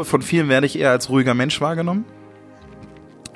glaube, 0.00 0.04
von 0.08 0.22
vielen 0.22 0.48
werde 0.48 0.66
ich 0.66 0.78
eher 0.78 0.90
als 0.90 1.10
ruhiger 1.10 1.34
Mensch 1.34 1.60
wahrgenommen. 1.60 2.04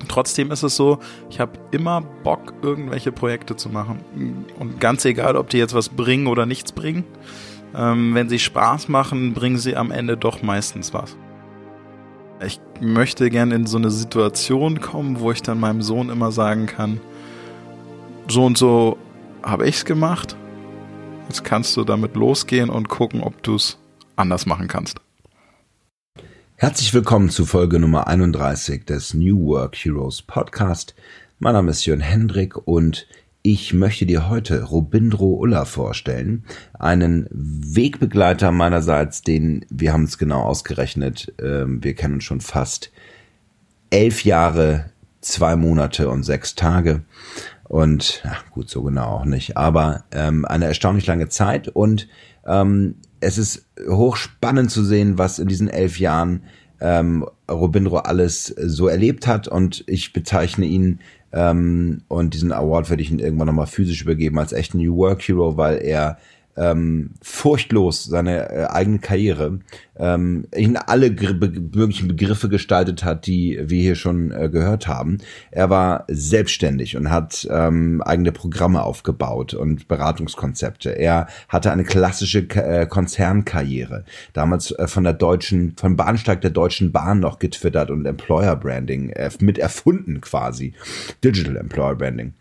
Trotzdem 0.09 0.51
ist 0.51 0.63
es 0.63 0.77
so, 0.77 0.99
ich 1.31 1.41
habe 1.41 1.53
immer 1.71 2.01
Bock, 2.01 2.55
irgendwelche 2.63 3.13
Projekte 3.13 3.57
zu 3.57 3.69
machen. 3.69 4.01
Und 4.59 4.81
ganz 4.81 5.05
egal, 5.05 5.37
ob 5.37 5.51
die 5.51 5.59
jetzt 5.59 5.75
was 5.75 5.89
bringen 5.89 6.27
oder 6.27 6.47
nichts 6.47 6.73
bringen, 6.73 7.05
ähm, 7.75 8.15
wenn 8.15 8.29
sie 8.29 8.39
Spaß 8.39 8.89
machen, 8.89 9.35
bringen 9.35 9.59
sie 9.59 9.77
am 9.77 9.91
Ende 9.91 10.17
doch 10.17 10.43
meistens 10.43 10.95
was. 10.95 11.17
Ich 12.45 12.61
möchte 12.81 13.31
gerne 13.31 13.55
in 13.55 13.67
so 13.67 13.77
eine 13.77 13.91
Situation 13.91 14.81
kommen, 14.81 15.21
wo 15.21 15.31
ich 15.31 15.43
dann 15.43 15.61
meinem 15.61 15.83
Sohn 15.83 16.11
immer 16.11 16.33
sagen 16.33 16.67
kann, 16.67 17.01
so 18.29 18.45
und 18.45 18.59
so 18.59 18.99
habe 19.43 19.69
ich's 19.69 19.85
gemacht. 19.85 20.37
Jetzt 21.29 21.45
kannst 21.45 21.77
du 21.77 21.85
damit 21.85 22.15
losgehen 22.17 22.71
und 22.71 22.89
gucken, 22.89 23.23
ob 23.23 23.43
du 23.43 23.55
es 23.55 23.79
anders 24.17 24.47
machen 24.47 24.69
kannst. 24.69 25.04
Herzlich 26.65 26.95
willkommen 26.95 27.29
zu 27.29 27.45
Folge 27.45 27.79
Nummer 27.79 28.07
31 28.07 28.87
des 28.87 29.13
New 29.13 29.49
Work 29.49 29.77
Heroes 29.77 30.23
Podcast. 30.23 30.95
Mein 31.39 31.53
Name 31.53 31.71
ist 31.71 31.85
Jörn 31.85 32.01
Hendrik 32.01 32.57
und 32.57 33.07
ich 33.43 33.75
möchte 33.75 34.07
dir 34.07 34.31
heute 34.31 34.63
Robindro 34.63 35.35
Ulla 35.35 35.67
vorstellen, 35.67 36.47
einen 36.79 37.29
Wegbegleiter 37.31 38.51
meinerseits, 38.51 39.21
den 39.21 39.67
wir 39.69 39.93
haben 39.93 40.05
es 40.05 40.17
genau 40.17 40.41
ausgerechnet, 40.41 41.35
ähm, 41.39 41.85
wir 41.85 41.95
kennen 41.95 42.23
schon 42.23 42.41
fast 42.41 42.91
elf 43.91 44.25
Jahre, 44.25 44.87
zwei 45.21 45.57
Monate 45.57 46.09
und 46.09 46.23
sechs 46.23 46.55
Tage 46.55 47.03
und 47.65 48.23
ja, 48.25 48.39
gut, 48.53 48.71
so 48.71 48.83
genau 48.85 49.19
auch 49.19 49.25
nicht, 49.27 49.59
aber 49.59 50.05
ähm, 50.13 50.47
eine 50.47 50.65
erstaunlich 50.65 51.07
lange 51.07 51.29
Zeit 51.29 51.69
und 51.69 52.09
ähm, 52.47 52.97
es 53.25 53.39
ist 53.39 53.67
hochspannend 53.89 54.71
zu 54.71 54.85
sehen, 54.85 55.19
was 55.19 55.39
in 55.39 55.49
diesen 55.49 55.69
elf 55.69 55.99
Jahren 55.99 56.45
ähm, 56.85 57.25
Robindro 57.51 57.97
alles 57.97 58.47
so 58.47 58.89
erlebt 58.89 59.27
hat 59.27 59.49
und 59.49 59.85
ich 59.87 60.13
bezeichne 60.13 60.67
ihn 60.67 61.01
ähm, 61.33 62.03
und 62.09 62.35
diesen 62.35 62.53
Award 62.53 62.91
werde 62.91 63.03
ich 63.03 63.11
ihn 63.11 63.21
irgendwann 63.21 63.47
nochmal 63.47 63.67
physisch 63.67 64.03
übergeben 64.03 64.39
als 64.39 64.53
echten 64.53 64.79
New 64.79 64.95
Work 64.97 65.23
Hero, 65.23 65.57
weil 65.57 65.79
er 65.79 66.19
ähm, 66.57 67.11
furchtlos 67.23 68.05
seine 68.05 68.51
äh, 68.51 68.65
eigene 68.67 68.99
Karriere 68.99 69.59
ähm, 69.97 70.47
in 70.53 70.77
alle 70.77 71.11
be 71.11 71.51
möglichen 71.75 72.09
Begriffe 72.09 72.49
gestaltet 72.49 73.05
hat, 73.05 73.27
die 73.27 73.61
wir 73.63 73.81
hier 73.81 73.95
schon 73.95 74.31
äh, 74.31 74.49
gehört 74.49 74.87
haben. 74.89 75.19
Er 75.51 75.71
war 75.71 76.05
selbstständig 76.09 76.97
und 76.97 77.11
hat 77.11 77.47
ähm, 77.51 78.03
eigene 78.03 78.33
Programme 78.33 78.83
aufgebaut 78.83 79.55
und 79.55 79.89
Beratungskonzepte. 79.89 80.91
Er 80.91 81.29
hatte 81.49 81.71
eine 81.73 81.85
klassische 81.85 82.41
äh, 82.51 82.87
Konzernkarriere, 82.87 84.05
damals 84.33 84.71
äh, 84.73 84.87
von 84.87 85.05
der 85.05 85.15
deutschen, 85.15 85.75
von 85.77 85.97
Bahnsteig 85.97 86.41
der 86.41 86.51
Deutschen 86.51 86.93
Bahn 86.93 87.21
noch 87.21 87.39
getwittert 87.39 87.91
und 87.91 88.07
Employer 88.07 88.57
Branding 88.57 89.11
äh, 89.11 89.31
mit 89.41 89.59
erfunden 89.59 90.21
quasi, 90.21 90.75
Digital 91.23 91.57
Employer 91.57 91.95
Branding 91.97 92.33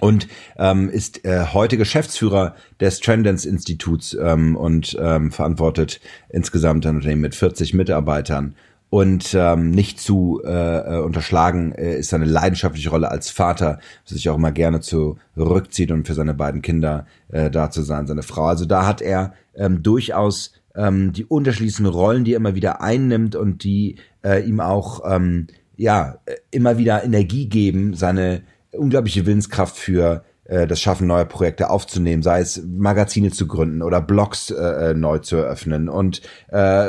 und 0.00 0.28
ähm, 0.58 0.88
ist 0.88 1.24
äh, 1.24 1.46
heute 1.52 1.76
Geschäftsführer 1.76 2.54
des 2.80 3.00
Trendance 3.00 3.48
Instituts 3.48 4.16
ähm, 4.20 4.56
und 4.56 4.96
ähm, 5.00 5.32
verantwortet 5.32 6.00
insgesamt 6.28 6.86
ein 6.86 6.96
Unternehmen 6.96 7.22
mit 7.22 7.34
40 7.34 7.74
Mitarbeitern. 7.74 8.54
Und 8.90 9.34
ähm, 9.34 9.70
nicht 9.70 10.00
zu 10.00 10.40
äh, 10.44 10.50
äh, 10.50 11.00
unterschlagen 11.00 11.72
äh, 11.72 11.98
ist 11.98 12.08
seine 12.08 12.24
leidenschaftliche 12.24 12.88
Rolle 12.88 13.10
als 13.10 13.28
Vater, 13.28 13.80
sich 14.06 14.30
auch 14.30 14.36
immer 14.36 14.52
gerne 14.52 14.80
zurückzieht 14.80 15.90
und 15.90 16.06
für 16.06 16.14
seine 16.14 16.32
beiden 16.32 16.62
Kinder 16.62 17.06
äh, 17.30 17.50
da 17.50 17.70
zu 17.70 17.82
sein, 17.82 18.06
seine 18.06 18.22
Frau. 18.22 18.46
Also 18.46 18.64
da 18.64 18.86
hat 18.86 19.02
er 19.02 19.34
ähm, 19.54 19.82
durchaus 19.82 20.54
ähm, 20.74 21.12
die 21.12 21.26
unterschiedlichen 21.26 21.84
Rollen, 21.84 22.24
die 22.24 22.32
er 22.32 22.38
immer 22.38 22.54
wieder 22.54 22.80
einnimmt 22.80 23.36
und 23.36 23.62
die 23.62 23.96
äh, 24.24 24.42
ihm 24.48 24.60
auch 24.60 25.02
ähm, 25.04 25.48
ja 25.76 26.16
immer 26.50 26.78
wieder 26.78 27.04
Energie 27.04 27.46
geben, 27.46 27.92
seine 27.92 28.42
unglaubliche 28.78 29.26
Willenskraft 29.26 29.76
für 29.76 30.24
äh, 30.44 30.66
das 30.66 30.80
Schaffen 30.80 31.06
neuer 31.06 31.26
Projekte 31.26 31.70
aufzunehmen, 31.70 32.22
sei 32.22 32.40
es 32.40 32.62
Magazine 32.66 33.30
zu 33.30 33.46
gründen 33.46 33.82
oder 33.82 34.00
Blogs 34.00 34.50
äh, 34.50 34.90
äh 34.90 34.94
neu 34.94 35.18
zu 35.18 35.36
eröffnen 35.36 35.88
und 35.88 36.22
äh, 36.48 36.86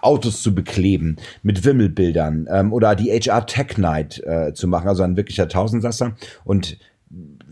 Autos 0.00 0.42
zu 0.42 0.54
bekleben 0.54 1.16
mit 1.42 1.64
Wimmelbildern 1.64 2.48
ähm, 2.50 2.72
oder 2.72 2.94
die 2.94 3.10
HR 3.10 3.46
Tech 3.46 3.76
Night 3.76 4.22
äh, 4.24 4.52
zu 4.54 4.68
machen, 4.68 4.88
also 4.88 5.02
ein 5.02 5.16
wirklicher 5.16 5.48
Tausendsasser. 5.48 6.14
Und 6.44 6.78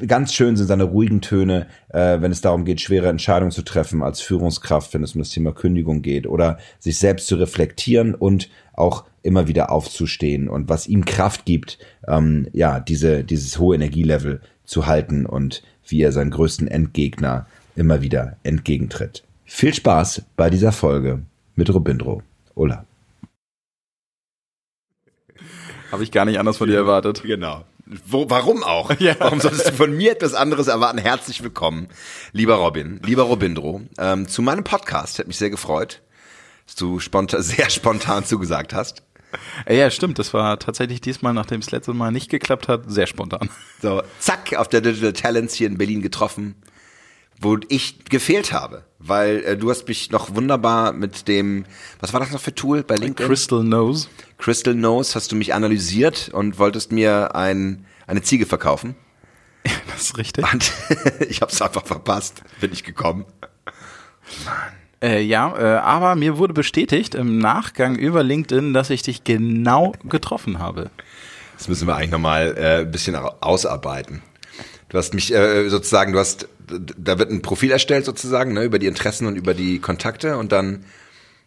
ganz 0.06 0.32
schön 0.32 0.56
sind 0.56 0.66
seine 0.66 0.84
ruhigen 0.84 1.20
Töne, 1.20 1.66
äh, 1.88 2.20
wenn 2.20 2.32
es 2.32 2.40
darum 2.40 2.64
geht, 2.64 2.80
schwere 2.80 3.08
Entscheidungen 3.08 3.52
zu 3.52 3.62
treffen 3.62 4.02
als 4.02 4.20
Führungskraft, 4.20 4.94
wenn 4.94 5.02
es 5.02 5.14
um 5.14 5.20
das 5.20 5.30
Thema 5.30 5.52
Kündigung 5.52 6.02
geht 6.02 6.26
oder 6.26 6.58
sich 6.78 6.98
selbst 6.98 7.26
zu 7.26 7.36
reflektieren 7.36 8.14
und 8.14 8.48
auch 8.72 9.04
immer 9.22 9.48
wieder 9.48 9.70
aufzustehen 9.70 10.48
und 10.48 10.68
was 10.68 10.86
ihm 10.86 11.04
Kraft 11.04 11.44
gibt, 11.44 11.78
ähm, 12.08 12.48
ja, 12.52 12.80
diese, 12.80 13.24
dieses 13.24 13.58
hohe 13.58 13.74
Energielevel 13.74 14.40
zu 14.64 14.86
halten 14.86 15.26
und 15.26 15.62
wie 15.86 16.02
er 16.02 16.12
seinen 16.12 16.30
größten 16.30 16.68
Endgegner 16.68 17.46
immer 17.76 18.02
wieder 18.02 18.36
entgegentritt. 18.42 19.22
Viel 19.44 19.74
Spaß 19.74 20.22
bei 20.36 20.50
dieser 20.50 20.72
Folge 20.72 21.22
mit 21.56 21.72
Robindro. 21.72 22.22
Ola. 22.54 22.84
Habe 25.90 26.04
ich 26.04 26.10
gar 26.10 26.24
nicht 26.24 26.38
anders 26.38 26.56
von 26.56 26.68
dir 26.68 26.76
erwartet. 26.76 27.22
Genau. 27.22 27.64
Wo, 27.86 28.30
warum 28.30 28.62
auch? 28.62 28.92
Ja. 29.00 29.16
Warum 29.18 29.40
solltest 29.40 29.68
du 29.68 29.72
von 29.72 29.96
mir 29.96 30.12
etwas 30.12 30.34
anderes 30.34 30.68
erwarten? 30.68 30.98
Herzlich 30.98 31.42
willkommen, 31.42 31.88
lieber 32.32 32.54
Robin, 32.54 33.00
lieber 33.04 33.24
Robindro, 33.24 33.82
ähm, 33.98 34.28
zu 34.28 34.42
meinem 34.42 34.62
Podcast. 34.64 35.18
Hat 35.18 35.26
mich 35.26 35.36
sehr 35.36 35.50
gefreut, 35.50 36.00
dass 36.66 36.76
du 36.76 37.00
spontan, 37.00 37.42
sehr 37.42 37.68
spontan 37.70 38.24
zugesagt 38.24 38.74
hast. 38.74 39.02
Ja, 39.68 39.90
stimmt. 39.90 40.18
Das 40.18 40.34
war 40.34 40.58
tatsächlich 40.58 41.00
diesmal, 41.00 41.32
nachdem 41.32 41.60
es 41.60 41.70
letztes 41.70 41.94
Mal 41.94 42.12
nicht 42.12 42.30
geklappt 42.30 42.68
hat, 42.68 42.82
sehr 42.86 43.06
spontan. 43.06 43.48
So, 43.80 44.02
zack, 44.18 44.54
auf 44.54 44.68
der 44.68 44.82
Digital 44.82 45.14
Talents 45.14 45.54
hier 45.54 45.66
in 45.66 45.78
Berlin 45.78 46.02
getroffen, 46.02 46.54
wo 47.40 47.58
ich 47.68 48.04
gefehlt 48.04 48.52
habe, 48.52 48.84
weil 48.98 49.42
äh, 49.44 49.56
du 49.56 49.70
hast 49.70 49.88
mich 49.88 50.10
noch 50.10 50.34
wunderbar 50.36 50.92
mit 50.92 51.26
dem, 51.28 51.64
was 51.98 52.12
war 52.12 52.20
das 52.20 52.30
noch 52.30 52.40
für 52.40 52.54
Tool 52.54 52.82
bei 52.84 52.94
LinkedIn? 52.94 53.26
Crystal 53.26 53.64
Nose. 53.64 54.08
Crystal 54.42 54.74
Nose 54.74 55.14
hast 55.14 55.30
du 55.30 55.36
mich 55.36 55.54
analysiert 55.54 56.28
und 56.32 56.58
wolltest 56.58 56.90
mir 56.90 57.36
ein, 57.36 57.86
eine 58.08 58.22
Ziege 58.22 58.44
verkaufen. 58.44 58.96
das 59.92 60.02
ist 60.02 60.18
richtig. 60.18 60.52
Und 60.52 60.72
ich 61.28 61.40
habe 61.42 61.52
es 61.52 61.62
einfach 61.62 61.86
verpasst, 61.86 62.42
bin 62.60 62.72
ich 62.72 62.82
gekommen. 62.82 63.24
Mann. 64.44 64.56
Äh, 65.00 65.22
ja, 65.22 65.56
äh, 65.56 65.78
aber 65.78 66.16
mir 66.16 66.38
wurde 66.38 66.54
bestätigt 66.54 67.14
im 67.14 67.38
Nachgang 67.38 67.94
über 67.94 68.24
LinkedIn, 68.24 68.72
dass 68.72 68.90
ich 68.90 69.02
dich 69.02 69.22
genau 69.22 69.92
getroffen 70.08 70.58
habe. 70.58 70.90
Das 71.56 71.68
müssen 71.68 71.86
wir 71.86 71.94
eigentlich 71.94 72.10
nochmal 72.10 72.56
äh, 72.58 72.80
ein 72.80 72.90
bisschen 72.90 73.14
ausarbeiten. 73.14 74.22
Du 74.88 74.98
hast 74.98 75.14
mich 75.14 75.32
äh, 75.32 75.68
sozusagen, 75.68 76.12
du 76.12 76.18
hast, 76.18 76.48
da 76.66 77.20
wird 77.20 77.30
ein 77.30 77.42
Profil 77.42 77.70
erstellt 77.70 78.04
sozusagen, 78.04 78.54
ne, 78.54 78.64
über 78.64 78.80
die 78.80 78.86
Interessen 78.86 79.26
und 79.26 79.36
über 79.36 79.54
die 79.54 79.78
Kontakte 79.78 80.36
und 80.36 80.50
dann 80.50 80.84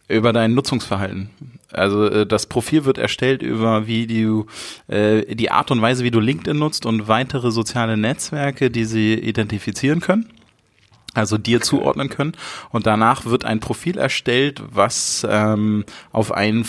über 0.08 0.34
dein 0.34 0.54
Nutzungsverhalten. 0.54 1.30
Also 1.72 2.06
äh, 2.06 2.26
das 2.26 2.46
Profil 2.46 2.86
wird 2.86 2.98
erstellt 2.98 3.42
über 3.42 3.88
wie 3.88 4.08
du 4.08 4.46
äh, 4.88 5.36
die 5.36 5.52
Art 5.52 5.72
und 5.72 5.82
Weise, 5.82 6.04
wie 6.04 6.12
du 6.12 6.20
LinkedIn 6.20 6.58
nutzt 6.58 6.86
und 6.86 7.08
weitere 7.08 7.52
soziale 7.52 7.98
Netzwerke, 7.98 8.70
die 8.72 8.86
sie 8.86 9.14
identifizieren 9.16 10.00
können 10.00 10.30
also 11.16 11.38
dir 11.38 11.62
zuordnen 11.62 12.10
können. 12.10 12.34
Und 12.72 12.86
danach 12.86 13.26
wird 13.26 13.46
ein 13.46 13.60
Profil 13.60 13.98
erstellt, 13.98 14.62
was 14.70 15.26
ähm, 15.30 15.86
auf 16.12 16.32
einen 16.34 16.66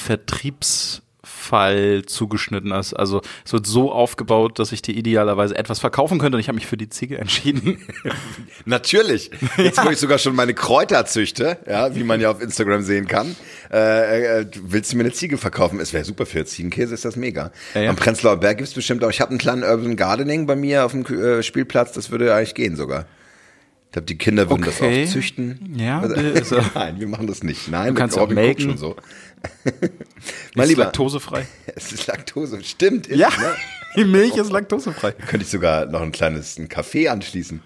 Vertriebsfall 1.47 2.03
zugeschnitten 2.07 2.73
ist. 2.73 2.95
Also 2.95 3.23
es 3.45 3.53
wird 3.53 3.67
so 3.67 3.93
aufgebaut, 3.93 4.59
dass 4.59 4.73
ich 4.73 4.83
dir 4.83 4.95
idealerweise 4.95 5.57
etwas 5.57 5.79
verkaufen 5.79 6.19
könnte 6.19 6.37
und 6.37 6.41
ich 6.41 6.49
habe 6.49 6.57
mich 6.57 6.67
für 6.67 6.77
die 6.77 6.89
Ziege 6.89 7.19
entschieden. 7.19 7.79
Natürlich. 8.65 9.31
Jetzt, 9.57 9.85
wo 9.85 9.91
ich 9.91 9.99
sogar 9.99 10.19
schon 10.19 10.35
meine 10.35 10.55
Kräuter 10.55 11.07
züchte, 11.07 11.59
ja, 11.67 11.95
wie 11.95 12.05
man 12.05 12.21
ja 12.21 12.31
auf 12.31 12.43
Instagram 12.43 12.83
sehen 12.83 13.07
kann, 13.07 13.37
äh, 13.73 14.41
äh, 14.41 14.47
willst 14.63 14.93
du 14.93 14.97
mir 14.97 15.05
eine 15.05 15.13
Ziege 15.13 15.39
verkaufen? 15.39 15.81
Es 15.81 15.93
wäre 15.93 16.05
super 16.05 16.27
für 16.27 16.45
Ziegenkäse, 16.45 16.95
ist 16.95 17.05
das 17.05 17.17
mega. 17.17 17.53
Ja, 17.75 17.83
ja. 17.83 17.91
Am 17.91 17.97
Prenzlauer 17.97 18.39
Berg 18.39 18.59
gibt's 18.59 18.75
bestimmt 18.75 19.05
auch, 19.05 19.11
ich 19.11 19.21
habe 19.21 19.31
einen 19.31 19.39
kleinen 19.39 19.63
Urban 19.63 19.97
Gardening 19.97 20.47
bei 20.47 20.57
mir 20.57 20.85
auf 20.85 20.93
dem 20.93 21.05
äh, 21.07 21.43
Spielplatz, 21.43 21.93
das 21.93 22.11
würde 22.11 22.35
eigentlich 22.35 22.55
gehen 22.55 22.77
sogar. 22.77 23.07
Ich 23.97 23.99
glaube, 23.99 24.07
die 24.09 24.19
Kinder 24.19 24.51
würden 24.51 24.63
okay. 24.63 25.05
das 25.05 25.09
auch 25.09 25.15
züchten. 25.15 25.75
Ja, 25.79 26.01
also, 26.01 26.61
Nein, 26.75 27.01
wir 27.01 27.09
machen 27.09 27.27
das 27.27 27.43
nicht. 27.43 27.69
Nein, 27.69 27.95
du 27.95 27.99
kannst 27.99 28.19
auch 28.19 28.29
melken. 28.29 28.69
schon 28.69 28.77
so. 28.77 28.95
mein 30.55 30.69
ist 30.69 30.77
laktosefrei. 30.77 31.47
Es 31.75 31.93
ist 31.93 32.07
Laktose, 32.07 32.63
stimmt. 32.63 33.07
Ist, 33.07 33.19
ja, 33.19 33.31
ne? 33.31 33.55
die 33.97 34.05
Milch 34.05 34.37
ist 34.37 34.53
laktosefrei. 34.53 35.13
Könnte 35.13 35.45
ich 35.45 35.51
sogar 35.51 35.87
noch 35.87 36.03
ein 36.03 36.13
kleines 36.13 36.59
ein 36.59 36.69
Kaffee 36.69 37.09
anschließen. 37.09 37.63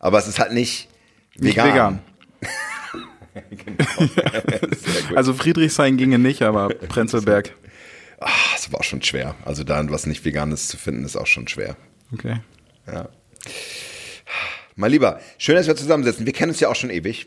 Aber 0.00 0.18
es 0.18 0.26
ist 0.26 0.40
halt 0.40 0.54
nicht 0.54 0.88
vegan. 1.36 2.00
Nicht 2.40 2.50
vegan. 3.54 4.08
genau. 5.06 5.14
also 5.14 5.34
Friedrichshain 5.34 5.96
ginge 5.96 6.18
nicht, 6.18 6.42
aber 6.42 6.70
Prenzlberg. 6.70 7.54
Ach, 8.18 8.56
es 8.56 8.72
war 8.72 8.80
auch 8.80 8.84
schon 8.84 9.02
schwer. 9.02 9.36
Also 9.44 9.62
da 9.62 9.88
was 9.88 10.06
nicht 10.06 10.24
Veganes 10.24 10.66
zu 10.66 10.76
finden, 10.78 11.04
ist 11.04 11.14
auch 11.14 11.28
schon 11.28 11.46
schwer. 11.46 11.76
Okay. 12.12 12.40
Ja. 12.88 13.08
Mein 14.76 14.90
Lieber, 14.90 15.20
schön, 15.38 15.56
dass 15.56 15.66
wir 15.66 15.76
zusammensitzen. 15.76 16.26
Wir 16.26 16.32
kennen 16.32 16.50
uns 16.50 16.60
ja 16.60 16.68
auch 16.68 16.74
schon 16.76 16.90
ewig. 16.90 17.26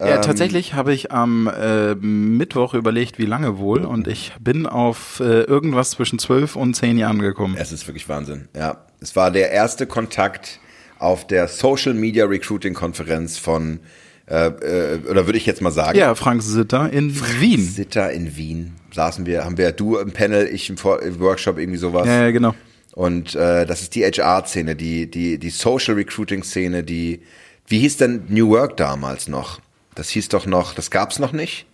Ja, 0.00 0.16
Ähm, 0.16 0.22
tatsächlich 0.22 0.74
habe 0.74 0.92
ich 0.94 1.10
am 1.10 1.48
äh, 1.48 1.94
Mittwoch 1.96 2.74
überlegt, 2.74 3.18
wie 3.18 3.26
lange 3.26 3.58
wohl, 3.58 3.84
und 3.84 4.06
ich 4.06 4.32
bin 4.38 4.66
auf 4.66 5.18
äh, 5.20 5.40
irgendwas 5.42 5.90
zwischen 5.90 6.18
zwölf 6.20 6.54
und 6.54 6.74
zehn 6.74 6.98
Jahren 6.98 7.18
gekommen. 7.20 7.56
Es 7.58 7.72
ist 7.72 7.86
wirklich 7.88 8.08
Wahnsinn. 8.08 8.48
Ja, 8.56 8.84
es 9.00 9.16
war 9.16 9.30
der 9.32 9.50
erste 9.50 9.86
Kontakt 9.86 10.60
auf 11.00 11.26
der 11.26 11.48
Social 11.48 11.94
Media 11.94 12.26
Recruiting 12.26 12.74
Konferenz 12.74 13.38
von, 13.38 13.80
äh, 14.28 14.46
äh, 14.46 14.98
oder 15.10 15.26
würde 15.26 15.38
ich 15.38 15.46
jetzt 15.46 15.62
mal 15.62 15.72
sagen, 15.72 15.98
Ja, 15.98 16.14
Frank 16.14 16.42
Sitter 16.42 16.92
in 16.92 17.12
Wien. 17.40 17.64
Sitter 17.64 18.12
in 18.12 18.36
Wien. 18.36 18.74
Saßen 18.92 19.26
wir, 19.26 19.44
haben 19.44 19.58
wir 19.58 19.72
du 19.72 19.96
im 19.98 20.12
Panel, 20.12 20.46
ich 20.46 20.70
im, 20.70 20.76
Vor 20.76 21.02
im 21.02 21.18
Workshop 21.18 21.58
irgendwie 21.58 21.78
sowas. 21.78 22.06
Ja, 22.06 22.22
ja, 22.24 22.30
genau. 22.30 22.54
Und 22.98 23.36
äh, 23.36 23.64
das 23.64 23.82
ist 23.82 23.94
die 23.94 24.04
HR-Szene, 24.04 24.74
die, 24.74 25.08
die, 25.08 25.38
die 25.38 25.50
Social 25.50 25.94
Recruiting-Szene, 25.94 26.82
die, 26.82 27.22
wie 27.68 27.78
hieß 27.78 27.98
denn 27.98 28.24
New 28.26 28.48
Work 28.50 28.76
damals 28.76 29.28
noch? 29.28 29.60
Das 29.94 30.08
hieß 30.08 30.26
doch 30.30 30.46
noch, 30.46 30.74
das 30.74 30.90
gab's 30.90 31.20
noch 31.20 31.30
nicht. 31.30 31.66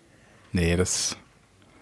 Nee, 0.52 0.76
das 0.76 1.16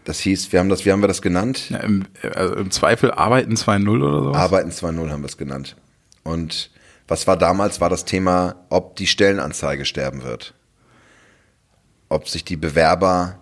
Das 0.04 0.20
hieß, 0.20 0.52
wir 0.52 0.60
haben 0.60 0.68
das, 0.68 0.84
wie 0.84 0.92
haben 0.92 1.00
wir 1.02 1.08
das 1.08 1.22
genannt? 1.22 1.70
ja, 1.70 1.78
im, 1.78 2.04
also 2.36 2.54
im 2.54 2.70
Zweifel 2.70 3.10
Arbeiten 3.10 3.54
2.0 3.54 3.88
oder 4.00 4.22
sowas. 4.22 4.36
Arbeiten 4.36 4.70
2.0 4.70 5.10
haben 5.10 5.22
wir 5.22 5.26
es 5.26 5.36
genannt. 5.36 5.74
Und 6.22 6.70
was 7.08 7.26
war 7.26 7.36
damals, 7.36 7.80
war 7.80 7.90
das 7.90 8.04
Thema, 8.04 8.54
ob 8.68 8.94
die 8.94 9.08
Stellenanzeige 9.08 9.84
sterben 9.86 10.22
wird. 10.22 10.54
Ob 12.08 12.28
sich 12.28 12.44
die 12.44 12.56
Bewerber 12.56 13.40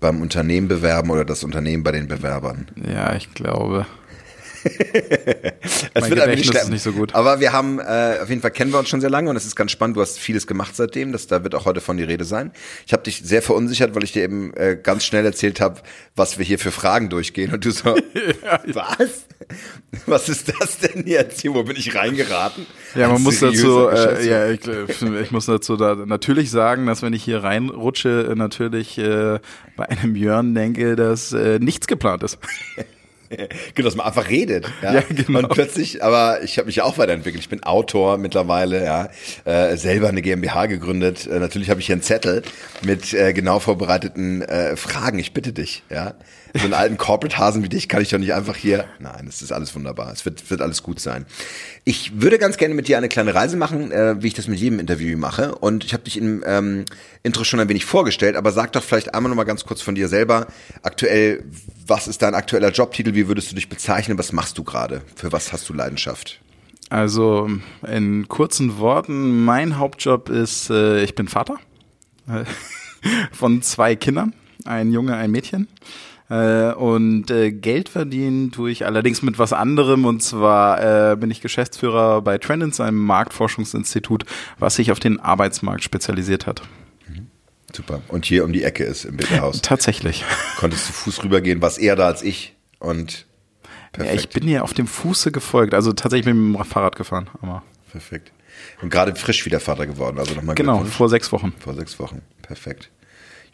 beim 0.00 0.20
Unternehmen 0.20 0.66
bewerben 0.66 1.10
oder 1.10 1.24
das 1.24 1.44
Unternehmen 1.44 1.84
bei 1.84 1.92
den 1.92 2.08
Bewerbern. 2.08 2.72
Ja, 2.74 3.14
ich 3.14 3.32
glaube. 3.34 3.86
Es 5.94 6.02
Mein 6.02 6.10
wird 6.10 6.20
Gedächtnis 6.20 6.46
ist 6.46 6.52
sterben. 6.52 6.72
nicht 6.72 6.82
so 6.82 6.92
gut. 6.92 7.14
Aber 7.14 7.40
wir 7.40 7.52
haben, 7.52 7.78
äh, 7.78 8.18
auf 8.22 8.28
jeden 8.28 8.40
Fall 8.40 8.50
kennen 8.50 8.72
wir 8.72 8.78
uns 8.78 8.88
schon 8.88 9.00
sehr 9.00 9.10
lange 9.10 9.30
und 9.30 9.36
es 9.36 9.44
ist 9.44 9.56
ganz 9.56 9.70
spannend. 9.70 9.96
Du 9.96 10.00
hast 10.00 10.18
vieles 10.18 10.46
gemacht 10.46 10.76
seitdem. 10.76 11.12
Das, 11.12 11.26
da 11.26 11.42
wird 11.44 11.54
auch 11.54 11.64
heute 11.66 11.80
von 11.80 11.96
die 11.96 12.04
Rede 12.04 12.24
sein. 12.24 12.52
Ich 12.86 12.92
habe 12.92 13.02
dich 13.02 13.22
sehr 13.24 13.42
verunsichert, 13.42 13.94
weil 13.94 14.04
ich 14.04 14.12
dir 14.12 14.22
eben 14.22 14.52
äh, 14.54 14.78
ganz 14.80 15.04
schnell 15.04 15.24
erzählt 15.24 15.60
habe, 15.60 15.80
was 16.14 16.38
wir 16.38 16.44
hier 16.44 16.58
für 16.58 16.70
Fragen 16.70 17.08
durchgehen. 17.08 17.52
Und 17.52 17.64
du 17.64 17.70
so, 17.70 17.96
was? 18.66 19.26
Was 20.06 20.28
ist 20.28 20.52
das 20.60 20.78
denn 20.78 21.06
jetzt 21.06 21.40
hier? 21.40 21.54
Wo 21.54 21.62
bin 21.62 21.76
ich 21.76 21.94
reingeraten? 21.94 22.66
Ja, 22.94 23.08
man 23.08 23.22
muss 23.22 23.40
dazu, 23.40 23.88
äh, 23.88 24.26
ja, 24.26 24.48
ich, 24.50 24.60
ich 25.22 25.30
muss 25.30 25.46
dazu 25.46 25.76
da 25.76 25.94
natürlich 25.94 26.50
sagen, 26.50 26.86
dass 26.86 27.02
wenn 27.02 27.12
ich 27.12 27.22
hier 27.22 27.42
reinrutsche, 27.42 28.28
äh, 28.30 28.34
natürlich 28.34 28.98
äh, 28.98 29.38
bei 29.76 29.88
einem 29.88 30.16
Jörn 30.16 30.54
denke, 30.54 30.96
dass 30.96 31.32
äh, 31.32 31.58
nichts 31.58 31.86
geplant 31.86 32.22
ist. 32.22 32.38
Genau, 33.74 33.88
dass 33.88 33.96
man 33.96 34.06
einfach 34.06 34.28
redet. 34.28 34.66
Ja, 34.82 34.94
Ja, 34.94 35.02
genau. 35.08 35.40
Und 35.40 35.48
plötzlich, 35.50 36.02
aber 36.02 36.42
ich 36.42 36.58
habe 36.58 36.66
mich 36.66 36.76
ja 36.76 36.84
auch 36.84 36.98
weiterentwickelt. 36.98 37.42
Ich 37.42 37.48
bin 37.48 37.62
Autor 37.62 38.18
mittlerweile, 38.18 38.84
ja, 38.84 39.08
äh, 39.44 39.76
selber 39.76 40.08
eine 40.08 40.22
GmbH 40.22 40.66
gegründet. 40.66 41.26
Äh, 41.26 41.38
natürlich 41.38 41.70
habe 41.70 41.80
ich 41.80 41.86
hier 41.86 41.94
einen 41.94 42.02
Zettel 42.02 42.42
mit 42.82 43.12
äh, 43.14 43.32
genau 43.32 43.58
vorbereiteten 43.58 44.42
äh, 44.42 44.76
Fragen. 44.76 45.18
Ich 45.18 45.32
bitte 45.32 45.52
dich, 45.52 45.82
ja. 45.90 46.14
So 46.54 46.64
einen 46.64 46.74
alten 46.74 46.96
Corporate-Hasen 46.96 47.62
wie 47.62 47.68
dich 47.68 47.88
kann 47.88 48.02
ich 48.02 48.08
doch 48.08 48.18
nicht 48.18 48.32
einfach 48.32 48.56
hier. 48.56 48.86
Nein, 48.98 49.26
es 49.28 49.42
ist 49.42 49.52
alles 49.52 49.74
wunderbar. 49.74 50.12
Es 50.12 50.24
wird, 50.24 50.50
wird 50.50 50.60
alles 50.60 50.82
gut 50.82 51.00
sein. 51.00 51.26
Ich 51.84 52.20
würde 52.20 52.38
ganz 52.38 52.56
gerne 52.56 52.74
mit 52.74 52.88
dir 52.88 52.96
eine 52.96 53.08
kleine 53.08 53.34
Reise 53.34 53.56
machen, 53.56 53.92
äh, 53.92 54.22
wie 54.22 54.28
ich 54.28 54.34
das 54.34 54.48
mit 54.48 54.58
jedem 54.58 54.80
Interview 54.80 55.16
mache. 55.18 55.54
Und 55.54 55.84
ich 55.84 55.92
habe 55.92 56.04
dich 56.04 56.16
im 56.16 56.42
ähm, 56.46 56.84
Intro 57.22 57.44
schon 57.44 57.60
ein 57.60 57.68
wenig 57.68 57.84
vorgestellt, 57.84 58.36
aber 58.36 58.52
sag 58.52 58.72
doch 58.72 58.82
vielleicht 58.82 59.14
einmal 59.14 59.30
noch 59.30 59.36
mal 59.36 59.44
ganz 59.44 59.64
kurz 59.64 59.82
von 59.82 59.94
dir 59.94 60.08
selber. 60.08 60.46
Aktuell, 60.82 61.44
was 61.86 62.08
ist 62.08 62.22
dein 62.22 62.34
aktueller 62.34 62.70
Jobtitel? 62.70 63.14
Wie 63.14 63.28
würdest 63.28 63.50
du 63.50 63.54
dich 63.54 63.68
bezeichnen? 63.68 64.18
Was 64.18 64.32
machst 64.32 64.58
du 64.58 64.64
gerade? 64.64 65.02
Für 65.16 65.32
was 65.32 65.52
hast 65.52 65.68
du 65.68 65.74
Leidenschaft? 65.74 66.40
Also 66.90 67.50
in 67.86 68.28
kurzen 68.28 68.78
Worten, 68.78 69.44
mein 69.44 69.76
Hauptjob 69.78 70.30
ist, 70.30 70.70
äh, 70.70 71.02
ich 71.02 71.14
bin 71.14 71.28
Vater 71.28 71.58
äh, 72.26 72.44
von 73.32 73.60
zwei 73.60 73.94
Kindern, 73.94 74.34
ein 74.64 74.92
Junge, 74.92 75.16
ein 75.16 75.30
Mädchen. 75.30 75.68
Äh, 76.30 76.72
und 76.72 77.30
äh, 77.30 77.50
Geld 77.52 77.88
verdienen 77.88 78.50
tue 78.52 78.70
ich 78.70 78.84
allerdings 78.84 79.22
mit 79.22 79.38
was 79.38 79.52
anderem 79.52 80.04
und 80.04 80.22
zwar 80.22 81.12
äh, 81.12 81.16
bin 81.16 81.30
ich 81.30 81.40
Geschäftsführer 81.40 82.20
bei 82.22 82.36
Trendins, 82.38 82.80
einem 82.80 82.98
Marktforschungsinstitut, 82.98 84.24
was 84.58 84.76
sich 84.76 84.92
auf 84.92 85.00
den 85.00 85.20
Arbeitsmarkt 85.20 85.82
spezialisiert 85.82 86.46
hat. 86.46 86.62
Super. 87.72 88.00
Und 88.08 88.24
hier 88.24 88.44
um 88.44 88.52
die 88.52 88.62
Ecke 88.62 88.84
ist 88.84 89.04
im 89.04 89.16
Bitterhaus. 89.18 89.60
Tatsächlich. 89.62 90.24
Konntest 90.56 90.86
zu 90.86 90.92
Fuß 90.92 91.22
rübergehen, 91.24 91.60
was 91.60 91.76
eher 91.78 91.96
da 91.96 92.06
als 92.06 92.22
ich. 92.22 92.56
Und 92.78 93.26
Ja, 93.62 94.04
perfekt. 94.04 94.20
ich 94.20 94.28
bin 94.30 94.44
hier 94.44 94.64
auf 94.64 94.72
dem 94.72 94.86
Fuße 94.86 95.32
gefolgt, 95.32 95.74
also 95.74 95.92
tatsächlich 95.92 96.34
mit 96.34 96.34
dem 96.34 96.64
Fahrrad 96.64 96.96
gefahren. 96.96 97.28
Aber 97.42 97.62
perfekt. 97.90 98.32
Und 98.82 98.90
gerade 98.90 99.14
frisch 99.14 99.44
wieder 99.44 99.60
Vater 99.60 99.86
geworden. 99.86 100.18
Also 100.18 100.34
nochmal 100.34 100.54
genau, 100.54 100.84
vor 100.84 101.08
sechs 101.08 101.30
Wochen. 101.30 101.52
vor 101.58 101.74
sechs 101.74 101.98
Wochen. 101.98 102.22
Perfekt. 102.42 102.90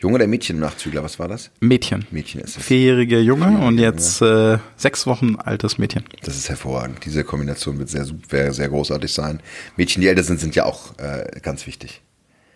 Junge 0.05 0.17
oder 0.17 0.27
Mädchen 0.27 0.59
Nachzügler, 0.59 1.03
was 1.03 1.19
war 1.19 1.29
das? 1.29 1.51
Mädchen. 1.61 2.05
Mädchen 2.11 2.43
ist 2.43 2.59
es. 2.59 2.63
Vierjährige 2.63 3.21
Junge 3.21 3.59
und 3.67 3.79
jetzt 3.79 4.21
äh, 4.21 4.59
sechs 4.77 5.07
Wochen 5.07 5.37
altes 5.37 5.79
Mädchen. 5.79 6.05
Das 6.23 6.37
ist 6.37 6.51
hervorragend. 6.51 7.03
Diese 7.07 7.25
Kombination 7.25 7.79
wird 7.79 7.89
sehr, 7.89 8.05
super- 8.05 8.53
sehr 8.53 8.69
großartig 8.69 9.11
sein. 9.11 9.41
Mädchen, 9.79 10.03
die 10.03 10.09
älter 10.09 10.23
sind, 10.23 10.41
sind 10.41 10.55
ja 10.55 10.67
auch 10.67 10.99
äh, 10.99 11.41
ganz 11.41 11.67
wichtig. 11.67 12.03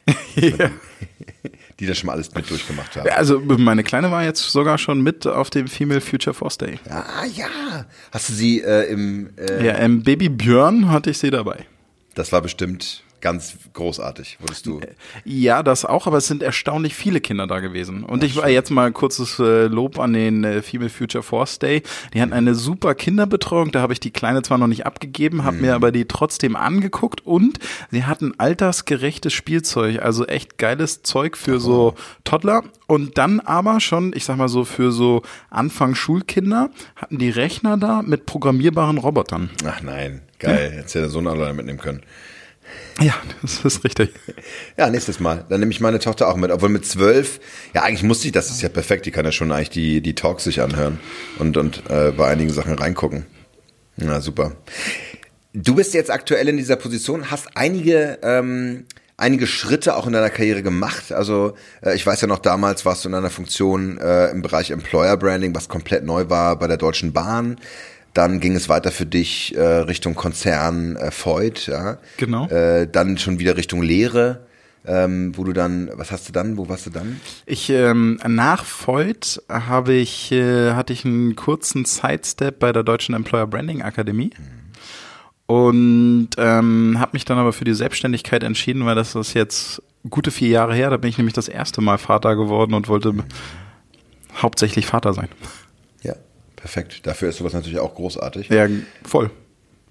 ja. 0.37 0.71
Die 1.81 1.87
das 1.87 1.97
schon 1.97 2.09
mal 2.09 2.15
alles 2.15 2.35
mit 2.35 2.51
durchgemacht 2.51 2.97
haben. 2.97 3.09
Also 3.11 3.39
meine 3.41 3.85
Kleine 3.85 4.11
war 4.11 4.25
jetzt 4.25 4.43
sogar 4.51 4.77
schon 4.79 5.01
mit 5.01 5.27
auf 5.27 5.49
dem 5.49 5.69
Female 5.69 6.01
Future 6.01 6.35
Force 6.35 6.59
Day. 6.59 6.81
Ah 6.91 7.25
ja. 7.35 7.87
Hast 8.11 8.29
du 8.29 8.33
sie 8.33 8.61
äh, 8.61 8.91
im 8.91 9.31
äh, 9.39 9.65
Ja, 9.65 9.75
im 9.75 10.03
Baby 10.03 10.29
Björn 10.29 10.91
hatte 10.91 11.11
ich 11.11 11.19
sie 11.19 11.31
dabei. 11.31 11.67
Das 12.15 12.33
war 12.33 12.43
bestimmt 12.43 13.05
ganz 13.21 13.57
großartig, 13.73 14.39
wurdest 14.41 14.67
du. 14.67 14.81
Ja, 15.25 15.63
das 15.63 15.85
auch, 15.85 16.07
aber 16.07 16.19
es 16.19 16.27
sind 16.27 16.43
erstaunlich 16.43 16.95
viele 16.95 17.21
Kinder 17.21 17.47
da 17.47 17.61
gewesen. 17.61 18.05
Und 18.05 18.25
ich 18.25 18.37
war 18.37 18.49
jetzt 18.49 18.71
mal 18.71 18.91
kurzes 18.93 19.39
äh, 19.39 19.67
Lob 19.67 19.99
an 19.99 20.13
den 20.13 20.45
äh, 20.45 20.63
Female 20.63 20.91
Future 20.91 21.23
Force 21.23 21.59
Day. 21.59 21.83
Die 22.15 22.21
hatten 22.21 22.33
eine 22.33 22.55
super 22.55 22.95
Kinderbetreuung, 22.95 23.73
da 23.73 23.81
habe 23.81 23.93
ich 23.93 24.01
die 24.01 24.11
Kleine 24.11 24.43
zwar 24.43 24.59
noch 24.59 24.67
nicht 24.67 24.87
abgegeben, 24.87 25.45
habe 25.45 25.57
mir 25.57 25.75
aber 25.75 25.93
die 25.93 26.07
trotzdem 26.07 26.57
angeguckt 26.57 27.25
und 27.27 27.59
sie 27.91 28.05
hatten 28.05 28.35
altersgerechtes 28.39 29.33
Spielzeug, 29.33 30.03
also 30.03 30.27
echt 30.27 30.59
geiles 30.59 31.03
Zeug 31.03 31.37
für 31.37 31.61
so 31.61 31.95
Toddler. 32.25 32.63
Und 32.87 33.19
dann 33.19 33.41
aber 33.41 33.81
schon, 33.81 34.13
ich 34.15 34.25
sag 34.25 34.39
mal 34.39 34.49
so, 34.49 34.65
für 34.65 34.93
so 34.93 35.23
Anfang 35.51 35.95
Schulkinder 35.95 36.71
hatten 36.97 37.19
die 37.19 37.31
Rechner 37.31 37.77
da 37.77 38.03
mit 38.03 38.25
programmierbaren 38.25 38.99
Robotern. 38.99 39.51
Ach 39.67 39.83
nein, 39.83 40.23
geil. 40.39 40.73
Hättest 40.75 40.95
du 40.95 40.99
ja 41.01 41.09
so 41.09 41.19
einen 41.19 41.29
alleine 41.29 41.55
mitnehmen 41.55 41.79
können. 41.79 42.03
Ja, 43.01 43.15
das 43.43 43.65
ist 43.65 43.85
richtig. 43.85 44.11
Ja, 44.77 44.91
nächstes 44.91 45.21
Mal. 45.21 45.45
Dann 45.49 45.61
nehme 45.61 45.73
ich 45.73 45.81
meine 45.81 45.99
Tochter 45.99 46.29
auch 46.29 46.37
mit. 46.37 46.51
Obwohl 46.51 46.69
mit 46.69 46.85
zwölf, 46.85 47.41
ja, 47.75 47.83
eigentlich 47.83 48.03
muss 48.03 48.21
sie, 48.21 48.33
das 48.33 48.51
ist 48.51 48.63
ja 48.63 48.69
perfekt, 48.69 49.07
die 49.07 49.11
kann 49.11 49.25
ja 49.25 49.33
schon 49.33 49.53
eigentlich 49.53 49.71
die, 49.71 50.01
die 50.01 50.15
Talks 50.15 50.45
sich 50.45 50.61
anhören 50.61 50.99
und, 51.39 51.57
und 51.57 51.83
äh, 51.91 52.13
bei 52.13 52.29
einigen 52.29 52.51
Sachen 52.53 52.75
reingucken. 52.75 53.27
Na, 53.97 54.21
super. 54.21 54.53
Du 55.53 55.75
bist 55.75 55.95
jetzt 55.95 56.11
aktuell 56.11 56.49
in 56.49 56.57
dieser 56.57 56.77
Position, 56.77 57.31
hast 57.31 57.57
einige, 57.57 58.19
ähm, 58.23 58.85
einige 59.17 59.47
Schritte 59.47 59.97
auch 59.97 60.07
in 60.07 60.13
deiner 60.13 60.31
Karriere 60.31 60.63
gemacht. 60.63 61.13
Also 61.13 61.55
äh, 61.83 61.95
ich 61.95 62.07
weiß 62.07 62.21
ja 62.21 62.29
noch, 62.29 62.39
damals 62.39 62.85
warst 62.85 63.05
du 63.05 63.09
in 63.09 63.15
einer 63.15 63.31
Funktion 63.31 63.99
äh, 63.99 64.29
im 64.31 64.43
Bereich 64.43 64.71
Employer 64.71 65.17
Branding, 65.17 65.55
was 65.55 65.69
komplett 65.69 66.05
neu 66.05 66.29
war 66.29 66.59
bei 66.59 66.67
der 66.67 66.77
Deutschen 66.77 67.13
Bahn. 67.13 67.57
Dann 68.15 68.41
ging 68.41 68.57
es 68.57 68.69
weiter 68.69 68.91
für 68.91 69.07
dich 69.07 69.55
äh, 69.57 69.61
Richtung 69.61 70.15
Konzern 70.15 70.97
äh, 70.97 71.11
Voigt, 71.11 71.67
ja. 71.67 71.99
Genau. 72.17 72.47
Äh, 72.49 72.89
dann 72.91 73.19
schon 73.19 73.39
wieder 73.39 73.57
Richtung 73.57 73.83
Lehre, 73.83 74.47
ähm, 74.87 75.33
wo 75.37 75.45
du 75.45 75.53
dann, 75.53 75.91
was 75.95 76.11
hast 76.11 76.29
du 76.29 76.33
dann, 76.33 76.57
wo 76.57 76.69
warst 76.69 76.87
du 76.87 76.91
dann? 76.91 77.21
Ich 77.47 77.71
ähm, 77.71 78.19
nach 78.27 78.65
Voigt 78.65 79.43
habe 79.49 79.93
ich 79.95 80.33
äh, 80.33 80.73
hatte 80.73 80.93
ich 80.93 81.05
einen 81.05 81.37
kurzen 81.37 81.85
Sidestep 81.85 82.59
bei 82.59 82.73
der 82.73 82.83
Deutschen 82.83 83.15
Employer 83.15 83.47
Branding 83.47 83.83
Akademie 83.83 84.31
und 85.49 86.29
ähm, 86.37 86.97
habe 86.99 87.13
mich 87.15 87.25
dann 87.25 87.39
aber 87.39 87.55
für 87.55 87.65
die 87.65 87.73
Selbstständigkeit 87.73 88.43
entschieden, 88.43 88.85
weil 88.85 88.95
das 88.95 89.15
ist 89.15 89.33
jetzt 89.33 89.83
gute 90.09 90.31
vier 90.31 90.49
Jahre 90.49 90.75
her. 90.75 90.91
Da 90.91 90.99
bin 90.99 91.09
ich 91.09 91.17
nämlich 91.17 91.35
das 91.35 91.49
erste 91.49 91.81
Mal 91.81 91.97
Vater 91.97 92.37
geworden 92.37 92.75
und 92.75 92.89
wollte 92.89 93.15
hauptsächlich 94.37 94.85
Vater 94.85 95.15
sein. 95.15 95.29
Perfekt. 96.61 97.07
Dafür 97.07 97.29
ist 97.29 97.39
sowas 97.39 97.53
natürlich 97.53 97.79
auch 97.79 97.95
großartig. 97.95 98.49
Ja, 98.49 98.67
voll. 99.05 99.31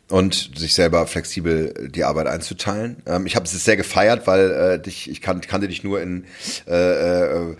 und 0.09 0.51
sich 0.57 0.73
selber 0.73 1.07
flexibel 1.07 1.89
die 1.89 2.03
Arbeit 2.03 2.27
einzuteilen. 2.27 2.97
Ähm, 3.05 3.25
ich 3.25 3.35
habe 3.35 3.45
es 3.45 3.51
sehr 3.63 3.77
gefeiert, 3.77 4.27
weil 4.27 4.51
äh, 4.51 4.79
dich, 4.79 5.09
ich 5.09 5.21
kan 5.21 5.41
kannte 5.41 5.67
dich 5.67 5.83
nur 5.83 6.01
in 6.01 6.25
äh, 6.67 6.73
äh, 6.73 7.55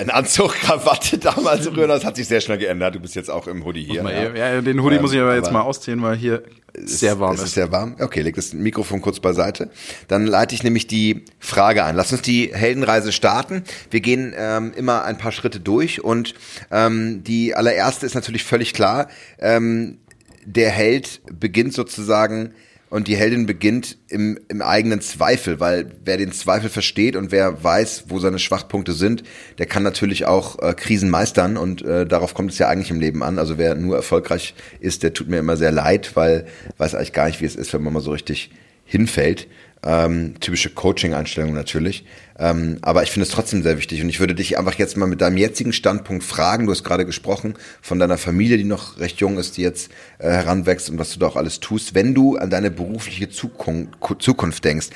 in 0.00 0.10
Anzug, 0.10 0.54
Krawatte 0.60 1.18
damals 1.18 1.66
früher, 1.68 1.88
das 1.88 2.04
hat 2.04 2.16
sich 2.16 2.28
sehr 2.28 2.40
schnell 2.40 2.58
geändert. 2.58 2.94
Du 2.94 3.00
bist 3.00 3.14
jetzt 3.14 3.30
auch 3.30 3.46
im 3.46 3.64
Hoodie 3.64 3.82
hier. 3.84 4.02
Ja, 4.02 4.34
ja, 4.34 4.60
den 4.60 4.82
Hoodie 4.82 4.96
Ähm, 4.96 5.02
muss 5.02 5.12
ich 5.12 5.20
aber 5.20 5.34
jetzt 5.34 5.48
aber 5.48 5.58
mal 5.58 5.64
ausziehen, 5.64 6.00
weil 6.02 6.16
hier 6.16 6.42
sehr 6.74 7.18
warm 7.18 7.34
es 7.34 7.40
ist. 7.40 7.46
ist 7.48 7.54
sehr 7.54 7.72
warm. 7.72 7.96
Okay, 7.98 8.22
leg 8.22 8.36
das 8.36 8.52
Mikrofon 8.52 9.00
kurz 9.00 9.18
beiseite. 9.18 9.70
Dann 10.06 10.26
leite 10.26 10.54
ich 10.54 10.62
nämlich 10.62 10.86
die 10.86 11.24
Frage 11.40 11.84
ein. 11.84 11.96
Lass 11.96 12.12
uns 12.12 12.22
die 12.22 12.50
Heldenreise 12.54 13.10
starten. 13.10 13.64
Wir 13.90 14.00
gehen 14.00 14.34
ähm, 14.36 14.72
immer 14.76 15.04
ein 15.04 15.18
paar 15.18 15.32
Schritte 15.32 15.58
durch 15.58 16.04
und 16.04 16.34
ähm, 16.70 17.24
die 17.24 17.54
allererste 17.56 18.06
ist 18.06 18.14
natürlich 18.14 18.44
völlig 18.44 18.74
klar. 18.74 19.08
Ähm, 19.40 19.98
der 20.44 20.70
Held 20.70 21.20
beginnt 21.32 21.74
sozusagen 21.74 22.54
und 22.90 23.08
die 23.08 23.16
Heldin 23.16 23.46
beginnt 23.46 23.98
im, 24.08 24.38
im 24.48 24.62
eigenen 24.62 25.00
Zweifel, 25.00 25.60
weil 25.60 25.90
wer 26.04 26.16
den 26.16 26.32
Zweifel 26.32 26.70
versteht 26.70 27.16
und 27.16 27.32
wer 27.32 27.62
weiß, 27.62 28.04
wo 28.08 28.18
seine 28.18 28.38
Schwachpunkte 28.38 28.92
sind, 28.92 29.22
der 29.58 29.66
kann 29.66 29.82
natürlich 29.82 30.26
auch 30.26 30.58
äh, 30.60 30.74
Krisen 30.74 31.10
meistern 31.10 31.56
und 31.56 31.82
äh, 31.82 32.06
darauf 32.06 32.34
kommt 32.34 32.52
es 32.52 32.58
ja 32.58 32.68
eigentlich 32.68 32.90
im 32.90 33.00
Leben 33.00 33.22
an. 33.22 33.38
Also 33.38 33.58
wer 33.58 33.74
nur 33.74 33.96
erfolgreich 33.96 34.54
ist, 34.80 35.02
der 35.02 35.12
tut 35.12 35.28
mir 35.28 35.38
immer 35.38 35.56
sehr 35.56 35.72
leid, 35.72 36.12
weil 36.14 36.46
weiß 36.78 36.94
eigentlich 36.94 37.12
gar 37.12 37.26
nicht, 37.26 37.40
wie 37.40 37.46
es 37.46 37.56
ist, 37.56 37.72
wenn 37.74 37.82
man 37.82 37.92
mal 37.92 38.00
so 38.00 38.12
richtig 38.12 38.50
hinfällt. 38.84 39.48
Ähm, 39.84 40.34
typische 40.40 40.70
Coaching-Einstellung 40.70 41.54
natürlich. 41.54 42.04
Ähm, 42.38 42.78
aber 42.82 43.02
ich 43.04 43.10
finde 43.10 43.26
es 43.26 43.32
trotzdem 43.32 43.62
sehr 43.62 43.78
wichtig 43.78 44.02
und 44.02 44.08
ich 44.08 44.18
würde 44.18 44.34
dich 44.34 44.58
einfach 44.58 44.74
jetzt 44.74 44.96
mal 44.96 45.06
mit 45.06 45.20
deinem 45.20 45.36
jetzigen 45.36 45.72
Standpunkt 45.72 46.24
fragen. 46.24 46.66
Du 46.66 46.72
hast 46.72 46.84
gerade 46.84 47.06
gesprochen 47.06 47.54
von 47.80 47.98
deiner 47.98 48.18
Familie, 48.18 48.56
die 48.56 48.64
noch 48.64 48.98
recht 48.98 49.20
jung 49.20 49.38
ist, 49.38 49.56
die 49.56 49.62
jetzt 49.62 49.90
äh, 50.18 50.30
heranwächst 50.30 50.90
und 50.90 50.98
was 50.98 51.12
du 51.12 51.20
da 51.20 51.26
auch 51.26 51.36
alles 51.36 51.60
tust. 51.60 51.94
Wenn 51.94 52.14
du 52.14 52.36
an 52.36 52.50
deine 52.50 52.70
berufliche 52.70 53.28
Zukunft, 53.28 53.94
Zukunft 54.18 54.64
denkst, 54.64 54.88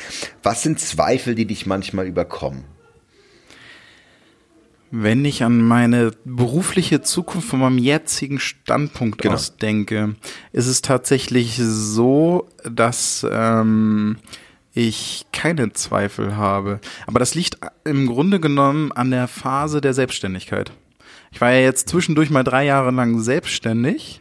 was 0.43 0.63
sind 0.63 0.81
Zweifel, 0.81 1.35
die 1.35 1.47
dich 1.47 1.67
manchmal 1.67 2.07
überkommen? 2.07 2.65
Wenn 4.95 5.25
ich 5.25 5.43
an 5.43 5.63
meine 5.63 6.11
berufliche 6.27 7.01
Zukunft 7.01 7.49
von 7.49 7.61
meinem 7.61 7.79
jetzigen 7.79 8.39
Standpunkt 8.39 9.23
genau. 9.23 9.35
aus 9.35 9.57
denke, 9.57 10.17
ist 10.53 10.67
es 10.67 10.83
tatsächlich 10.83 11.57
so, 11.57 12.47
dass 12.71 13.27
ähm, 13.29 14.19
ich 14.75 15.27
keine 15.33 15.73
Zweifel 15.73 16.37
habe. 16.37 16.81
Aber 17.07 17.19
das 17.19 17.35
liegt 17.35 17.59
im 17.85 18.07
Grunde 18.07 18.41
genommen 18.41 18.93
an 18.93 19.11
der 19.11 19.29
Phase 19.29 19.81
der 19.81 19.95
Selbstständigkeit. 19.95 20.73
Ich 21.31 21.41
war 21.41 21.53
ja 21.53 21.61
jetzt 21.61 21.89
zwischendurch 21.89 22.31
mal 22.31 22.45
drei 22.45 22.65
Jahre 22.65 22.91
lang 22.91 23.21
selbstständig 23.21 24.21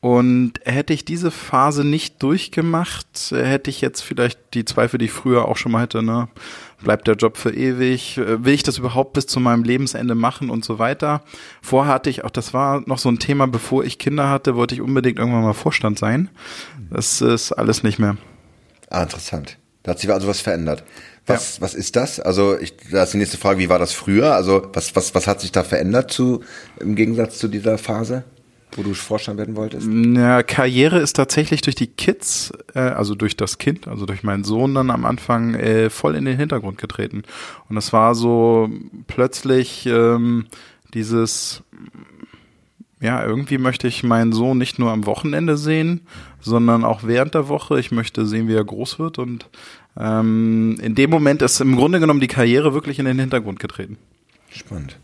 und 0.00 0.54
hätte 0.64 0.94
ich 0.94 1.04
diese 1.04 1.30
Phase 1.30 1.84
nicht 1.84 2.22
durchgemacht, 2.22 3.32
hätte 3.32 3.68
ich 3.68 3.82
jetzt 3.82 4.00
vielleicht 4.00 4.38
die 4.54 4.64
Zweifel, 4.64 4.96
die 4.96 5.04
ich 5.06 5.12
früher 5.12 5.46
auch 5.46 5.58
schon 5.58 5.72
mal 5.72 5.82
hätte, 5.82 6.02
ne? 6.02 6.28
Bleibt 6.82 7.06
der 7.06 7.16
Job 7.16 7.36
für 7.36 7.54
ewig? 7.54 8.16
Will 8.16 8.54
ich 8.54 8.62
das 8.62 8.78
überhaupt 8.78 9.12
bis 9.12 9.26
zu 9.26 9.38
meinem 9.38 9.62
Lebensende 9.62 10.14
machen 10.14 10.48
und 10.48 10.64
so 10.64 10.78
weiter? 10.78 11.22
Vorher 11.60 11.92
hatte 11.92 12.08
ich 12.08 12.24
auch, 12.24 12.30
das 12.30 12.54
war 12.54 12.82
noch 12.86 12.98
so 12.98 13.10
ein 13.10 13.18
Thema, 13.18 13.46
bevor 13.46 13.84
ich 13.84 13.98
Kinder 13.98 14.30
hatte, 14.30 14.56
wollte 14.56 14.74
ich 14.74 14.80
unbedingt 14.80 15.18
irgendwann 15.18 15.42
mal 15.42 15.52
Vorstand 15.52 15.98
sein. 15.98 16.30
Das 16.88 17.20
ist 17.20 17.52
alles 17.52 17.82
nicht 17.82 17.98
mehr. 17.98 18.16
Ah, 18.88 19.02
interessant. 19.02 19.58
Da 19.82 19.92
hat 19.92 19.98
sich 19.98 20.10
also 20.10 20.28
was 20.28 20.40
verändert. 20.40 20.84
Was, 21.26 21.56
ja. 21.56 21.62
was 21.62 21.74
ist 21.74 21.96
das? 21.96 22.20
Also, 22.20 22.58
ich, 22.58 22.74
da 22.90 23.02
ist 23.02 23.14
die 23.14 23.18
nächste 23.18 23.38
Frage, 23.38 23.58
wie 23.58 23.68
war 23.68 23.78
das 23.78 23.92
früher? 23.92 24.34
Also, 24.34 24.68
was, 24.72 24.94
was, 24.96 25.14
was 25.14 25.26
hat 25.26 25.40
sich 25.40 25.52
da 25.52 25.62
verändert 25.62 26.10
zu, 26.10 26.42
im 26.80 26.94
Gegensatz 26.94 27.38
zu 27.38 27.48
dieser 27.48 27.78
Phase? 27.78 28.24
wo 28.76 28.82
du 28.82 28.94
Vorstand 28.94 29.38
werden 29.38 29.56
wolltest? 29.56 29.88
Ja, 29.90 30.42
Karriere 30.42 30.98
ist 31.00 31.16
tatsächlich 31.16 31.60
durch 31.60 31.74
die 31.74 31.86
Kids, 31.88 32.52
äh, 32.74 32.80
also 32.80 33.14
durch 33.14 33.36
das 33.36 33.58
Kind, 33.58 33.88
also 33.88 34.06
durch 34.06 34.22
meinen 34.22 34.44
Sohn 34.44 34.74
dann 34.74 34.90
am 34.90 35.04
Anfang 35.04 35.54
äh, 35.54 35.90
voll 35.90 36.14
in 36.14 36.24
den 36.24 36.36
Hintergrund 36.36 36.78
getreten. 36.78 37.22
Und 37.68 37.76
das 37.76 37.92
war 37.92 38.14
so 38.14 38.70
plötzlich 39.06 39.86
ähm, 39.86 40.46
dieses, 40.94 41.62
ja, 43.00 43.24
irgendwie 43.24 43.58
möchte 43.58 43.88
ich 43.88 44.02
meinen 44.02 44.32
Sohn 44.32 44.58
nicht 44.58 44.78
nur 44.78 44.90
am 44.90 45.06
Wochenende 45.06 45.56
sehen, 45.56 46.02
sondern 46.40 46.84
auch 46.84 47.02
während 47.02 47.34
der 47.34 47.48
Woche. 47.48 47.80
Ich 47.80 47.90
möchte 47.90 48.26
sehen, 48.26 48.46
wie 48.46 48.54
er 48.54 48.64
groß 48.64 48.98
wird. 48.98 49.18
Und 49.18 49.48
ähm, 49.98 50.78
in 50.82 50.94
dem 50.94 51.08
Moment 51.08 51.40
ist 51.40 51.60
im 51.60 51.76
Grunde 51.76 51.98
genommen 51.98 52.20
die 52.20 52.28
Karriere 52.28 52.74
wirklich 52.74 52.98
in 52.98 53.06
den 53.06 53.18
Hintergrund 53.18 53.58
getreten. 53.58 53.96
Spannend. 54.50 54.98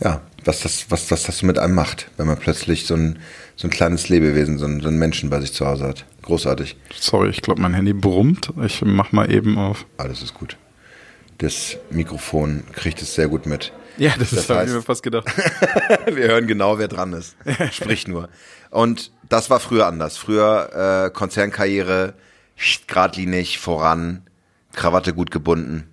Ja, 0.00 0.22
was 0.44 0.60
das, 0.60 0.90
was, 0.90 1.10
was 1.10 1.24
das 1.24 1.42
mit 1.42 1.58
einem 1.58 1.74
macht, 1.74 2.10
wenn 2.16 2.26
man 2.26 2.38
plötzlich 2.38 2.86
so 2.86 2.94
ein, 2.94 3.18
so 3.56 3.66
ein 3.66 3.70
kleines 3.70 4.08
Lebewesen, 4.08 4.58
so 4.58 4.66
ein, 4.66 4.80
so 4.80 4.88
einen 4.88 4.98
Menschen 4.98 5.30
bei 5.30 5.40
sich 5.40 5.52
zu 5.52 5.66
Hause 5.66 5.84
hat. 5.84 6.06
Großartig. 6.22 6.76
Sorry, 6.94 7.30
ich 7.30 7.42
glaube, 7.42 7.60
mein 7.60 7.74
Handy 7.74 7.92
brummt. 7.92 8.52
Ich 8.64 8.82
mach 8.84 9.12
mal 9.12 9.30
eben 9.30 9.58
auf. 9.58 9.86
Alles 9.96 10.22
ist 10.22 10.34
gut. 10.34 10.56
Das 11.38 11.76
Mikrofon 11.90 12.64
kriegt 12.72 13.00
es 13.00 13.14
sehr 13.14 13.28
gut 13.28 13.46
mit. 13.46 13.72
Ja, 13.98 14.14
das, 14.18 14.30
das 14.30 14.48
habe 14.48 14.64
ich 14.64 14.72
mir 14.72 14.82
fast 14.82 15.02
gedacht. 15.02 15.26
wir 16.06 16.28
hören 16.28 16.46
genau, 16.46 16.78
wer 16.78 16.88
dran 16.88 17.12
ist. 17.12 17.36
Sprich 17.72 18.06
nur. 18.06 18.28
Und 18.70 19.12
das 19.28 19.50
war 19.50 19.60
früher 19.60 19.86
anders. 19.86 20.16
Früher 20.16 21.06
äh, 21.06 21.10
Konzernkarriere, 21.10 22.14
geradlinig 22.86 23.58
voran, 23.58 24.22
Krawatte 24.72 25.14
gut 25.14 25.30
gebunden. 25.30 25.88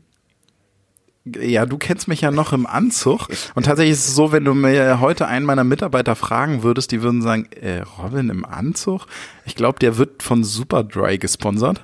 Ja, 1.26 1.66
du 1.66 1.80
kennst 1.80 2.08
mich 2.08 2.22
ja 2.22 2.30
noch 2.30 2.54
im 2.54 2.68
Anzug. 2.68 3.28
Und 3.56 3.66
tatsächlich 3.66 3.94
ist 3.94 4.08
es 4.08 4.16
so, 4.16 4.32
wenn 4.32 4.46
du 4.46 4.54
mir 4.54 5.00
heute 5.00 5.28
einen 5.28 5.46
meiner 5.46 5.64
Mitarbeiter 5.64 6.16
fragen 6.16 6.62
würdest, 6.62 6.92
die 6.92 7.02
würden 7.02 7.24
sagen, 7.24 7.50
äh, 7.60 7.82
Robin 7.98 8.30
im 8.30 8.46
Anzug? 8.46 9.08
Ich 9.46 9.56
glaube, 9.56 9.80
der 9.80 9.98
wird 9.98 10.22
von 10.22 10.44
Superdry 10.44 11.18
gesponsert. 11.18 11.82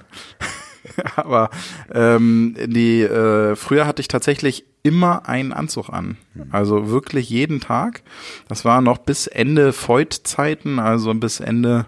Aber 1.15 1.49
ähm, 1.91 2.55
die 2.67 3.01
äh, 3.01 3.55
früher 3.55 3.87
hatte 3.87 4.01
ich 4.01 4.07
tatsächlich 4.07 4.65
immer 4.83 5.27
einen 5.27 5.53
Anzug 5.53 5.89
an. 5.89 6.17
Also 6.49 6.89
wirklich 6.89 7.29
jeden 7.29 7.59
Tag. 7.59 8.01
Das 8.47 8.65
war 8.65 8.81
noch 8.81 8.97
bis 8.97 9.27
Ende 9.27 9.73
Voigt-Zeiten, 9.73 10.79
also 10.79 11.13
bis 11.13 11.39
Ende 11.39 11.85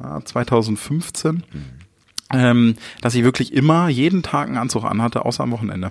ja, 0.00 0.20
2015. 0.24 1.34
Mhm. 1.34 1.44
Ähm, 2.32 2.76
dass 3.00 3.14
ich 3.14 3.24
wirklich 3.24 3.52
immer 3.52 3.88
jeden 3.88 4.22
Tag 4.22 4.48
einen 4.48 4.56
Anzug 4.56 4.84
anhatte, 4.84 5.24
außer 5.24 5.42
am 5.42 5.50
Wochenende. 5.50 5.90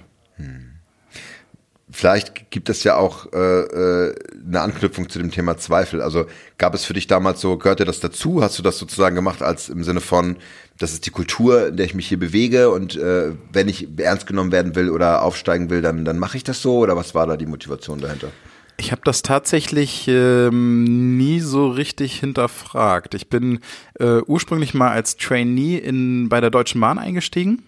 Vielleicht 1.92 2.52
gibt 2.52 2.70
es 2.70 2.84
ja 2.84 2.96
auch 2.96 3.34
äh, 3.34 3.62
äh, 3.62 4.16
eine 4.48 4.62
Anknüpfung 4.62 5.10
zu 5.10 5.18
dem 5.18 5.32
Thema 5.32 5.58
Zweifel. 5.58 6.02
Also 6.02 6.28
gab 6.58 6.76
es 6.76 6.86
für 6.86 6.94
dich 6.94 7.08
damals 7.08 7.42
so, 7.42 7.58
gehörte 7.58 7.84
das 7.84 8.00
dazu? 8.00 8.44
Hast 8.44 8.60
du 8.60 8.64
das 8.64 8.78
sozusagen 8.78 9.16
gemacht 9.16 9.42
als 9.42 9.70
im 9.70 9.84
Sinne 9.84 10.00
von, 10.00 10.38
das 10.80 10.94
ist 10.94 11.06
die 11.06 11.12
Kultur, 11.12 11.68
in 11.68 11.78
der 11.78 11.86
ich 11.86 11.94
mich 11.94 12.08
hier 12.08 12.20
bewege 12.20 12.70
und 12.72 12.96
äh, 12.96 13.34
wenn 13.52 13.68
ich 13.68 13.88
ernst 13.98 14.26
genommen 14.26 14.52
werden 14.52 14.76
will 14.76 14.90
oder 14.90 15.22
aufsteigen 15.22 15.70
will, 15.70 15.82
dann, 15.82 16.06
dann 16.06 16.18
mache 16.18 16.38
ich 16.38 16.44
das 16.44 16.62
so? 16.62 16.78
Oder 16.78 16.96
was 16.96 17.14
war 17.14 17.28
da 17.28 17.38
die 17.38 17.46
Motivation 17.46 18.00
dahinter? 18.00 18.30
Ich 18.78 18.94
habe 18.94 19.02
das 19.04 19.22
tatsächlich 19.22 20.08
ähm, 20.08 21.18
nie 21.18 21.42
so 21.42 21.68
richtig 21.68 22.18
hinterfragt. 22.18 23.14
Ich 23.14 23.28
bin 23.28 23.60
äh, 24.00 24.22
ursprünglich 24.26 24.74
mal 24.74 24.92
als 24.92 25.18
Trainee 25.18 25.76
in, 25.76 26.30
bei 26.30 26.40
der 26.40 26.50
Deutschen 26.50 26.80
Bahn 26.80 26.98
eingestiegen. 26.98 27.64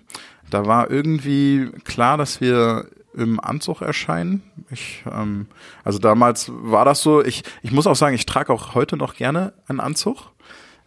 Da 0.49 0.65
war 0.65 0.89
irgendwie 0.89 1.69
klar, 1.83 2.17
dass 2.17 2.39
wir 2.39 2.87
im 3.13 3.41
Anzug 3.41 3.81
erscheinen. 3.81 4.41
Ich, 4.69 5.03
ähm, 5.11 5.47
also 5.83 5.99
damals 5.99 6.49
war 6.49 6.85
das 6.85 7.01
so. 7.01 7.21
Ich, 7.21 7.43
ich 7.61 7.73
muss 7.73 7.87
auch 7.87 7.95
sagen, 7.97 8.15
ich 8.15 8.25
trage 8.25 8.53
auch 8.53 8.73
heute 8.73 8.95
noch 8.95 9.15
gerne 9.15 9.51
einen 9.67 9.81
Anzug. 9.81 10.31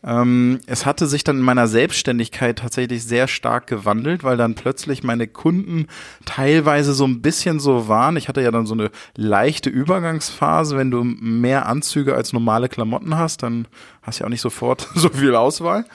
Ähm, 0.07 0.61
es 0.67 0.85
hatte 0.85 1.07
sich 1.07 1.25
dann 1.25 1.39
in 1.39 1.43
meiner 1.43 1.67
Selbstständigkeit 1.67 2.59
tatsächlich 2.59 3.05
sehr 3.05 3.27
stark 3.27 3.67
gewandelt, 3.67 4.23
weil 4.23 4.37
dann 4.37 4.55
plötzlich 4.55 5.03
meine 5.03 5.27
Kunden 5.27 5.87
teilweise 6.25 6.93
so 6.93 7.07
ein 7.07 7.23
bisschen 7.23 7.59
so 7.59 7.89
waren. 7.89 8.17
Ich 8.17 8.29
hatte 8.29 8.43
ja 8.43 8.51
dann 8.51 8.67
so 8.67 8.75
eine 8.75 8.91
leichte 9.17 9.71
Übergangsphase. 9.71 10.77
Wenn 10.77 10.91
du 10.91 11.05
mehr 11.05 11.67
Anzüge 11.67 12.15
als 12.15 12.33
normale 12.33 12.69
Klamotten 12.69 13.17
hast, 13.17 13.43
dann 13.43 13.67
hast 14.03 14.19
du 14.19 14.23
ja 14.23 14.27
auch 14.27 14.31
nicht 14.31 14.43
sofort 14.43 14.89
so 14.95 15.09
viel 15.09 15.35
Auswahl 15.35 15.87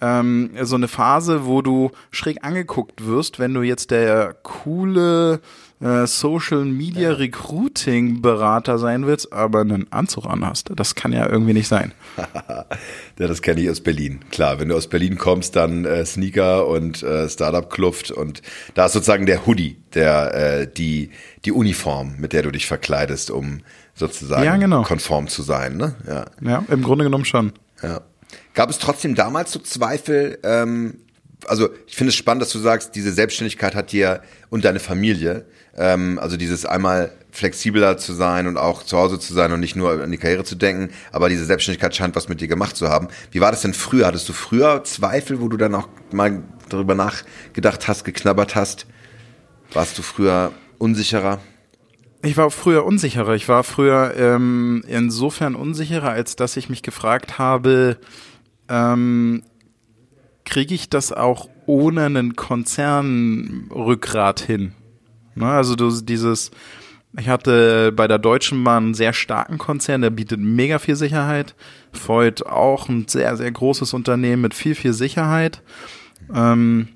ähm, 0.00 0.50
so 0.62 0.76
eine 0.76 0.88
Phase, 0.88 1.46
wo 1.46 1.62
du 1.62 1.90
schräg 2.10 2.44
angeguckt 2.44 3.06
wirst, 3.06 3.38
wenn 3.38 3.54
du 3.54 3.62
jetzt 3.62 3.90
der 3.90 4.34
coole 4.42 5.40
äh, 5.80 6.06
Social 6.06 6.64
Media 6.64 7.12
Recruiting 7.12 8.20
Berater 8.20 8.78
sein 8.78 9.06
willst, 9.06 9.32
aber 9.32 9.60
einen 9.60 9.90
Anzug 9.90 10.26
anhast. 10.26 10.70
Das 10.76 10.94
kann 10.94 11.12
ja 11.12 11.28
irgendwie 11.28 11.54
nicht 11.54 11.68
sein. 11.68 11.92
ja, 12.16 12.66
das 13.16 13.42
kenne 13.42 13.60
ich 13.62 13.70
aus 13.70 13.80
Berlin. 13.80 14.20
Klar, 14.30 14.60
wenn 14.60 14.68
du 14.68 14.76
aus 14.76 14.88
Berlin 14.88 15.16
kommst, 15.18 15.56
dann 15.56 15.84
äh, 15.84 16.04
Sneaker 16.04 16.66
und 16.66 17.02
äh, 17.02 17.28
Startup-Kluft 17.28 18.10
und 18.10 18.42
da 18.74 18.86
ist 18.86 18.92
sozusagen 18.92 19.26
der 19.26 19.46
Hoodie, 19.46 19.78
der 19.94 20.34
äh, 20.34 20.66
die 20.66 21.10
die 21.44 21.52
Uniform, 21.52 22.16
mit 22.18 22.34
der 22.34 22.42
du 22.42 22.50
dich 22.50 22.66
verkleidest, 22.66 23.30
um 23.30 23.60
sozusagen 23.94 24.44
ja, 24.44 24.56
genau. 24.56 24.82
konform 24.82 25.28
zu 25.28 25.42
sein. 25.42 25.76
Ne? 25.76 25.94
Ja. 26.06 26.26
ja, 26.42 26.64
im 26.68 26.82
Grunde 26.82 27.04
genommen 27.04 27.24
schon. 27.24 27.52
Ja. 27.82 28.02
Gab 28.54 28.70
es 28.70 28.78
trotzdem 28.78 29.14
damals 29.14 29.52
so 29.52 29.58
Zweifel? 29.58 30.38
Ähm, 30.42 31.00
also 31.46 31.70
ich 31.86 31.96
finde 31.96 32.10
es 32.10 32.16
spannend, 32.16 32.42
dass 32.42 32.50
du 32.50 32.58
sagst, 32.58 32.94
diese 32.94 33.12
Selbstständigkeit 33.12 33.74
hat 33.74 33.92
dir 33.92 34.22
und 34.50 34.64
deine 34.64 34.80
Familie, 34.80 35.46
ähm, 35.76 36.18
also 36.18 36.36
dieses 36.36 36.66
einmal 36.66 37.12
flexibler 37.32 37.96
zu 37.96 38.12
sein 38.12 38.46
und 38.46 38.56
auch 38.56 38.82
zu 38.82 38.98
Hause 38.98 39.18
zu 39.18 39.32
sein 39.32 39.52
und 39.52 39.60
nicht 39.60 39.76
nur 39.76 40.02
an 40.02 40.10
die 40.10 40.18
Karriere 40.18 40.44
zu 40.44 40.56
denken, 40.56 40.92
aber 41.12 41.28
diese 41.28 41.44
Selbstständigkeit 41.44 41.94
scheint 41.94 42.16
was 42.16 42.28
mit 42.28 42.40
dir 42.40 42.48
gemacht 42.48 42.76
zu 42.76 42.88
haben. 42.88 43.08
Wie 43.30 43.40
war 43.40 43.50
das 43.50 43.62
denn 43.62 43.74
früher? 43.74 44.06
Hattest 44.06 44.28
du 44.28 44.32
früher 44.32 44.82
Zweifel, 44.84 45.40
wo 45.40 45.48
du 45.48 45.56
dann 45.56 45.74
auch 45.74 45.88
mal 46.12 46.42
darüber 46.68 46.94
nachgedacht 46.94 47.88
hast, 47.88 48.04
geknabbert 48.04 48.54
hast? 48.54 48.86
Warst 49.72 49.96
du 49.96 50.02
früher 50.02 50.52
unsicherer? 50.78 51.40
Ich 52.22 52.36
war 52.36 52.50
früher 52.50 52.84
unsicherer. 52.84 53.34
Ich 53.34 53.48
war 53.48 53.64
früher 53.64 54.14
ähm, 54.16 54.84
insofern 54.86 55.54
unsicherer, 55.54 56.10
als 56.10 56.36
dass 56.36 56.56
ich 56.56 56.68
mich 56.68 56.82
gefragt 56.82 57.38
habe, 57.38 57.96
ähm, 58.70 59.42
kriege 60.44 60.74
ich 60.74 60.88
das 60.88 61.12
auch 61.12 61.48
ohne 61.66 62.06
einen 62.06 62.36
Konzernrückgrat 62.36 64.40
hin? 64.40 64.72
Ne? 65.34 65.46
Also 65.46 65.76
dieses, 65.76 66.50
Ich 67.18 67.28
hatte 67.28 67.92
bei 67.92 68.06
der 68.06 68.18
Deutschen 68.18 68.62
Bahn 68.62 68.84
einen 68.84 68.94
sehr 68.94 69.12
starken 69.12 69.58
Konzern, 69.58 70.02
der 70.02 70.10
bietet 70.10 70.40
mega 70.40 70.78
viel 70.78 70.96
Sicherheit. 70.96 71.56
Freud 71.92 72.44
auch 72.46 72.88
ein 72.88 73.08
sehr, 73.08 73.36
sehr 73.36 73.50
großes 73.50 73.94
Unternehmen 73.94 74.42
mit 74.42 74.54
viel, 74.54 74.76
viel 74.76 74.92
Sicherheit. 74.92 75.62
Ähm, 76.32 76.88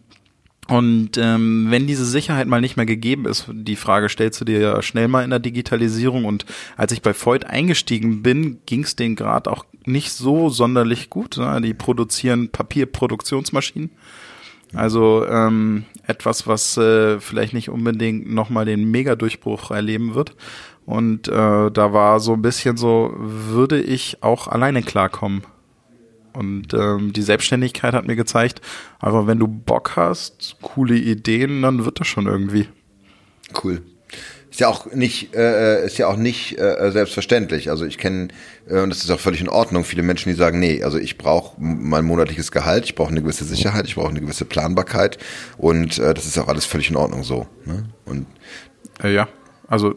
und 0.69 1.19
ähm, 1.19 1.66
wenn 1.69 1.87
diese 1.87 2.07
Sicherheit 2.07 2.47
mal 2.47 2.61
nicht 2.61 2.76
mehr 2.76 2.87
gegeben 2.87 3.26
ist, 3.26 3.47
die 3.52 3.76
Frage 3.76 4.09
stellst 4.09 4.40
du 4.40 4.47
dir 4.47 4.61
ja 4.61 4.83
schnell 4.83 5.09
mal 5.09 5.25
in 5.25 5.31
der 5.31 5.40
Digitalisierung. 5.40 6.25
Und 6.25 6.47
als 6.76 6.93
ich 6.93 7.02
bei 7.02 7.12
Freud 7.12 7.47
eingestiegen 7.47 8.23
bin, 8.23 8.61
ging 8.64 8.85
es 8.85 8.97
denen 8.97 9.16
gerade 9.16 9.50
auch 9.50 9.66
nicht 9.85 10.12
so 10.12 10.49
sonderlich 10.49 11.11
gut. 11.11 11.37
Ne? 11.37 11.61
Die 11.61 11.75
produzieren 11.75 12.50
Papierproduktionsmaschinen. 12.50 13.91
Also 14.75 15.25
ähm, 15.26 15.85
etwas, 16.07 16.47
was 16.47 16.76
äh, 16.76 17.21
vielleicht 17.21 17.55
nicht 17.55 17.71
unbedingt 17.71 18.33
nochmal 18.33 18.64
den 18.64 18.91
Mega-Durchbruch 18.91 19.71
erleben 19.71 20.14
wird. 20.14 20.35
Und 20.85 21.29
äh, 21.29 21.71
da 21.71 21.93
war 21.93 22.21
so 22.21 22.33
ein 22.35 22.43
bisschen 22.43 22.76
so, 22.76 23.14
würde 23.17 23.81
ich 23.81 24.23
auch 24.23 24.49
alleine 24.49 24.83
klarkommen. 24.83 25.43
Und 26.33 26.75
ähm, 26.75 27.12
die 27.12 27.23
Selbstständigkeit 27.23 27.95
hat 27.95 28.07
mir 28.07 28.17
gezeigt, 28.17 28.61
aber 28.99 29.29
wenn 29.29 29.38
du 29.38 29.47
Bock 29.47 29.93
hast, 29.95 30.57
coole 30.61 30.97
Ideen, 30.97 31.62
dann 31.62 31.85
wird 31.85 32.00
das 32.00 32.09
schon 32.09 32.26
irgendwie. 32.26 32.67
Cool. 33.62 33.83
Ist 34.54 34.61
ja 34.61 34.68
auch 34.68 34.87
nicht, 34.87 35.34
äh, 35.34 35.84
ist 35.84 35.99
ja 35.99 36.06
auch 36.06 36.16
nicht 36.16 36.61
äh, 36.61 36.92
selbstverständlich. 36.92 37.70
Also 37.70 37.84
ich 37.87 37.99
kenne, 37.99 38.28
äh, 38.68 38.78
und 38.78 38.90
das 38.90 38.99
ist 39.02 39.11
auch 39.11 39.18
völlig 39.18 39.40
in 39.40 39.49
Ordnung, 39.49 39.82
viele 39.82 40.04
Menschen, 40.04 40.28
die 40.28 40.37
sagen, 40.37 40.61
nee, 40.61 40.80
also 40.84 40.96
ich 40.96 41.18
brauche 41.18 41.56
mein 41.61 42.04
monatliches 42.04 42.52
Gehalt, 42.52 42.84
ich 42.84 42.94
brauche 42.94 43.11
eine 43.11 43.20
gewisse 43.20 43.42
Sicherheit, 43.44 43.87
ich 43.88 43.96
brauche 43.96 44.11
eine 44.11 44.20
gewisse 44.20 44.44
Planbarkeit 44.44 45.18
und 45.58 45.99
äh, 45.99 46.14
das 46.14 46.26
ist 46.26 46.38
auch 46.38 46.46
alles 46.46 46.66
völlig 46.66 46.88
in 46.88 46.94
Ordnung 46.94 47.25
so. 47.25 47.49
Ne? 47.64 47.88
Und 48.04 48.26
äh, 49.02 49.12
ja, 49.12 49.26
also 49.66 49.96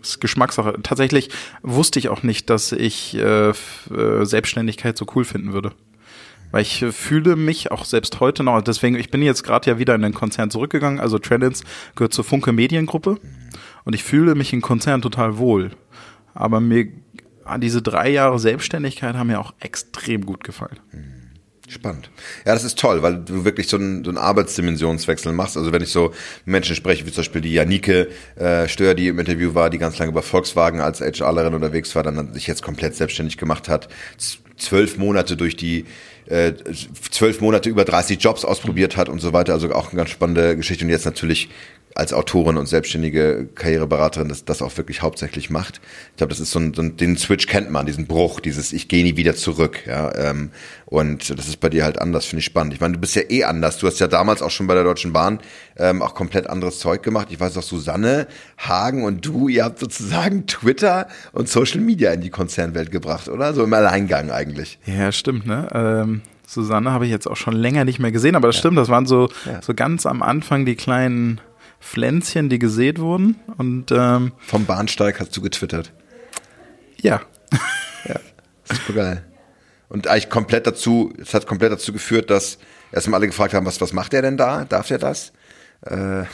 ist 0.00 0.22
Geschmackssache. 0.22 0.78
Tatsächlich 0.82 1.28
wusste 1.60 1.98
ich 1.98 2.08
auch 2.08 2.22
nicht, 2.22 2.48
dass 2.48 2.72
ich 2.72 3.14
äh, 3.18 3.50
äh, 3.50 3.54
Selbstständigkeit 4.22 4.96
so 4.96 5.04
cool 5.14 5.26
finden 5.26 5.52
würde. 5.52 5.72
Weil 6.50 6.62
ich 6.62 6.84
fühle 6.90 7.36
mich 7.36 7.70
auch 7.70 7.84
selbst 7.84 8.20
heute 8.20 8.42
noch, 8.42 8.60
deswegen, 8.62 8.96
ich 8.96 9.10
bin 9.10 9.22
jetzt 9.22 9.44
gerade 9.44 9.70
ja 9.70 9.78
wieder 9.78 9.94
in 9.94 10.02
den 10.02 10.14
Konzern 10.14 10.50
zurückgegangen, 10.50 11.00
also 11.00 11.18
Trendins 11.18 11.62
gehört 11.94 12.12
zur 12.12 12.24
Funke 12.24 12.52
Mediengruppe 12.52 13.18
und 13.84 13.94
ich 13.94 14.02
fühle 14.02 14.34
mich 14.34 14.52
im 14.52 14.60
Konzern 14.60 15.02
total 15.02 15.38
wohl. 15.38 15.70
Aber 16.34 16.60
mir, 16.60 16.88
diese 17.58 17.82
drei 17.82 18.10
Jahre 18.10 18.38
Selbstständigkeit 18.38 19.14
haben 19.14 19.28
mir 19.28 19.40
auch 19.40 19.54
extrem 19.60 20.26
gut 20.26 20.44
gefallen. 20.44 20.78
Spannend. 21.70 22.10
Ja, 22.44 22.52
das 22.52 22.64
ist 22.64 22.80
toll, 22.80 23.00
weil 23.02 23.18
du 23.18 23.44
wirklich 23.44 23.68
so 23.68 23.76
einen, 23.76 24.02
so 24.02 24.10
einen 24.10 24.18
Arbeitsdimensionswechsel 24.18 25.32
machst. 25.32 25.56
Also 25.56 25.72
wenn 25.72 25.82
ich 25.82 25.90
so 25.90 26.12
Menschen 26.44 26.74
spreche, 26.74 27.06
wie 27.06 27.12
zum 27.12 27.20
Beispiel 27.20 27.42
die 27.42 27.52
Janike 27.52 28.08
äh, 28.34 28.66
Stör, 28.66 28.94
die 28.94 29.06
im 29.06 29.20
Interview 29.20 29.54
war, 29.54 29.70
die 29.70 29.78
ganz 29.78 29.96
lange 29.98 30.10
bei 30.10 30.20
Volkswagen 30.20 30.80
als 30.80 31.00
HRlerin 31.00 31.54
unterwegs 31.54 31.94
war, 31.94 32.02
dann 32.02 32.34
sich 32.34 32.48
jetzt 32.48 32.62
komplett 32.62 32.96
selbstständig 32.96 33.38
gemacht 33.38 33.68
hat, 33.68 33.88
zwölf 34.56 34.98
Monate 34.98 35.36
durch 35.36 35.54
die 35.54 35.86
äh, 36.30 36.54
zwölf 37.10 37.40
Monate 37.40 37.68
über 37.68 37.84
30 37.84 38.22
Jobs 38.22 38.44
ausprobiert 38.44 38.96
hat 38.96 39.08
und 39.08 39.20
so 39.20 39.32
weiter. 39.32 39.52
Also 39.52 39.72
auch 39.72 39.88
eine 39.88 39.96
ganz 39.96 40.10
spannende 40.10 40.56
Geschichte. 40.56 40.84
Und 40.84 40.90
jetzt 40.90 41.04
natürlich 41.04 41.48
als 41.94 42.12
Autorin 42.12 42.56
und 42.56 42.66
selbstständige 42.66 43.48
Karriereberaterin 43.54 44.28
das, 44.28 44.44
das 44.44 44.62
auch 44.62 44.76
wirklich 44.76 45.02
hauptsächlich 45.02 45.50
macht. 45.50 45.80
Ich 46.10 46.16
glaube, 46.18 46.30
das 46.30 46.40
ist 46.40 46.52
so 46.52 46.60
ein, 46.60 46.72
so 46.72 46.82
ein, 46.82 46.96
den 46.96 47.16
Switch 47.16 47.46
kennt 47.46 47.70
man, 47.70 47.86
diesen 47.86 48.06
Bruch, 48.06 48.40
dieses 48.40 48.72
ich 48.72 48.88
gehe 48.88 49.02
nie 49.02 49.16
wieder 49.16 49.34
zurück. 49.34 49.86
Ja, 49.86 50.14
ähm, 50.14 50.50
und 50.86 51.36
das 51.36 51.48
ist 51.48 51.58
bei 51.58 51.68
dir 51.68 51.84
halt 51.84 52.00
anders, 52.00 52.26
finde 52.26 52.40
ich 52.40 52.46
spannend. 52.46 52.74
Ich 52.74 52.80
meine, 52.80 52.94
du 52.94 53.00
bist 53.00 53.16
ja 53.16 53.22
eh 53.28 53.44
anders. 53.44 53.78
Du 53.78 53.86
hast 53.86 53.98
ja 53.98 54.06
damals 54.06 54.40
auch 54.40 54.50
schon 54.50 54.66
bei 54.66 54.74
der 54.74 54.84
Deutschen 54.84 55.12
Bahn 55.12 55.40
ähm, 55.76 56.02
auch 56.02 56.14
komplett 56.14 56.48
anderes 56.48 56.78
Zeug 56.78 57.02
gemacht. 57.02 57.28
Ich 57.30 57.40
weiß 57.40 57.56
auch, 57.58 57.62
Susanne, 57.62 58.28
Hagen 58.58 59.04
und 59.04 59.26
du, 59.26 59.48
ihr 59.48 59.64
habt 59.64 59.80
sozusagen 59.80 60.46
Twitter 60.46 61.08
und 61.32 61.48
Social 61.48 61.80
Media 61.80 62.12
in 62.12 62.20
die 62.20 62.30
Konzernwelt 62.30 62.90
gebracht, 62.92 63.28
oder? 63.28 63.52
So 63.52 63.64
im 63.64 63.72
Alleingang 63.72 64.30
eigentlich. 64.30 64.78
Ja, 64.86 65.10
stimmt, 65.10 65.46
ne? 65.46 65.68
Ähm 65.74 66.22
Susanne 66.46 66.90
habe 66.90 67.04
ich 67.04 67.12
jetzt 67.12 67.28
auch 67.28 67.36
schon 67.36 67.54
länger 67.54 67.84
nicht 67.84 68.00
mehr 68.00 68.10
gesehen, 68.10 68.34
aber 68.34 68.48
das 68.48 68.56
ja. 68.56 68.60
stimmt, 68.60 68.76
das 68.76 68.88
waren 68.88 69.06
so, 69.06 69.28
ja. 69.46 69.62
so 69.62 69.72
ganz 69.72 70.04
am 70.04 70.20
Anfang 70.20 70.66
die 70.66 70.74
kleinen 70.74 71.40
Pflänzchen, 71.80 72.48
die 72.48 72.58
gesät 72.58 73.00
wurden. 73.00 73.36
Und, 73.56 73.90
ähm, 73.90 74.32
Vom 74.38 74.66
Bahnsteig 74.66 75.18
hast 75.18 75.36
du 75.36 75.40
getwittert. 75.40 75.92
Ja. 77.00 77.22
ja, 78.08 78.16
super 78.64 78.92
geil. 78.92 79.24
Und 79.88 80.06
eigentlich 80.06 80.30
komplett 80.30 80.66
dazu, 80.66 81.12
es 81.20 81.34
hat 81.34 81.46
komplett 81.46 81.72
dazu 81.72 81.92
geführt, 81.92 82.30
dass 82.30 82.58
erstmal 82.92 83.18
alle 83.18 83.26
gefragt 83.26 83.54
haben, 83.54 83.66
was, 83.66 83.80
was 83.80 83.92
macht 83.92 84.14
er 84.14 84.22
denn 84.22 84.36
da? 84.36 84.64
Darf 84.64 84.86
der 84.86 84.98
das? 84.98 85.32
Äh, 85.84 86.20
ja, 86.20 86.26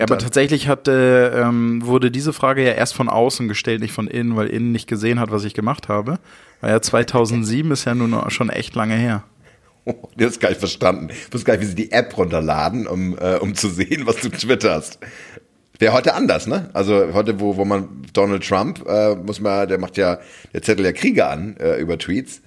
aber 0.00 0.18
tatsächlich 0.18 0.68
hat, 0.68 0.88
äh, 0.88 1.40
ähm, 1.40 1.84
wurde 1.84 2.10
diese 2.10 2.32
Frage 2.32 2.64
ja 2.64 2.72
erst 2.72 2.94
von 2.94 3.08
außen 3.08 3.48
gestellt, 3.48 3.80
nicht 3.80 3.92
von 3.92 4.08
innen, 4.08 4.36
weil 4.36 4.48
innen 4.48 4.72
nicht 4.72 4.88
gesehen 4.88 5.20
hat, 5.20 5.30
was 5.30 5.44
ich 5.44 5.54
gemacht 5.54 5.88
habe. 5.88 6.18
Weil 6.60 6.70
ja 6.70 6.80
2007 6.80 7.70
ist 7.70 7.84
ja 7.84 7.94
nun 7.94 8.30
schon 8.30 8.50
echt 8.50 8.74
lange 8.74 8.94
her. 8.94 9.24
Die 10.16 10.24
hast 10.24 10.40
gar 10.40 10.50
nicht 10.50 10.58
verstanden. 10.58 11.08
Ich 11.10 11.32
wusste 11.32 11.46
gar 11.46 11.54
nicht, 11.54 11.62
wie 11.62 11.68
sie 11.68 11.74
die 11.74 11.92
App 11.92 12.16
runterladen, 12.16 12.86
um, 12.86 13.16
äh, 13.18 13.36
um 13.36 13.54
zu 13.54 13.68
sehen, 13.68 14.06
was 14.06 14.16
du 14.16 14.28
twitterst. 14.28 14.98
Wäre 15.78 15.92
heute 15.94 16.14
anders, 16.14 16.46
ne? 16.46 16.70
Also 16.74 17.12
heute, 17.12 17.40
wo, 17.40 17.56
wo 17.56 17.64
man 17.64 17.88
Donald 18.12 18.46
Trump, 18.46 18.86
äh, 18.86 19.16
muss 19.16 19.40
man, 19.40 19.66
der 19.68 19.78
macht 19.78 19.96
ja, 19.96 20.20
der 20.52 20.62
Zettel 20.62 20.84
ja 20.84 20.92
Kriege 20.92 21.26
an 21.26 21.56
äh, 21.58 21.80
über 21.80 21.98
Tweets. 21.98 22.42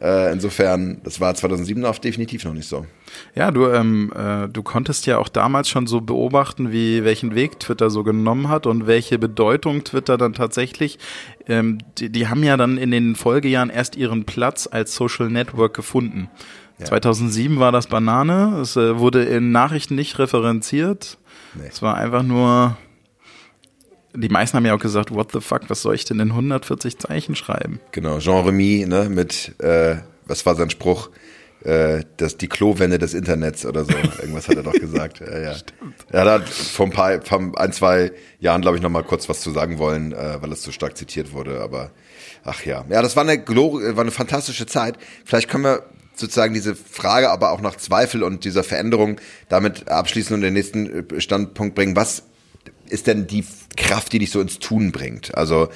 Äh, 0.00 0.32
insofern, 0.32 1.00
das 1.02 1.20
war 1.20 1.34
2007 1.34 1.84
auch 1.84 1.98
definitiv 1.98 2.44
noch 2.44 2.54
nicht 2.54 2.68
so. 2.68 2.86
Ja, 3.34 3.50
du, 3.50 3.66
ähm, 3.66 4.12
äh, 4.14 4.48
du 4.48 4.62
konntest 4.62 5.06
ja 5.06 5.18
auch 5.18 5.28
damals 5.28 5.68
schon 5.68 5.88
so 5.88 6.00
beobachten, 6.00 6.70
wie 6.70 7.04
welchen 7.04 7.34
Weg 7.34 7.58
Twitter 7.58 7.90
so 7.90 8.04
genommen 8.04 8.48
hat 8.48 8.66
und 8.66 8.86
welche 8.86 9.18
Bedeutung 9.18 9.82
Twitter 9.82 10.16
dann 10.16 10.34
tatsächlich. 10.34 11.00
Ähm, 11.48 11.78
die, 11.98 12.10
die 12.10 12.28
haben 12.28 12.44
ja 12.44 12.56
dann 12.56 12.78
in 12.78 12.92
den 12.92 13.16
Folgejahren 13.16 13.70
erst 13.70 13.96
ihren 13.96 14.24
Platz 14.24 14.68
als 14.70 14.94
Social 14.94 15.30
Network 15.30 15.74
gefunden. 15.74 16.30
2007 16.84 17.58
war 17.58 17.72
das 17.72 17.88
Banane. 17.88 18.60
Es 18.60 18.76
äh, 18.76 18.98
wurde 18.98 19.24
in 19.24 19.50
Nachrichten 19.50 19.94
nicht 19.94 20.18
referenziert. 20.18 21.18
Nee. 21.54 21.68
Es 21.68 21.82
war 21.82 21.96
einfach 21.96 22.22
nur. 22.22 22.76
Die 24.14 24.28
meisten 24.28 24.56
haben 24.56 24.64
ja 24.64 24.74
auch 24.74 24.80
gesagt, 24.80 25.14
what 25.14 25.32
the 25.32 25.40
fuck, 25.40 25.68
was 25.68 25.82
soll 25.82 25.94
ich 25.94 26.04
denn 26.04 26.18
in 26.18 26.30
140 26.30 26.98
Zeichen 26.98 27.36
schreiben? 27.36 27.78
Genau, 27.92 28.18
Jean 28.18 28.44
Remy, 28.44 28.86
ne, 28.88 29.08
mit, 29.10 29.54
äh, 29.60 29.96
was 30.26 30.44
war 30.46 30.54
sein 30.56 30.70
Spruch? 30.70 31.10
Äh, 31.62 32.04
das, 32.16 32.36
die 32.36 32.48
Klowände 32.48 32.98
des 32.98 33.14
Internets 33.14 33.66
oder 33.66 33.84
so. 33.84 33.92
Irgendwas 34.20 34.48
hat 34.48 34.56
er 34.56 34.62
doch 34.62 34.72
gesagt. 34.72 35.20
Ja, 35.20 35.38
ja. 35.38 35.54
Stimmt. 35.54 35.94
Er 36.10 36.24
hat 36.24 36.48
vor 36.48 36.86
ein 36.86 36.92
paar, 36.92 37.20
vor 37.22 37.52
ein, 37.56 37.72
zwei 37.72 38.12
Jahren, 38.38 38.62
glaube 38.62 38.76
ich, 38.76 38.82
noch 38.82 38.90
mal 38.90 39.02
kurz 39.02 39.28
was 39.28 39.40
zu 39.40 39.50
sagen 39.50 39.78
wollen, 39.78 40.12
äh, 40.12 40.40
weil 40.40 40.52
es 40.52 40.62
zu 40.62 40.72
stark 40.72 40.96
zitiert 40.96 41.32
wurde, 41.32 41.60
aber 41.60 41.90
ach 42.44 42.64
ja. 42.64 42.84
Ja, 42.88 43.02
das 43.02 43.16
war 43.16 43.24
eine, 43.24 43.38
Glor 43.38 43.82
war 43.96 44.02
eine 44.02 44.10
fantastische 44.10 44.66
Zeit. 44.66 44.96
Vielleicht 45.24 45.48
können 45.48 45.64
wir 45.64 45.82
sozusagen 46.18 46.54
diese 46.54 46.74
Frage 46.74 47.30
aber 47.30 47.50
auch 47.52 47.60
nach 47.60 47.76
Zweifel 47.76 48.22
und 48.22 48.44
dieser 48.44 48.64
Veränderung 48.64 49.20
damit 49.48 49.88
abschließen 49.88 50.34
und 50.34 50.42
den 50.42 50.54
nächsten 50.54 51.10
äh, 51.10 51.20
Standpunkt 51.20 51.74
bringen. 51.74 51.96
Was 51.96 52.24
ist 52.88 53.06
denn 53.06 53.26
die 53.26 53.44
Kraft, 53.76 54.12
die 54.12 54.18
dich 54.18 54.30
so 54.30 54.40
ins 54.40 54.58
Tun 54.58 54.92
bringt? 54.92 55.36
Also 55.36 55.68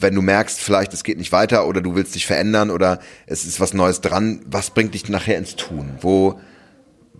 wenn 0.00 0.14
du 0.14 0.22
merkst, 0.22 0.60
vielleicht 0.60 0.92
es 0.92 1.04
geht 1.04 1.18
nicht 1.18 1.32
weiter 1.32 1.66
oder 1.66 1.80
du 1.80 1.94
willst 1.94 2.14
dich 2.14 2.26
verändern 2.26 2.70
oder 2.70 3.00
es 3.26 3.44
ist 3.44 3.60
was 3.60 3.74
Neues 3.74 4.00
dran, 4.00 4.42
was 4.46 4.70
bringt 4.70 4.94
dich 4.94 5.08
nachher 5.08 5.38
ins 5.38 5.56
Tun? 5.56 5.90
Wo, 6.00 6.40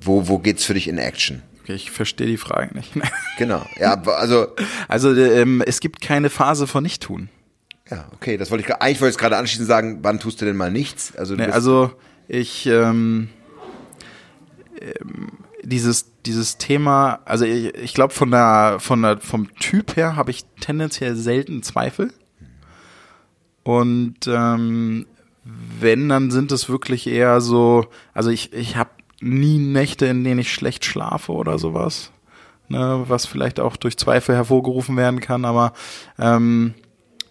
wo, 0.00 0.28
wo 0.28 0.38
geht's 0.38 0.64
für 0.64 0.74
dich 0.74 0.88
in 0.88 0.98
Action? 0.98 1.42
Okay, 1.62 1.74
ich 1.74 1.90
verstehe 1.90 2.26
die 2.26 2.36
Frage 2.36 2.74
nicht. 2.74 2.92
genau, 3.38 3.64
ja, 3.78 4.00
also. 4.02 4.48
Also 4.88 5.14
ähm, 5.14 5.62
es 5.64 5.78
gibt 5.78 6.00
keine 6.00 6.28
Phase 6.28 6.66
von 6.66 6.82
Nichttun. 6.82 7.28
Ja, 7.88 8.08
okay, 8.14 8.36
das 8.36 8.50
wollte 8.50 8.64
ich 8.64 8.74
eigentlich 8.74 9.00
wollte 9.00 9.12
ich 9.12 9.18
gerade 9.18 9.36
anschließend 9.36 9.68
sagen, 9.68 9.98
wann 10.02 10.18
tust 10.18 10.40
du 10.40 10.44
denn 10.44 10.56
mal 10.56 10.70
nichts? 10.70 11.14
Also, 11.14 11.34
nee, 11.34 11.44
also 11.44 11.92
ich 12.28 12.66
ähm, 12.66 13.28
ähm, 14.80 15.28
dieses 15.62 16.12
dieses 16.22 16.58
Thema, 16.58 17.20
also 17.24 17.44
ich, 17.44 17.74
ich 17.74 17.94
glaube 17.94 18.12
von 18.12 18.30
der 18.30 18.76
von 18.78 19.02
der 19.02 19.18
vom 19.18 19.54
Typ 19.56 19.96
her 19.96 20.16
habe 20.16 20.30
ich 20.30 20.44
tendenziell 20.60 21.16
selten 21.16 21.62
Zweifel 21.62 22.12
und 23.64 24.26
ähm, 24.26 25.06
wenn 25.44 26.08
dann 26.08 26.30
sind 26.30 26.52
es 26.52 26.68
wirklich 26.68 27.06
eher 27.06 27.40
so, 27.40 27.86
also 28.14 28.30
ich 28.30 28.52
ich 28.52 28.76
habe 28.76 28.90
nie 29.20 29.58
Nächte, 29.58 30.06
in 30.06 30.24
denen 30.24 30.40
ich 30.40 30.52
schlecht 30.52 30.84
schlafe 30.84 31.32
oder 31.32 31.58
sowas, 31.58 32.12
ne, 32.68 33.04
was 33.06 33.26
vielleicht 33.26 33.60
auch 33.60 33.76
durch 33.76 33.96
Zweifel 33.96 34.34
hervorgerufen 34.34 34.96
werden 34.96 35.20
kann, 35.20 35.44
aber 35.44 35.72
ähm, 36.18 36.74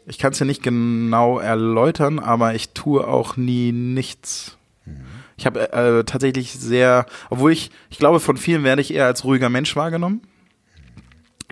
ich 0.07 0.17
kann 0.17 0.31
es 0.33 0.39
ja 0.39 0.45
nicht 0.45 0.63
genau 0.63 1.39
erläutern, 1.39 2.19
aber 2.19 2.55
ich 2.55 2.69
tue 2.69 3.05
auch 3.07 3.37
nie 3.37 3.71
nichts. 3.71 4.57
Ich 5.37 5.45
habe 5.45 5.71
äh, 5.73 6.03
tatsächlich 6.03 6.53
sehr, 6.53 7.05
obwohl 7.29 7.51
ich, 7.51 7.71
ich 7.89 7.97
glaube, 7.97 8.19
von 8.19 8.37
vielen 8.37 8.63
werde 8.63 8.81
ich 8.81 8.93
eher 8.93 9.05
als 9.05 9.23
ruhiger 9.23 9.49
Mensch 9.49 9.75
wahrgenommen. 9.75 10.21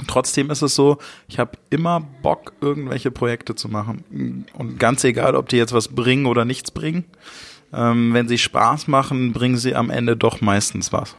Trotzdem 0.07 0.49
ist 0.49 0.61
es 0.61 0.75
so, 0.75 0.97
ich 1.27 1.39
habe 1.39 1.57
immer 1.69 2.01
Bock, 2.21 2.53
irgendwelche 2.61 3.11
Projekte 3.11 3.55
zu 3.55 3.67
machen. 3.67 4.45
Und 4.53 4.79
ganz 4.79 5.03
egal, 5.03 5.35
ob 5.35 5.49
die 5.49 5.57
jetzt 5.57 5.73
was 5.73 5.89
bringen 5.89 6.25
oder 6.25 6.45
nichts 6.45 6.71
bringen. 6.71 7.05
Ähm, 7.73 8.13
wenn 8.13 8.27
sie 8.27 8.37
Spaß 8.37 8.87
machen, 8.87 9.33
bringen 9.33 9.57
sie 9.57 9.75
am 9.75 9.89
Ende 9.89 10.15
doch 10.15 10.41
meistens 10.41 10.93
was. 10.93 11.15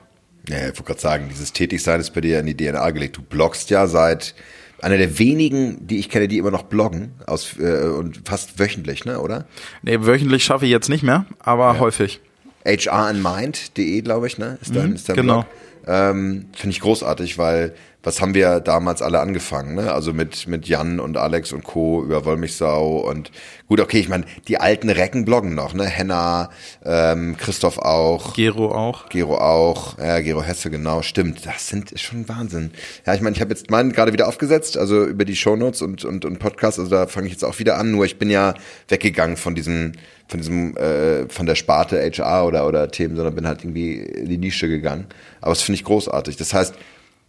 Ja, 0.49 0.59
ich 0.59 0.65
wollte 0.65 0.85
gerade 0.85 1.01
sagen, 1.01 1.29
dieses 1.29 1.53
Tätigsein 1.53 2.01
ist 2.01 2.15
bei 2.15 2.21
dir 2.21 2.41
in 2.41 2.47
die 2.47 2.57
DNA 2.57 2.91
gelegt. 2.91 3.19
Du 3.19 3.23
bloggst 3.23 3.71
ja 3.71 3.87
seit 3.87 4.35
einer 4.83 4.97
der 4.99 5.19
wenigen, 5.19 5.87
die 5.87 5.99
ich 5.99 6.09
kenne, 6.09 6.29
die 6.29 6.39
immer 6.39 6.51
noch 6.51 6.65
bloggen 6.65 7.13
aus 7.27 7.57
äh, 7.59 7.85
und 7.89 8.23
fast 8.27 8.59
wöchentlich, 8.59 9.05
ne, 9.05 9.21
oder? 9.21 9.47
Nee, 9.83 9.99
wöchentlich 10.01 10.45
schaffe 10.45 10.65
ich 10.65 10.71
jetzt 10.71 10.89
nicht 10.89 11.03
mehr, 11.03 11.27
aber 11.39 11.79
häufig. 11.79 12.21
HRandmind.de, 12.67 14.01
glaube 14.03 14.27
ich, 14.27 14.39
ne? 14.39 14.59
Ist 14.61 14.75
dein, 14.75 14.91
Mhm, 14.91 14.95
ist 14.95 15.09
dein 15.09 15.17
genau. 15.17 15.35
Blog. 15.43 15.47
Ähm, 15.87 16.47
Finde 16.53 16.71
ich 16.75 16.81
großartig, 16.81 17.39
weil 17.39 17.75
was 18.03 18.23
haben 18.23 18.35
wir 18.35 18.61
damals 18.61 19.03
alle 19.03 19.21
angefangen, 19.21 19.75
ne? 19.75 19.93
Also 19.93 20.15
mit, 20.15 20.49
mit 20.49 20.67
Jan 20.67 21.01
und 21.01 21.19
Alex 21.19 21.53
und 21.53 21.65
Co. 21.65 22.03
über 22.03 22.25
Wollmilchsau 22.25 22.99
und 22.99 23.31
gut, 23.69 23.79
okay, 23.81 24.01
ich 24.01 24.09
meine, 24.09 24.25
die 24.49 24.59
alten 24.59 24.89
Recken 24.89 25.27
bloggen 25.27 25.55
noch, 25.55 25.75
ne? 25.75 25.85
Henna, 25.85 26.49
ähm, 26.83 27.37
Christoph 27.37 27.79
auch. 27.79 28.33
Gero 28.33 28.75
auch. 28.75 29.11
Gero 29.11 29.37
auch, 29.37 29.99
ja, 29.99 30.21
Gero 30.21 30.43
Hesse, 30.43 30.71
genau, 30.71 31.03
stimmt. 31.03 31.45
Das 31.45 31.69
sind 31.69 31.93
ist 31.93 32.01
schon 32.01 32.27
Wahnsinn. 32.29 32.71
Ja, 33.07 33.15
ich 33.15 33.21
meine, 33.21 33.37
ich 33.37 33.43
habe 33.43 33.51
jetzt 33.51 33.71
meinen 33.71 33.93
gerade 33.93 34.15
wieder 34.15 34.29
aufgesetzt, 34.29 34.79
also 34.79 35.05
über 35.05 35.27
die 35.27 35.37
Shownotes 35.37 35.83
und, 35.83 36.05
und, 36.05 36.25
und 36.25 36.39
Podcasts, 36.39 36.79
also 36.79 36.91
da 36.91 37.07
fange 37.07 37.27
ich 37.27 37.35
jetzt 37.35 37.45
auch 37.45 37.59
wieder 37.59 37.77
an, 37.77 37.91
nur 37.91 38.07
ich 38.07 38.19
bin 38.19 38.31
ja 38.31 38.55
weggegangen 38.89 39.37
von 39.37 39.55
diesem, 39.55 39.93
von 40.27 40.41
diesem, 40.41 40.75
äh, 40.79 41.29
von 41.29 41.45
der 41.45 41.55
Sparte 41.55 42.01
HR 42.01 42.47
oder, 42.47 42.67
oder 42.67 42.91
Themen, 42.91 43.17
sondern 43.17 43.35
bin 43.35 43.47
halt 43.47 43.63
irgendwie 43.63 43.97
in 43.97 44.29
die 44.31 44.39
Nische 44.39 44.69
gegangen. 44.69 45.05
Aber 45.43 45.51
das 45.51 45.61
finde 45.61 45.77
ich 45.77 45.85
großartig. 45.85 46.39
Das 46.39 46.55
heißt, 46.55 46.75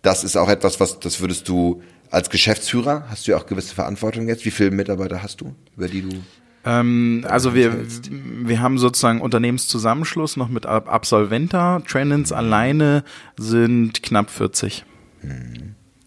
das 0.01 0.23
ist 0.23 0.35
auch 0.37 0.49
etwas, 0.49 0.79
was, 0.79 0.99
das 0.99 1.19
würdest 1.21 1.47
du 1.47 1.81
als 2.09 2.29
Geschäftsführer, 2.29 3.05
hast 3.09 3.27
du 3.27 3.31
ja 3.31 3.37
auch 3.37 3.45
gewisse 3.45 3.73
Verantwortung 3.73 4.27
jetzt. 4.27 4.43
Wie 4.45 4.51
viele 4.51 4.71
Mitarbeiter 4.71 5.23
hast 5.23 5.41
du, 5.41 5.55
über 5.77 5.87
die 5.87 6.01
du 6.01 6.09
Ähm, 6.65 7.25
also 7.27 7.55
wir, 7.55 7.73
wir 8.11 8.59
haben 8.61 8.77
sozusagen 8.77 9.21
Unternehmenszusammenschluss 9.21 10.37
noch 10.37 10.49
mit 10.49 10.65
Ab- 10.65 10.91
Absolventa. 10.91 11.79
Trendens 11.87 12.31
alleine 12.31 13.03
sind 13.37 14.03
knapp 14.03 14.29
40. 14.29 14.83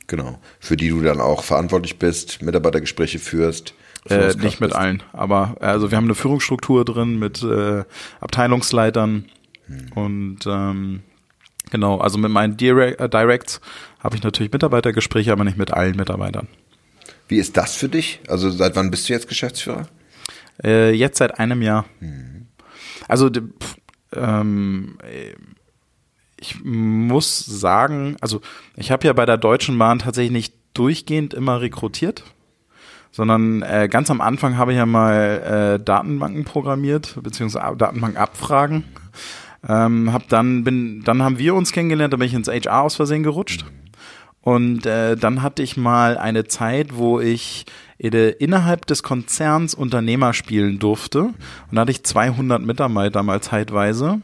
Genau. 0.07 0.39
Für 0.61 0.77
die 0.77 0.91
du 0.91 1.01
dann 1.01 1.21
auch 1.21 1.43
verantwortlich 1.43 1.99
bist, 1.99 2.43
Mitarbeitergespräche 2.43 3.19
führst. 3.19 3.75
Äh, 4.09 4.35
nicht 4.35 4.61
mit 4.61 4.71
bist. 4.71 4.75
allen, 4.75 5.03
aber 5.15 5.57
also 5.61 5.91
wir 5.91 5.97
haben 5.97 6.05
eine 6.05 6.15
Führungsstruktur 6.15 6.85
drin 6.85 7.19
mit 7.19 7.43
äh, 7.43 7.85
Abteilungsleitern 8.21 9.25
und 9.95 10.41
ähm, 10.47 11.03
genau, 11.71 11.99
also 11.99 12.19
mit 12.19 12.31
meinen 12.31 12.57
Direct, 12.57 13.01
äh, 13.01 13.09
Directs 13.09 13.61
habe 14.01 14.17
ich 14.17 14.23
natürlich 14.23 14.53
Mitarbeitergespräche, 14.53 15.33
aber 15.33 15.45
nicht 15.45 15.57
mit 15.59 15.73
allen 15.73 15.97
Mitarbeitern. 15.97 16.49
Wie 17.29 17.37
ist 17.39 17.57
das 17.57 17.75
für 17.75 17.89
dich? 17.89 18.21
Also 18.29 18.51
seit 18.51 18.77
wann 18.77 18.91
bist 18.91 19.09
du 19.09 19.13
jetzt 19.13 19.29
Geschäftsführer? 19.29 19.89
Äh, 20.63 20.93
jetzt 20.93 21.19
seit 21.19 21.39
einem 21.39 21.63
Jahr. 21.63 21.87
Also 23.09 23.31
de- 23.31 23.43
pff, 23.43 23.77
ähm, 24.15 24.99
äh, 25.03 25.35
ich 26.39 26.63
muss 26.63 27.39
sagen, 27.45 28.17
also 28.21 28.41
ich 28.77 28.91
habe 28.91 29.07
ja 29.07 29.13
bei 29.15 29.25
der 29.25 29.39
Deutschen 29.39 29.79
Bahn 29.79 30.01
tatsächlich 30.01 30.33
nicht 30.33 30.55
durchgehend 30.75 31.33
immer 31.33 31.61
rekrutiert, 31.63 32.25
sondern 33.11 33.63
äh, 33.63 33.89
ganz 33.91 34.11
am 34.11 34.21
Anfang 34.21 34.59
habe 34.59 34.73
ich 34.73 34.79
ja 34.79 34.87
mal 34.87 35.79
äh, 35.81 35.83
Datenbanken 35.83 36.45
programmiert, 36.45 37.17
beziehungsweise 37.23 37.65
Ab- 37.65 37.79
Datenbank-Abfragen. 37.79 38.85
Ähm, 39.69 40.13
hab 40.13 40.29
dann 40.29 40.65
bin, 40.65 41.03
dann 41.05 41.23
haben 41.23 41.39
wir 41.39 41.55
uns 41.55 41.73
kennengelernt, 41.73 42.13
da 42.13 42.17
bin 42.17 42.27
ich 42.27 42.35
ins 42.35 42.49
HR 42.49 42.83
aus 42.83 42.97
Versehen 42.97 43.23
gerutscht. 43.23 43.65
Und 44.41 44.85
äh, 44.85 45.17
dann 45.17 45.41
hatte 45.41 45.63
ich 45.63 45.79
mal 45.79 46.19
eine 46.19 46.45
Zeit, 46.45 46.97
wo 46.97 47.19
ich 47.19 47.65
innerhalb 47.97 48.87
des 48.87 49.03
Konzerns 49.03 49.75
Unternehmer 49.75 50.35
spielen 50.35 50.79
durfte. 50.79 51.21
Und 51.23 51.35
da 51.73 51.83
hatte 51.83 51.93
ich 51.93 52.05
200 52.05 52.61
Mitarbeiter 52.61 53.23
mal 53.23 53.41
zeitweise. 53.41 54.21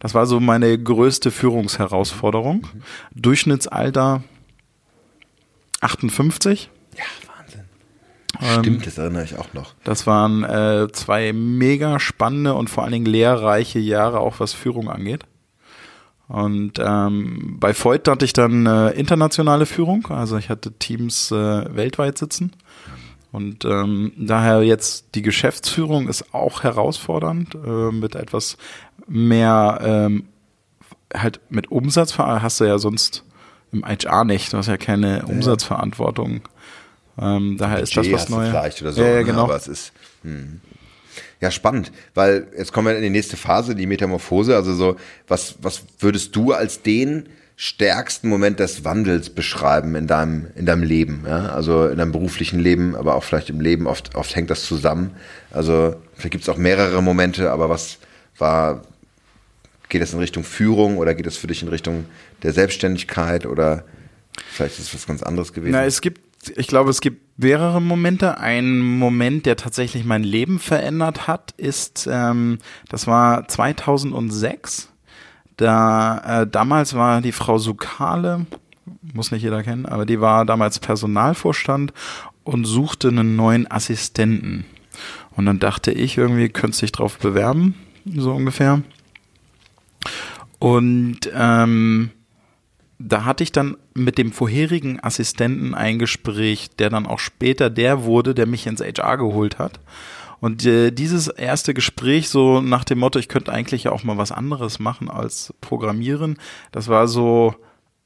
Das 0.00 0.14
war 0.14 0.26
so 0.26 0.40
meine 0.40 0.76
größte 0.76 1.30
Führungsherausforderung. 1.30 2.66
Durchschnittsalter 3.14 4.24
58. 5.80 6.70
Ja, 6.96 7.04
Stimmt, 8.40 8.86
das 8.86 8.98
erinnere 8.98 9.24
ich 9.24 9.38
auch 9.38 9.52
noch. 9.54 9.74
Das 9.84 10.06
waren 10.06 10.44
äh, 10.44 10.88
zwei 10.92 11.32
mega 11.32 12.00
spannende 12.00 12.54
und 12.54 12.70
vor 12.70 12.84
allen 12.84 12.92
Dingen 12.92 13.06
lehrreiche 13.06 13.78
Jahre, 13.78 14.20
auch 14.20 14.40
was 14.40 14.52
Führung 14.52 14.88
angeht. 14.88 15.24
Und 16.26 16.78
ähm, 16.78 17.58
bei 17.60 17.74
Voigt 17.74 18.08
hatte 18.08 18.24
ich 18.24 18.32
dann 18.32 18.66
äh, 18.66 18.90
internationale 18.90 19.66
Führung, 19.66 20.06
also 20.06 20.38
ich 20.38 20.48
hatte 20.48 20.72
Teams 20.72 21.30
äh, 21.30 21.76
weltweit 21.76 22.18
sitzen. 22.18 22.52
Und 23.30 23.64
ähm, 23.64 24.12
daher 24.16 24.62
jetzt 24.62 25.16
die 25.16 25.22
Geschäftsführung 25.22 26.08
ist 26.08 26.32
auch 26.32 26.62
herausfordernd, 26.62 27.54
äh, 27.54 27.90
mit 27.90 28.14
etwas 28.14 28.56
mehr 29.06 29.80
ähm, 29.82 30.24
halt 31.14 31.40
mit 31.48 31.70
Umsatz 31.70 32.18
hast 32.18 32.60
du 32.60 32.64
ja 32.64 32.78
sonst 32.78 33.24
im 33.72 33.84
HR 33.84 34.24
nicht, 34.24 34.52
du 34.52 34.58
hast 34.58 34.68
ja 34.68 34.76
keine 34.76 35.26
Umsatzverantwortung. 35.26 36.42
Ähm, 37.20 37.56
daher 37.58 37.80
ist 37.80 37.96
das 37.96 38.10
was 38.10 38.28
Neues. 38.28 38.50
Vielleicht 38.50 38.82
oder 38.82 38.92
so, 38.92 39.02
ja, 39.02 39.08
ja, 39.08 39.14
ne? 39.16 39.24
genau. 39.24 39.44
aber 39.44 39.56
es 39.56 39.68
ist 39.68 39.92
hm. 40.22 40.60
ja 41.40 41.50
spannend, 41.50 41.92
weil 42.14 42.48
jetzt 42.56 42.72
kommen 42.72 42.88
wir 42.88 42.96
in 42.96 43.02
die 43.02 43.10
nächste 43.10 43.36
Phase, 43.36 43.74
die 43.74 43.86
Metamorphose. 43.86 44.56
Also 44.56 44.74
so, 44.74 44.96
was 45.28 45.56
was 45.60 45.82
würdest 45.98 46.34
du 46.36 46.52
als 46.52 46.82
den 46.82 47.28
stärksten 47.56 48.28
Moment 48.28 48.58
des 48.58 48.84
Wandels 48.84 49.30
beschreiben 49.30 49.94
in 49.94 50.06
deinem 50.06 50.48
in 50.56 50.66
deinem 50.66 50.82
Leben? 50.82 51.24
Ja? 51.26 51.50
Also 51.50 51.86
in 51.86 51.98
deinem 51.98 52.12
beruflichen 52.12 52.58
Leben, 52.58 52.96
aber 52.96 53.14
auch 53.14 53.24
vielleicht 53.24 53.50
im 53.50 53.60
Leben. 53.60 53.86
Oft 53.86 54.14
oft 54.16 54.34
hängt 54.34 54.50
das 54.50 54.64
zusammen. 54.64 55.12
Also 55.50 55.96
vielleicht 56.14 56.32
gibt 56.32 56.42
es 56.42 56.48
auch 56.48 56.56
mehrere 56.56 57.02
Momente, 57.02 57.52
aber 57.52 57.68
was 57.68 57.98
war 58.38 58.82
Geht 59.88 60.02
es 60.02 60.12
in 60.12 60.18
Richtung 60.18 60.44
Führung 60.44 60.98
oder 60.98 61.14
geht 61.14 61.26
es 61.26 61.36
für 61.36 61.46
dich 61.46 61.62
in 61.62 61.68
Richtung 61.68 62.06
der 62.42 62.52
Selbstständigkeit 62.52 63.46
oder 63.46 63.84
vielleicht 64.50 64.78
ist 64.78 64.88
es 64.88 64.94
was 64.94 65.06
ganz 65.06 65.22
anderes 65.22 65.52
gewesen? 65.52 65.72
Na, 65.72 65.84
es 65.84 66.00
gibt, 66.00 66.20
ich 66.56 66.66
glaube, 66.66 66.90
es 66.90 67.00
gibt 67.00 67.38
mehrere 67.38 67.80
Momente. 67.80 68.38
Ein 68.38 68.80
Moment, 68.80 69.46
der 69.46 69.56
tatsächlich 69.56 70.04
mein 70.04 70.22
Leben 70.22 70.58
verändert 70.58 71.26
hat, 71.26 71.52
ist, 71.56 72.08
ähm, 72.10 72.58
das 72.88 73.06
war 73.06 73.48
2006. 73.48 74.90
Da 75.56 76.42
äh, 76.42 76.46
damals 76.46 76.94
war 76.94 77.20
die 77.20 77.32
Frau 77.32 77.58
Sukale, 77.58 78.46
muss 79.14 79.30
nicht 79.30 79.42
jeder 79.42 79.62
kennen, 79.62 79.86
aber 79.86 80.04
die 80.04 80.20
war 80.20 80.44
damals 80.44 80.78
Personalvorstand 80.78 81.92
und 82.42 82.64
suchte 82.64 83.08
einen 83.08 83.36
neuen 83.36 83.70
Assistenten. 83.70 84.64
Und 85.36 85.46
dann 85.46 85.58
dachte 85.58 85.92
ich 85.92 86.18
irgendwie, 86.18 86.48
könntest 86.48 86.82
dich 86.82 86.92
drauf 86.92 87.18
bewerben, 87.18 87.74
so 88.04 88.32
ungefähr. 88.32 88.82
Und 90.58 91.30
ähm, 91.34 92.10
da 92.98 93.24
hatte 93.24 93.42
ich 93.42 93.52
dann 93.52 93.76
mit 93.94 94.18
dem 94.18 94.32
vorherigen 94.32 95.00
Assistenten 95.02 95.74
ein 95.74 95.98
Gespräch, 95.98 96.70
der 96.78 96.90
dann 96.90 97.06
auch 97.06 97.18
später 97.18 97.70
der 97.70 98.04
wurde, 98.04 98.34
der 98.34 98.46
mich 98.46 98.66
ins 98.66 98.80
HR 98.80 99.18
geholt 99.18 99.58
hat. 99.58 99.80
Und 100.40 100.66
äh, 100.66 100.90
dieses 100.90 101.28
erste 101.28 101.74
Gespräch, 101.74 102.28
so 102.28 102.60
nach 102.60 102.84
dem 102.84 102.98
Motto, 102.98 103.18
ich 103.18 103.28
könnte 103.28 103.52
eigentlich 103.52 103.84
ja 103.84 103.92
auch 103.92 104.04
mal 104.04 104.18
was 104.18 104.32
anderes 104.32 104.78
machen 104.78 105.10
als 105.10 105.54
Programmieren, 105.60 106.36
das 106.70 106.88
war 106.88 107.08
so 107.08 107.54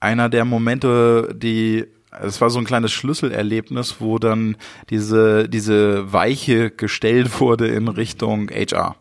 einer 0.01 0.29
der 0.29 0.45
Momente, 0.45 1.35
die, 1.35 1.87
es 2.11 2.41
war 2.41 2.51
so 2.51 2.61
ein 2.61 2.65
kleines 2.65 2.93
Schlüsselerlebnis, 2.93 3.97
wo 3.99 4.19
dann 4.19 4.57
diese, 4.91 5.49
diese 5.49 6.13
Weiche 6.13 6.71
gestellt 6.71 7.41
wurde 7.41 7.67
in 7.67 7.89
Richtung 7.89 8.51
HR. 8.51 8.97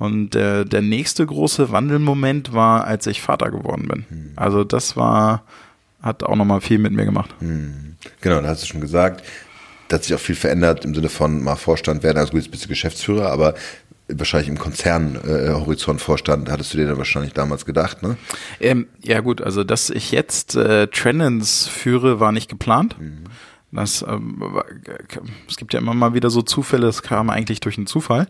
Und 0.00 0.34
äh, 0.34 0.64
der 0.64 0.80
nächste 0.80 1.26
große 1.26 1.72
Wandelmoment 1.72 2.54
war, 2.54 2.84
als 2.84 3.06
ich 3.06 3.20
Vater 3.20 3.50
geworden 3.50 3.86
bin. 3.86 4.32
Also 4.34 4.64
das 4.64 4.96
war, 4.96 5.44
hat 6.00 6.22
auch 6.22 6.36
nochmal 6.36 6.62
viel 6.62 6.78
mit 6.78 6.92
mir 6.92 7.04
gemacht. 7.04 7.34
Genau, 8.22 8.40
da 8.40 8.48
hast 8.48 8.62
du 8.62 8.66
schon 8.66 8.80
gesagt. 8.80 9.22
Da 9.88 9.96
hat 9.96 10.04
sich 10.04 10.14
auch 10.14 10.20
viel 10.20 10.36
verändert 10.36 10.86
im 10.86 10.94
Sinne 10.94 11.10
von 11.10 11.42
mal 11.44 11.56
Vorstand 11.56 12.02
werden. 12.02 12.16
Also 12.16 12.32
gut, 12.32 12.40
jetzt 12.40 12.50
bist 12.50 12.64
du 12.64 12.68
Geschäftsführer, 12.68 13.30
aber 13.30 13.54
wahrscheinlich 14.08 14.48
im 14.48 14.58
Konzern 14.58 15.16
äh, 15.16 15.98
Vorstand, 15.98 16.50
hattest 16.50 16.72
du 16.72 16.78
dir 16.78 16.86
dann 16.86 16.96
wahrscheinlich 16.96 17.34
damals 17.34 17.66
gedacht, 17.66 18.02
ne? 18.02 18.16
Ähm, 18.58 18.86
ja 19.02 19.20
gut, 19.20 19.42
also 19.42 19.64
dass 19.64 19.90
ich 19.90 20.12
jetzt 20.12 20.56
äh, 20.56 20.86
Trendens 20.86 21.68
führe, 21.68 22.20
war 22.20 22.32
nicht 22.32 22.48
geplant. 22.48 22.96
Das, 23.70 24.02
ähm, 24.08 24.42
es 25.46 25.56
gibt 25.56 25.74
ja 25.74 25.80
immer 25.80 25.94
mal 25.94 26.14
wieder 26.14 26.30
so 26.30 26.42
Zufälle, 26.42 26.86
das 26.86 27.02
kam 27.02 27.28
eigentlich 27.28 27.60
durch 27.60 27.76
einen 27.76 27.86
Zufall. 27.86 28.28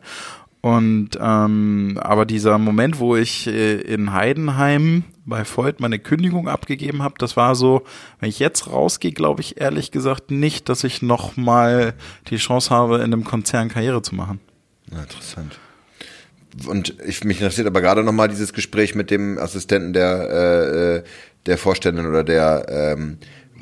Und 0.62 1.10
ähm, 1.18 1.98
aber 2.02 2.26
dieser 2.26 2.58
Moment, 2.58 2.98
wo 2.98 3.16
ich 3.16 3.46
äh, 3.46 3.80
in 3.80 4.12
Heidenheim 4.12 5.04
bei 5.24 5.44
Voigt 5.44 5.80
meine 5.80 5.98
Kündigung 5.98 6.48
abgegeben 6.48 7.02
habe, 7.02 7.14
das 7.18 7.36
war 7.36 7.54
so, 7.54 7.82
wenn 8.18 8.28
ich 8.28 8.38
jetzt 8.38 8.66
rausgehe, 8.66 9.12
glaube 9.12 9.40
ich 9.40 9.58
ehrlich 9.58 9.90
gesagt 9.90 10.30
nicht, 10.30 10.68
dass 10.68 10.84
ich 10.84 11.00
noch 11.00 11.36
mal 11.38 11.94
die 12.28 12.36
Chance 12.36 12.70
habe, 12.70 12.96
in 12.96 13.04
einem 13.04 13.24
Konzern 13.24 13.70
Karriere 13.70 14.02
zu 14.02 14.14
machen. 14.14 14.38
Ja, 14.92 15.00
interessant. 15.00 15.58
Und 16.66 16.96
ich, 17.06 17.24
mich 17.24 17.38
interessiert 17.38 17.66
aber 17.66 17.80
gerade 17.80 18.02
nochmal 18.02 18.28
dieses 18.28 18.52
Gespräch 18.52 18.94
mit 18.94 19.10
dem 19.10 19.38
Assistenten 19.38 19.92
der, 19.92 20.28
äh, 20.30 20.96
äh, 20.96 21.02
der 21.46 21.58
Vorständin 21.58 22.06
oder 22.06 22.24
der, 22.24 22.66
ähm, 22.68 23.18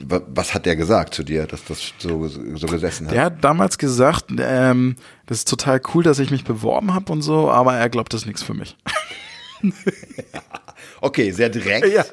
was 0.06 0.54
hat 0.54 0.66
der 0.66 0.76
gesagt 0.76 1.14
zu 1.14 1.22
dir, 1.24 1.46
dass 1.46 1.64
das 1.64 1.92
so, 1.98 2.26
so 2.28 2.66
gesessen 2.66 3.06
hat? 3.06 3.14
Der 3.14 3.24
hat 3.24 3.44
damals 3.44 3.78
gesagt, 3.78 4.26
ähm, 4.38 4.96
das 5.26 5.38
ist 5.38 5.48
total 5.48 5.80
cool, 5.94 6.02
dass 6.02 6.18
ich 6.18 6.30
mich 6.30 6.44
beworben 6.44 6.94
habe 6.94 7.12
und 7.12 7.22
so, 7.22 7.50
aber 7.50 7.74
er 7.74 7.88
glaubt, 7.88 8.12
das 8.12 8.22
ist 8.22 8.26
nichts 8.26 8.42
für 8.42 8.54
mich. 8.54 8.76
Okay, 11.00 11.30
sehr 11.30 11.48
direkt. 11.48 11.86
Ja. 11.88 12.04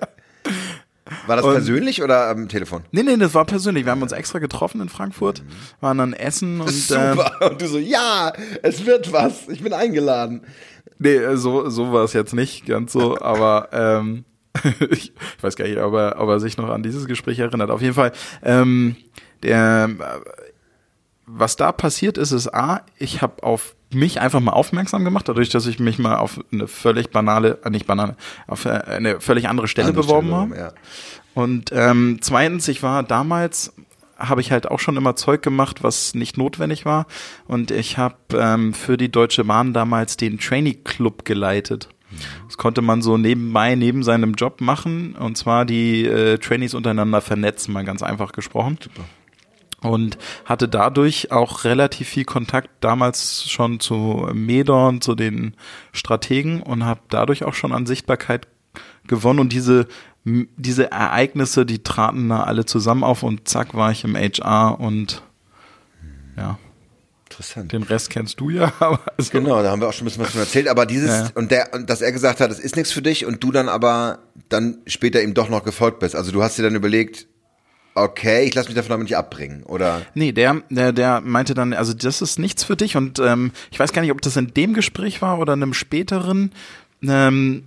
War 1.27 1.35
das 1.35 1.45
Und- 1.45 1.53
persönlich 1.53 2.01
oder 2.01 2.29
am 2.29 2.47
Telefon? 2.49 2.83
Nee, 2.91 3.03
nee, 3.03 3.17
das 3.17 3.33
war 3.33 3.45
persönlich. 3.45 3.85
Wir 3.85 3.91
haben 3.91 4.01
uns 4.01 4.11
extra 4.11 4.39
getroffen 4.39 4.81
in 4.81 4.89
Frankfurt, 4.89 5.43
waren 5.79 5.97
dann 5.97 6.13
essen 6.13 6.61
und 6.61 6.69
ähm, 6.91 7.17
Super. 7.17 7.51
Und 7.51 7.61
du 7.61 7.67
so, 7.67 7.77
ja, 7.77 8.33
es 8.63 8.85
wird 8.85 9.11
was. 9.11 9.47
Ich 9.49 9.61
bin 9.61 9.73
eingeladen. 9.73 10.41
Nee, 10.97 11.15
äh, 11.15 11.37
so, 11.37 11.69
so 11.69 11.91
war 11.93 12.03
es 12.03 12.13
jetzt 12.13 12.33
nicht 12.33 12.65
ganz 12.65 12.93
so, 12.93 13.19
aber 13.19 13.69
ähm, 13.71 14.25
ich 14.89 15.13
weiß 15.41 15.55
gar 15.55 15.65
nicht, 15.67 15.77
ob 15.79 15.93
er, 15.93 16.19
ob 16.19 16.29
er 16.29 16.39
sich 16.39 16.57
noch 16.57 16.69
an 16.69 16.83
dieses 16.83 17.05
Gespräch 17.05 17.39
erinnert. 17.39 17.69
Auf 17.69 17.81
jeden 17.81 17.93
Fall, 17.93 18.11
ähm, 18.43 18.95
der, 19.43 19.89
was 21.25 21.55
da 21.55 21.71
passiert 21.71 22.17
ist, 22.17 22.31
ist 22.31 22.53
A, 22.53 22.81
ich 22.97 23.21
habe 23.21 23.43
auf 23.43 23.75
mich 23.93 24.19
einfach 24.19 24.39
mal 24.39 24.51
aufmerksam 24.51 25.03
gemacht, 25.03 25.27
dadurch, 25.29 25.49
dass 25.49 25.65
ich 25.67 25.79
mich 25.79 25.99
mal 25.99 26.17
auf 26.17 26.39
eine 26.51 26.67
völlig 26.67 27.09
banale, 27.09 27.59
äh, 27.63 27.69
nicht 27.69 27.87
banale, 27.87 28.15
auf 28.47 28.65
äh, 28.65 28.69
eine 28.69 29.21
völlig 29.21 29.47
andere 29.47 29.67
Stelle 29.67 29.89
Andere 29.89 30.03
beworben 30.03 30.33
habe. 30.33 30.57
Ja. 30.57 30.71
Und 31.33 31.71
ähm, 31.73 32.19
zweitens, 32.21 32.67
ich 32.67 32.83
war 32.83 33.03
damals, 33.03 33.73
habe 34.17 34.41
ich 34.41 34.51
halt 34.51 34.69
auch 34.69 34.79
schon 34.79 34.97
immer 34.97 35.15
Zeug 35.15 35.41
gemacht, 35.41 35.83
was 35.83 36.13
nicht 36.13 36.37
notwendig 36.37 36.85
war. 36.85 37.07
Und 37.47 37.71
ich 37.71 37.97
habe 37.97 38.15
ähm, 38.33 38.73
für 38.73 38.97
die 38.97 39.11
Deutsche 39.11 39.43
Bahn 39.43 39.73
damals 39.73 40.17
den 40.17 40.39
Trainee 40.39 40.75
Club 40.75 41.25
geleitet. 41.25 41.89
Das 42.47 42.57
konnte 42.57 42.81
man 42.81 43.01
so 43.01 43.17
nebenbei, 43.17 43.75
neben 43.75 44.03
seinem 44.03 44.33
Job 44.33 44.61
machen. 44.61 45.15
Und 45.15 45.37
zwar 45.37 45.65
die 45.65 46.05
äh, 46.05 46.37
Trainees 46.37 46.73
untereinander 46.73 47.21
vernetzen, 47.21 47.73
mal 47.73 47.85
ganz 47.85 48.03
einfach 48.03 48.31
gesprochen. 48.31 48.77
Und 49.81 50.17
hatte 50.45 50.67
dadurch 50.67 51.31
auch 51.31 51.63
relativ 51.63 52.09
viel 52.09 52.25
Kontakt 52.25 52.69
damals 52.79 53.49
schon 53.49 53.79
zu 53.79 54.29
Medon, 54.33 55.01
zu 55.01 55.15
den 55.15 55.55
Strategen 55.91 56.61
und 56.61 56.85
habe 56.85 57.01
dadurch 57.09 57.43
auch 57.43 57.53
schon 57.53 57.71
an 57.71 57.85
Sichtbarkeit 57.85 58.47
gewonnen 59.07 59.39
und 59.39 59.53
diese 59.53 59.87
diese 60.25 60.91
Ereignisse, 60.91 61.65
die 61.67 61.83
traten 61.83 62.29
da 62.29 62.43
alle 62.43 62.65
zusammen 62.65 63.03
auf 63.03 63.21
und 63.21 63.47
zack 63.47 63.75
war 63.75 63.91
ich 63.91 64.03
im 64.03 64.15
HR 64.15 64.79
und 64.79 65.21
ja, 66.35 66.57
Interessant. 67.29 67.71
den 67.71 67.83
Rest 67.83 68.09
kennst 68.11 68.39
du 68.39 68.49
ja, 68.49 68.71
aber 68.79 68.99
also, 69.17 69.31
Genau, 69.31 69.61
da 69.63 69.71
haben 69.71 69.81
wir 69.81 69.87
auch 69.89 69.93
schon 69.93 70.05
ein 70.05 70.09
bisschen 70.09 70.23
was 70.23 70.31
von 70.31 70.41
erzählt, 70.41 70.67
aber 70.67 70.85
dieses 70.85 71.09
Ja. 71.09 71.29
und 71.35 71.49
der 71.51 71.73
und 71.73 71.89
dass 71.89 72.01
er 72.01 72.11
gesagt 72.11 72.39
hat, 72.39 72.51
es 72.51 72.59
ist 72.59 72.75
nichts 72.75 72.91
für 72.91 73.01
dich 73.01 73.25
und 73.25 73.43
du 73.43 73.51
dann 73.51 73.67
aber 73.67 74.19
dann 74.49 74.77
später 74.85 75.21
ihm 75.23 75.33
doch 75.33 75.49
noch 75.49 75.63
gefolgt 75.63 75.99
bist. 75.99 76.15
Also 76.15 76.31
du 76.31 76.43
hast 76.43 76.57
dir 76.57 76.63
dann 76.63 76.75
überlegt, 76.75 77.25
okay, 77.95 78.43
ich 78.43 78.53
lasse 78.53 78.67
mich 78.67 78.75
davon 78.75 78.91
aber 78.91 79.03
nicht 79.03 79.17
abbringen 79.17 79.63
oder 79.63 80.01
Nee, 80.13 80.33
der, 80.33 80.61
der, 80.69 80.91
der 80.93 81.21
meinte 81.21 81.53
dann, 81.55 81.73
also 81.73 81.93
das 81.93 82.21
ist 82.21 82.37
nichts 82.39 82.63
für 82.63 82.75
dich 82.75 82.95
und 82.95 83.19
ähm, 83.19 83.51
ich 83.71 83.79
weiß 83.79 83.91
gar 83.93 84.01
nicht, 84.03 84.11
ob 84.11 84.21
das 84.21 84.35
in 84.37 84.53
dem 84.53 84.73
Gespräch 84.73 85.21
war 85.21 85.39
oder 85.39 85.53
in 85.53 85.63
einem 85.63 85.73
späteren. 85.73 86.51
Ähm, 87.01 87.63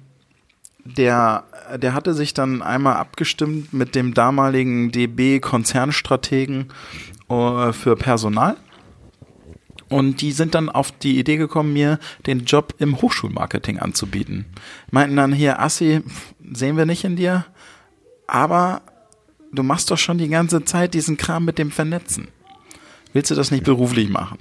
der, 0.85 1.45
der 1.77 1.95
hatte 1.95 2.15
sich 2.15 2.33
dann 2.33 2.63
einmal 2.63 2.97
abgestimmt 2.97 3.73
mit 3.73 3.95
dem 3.95 4.15
damaligen 4.15 4.91
DB-Konzernstrategen 4.93 6.69
äh, 7.29 7.73
für 7.73 7.97
Personal. 7.97 8.57
Und 9.89 10.21
die 10.21 10.33
sind 10.33 10.55
dann 10.55 10.69
auf 10.69 10.93
die 10.93 11.19
Idee 11.19 11.37
gekommen, 11.37 11.73
mir 11.73 11.99
den 12.27 12.45
Job 12.45 12.75
im 12.79 13.01
Hochschulmarketing 13.01 13.79
anzubieten. 13.79 14.47
Meinten 14.91 15.17
dann 15.17 15.33
hier, 15.33 15.61
Assi, 15.61 16.03
sehen 16.53 16.77
wir 16.77 16.85
nicht 16.85 17.05
in 17.05 17.17
dir, 17.17 17.47
aber 18.27 18.83
du 19.53 19.63
machst 19.63 19.91
doch 19.91 19.99
schon 19.99 20.19
die 20.19 20.29
ganze 20.29 20.65
Zeit 20.65 20.95
diesen 20.95 21.17
Kram 21.17 21.45
mit 21.45 21.59
dem 21.59 21.71
Vernetzen. 21.71 22.29
Willst 23.13 23.31
du 23.31 23.35
das 23.35 23.51
nicht 23.51 23.65
beruflich 23.65 24.09
machen? 24.09 24.39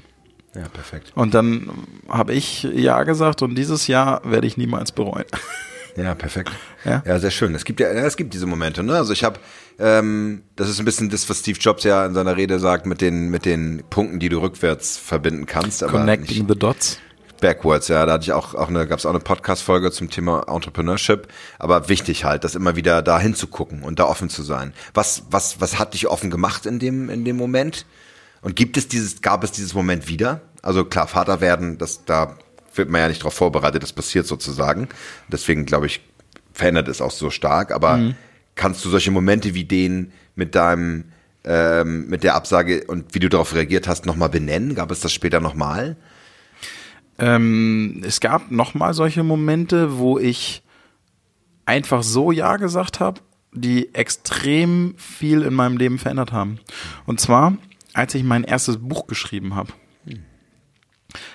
ja, 0.56 0.68
perfekt. 0.70 1.12
Und 1.16 1.34
dann 1.34 1.70
habe 2.10 2.34
ich 2.34 2.64
ja 2.64 3.04
gesagt 3.04 3.42
und 3.42 3.56
dieses 3.56 3.88
Jahr 3.88 4.22
werde 4.26 4.48
ich 4.48 4.58
niemals 4.58 4.92
bereuen. 4.92 5.26
Ja, 5.96 6.14
perfekt. 6.14 6.52
Ja. 6.86 7.02
Ja, 7.06 7.20
sehr 7.20 7.32
schön. 7.32 7.56
Es 7.56 7.66
gibt 7.66 7.80
ja, 7.80 7.88
es 7.88 8.18
gibt 8.18 8.34
diese 8.34 8.46
Momente. 8.46 8.84
Ne? 8.84 8.96
Also 8.96 9.14
ich 9.14 9.24
habe, 9.24 9.40
ähm, 9.80 10.44
das 10.56 10.70
ist 10.70 10.80
ein 10.80 10.86
bisschen 10.86 11.10
das, 11.10 11.30
was 11.30 11.40
Steve 11.40 11.60
Jobs 11.60 11.84
ja 11.84 12.06
in 12.06 12.14
seiner 12.14 12.36
Rede 12.36 12.60
sagt 12.60 12.86
mit 12.86 13.02
den 13.02 13.30
mit 13.30 13.46
den 13.46 13.84
Punkten, 13.90 14.20
die 14.20 14.30
du 14.30 14.40
rückwärts 14.42 14.98
verbinden 14.98 15.46
kannst, 15.46 15.84
aber 15.84 16.00
Connecting 16.00 16.48
the 16.48 16.58
dots. 16.58 17.00
backwards. 17.42 17.88
Ja, 17.88 18.06
da 18.06 18.14
hatte 18.14 18.24
ich 18.24 18.32
auch 18.32 18.56
auch 18.56 18.70
eine, 18.70 18.88
gab 18.88 18.98
es 18.98 19.06
auch 19.06 19.12
eine 19.12 19.20
Podcast-Folge 19.20 19.92
zum 19.92 20.10
Thema 20.10 20.46
Entrepreneurship. 20.48 21.28
Aber 21.60 21.90
wichtig 21.90 22.24
halt, 22.24 22.44
das 22.44 22.56
immer 22.56 22.76
wieder 22.76 23.02
da 23.04 23.20
hinzugucken 23.20 23.84
und 23.84 24.00
da 24.00 24.06
offen 24.06 24.30
zu 24.30 24.42
sein. 24.42 24.74
Was 24.94 25.24
was 25.30 25.62
was 25.62 25.78
hat 25.78 25.94
dich 25.94 26.08
offen 26.08 26.32
gemacht 26.32 26.66
in 26.66 26.80
dem 26.80 27.10
in 27.10 27.24
dem 27.24 27.38
Moment? 27.38 27.86
Und 28.42 28.56
gibt 28.56 28.78
es 28.78 28.88
dieses, 28.88 29.22
gab 29.22 29.44
es 29.44 29.52
dieses 29.52 29.74
Moment 29.74 30.08
wieder? 30.08 30.42
Also 30.62 30.86
klar, 30.86 31.08
Vater 31.08 31.42
werden, 31.42 31.78
das 31.78 32.06
da 32.06 32.38
wird 32.76 32.90
man 32.90 33.02
ja 33.02 33.08
nicht 33.08 33.22
darauf 33.22 33.34
vorbereitet, 33.34 33.84
das 33.84 33.94
passiert 33.94 34.28
sozusagen. 34.28 34.88
Deswegen 35.28 35.66
glaube 35.66 35.88
ich, 35.88 36.02
verändert 36.54 36.88
es 36.88 37.02
auch 37.02 37.12
so 37.12 37.30
stark. 37.30 37.72
Aber 37.72 38.00
kannst 38.58 38.84
du 38.84 38.90
solche 38.90 39.12
Momente 39.12 39.56
wie 39.56 39.64
den 39.64 40.12
mit 40.36 40.56
deinem, 40.56 41.06
ähm, 41.46 42.08
mit 42.10 42.24
der 42.24 42.36
Absage 42.36 42.84
und 42.88 43.16
wie 43.16 43.20
du 43.20 43.30
darauf 43.30 43.56
reagiert 43.56 43.88
hast, 43.88 44.06
nochmal 44.06 44.30
benennen? 44.30 44.76
Gab 44.76 44.92
es 44.92 45.00
das 45.00 45.14
später 45.14 45.40
nochmal? 45.40 45.96
Ähm, 47.20 48.02
es 48.06 48.20
gab 48.20 48.52
nochmal 48.52 48.94
solche 48.94 49.24
Momente, 49.24 49.98
wo 49.98 50.20
ich 50.20 50.62
einfach 51.66 52.04
so 52.04 52.32
Ja 52.32 52.58
gesagt 52.58 53.00
habe, 53.00 53.22
die 53.54 53.94
extrem 53.96 54.96
viel 54.98 55.42
in 55.42 55.54
meinem 55.54 55.78
Leben 55.78 55.98
verändert 55.98 56.32
haben. 56.32 56.60
Und 57.06 57.20
zwar, 57.20 57.58
als 57.94 58.14
ich 58.14 58.24
mein 58.24 58.44
erstes 58.44 58.78
Buch 58.78 59.08
geschrieben 59.08 59.56
habe. 59.56 59.74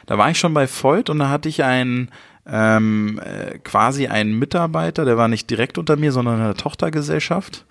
Da 0.06 0.18
war 0.18 0.30
ich 0.30 0.38
schon 0.38 0.54
bei 0.54 0.68
Voigt 0.68 1.10
und 1.10 1.18
da 1.18 1.30
hatte 1.30 1.48
ich 1.48 1.64
einen 1.64 2.10
ähm, 2.46 3.20
äh, 3.24 3.58
quasi 3.58 4.06
einen 4.08 4.38
Mitarbeiter, 4.38 5.04
der 5.04 5.16
war 5.16 5.28
nicht 5.28 5.48
direkt 5.50 5.78
unter 5.78 5.96
mir, 5.96 6.12
sondern 6.12 6.36
in 6.36 6.42
einer 6.42 6.54
Tochtergesellschaft. 6.54 7.64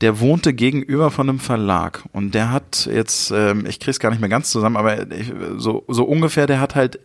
Der 0.00 0.18
wohnte 0.18 0.54
gegenüber 0.54 1.10
von 1.10 1.28
einem 1.28 1.38
Verlag 1.38 2.02
und 2.12 2.34
der 2.34 2.50
hat 2.50 2.88
jetzt, 2.90 3.30
ähm, 3.32 3.66
ich 3.66 3.80
krieg's 3.80 4.00
gar 4.00 4.10
nicht 4.10 4.20
mehr 4.20 4.30
ganz 4.30 4.50
zusammen, 4.50 4.76
aber 4.76 5.10
ich, 5.12 5.32
so, 5.58 5.84
so 5.88 6.04
ungefähr, 6.04 6.46
der 6.46 6.58
hat 6.58 6.74
halt 6.74 6.98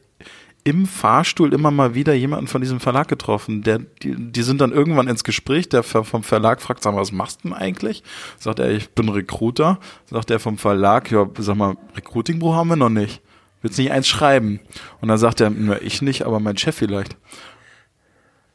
im 0.65 0.87
Fahrstuhl 0.87 1.53
immer 1.53 1.69
mal 1.69 1.93
wieder 1.93 2.15
jemanden 2.15 2.47
von 2.47 2.59
diesem 2.59 2.79
Verlag 2.79 3.07
getroffen. 3.07 3.61
Der, 3.61 3.77
die, 3.77 4.15
die 4.15 4.41
sind 4.41 4.61
dann 4.61 4.71
irgendwann 4.71 5.07
ins 5.07 5.23
Gespräch. 5.23 5.69
Der 5.69 5.83
vom 5.83 6.23
Verlag 6.23 6.59
fragt, 6.59 6.81
sag 6.81 6.95
mal, 6.95 7.01
was 7.01 7.11
machst 7.11 7.43
du 7.43 7.49
denn 7.49 7.57
eigentlich? 7.57 8.01
Sagt 8.39 8.57
er, 8.57 8.71
ich 8.71 8.89
bin 8.89 9.09
Recruiter. 9.09 9.79
Sagt 10.09 10.31
er 10.31 10.39
vom 10.39 10.57
Verlag, 10.57 11.11
ja, 11.11 11.29
sag 11.37 11.55
mal, 11.55 11.77
Recruitingbuch 11.95 12.55
haben 12.55 12.69
wir 12.69 12.77
noch 12.77 12.89
nicht. 12.89 13.21
Willst 13.65 13.79
nicht 13.79 13.91
eins 13.91 14.07
schreiben? 14.07 14.59
Und 15.01 15.07
dann 15.07 15.17
sagt 15.17 15.41
er, 15.41 15.49
na, 15.49 15.81
ich 15.81 16.03
nicht, 16.03 16.21
aber 16.21 16.39
mein 16.39 16.55
Chef 16.55 16.75
vielleicht. 16.75 17.17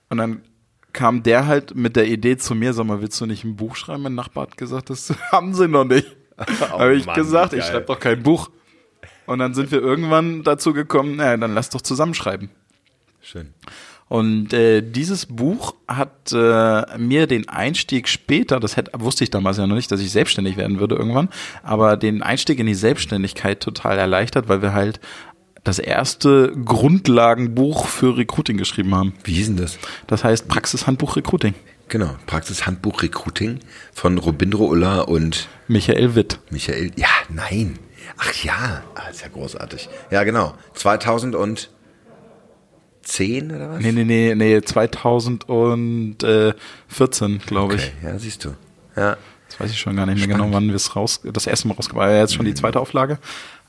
Und 0.08 0.18
dann 0.18 0.42
kam 0.92 1.24
der 1.24 1.48
halt 1.48 1.74
mit 1.74 1.96
der 1.96 2.06
Idee 2.06 2.36
zu 2.36 2.54
mir, 2.54 2.72
sag 2.74 2.86
mal, 2.86 3.02
willst 3.02 3.20
du 3.20 3.26
nicht 3.26 3.42
ein 3.42 3.56
Buch 3.56 3.74
schreiben? 3.74 4.04
Mein 4.04 4.14
Nachbar 4.14 4.42
hat 4.42 4.56
gesagt, 4.56 4.88
das 4.88 5.12
haben 5.32 5.52
sie 5.52 5.66
noch 5.66 5.82
nicht. 5.82 6.06
Habe 6.70 6.94
ich 6.94 7.06
Mann, 7.06 7.16
gesagt, 7.16 7.54
ich 7.54 7.64
schreibe 7.64 7.86
doch 7.86 7.98
kein 7.98 8.22
Buch. 8.22 8.50
Und 9.26 9.40
dann 9.40 9.52
sind 9.52 9.72
wir 9.72 9.80
irgendwann 9.82 10.44
dazu 10.44 10.72
gekommen, 10.72 11.16
naja, 11.16 11.36
dann 11.36 11.54
lass 11.54 11.70
doch 11.70 11.80
zusammenschreiben. 11.80 12.50
Schön. 13.20 13.52
Und 14.10 14.52
äh, 14.52 14.82
dieses 14.82 15.24
Buch 15.26 15.76
hat 15.86 16.32
äh, 16.32 16.98
mir 16.98 17.28
den 17.28 17.48
Einstieg 17.48 18.08
später, 18.08 18.58
das 18.58 18.76
hätte, 18.76 18.90
wusste 18.98 19.22
ich 19.22 19.30
damals 19.30 19.56
ja 19.56 19.68
noch 19.68 19.76
nicht, 19.76 19.92
dass 19.92 20.00
ich 20.00 20.10
selbstständig 20.10 20.56
werden 20.56 20.80
würde 20.80 20.96
irgendwann, 20.96 21.28
aber 21.62 21.96
den 21.96 22.20
Einstieg 22.20 22.58
in 22.58 22.66
die 22.66 22.74
Selbstständigkeit 22.74 23.60
total 23.60 23.98
erleichtert, 23.98 24.48
weil 24.48 24.62
wir 24.62 24.72
halt 24.72 24.98
das 25.62 25.78
erste 25.78 26.52
Grundlagenbuch 26.64 27.86
für 27.86 28.16
Recruiting 28.16 28.56
geschrieben 28.56 28.96
haben. 28.96 29.14
Wie 29.22 29.34
hieß 29.34 29.46
denn 29.46 29.58
das? 29.58 29.78
Das 30.08 30.24
heißt 30.24 30.48
Praxishandbuch 30.48 31.14
Recruiting. 31.14 31.54
Genau, 31.86 32.16
Praxishandbuch 32.26 33.02
Recruiting 33.02 33.60
von 33.92 34.18
Robindro 34.18 34.64
Uller 34.64 35.06
und 35.06 35.46
Michael 35.68 36.16
Witt. 36.16 36.40
Michael. 36.50 36.90
Ja, 36.96 37.06
nein. 37.28 37.78
Ach 38.18 38.34
ja, 38.42 38.82
ah, 38.96 39.08
ist 39.08 39.22
ja 39.22 39.28
großartig. 39.28 39.88
Ja, 40.10 40.24
genau. 40.24 40.54
2010 43.10 43.52
oder 43.52 43.70
was? 43.70 43.82
Nee, 43.82 43.92
nee, 43.92 44.04
nee, 44.04 44.34
nee, 44.34 44.62
2014, 44.62 47.40
glaube 47.46 47.74
ich. 47.74 47.92
Okay, 47.98 48.06
ja, 48.06 48.18
siehst 48.18 48.44
du. 48.44 48.50
Ja. 48.96 49.16
Das 49.48 49.60
weiß 49.60 49.70
ich 49.72 49.80
schon 49.80 49.96
gar 49.96 50.06
nicht 50.06 50.18
mehr 50.18 50.28
genau, 50.28 50.48
wann 50.52 50.68
wir 50.68 50.76
es 50.76 50.94
raus, 50.94 51.20
das 51.24 51.46
erste 51.46 51.68
Mal 51.68 51.74
rausgebracht 51.74 52.06
haben. 52.06 52.14
Ja, 52.14 52.20
jetzt 52.20 52.34
schon 52.34 52.46
die 52.46 52.54
zweite 52.54 52.78
Auflage. 52.78 53.18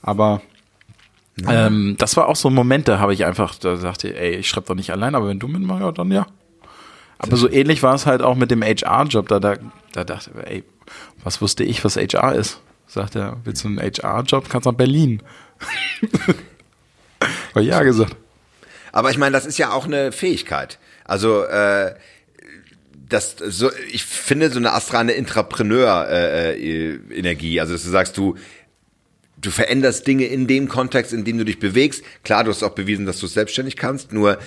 Aber 0.01 0.41
ähm, 1.47 1.95
das 1.97 2.17
war 2.17 2.27
auch 2.27 2.35
so 2.35 2.49
ein 2.49 2.53
Moment, 2.53 2.87
da 2.87 2.99
habe 2.99 3.13
ich 3.13 3.25
einfach, 3.25 3.55
da 3.55 3.77
sagte 3.77 4.09
ich, 4.09 4.17
ey, 4.17 4.35
ich 4.35 4.47
schreibe 4.47 4.67
doch 4.67 4.75
nicht 4.75 4.91
allein, 4.91 5.15
aber 5.15 5.27
wenn 5.27 5.39
du 5.39 5.47
mitmachst, 5.47 5.81
ja, 5.81 5.91
dann 5.91 6.11
ja. 6.11 6.27
Aber 7.17 7.37
so 7.37 7.49
ähnlich 7.49 7.83
war 7.83 7.95
es 7.95 8.05
halt 8.05 8.21
auch 8.21 8.35
mit 8.35 8.51
dem 8.51 8.63
HR-Job. 8.63 9.27
Da, 9.27 9.39
da, 9.39 9.55
da 9.93 10.03
dachte 10.03 10.31
ich, 10.33 10.51
ey, 10.51 10.63
was 11.23 11.41
wusste 11.41 11.63
ich, 11.63 11.83
was 11.83 11.95
HR 11.95 12.35
ist? 12.35 12.61
Sagt 12.87 13.15
er, 13.15 13.37
willst 13.43 13.63
du 13.63 13.67
einen 13.67 13.79
HR-Job? 13.79 14.49
Kannst 14.49 14.65
nach 14.65 14.73
Berlin. 14.73 15.21
War 17.53 17.61
ja 17.61 17.83
gesagt. 17.83 18.15
Aber 18.91 19.11
ich 19.11 19.17
meine, 19.17 19.31
das 19.33 19.45
ist 19.45 19.57
ja 19.57 19.71
auch 19.71 19.85
eine 19.85 20.11
Fähigkeit. 20.11 20.79
Also 21.05 21.43
äh, 21.43 21.95
das 23.07 23.37
so, 23.39 23.71
ich 23.91 24.03
finde 24.05 24.49
so 24.49 24.59
eine 24.59 24.73
astrale 24.73 25.13
Intrapreneur-Energie. 25.13 27.59
also 27.59 27.73
dass 27.73 27.83
du 27.83 27.89
sagst, 27.89 28.17
du 28.17 28.35
du 29.41 29.51
veränderst 29.51 30.07
Dinge 30.07 30.25
in 30.25 30.47
dem 30.47 30.69
Kontext, 30.69 31.13
in 31.13 31.25
dem 31.25 31.37
du 31.37 31.45
dich 31.45 31.59
bewegst. 31.59 32.03
Klar, 32.23 32.43
du 32.43 32.51
hast 32.51 32.63
auch 32.63 32.75
bewiesen, 32.75 33.05
dass 33.05 33.19
du 33.19 33.25
es 33.25 33.33
selbstständig 33.33 33.75
kannst. 33.75 34.13
Nur 34.13 34.37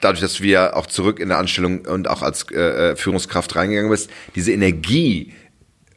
dadurch, 0.00 0.20
dass 0.20 0.34
du 0.34 0.44
wieder 0.44 0.76
auch 0.76 0.86
zurück 0.86 1.18
in 1.18 1.28
der 1.28 1.38
Anstellung 1.38 1.86
und 1.86 2.08
auch 2.08 2.22
als 2.22 2.46
äh, 2.52 2.92
äh, 2.92 2.96
Führungskraft 2.96 3.54
reingegangen 3.56 3.90
bist, 3.90 4.10
diese 4.34 4.52
Energie 4.52 5.34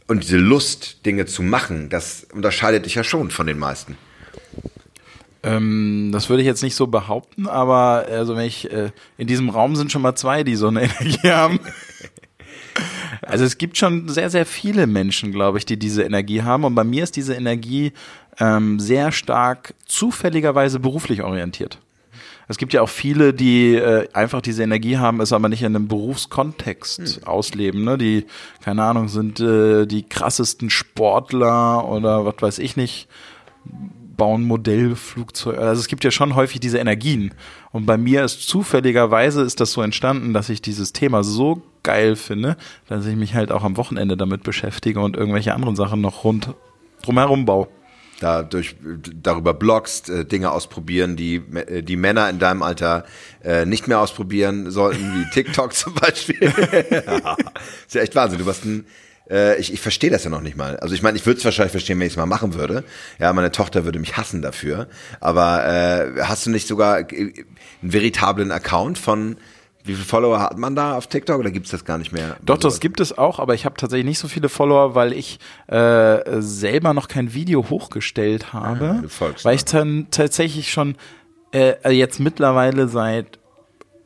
und 0.08 0.24
diese 0.24 0.38
Lust, 0.38 1.06
Dinge 1.06 1.26
zu 1.26 1.44
machen, 1.44 1.90
das 1.90 2.28
unterscheidet 2.34 2.86
dich 2.86 2.96
ja 2.96 3.04
schon 3.04 3.32
von 3.32 3.48
den 3.48 3.60
meisten. 3.60 3.98
Ähm, 5.44 6.12
das 6.12 6.30
würde 6.30 6.42
ich 6.42 6.48
jetzt 6.48 6.62
nicht 6.62 6.76
so 6.76 6.88
behaupten, 6.88 7.48
aber 7.48 8.06
also 8.10 8.36
wenn 8.36 8.46
ich 8.46 8.72
äh, 8.72 8.92
in 9.18 9.28
diesem 9.28 9.50
Raum 9.50 9.76
sind 9.76 9.92
schon 9.92 10.04
mal 10.04 10.16
zwei, 10.16 10.44
die 10.44 10.56
so 10.56 10.68
eine 10.68 10.84
Energie 11.00 11.32
haben. 11.32 11.60
Also 13.22 13.46
es 13.46 13.58
gibt 13.58 13.78
schon 13.78 14.10
sehr, 14.10 14.30
sehr 14.30 14.46
viele 14.46 14.88
Menschen, 14.88 15.32
glaube 15.32 15.58
ich, 15.58 15.66
die 15.66 15.78
diese 15.78 16.04
Energie 16.04 16.42
haben. 16.42 16.64
Und 16.64 16.76
bei 16.76 16.84
mir 16.84 17.04
ist 17.04 17.16
diese 17.16 17.34
Energie 17.34 17.94
ähm, 18.40 18.80
sehr 18.80 19.12
stark 19.12 19.74
zufälligerweise 19.86 20.80
beruflich 20.80 21.22
orientiert. 21.22 21.80
Es 22.48 22.58
gibt 22.58 22.74
ja 22.74 22.82
auch 22.82 22.90
viele, 22.90 23.34
die 23.34 23.76
äh, 23.76 24.10
einfach 24.14 24.42
diese 24.42 24.64
Energie 24.64 24.98
haben, 24.98 25.22
es 25.22 25.32
aber 25.32 25.48
nicht 25.48 25.62
in 25.62 25.76
einem 25.76 25.88
Berufskontext 25.88 27.22
hm. 27.22 27.28
ausleben. 27.28 27.84
Ne? 27.84 27.98
Die, 27.98 28.26
keine 28.62 28.84
Ahnung, 28.84 29.08
sind 29.08 29.40
äh, 29.40 29.86
die 29.86 30.04
krassesten 30.04 30.70
Sportler 30.70 31.88
oder 31.88 32.26
was 32.26 32.36
weiß 32.40 32.60
ich 32.60 32.76
nicht, 32.76 33.08
bauen 34.22 34.44
Modellflugzeuge. 34.44 35.58
Also 35.58 35.80
es 35.80 35.88
gibt 35.88 36.04
ja 36.04 36.12
schon 36.12 36.36
häufig 36.36 36.60
diese 36.60 36.78
Energien. 36.78 37.34
Und 37.72 37.88
bei 37.88 37.98
mir 37.98 38.24
ist 38.24 38.48
zufälligerweise 38.48 39.42
ist 39.42 39.60
das 39.60 39.72
so 39.72 39.82
entstanden, 39.82 40.32
dass 40.32 40.50
ich 40.50 40.62
dieses 40.62 40.94
Thema 40.94 41.24
so 41.24 41.64
geil 41.82 42.16
finde, 42.16 42.56
dass 42.88 43.08
ich 43.08 43.16
mich 43.16 43.34
halt 43.34 43.52
auch 43.52 43.64
am 43.64 43.78
Wochenende 43.78 44.18
damit 44.18 44.44
beschäftige 44.44 45.00
und 45.00 45.18
irgendwelche 45.18 45.56
anderen 45.56 45.76
Sachen 45.76 46.02
noch 46.02 46.24
rund 46.24 46.54
drumherum 47.02 47.46
baue 47.46 47.68
da 48.20 48.44
durch, 48.44 48.76
darüber 49.24 49.56
bloggst, 49.56 50.12
äh, 50.12 50.26
Dinge 50.26 50.52
ausprobieren, 50.52 51.16
die, 51.16 51.38
äh, 51.56 51.82
die 51.82 51.96
Männer 51.96 52.30
in 52.30 52.38
deinem 52.38 52.62
Alter 52.62 53.06
äh, 53.44 53.66
nicht 53.66 53.88
mehr 53.88 54.00
ausprobieren 54.00 54.70
sollten, 54.70 55.02
wie 55.16 55.28
TikTok 55.32 55.74
zum 55.74 55.96
Beispiel. 55.96 56.38
ja, 56.92 57.36
ist 57.88 57.96
ja 57.96 58.02
echt 58.02 58.14
Wahnsinn. 58.14 58.38
Du 58.38 58.46
warst 58.46 58.66
ein, 58.66 58.86
äh, 59.32 59.60
ich, 59.60 59.74
ich 59.74 59.80
verstehe 59.80 60.10
das 60.10 60.24
ja 60.24 60.30
noch 60.30 60.42
nicht 60.42 60.58
mal. 60.58 60.78
Also 60.78 60.94
ich 60.94 61.02
meine, 61.02 61.18
ich 61.18 61.26
würde 61.26 61.40
es 61.40 61.46
wahrscheinlich 61.46 61.72
verstehen, 61.72 62.00
wenn 62.00 62.08
ich 62.08 62.14
es 62.14 62.18
mal 62.18 62.26
machen 62.26 62.54
würde. 62.54 62.84
Ja, 63.20 63.32
meine 63.34 63.52
Tochter 63.52 63.86
würde 63.86 64.00
mich 64.00 64.18
hassen 64.18 64.42
dafür. 64.42 64.88
Aber 65.20 65.66
äh, 65.66 66.22
hast 66.22 66.46
du 66.46 66.50
nicht 66.50 66.68
sogar 66.68 66.98
einen 66.98 67.34
veritablen 67.82 68.52
Account 68.52 68.98
von 68.98 69.38
wie 69.84 69.94
viele 69.94 70.06
Follower 70.06 70.40
hat 70.40 70.60
man 70.60 70.76
da 70.76 70.96
auf 70.96 71.08
TikTok 71.08 71.40
oder 71.40 71.50
gibt 71.50 71.66
es 71.66 71.72
das 71.72 71.86
gar 71.86 71.98
nicht 71.98 72.12
mehr? 72.12 72.38
Doch, 72.44 72.58
das 72.58 72.80
gibt 72.80 73.00
es 73.00 73.18
auch, 73.18 73.40
aber 73.40 73.56
ich 73.56 73.66
habe 73.66 73.76
tatsächlich 73.78 74.06
nicht 74.06 74.20
so 74.20 74.28
viele 74.28 74.48
Follower, 74.48 74.94
weil 74.94 75.12
ich 75.12 75.40
äh, 75.68 76.20
selber 76.40 76.94
noch 76.94 77.08
kein 77.08 77.34
Video 77.34 77.68
hochgestellt 77.68 78.54
habe. 78.54 79.04
Ah, 79.04 79.30
weil 79.42 79.56
ich 79.56 79.66
dann 79.66 80.06
tatsächlich 80.12 80.72
schon 80.72 80.98
äh, 81.52 81.92
jetzt 81.92 82.20
mittlerweile 82.20 82.88
seit 82.90 83.40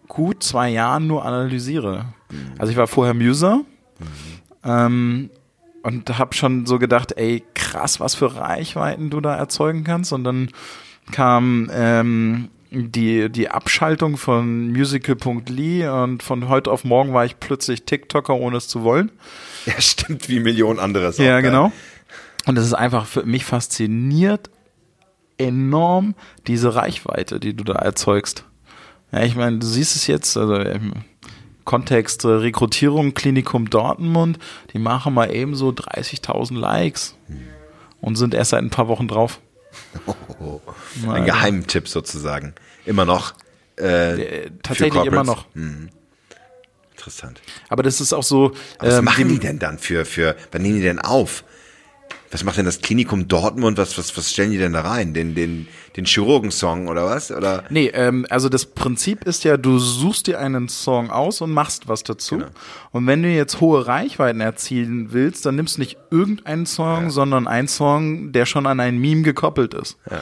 gut 0.07 0.43
zwei 0.43 0.69
Jahren 0.69 1.07
nur 1.07 1.25
analysiere. 1.25 2.05
Mhm. 2.31 2.53
Also 2.57 2.71
ich 2.71 2.77
war 2.77 2.87
vorher 2.87 3.13
Muser 3.13 3.57
mhm. 3.99 4.34
Ähm, 4.65 5.29
und 5.83 6.17
habe 6.17 6.33
schon 6.33 6.65
so 6.65 6.79
gedacht, 6.79 7.13
ey, 7.15 7.43
krass, 7.53 7.99
was 7.99 8.15
für 8.15 8.35
Reichweiten 8.35 9.09
du 9.09 9.21
da 9.21 9.35
erzeugen 9.35 9.83
kannst. 9.83 10.11
Und 10.13 10.23
dann 10.23 10.49
kam 11.11 11.69
ähm, 11.71 12.49
die, 12.71 13.29
die 13.29 13.49
Abschaltung 13.49 14.17
von 14.17 14.71
musical.ly 14.71 15.87
und 15.87 16.23
von 16.23 16.49
heute 16.49 16.71
auf 16.71 16.83
morgen 16.83 17.13
war 17.13 17.25
ich 17.25 17.39
plötzlich 17.39 17.83
TikToker, 17.83 18.33
ohne 18.33 18.57
es 18.57 18.67
zu 18.67 18.83
wollen. 18.83 19.11
Ja, 19.65 19.79
stimmt, 19.79 20.29
wie 20.29 20.39
Millionen 20.39 20.79
andere 20.79 21.11
Sachen. 21.11 21.25
Ja, 21.25 21.41
genau. 21.41 21.71
Und 22.45 22.57
es 22.57 22.65
ist 22.65 22.73
einfach 22.73 23.05
für 23.05 23.23
mich 23.23 23.45
fasziniert 23.45 24.49
enorm 25.37 26.15
diese 26.47 26.75
Reichweite, 26.75 27.39
die 27.39 27.55
du 27.55 27.63
da 27.63 27.73
erzeugst. 27.73 28.45
Ja, 29.11 29.23
ich 29.23 29.35
meine, 29.35 29.57
du 29.59 29.65
siehst 29.65 29.95
es 29.95 30.07
jetzt, 30.07 30.37
also 30.37 30.55
im 30.55 30.93
Kontext 31.65 32.23
äh, 32.23 32.29
Rekrutierung, 32.29 33.13
Klinikum 33.13 33.69
Dortmund, 33.69 34.39
die 34.73 34.79
machen 34.79 35.13
mal 35.13 35.33
eben 35.33 35.55
so 35.55 35.69
30.000 35.69 36.57
Likes 36.57 37.15
und 38.01 38.15
sind 38.15 38.33
erst 38.33 38.51
seit 38.51 38.63
ein 38.63 38.69
paar 38.69 38.87
Wochen 38.87 39.07
drauf. 39.07 39.41
Oh, 40.39 40.61
ein 41.09 41.25
Geheimtipp 41.25 41.87
sozusagen. 41.87 42.53
Immer 42.85 43.05
noch. 43.05 43.33
Äh, 43.77 44.43
äh 44.45 44.51
Tatsächlich 44.63 45.05
immer 45.05 45.23
noch. 45.23 45.45
Hm. 45.53 45.89
Interessant. 46.91 47.41
Aber 47.67 47.83
das 47.83 47.99
ist 47.99 48.13
auch 48.13 48.23
so. 48.23 48.53
Aber 48.77 48.87
was 48.87 48.99
ähm, 48.99 49.05
machen 49.05 49.27
die 49.27 49.39
denn 49.39 49.59
dann 49.59 49.79
für, 49.79 50.05
für, 50.05 50.35
wann 50.51 50.61
nehmen 50.61 50.77
die 50.77 50.83
denn 50.83 50.99
auf? 50.99 51.43
Was 52.35 52.43
macht 52.43 52.57
denn 52.57 52.65
das 52.65 52.81
Klinikum 52.81 53.29
Dortmund? 53.29 53.77
Was, 53.77 53.97
was, 53.97 54.17
was 54.17 54.29
stellen 54.29 54.51
die 54.51 54.57
denn 54.57 54.73
da 54.73 54.81
rein? 54.81 55.13
Den, 55.13 55.35
den, 55.35 55.69
den 55.95 56.03
Chirurgensong 56.03 56.89
oder 56.89 57.05
was? 57.05 57.31
Oder? 57.31 57.63
Nee, 57.69 57.87
ähm, 57.93 58.25
also 58.29 58.49
das 58.49 58.65
Prinzip 58.65 59.23
ist 59.23 59.45
ja, 59.45 59.55
du 59.55 59.79
suchst 59.79 60.27
dir 60.27 60.37
einen 60.37 60.67
Song 60.67 61.11
aus 61.11 61.39
und 61.39 61.51
machst 61.51 61.87
was 61.87 62.03
dazu. 62.03 62.39
Genau. 62.39 62.49
Und 62.91 63.07
wenn 63.07 63.23
du 63.23 63.29
jetzt 63.29 63.61
hohe 63.61 63.87
Reichweiten 63.87 64.41
erzielen 64.41 65.13
willst, 65.13 65.45
dann 65.45 65.55
nimmst 65.55 65.77
du 65.77 65.79
nicht 65.79 65.97
irgendeinen 66.11 66.65
Song, 66.65 67.03
ja. 67.03 67.09
sondern 67.09 67.47
einen 67.47 67.69
Song, 67.69 68.33
der 68.33 68.45
schon 68.45 68.67
an 68.67 68.81
ein 68.81 68.97
Meme 68.97 69.21
gekoppelt 69.21 69.73
ist. 69.73 69.97
Ja. 70.11 70.21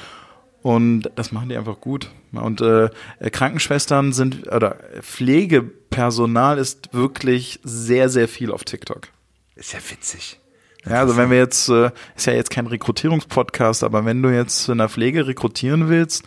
Und 0.61 1.09
das 1.15 1.31
machen 1.31 1.49
die 1.49 1.57
einfach 1.57 1.81
gut. 1.81 2.11
Und 2.31 2.61
äh, 2.61 2.91
Krankenschwestern 3.31 4.13
sind, 4.13 4.53
oder 4.53 4.77
Pflegepersonal 5.01 6.59
ist 6.59 6.93
wirklich 6.93 7.59
sehr, 7.63 8.07
sehr 8.09 8.27
viel 8.27 8.51
auf 8.51 8.65
TikTok. 8.65 9.07
Ist 9.55 9.73
ja 9.73 9.79
witzig. 9.89 10.39
Ja, 10.85 10.99
also 10.99 11.15
wenn 11.15 11.29
wir 11.29 11.37
jetzt, 11.37 11.69
äh, 11.69 11.91
ist 12.15 12.27
ja 12.27 12.33
jetzt 12.33 12.49
kein 12.49 12.67
Rekrutierungspodcast, 12.67 13.83
aber 13.83 14.05
wenn 14.05 14.21
du 14.21 14.29
jetzt 14.29 14.67
in 14.67 14.79
der 14.79 14.89
Pflege 14.89 15.27
rekrutieren 15.27 15.89
willst, 15.89 16.23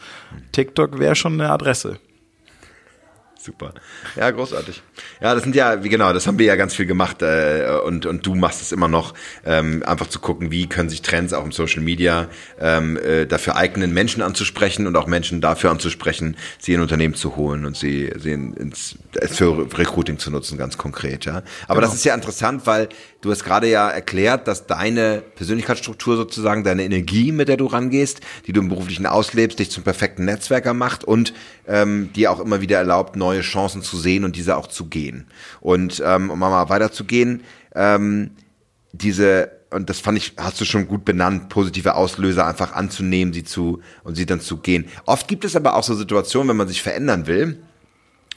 TikTok 0.53 0.99
wäre 0.99 1.15
schon 1.15 1.35
eine 1.35 1.51
Adresse. 1.51 1.99
Super. 3.47 3.75
Ja, 4.17 4.29
großartig. 4.33 4.83
Ja, 5.21 5.33
das 5.33 5.45
sind 5.45 5.55
ja, 5.55 5.85
wie 5.85 5.89
genau, 5.89 6.13
das 6.13 6.27
haben 6.27 6.37
wir 6.37 6.47
ja 6.47 6.57
ganz 6.57 6.75
viel 6.75 6.87
gemacht 6.87 7.23
äh, 7.23 7.79
und, 7.85 8.05
und 8.05 8.27
du 8.27 8.35
machst 8.35 8.61
es 8.61 8.73
immer 8.73 8.89
noch, 8.89 9.15
ähm, 9.45 9.85
einfach 9.87 10.09
zu 10.09 10.19
gucken, 10.19 10.51
wie 10.51 10.67
können 10.67 10.89
sich 10.89 11.01
Trends 11.01 11.33
auch 11.33 11.45
im 11.45 11.53
Social 11.53 11.81
Media 11.81 12.27
ähm, 12.61 12.97
äh, 12.97 13.25
dafür 13.25 13.55
eignen, 13.55 13.95
Menschen 13.95 14.21
anzusprechen 14.21 14.89
und 14.89 14.97
auch 14.97 15.07
Menschen 15.07 15.41
dafür 15.41 15.71
anzusprechen, 15.71 16.37
sie 16.59 16.75
in 16.75 16.81
Unternehmen 16.81 17.15
zu 17.15 17.37
holen 17.37 17.67
und 17.67 17.77
sie, 17.77 18.13
sie 18.19 18.33
in, 18.33 18.53
ins, 18.55 18.99
für 19.31 19.69
Recruiting 19.79 20.19
zu 20.19 20.33
nutzen, 20.33 20.59
ganz 20.59 20.77
konkret. 20.77 21.25
Ja. 21.25 21.45
Aber 21.69 21.77
genau. 21.77 21.81
das 21.83 21.95
ist 21.95 22.05
ja 22.05 22.17
interessant, 22.17 22.67
weil 22.67 22.89
du 23.27 23.33
hast 23.33 23.45
gerade 23.45 23.69
ja 23.69 23.89
erklärt, 23.91 24.49
dass 24.49 24.67
deine 24.67 25.23
Persönlichkeitsstruktur 25.35 26.17
sozusagen, 26.17 26.65
deine 26.65 26.85
Energie, 26.85 27.33
mit 27.33 27.49
der 27.49 27.57
du 27.57 27.67
rangehst, 27.67 28.21
die 28.47 28.53
du 28.53 28.61
im 28.61 28.69
beruflichen 28.69 29.07
auslebst, 29.07 29.59
dich 29.59 29.71
zum 29.71 29.83
perfekten 29.83 30.25
Netzwerker 30.25 30.75
macht 30.75 31.05
und 31.05 31.35
ähm, 31.67 32.13
dir 32.15 32.31
auch 32.31 32.41
immer 32.41 32.61
wieder 32.61 32.79
erlaubt, 32.79 33.17
neue 33.17 33.41
Chancen 33.41 33.83
zu 33.83 33.97
sehen 33.99 34.25
und 34.25 34.37
diese 34.37 34.57
auch 34.57 34.69
zu 34.69 34.87
gehen. 34.87 35.27
Und 35.61 36.03
ähm, 36.05 36.31
um 36.31 36.39
mal 36.39 36.69
weiterzugehen, 36.69 37.43
ähm, 37.75 38.31
diese 38.93 39.51
und 39.71 39.91
das 39.91 39.99
fand 39.99 40.17
ich, 40.17 40.35
hast 40.37 40.61
du 40.61 40.65
schon 40.65 40.87
gut 40.87 41.05
benannt, 41.05 41.49
positive 41.49 41.97
Auslöser 41.97 42.47
einfach 42.47 42.73
anzunehmen, 42.73 43.35
sie 43.35 43.43
zu 43.43 43.83
und 44.05 44.15
sie 44.15 44.25
dann 44.25 44.41
zu 44.41 44.59
gehen. 44.59 44.87
Oft 45.07 45.27
gibt 45.27 45.45
es 45.45 45.57
aber 45.57 45.75
auch 45.75 45.83
so 45.83 45.95
Situationen, 45.95 46.49
wenn 46.49 46.57
man 46.57 46.69
sich 46.69 46.83
verändern 46.83 47.27
will 47.27 47.59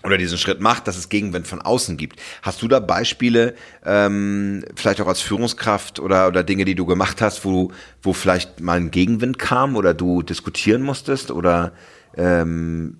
oder 0.03 0.17
diesen 0.17 0.37
Schritt 0.37 0.61
macht, 0.61 0.87
dass 0.87 0.97
es 0.97 1.09
Gegenwind 1.09 1.47
von 1.47 1.61
außen 1.61 1.97
gibt. 1.97 2.19
Hast 2.41 2.61
du 2.61 2.67
da 2.67 2.79
Beispiele, 2.79 3.55
ähm, 3.85 4.63
vielleicht 4.75 5.01
auch 5.01 5.07
als 5.07 5.21
Führungskraft 5.21 5.99
oder 5.99 6.27
oder 6.27 6.43
Dinge, 6.43 6.65
die 6.65 6.75
du 6.75 6.85
gemacht 6.85 7.21
hast, 7.21 7.45
wo 7.45 7.71
wo 8.01 8.13
vielleicht 8.13 8.61
mal 8.61 8.77
ein 8.77 8.91
Gegenwind 8.91 9.39
kam 9.39 9.75
oder 9.75 9.93
du 9.93 10.21
diskutieren 10.21 10.81
musstest 10.81 11.31
oder 11.31 11.73
ähm, 12.15 12.97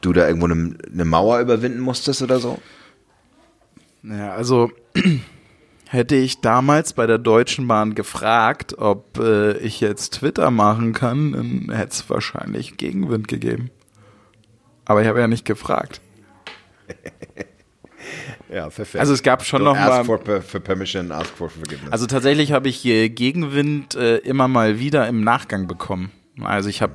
du 0.00 0.12
da 0.12 0.26
irgendwo 0.26 0.46
eine, 0.46 0.76
eine 0.92 1.04
Mauer 1.04 1.40
überwinden 1.40 1.80
musstest 1.80 2.22
oder 2.22 2.38
so? 2.38 2.58
Ja, 4.02 4.34
also 4.34 4.70
hätte 5.88 6.16
ich 6.16 6.40
damals 6.40 6.92
bei 6.92 7.06
der 7.06 7.18
Deutschen 7.18 7.66
Bahn 7.66 7.94
gefragt, 7.94 8.76
ob 8.78 9.18
äh, 9.18 9.56
ich 9.58 9.80
jetzt 9.80 10.14
Twitter 10.14 10.50
machen 10.50 10.92
kann, 10.92 11.32
dann 11.32 11.74
hätte 11.74 11.92
es 11.92 12.10
wahrscheinlich 12.10 12.76
Gegenwind 12.76 13.28
gegeben. 13.28 13.70
Aber 14.84 15.02
ich 15.02 15.08
habe 15.08 15.20
ja 15.20 15.26
nicht 15.26 15.44
gefragt. 15.44 16.00
ja, 18.52 18.68
perfekt. 18.68 19.00
Also 19.00 19.12
es 19.12 19.22
gab 19.22 19.44
schon 19.44 19.62
Don't 19.62 19.64
noch 19.64 19.76
ask 19.76 20.06
mal. 20.06 20.18
For, 20.18 20.42
for 20.42 20.60
permission, 20.60 21.12
ask 21.12 21.34
for 21.34 21.48
forgiveness. 21.48 21.92
Also 21.92 22.06
tatsächlich 22.06 22.52
habe 22.52 22.68
ich 22.68 22.84
äh, 22.84 23.08
Gegenwind 23.08 23.94
äh, 23.94 24.18
immer 24.18 24.48
mal 24.48 24.78
wieder 24.78 25.08
im 25.08 25.22
Nachgang 25.22 25.66
bekommen. 25.66 26.10
Also 26.42 26.68
ich 26.68 26.82
habe 26.82 26.94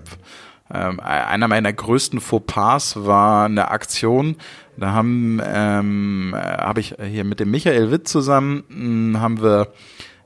ähm, 0.72 1.00
einer 1.00 1.48
meiner 1.48 1.74
größten 1.74 2.20
Fauxpas 2.20 2.96
war 2.96 3.46
eine 3.46 3.72
Aktion. 3.72 4.36
Da 4.78 4.92
haben 4.92 5.42
ähm, 5.44 6.34
habe 6.36 6.80
ich 6.80 6.96
hier 7.04 7.24
mit 7.24 7.40
dem 7.40 7.52
Michael 7.52 7.92
Witt 7.92 8.08
zusammen 8.08 8.64
mh, 8.70 8.76
hm, 8.76 9.22
haben 9.22 9.42
wir 9.42 9.74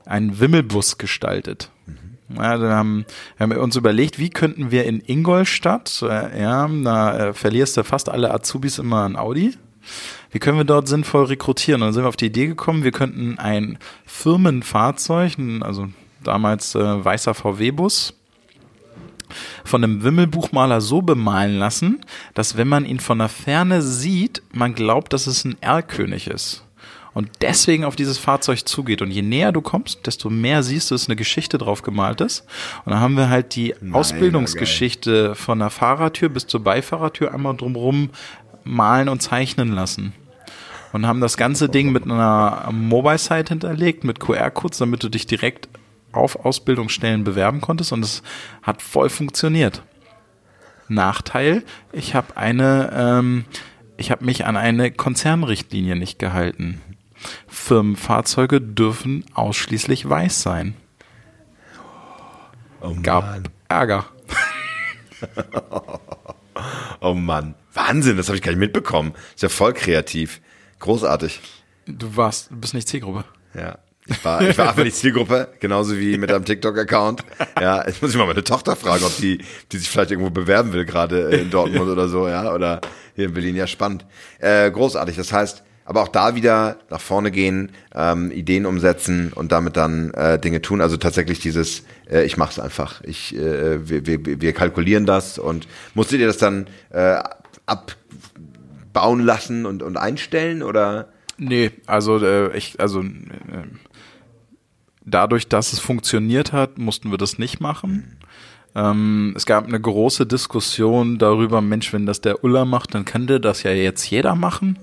einen 0.04 0.38
Wimmelbus 0.38 0.98
gestaltet. 0.98 1.70
Mhm. 1.86 2.03
Ja, 2.36 2.56
dann 2.56 2.72
haben, 2.72 3.06
haben 3.38 3.52
uns 3.52 3.76
überlegt, 3.76 4.18
wie 4.18 4.30
könnten 4.30 4.70
wir 4.70 4.84
in 4.84 5.00
Ingolstadt, 5.00 6.02
äh, 6.02 6.42
ja, 6.42 6.68
da 6.68 7.18
äh, 7.18 7.34
verlierst 7.34 7.76
du 7.76 7.84
fast 7.84 8.08
alle 8.08 8.32
Azubis 8.32 8.78
immer 8.78 9.04
ein 9.04 9.16
Audi. 9.16 9.54
Wie 10.30 10.38
können 10.38 10.58
wir 10.58 10.64
dort 10.64 10.88
sinnvoll 10.88 11.26
rekrutieren? 11.26 11.82
Und 11.82 11.88
dann 11.88 11.94
sind 11.94 12.04
wir 12.04 12.08
auf 12.08 12.16
die 12.16 12.26
Idee 12.26 12.46
gekommen, 12.46 12.84
wir 12.84 12.92
könnten 12.92 13.38
ein 13.38 13.78
Firmenfahrzeug, 14.06 15.34
also 15.60 15.88
damals 16.22 16.74
äh, 16.74 17.04
weißer 17.04 17.34
VW-Bus, 17.34 18.14
von 19.64 19.82
einem 19.82 20.02
Wimmelbuchmaler 20.02 20.80
so 20.80 21.02
bemalen 21.02 21.58
lassen, 21.58 22.00
dass 22.34 22.56
wenn 22.56 22.68
man 22.68 22.84
ihn 22.84 23.00
von 23.00 23.18
der 23.18 23.28
Ferne 23.28 23.82
sieht, 23.82 24.42
man 24.52 24.74
glaubt, 24.74 25.12
dass 25.12 25.26
es 25.26 25.44
ein 25.44 25.56
Erlkönig 25.60 26.28
ist. 26.28 26.64
Und 27.14 27.30
deswegen 27.40 27.84
auf 27.84 27.96
dieses 27.96 28.18
Fahrzeug 28.18 28.66
zugeht. 28.66 29.00
Und 29.00 29.10
je 29.10 29.22
näher 29.22 29.52
du 29.52 29.60
kommst, 29.60 30.06
desto 30.06 30.30
mehr 30.30 30.62
siehst 30.62 30.90
du, 30.90 30.96
dass 30.96 31.08
eine 31.08 31.16
Geschichte 31.16 31.58
drauf 31.58 31.82
gemalt 31.82 32.20
ist. 32.20 32.44
Und 32.84 32.92
dann 32.92 33.00
haben 33.00 33.16
wir 33.16 33.30
halt 33.30 33.54
die 33.54 33.74
Nein, 33.80 33.94
Ausbildungsgeschichte 33.94 35.34
von 35.34 35.60
der 35.60 35.70
Fahrertür 35.70 36.28
bis 36.28 36.46
zur 36.46 36.64
Beifahrertür 36.64 37.32
einmal 37.32 37.56
drumherum 37.56 38.10
malen 38.64 39.08
und 39.08 39.22
zeichnen 39.22 39.72
lassen 39.72 40.12
und 40.94 41.08
haben 41.08 41.20
das 41.20 41.36
ganze 41.36 41.68
Ding 41.68 41.90
mit 41.90 42.04
einer 42.04 42.68
Mobile-Site 42.70 43.48
hinterlegt, 43.48 44.04
mit 44.04 44.20
QR-Codes, 44.20 44.78
damit 44.78 45.02
du 45.02 45.08
dich 45.08 45.26
direkt 45.26 45.68
auf 46.12 46.44
Ausbildungsstellen 46.44 47.24
bewerben 47.24 47.60
konntest 47.60 47.92
und 47.92 48.04
es 48.04 48.22
hat 48.62 48.80
voll 48.80 49.10
funktioniert. 49.10 49.82
Nachteil, 50.86 51.64
ich 51.92 52.14
habe 52.14 52.36
eine, 52.36 52.92
ähm, 52.94 53.44
ich 53.96 54.12
habe 54.12 54.24
mich 54.24 54.46
an 54.46 54.56
eine 54.56 54.92
Konzernrichtlinie 54.92 55.96
nicht 55.96 56.20
gehalten. 56.20 56.80
Firmenfahrzeuge 57.48 58.60
dürfen 58.60 59.24
ausschließlich 59.34 60.08
weiß 60.08 60.42
sein. 60.42 60.74
Oh 62.80 62.94
Gab 63.02 63.24
Mann. 63.24 63.48
Ärger. 63.68 64.06
Oh 67.00 67.14
Mann. 67.14 67.54
Wahnsinn, 67.74 68.16
das 68.16 68.28
habe 68.28 68.36
ich 68.36 68.42
gar 68.42 68.52
nicht 68.52 68.60
mitbekommen. 68.60 69.12
Ist 69.34 69.42
ja 69.42 69.48
voll 69.48 69.74
kreativ. 69.74 70.40
Großartig. 70.78 71.40
Du 71.86 72.16
warst, 72.16 72.50
du 72.50 72.56
bist 72.56 72.72
nicht 72.72 72.88
Zielgruppe. 72.88 73.24
Ja. 73.54 73.78
Ich 74.06 74.22
war, 74.24 74.42
ich 74.42 74.56
war 74.58 74.68
einfach 74.68 74.84
nicht 74.84 74.96
Zielgruppe, 74.96 75.48
genauso 75.60 75.98
wie 75.98 76.16
mit 76.18 76.30
einem 76.30 76.44
TikTok-Account. 76.44 77.24
Ja, 77.60 77.86
jetzt 77.86 78.02
muss 78.02 78.10
ich 78.10 78.16
mal 78.16 78.26
meine 78.26 78.44
Tochter 78.44 78.76
fragen, 78.76 79.04
ob 79.04 79.16
die, 79.16 79.38
die 79.72 79.78
sich 79.78 79.88
vielleicht 79.88 80.10
irgendwo 80.10 80.30
bewerben 80.30 80.72
will, 80.72 80.84
gerade 80.84 81.20
in 81.30 81.50
Dortmund 81.50 81.88
oder 81.88 82.08
so, 82.08 82.28
ja, 82.28 82.52
oder 82.52 82.80
hier 83.16 83.26
in 83.26 83.34
Berlin. 83.34 83.56
Ja, 83.56 83.66
spannend. 83.66 84.04
Äh, 84.38 84.70
großartig. 84.70 85.16
Das 85.16 85.32
heißt, 85.32 85.62
aber 85.84 86.02
auch 86.02 86.08
da 86.08 86.34
wieder 86.34 86.78
nach 86.90 87.00
vorne 87.00 87.30
gehen, 87.30 87.72
ähm, 87.94 88.30
Ideen 88.30 88.66
umsetzen 88.66 89.32
und 89.34 89.52
damit 89.52 89.76
dann 89.76 90.12
äh, 90.14 90.38
Dinge 90.38 90.62
tun. 90.62 90.80
Also 90.80 90.96
tatsächlich 90.96 91.40
dieses, 91.40 91.84
äh, 92.10 92.24
ich 92.24 92.36
mach's 92.36 92.58
einfach. 92.58 93.02
Ich, 93.02 93.36
äh, 93.36 93.88
wir, 93.88 94.06
wir, 94.06 94.40
wir 94.40 94.52
kalkulieren 94.52 95.04
das 95.04 95.38
und 95.38 95.68
musstet 95.94 96.20
ihr 96.20 96.26
das 96.26 96.38
dann 96.38 96.66
äh, 96.90 97.22
abbauen 97.66 99.20
lassen 99.20 99.66
und, 99.66 99.82
und 99.82 99.96
einstellen 99.96 100.62
oder? 100.62 101.08
Nee, 101.36 101.72
also 101.86 102.18
äh, 102.18 102.56
ich, 102.56 102.80
also 102.80 103.02
äh, 103.02 103.66
dadurch, 105.04 105.48
dass 105.48 105.72
es 105.72 105.80
funktioniert 105.80 106.52
hat, 106.52 106.78
mussten 106.78 107.10
wir 107.10 107.18
das 107.18 107.38
nicht 107.38 107.60
machen. 107.60 108.18
Ähm, 108.74 109.34
es 109.36 109.46
gab 109.46 109.66
eine 109.66 109.80
große 109.80 110.26
Diskussion 110.26 111.18
darüber, 111.18 111.60
Mensch, 111.60 111.92
wenn 111.92 112.06
das 112.06 112.20
der 112.20 112.42
Uller 112.42 112.64
macht, 112.64 112.94
dann 112.94 113.04
könnte 113.04 113.40
das 113.40 113.62
ja 113.62 113.70
jetzt 113.70 114.08
jeder 114.10 114.34
machen. 114.34 114.78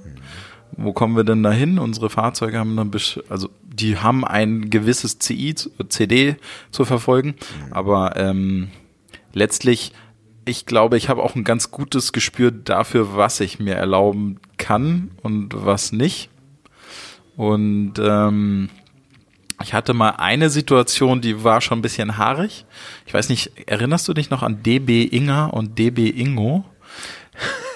Wo 0.77 0.93
kommen 0.93 1.15
wir 1.15 1.23
denn 1.23 1.43
dahin? 1.43 1.79
Unsere 1.79 2.09
Fahrzeuge 2.09 2.57
haben 2.57 2.75
dann, 2.75 2.91
also 3.29 3.49
die 3.63 3.97
haben 3.97 4.25
ein 4.25 4.69
gewisses 4.69 5.19
CI, 5.19 5.55
CD 5.89 6.35
zu 6.71 6.85
verfolgen, 6.85 7.35
aber 7.71 8.15
ähm, 8.17 8.69
letztlich, 9.33 9.93
ich 10.45 10.65
glaube, 10.65 10.97
ich 10.97 11.09
habe 11.09 11.23
auch 11.23 11.35
ein 11.35 11.43
ganz 11.43 11.71
gutes 11.71 12.13
Gespür 12.13 12.51
dafür, 12.51 13.15
was 13.15 13.39
ich 13.39 13.59
mir 13.59 13.75
erlauben 13.75 14.39
kann 14.57 15.11
und 15.21 15.53
was 15.55 15.91
nicht. 15.91 16.29
Und 17.37 17.93
ähm, 17.99 18.69
ich 19.63 19.73
hatte 19.73 19.93
mal 19.93 20.11
eine 20.11 20.49
Situation, 20.49 21.21
die 21.21 21.43
war 21.43 21.61
schon 21.61 21.79
ein 21.79 21.83
bisschen 21.83 22.17
haarig. 22.17 22.65
Ich 23.05 23.13
weiß 23.13 23.29
nicht, 23.29 23.51
erinnerst 23.67 24.07
du 24.07 24.13
dich 24.13 24.29
noch 24.29 24.43
an 24.43 24.63
DB 24.63 25.07
Inga 25.11 25.45
und 25.45 25.77
DB 25.77 26.09
Ingo? 26.09 26.65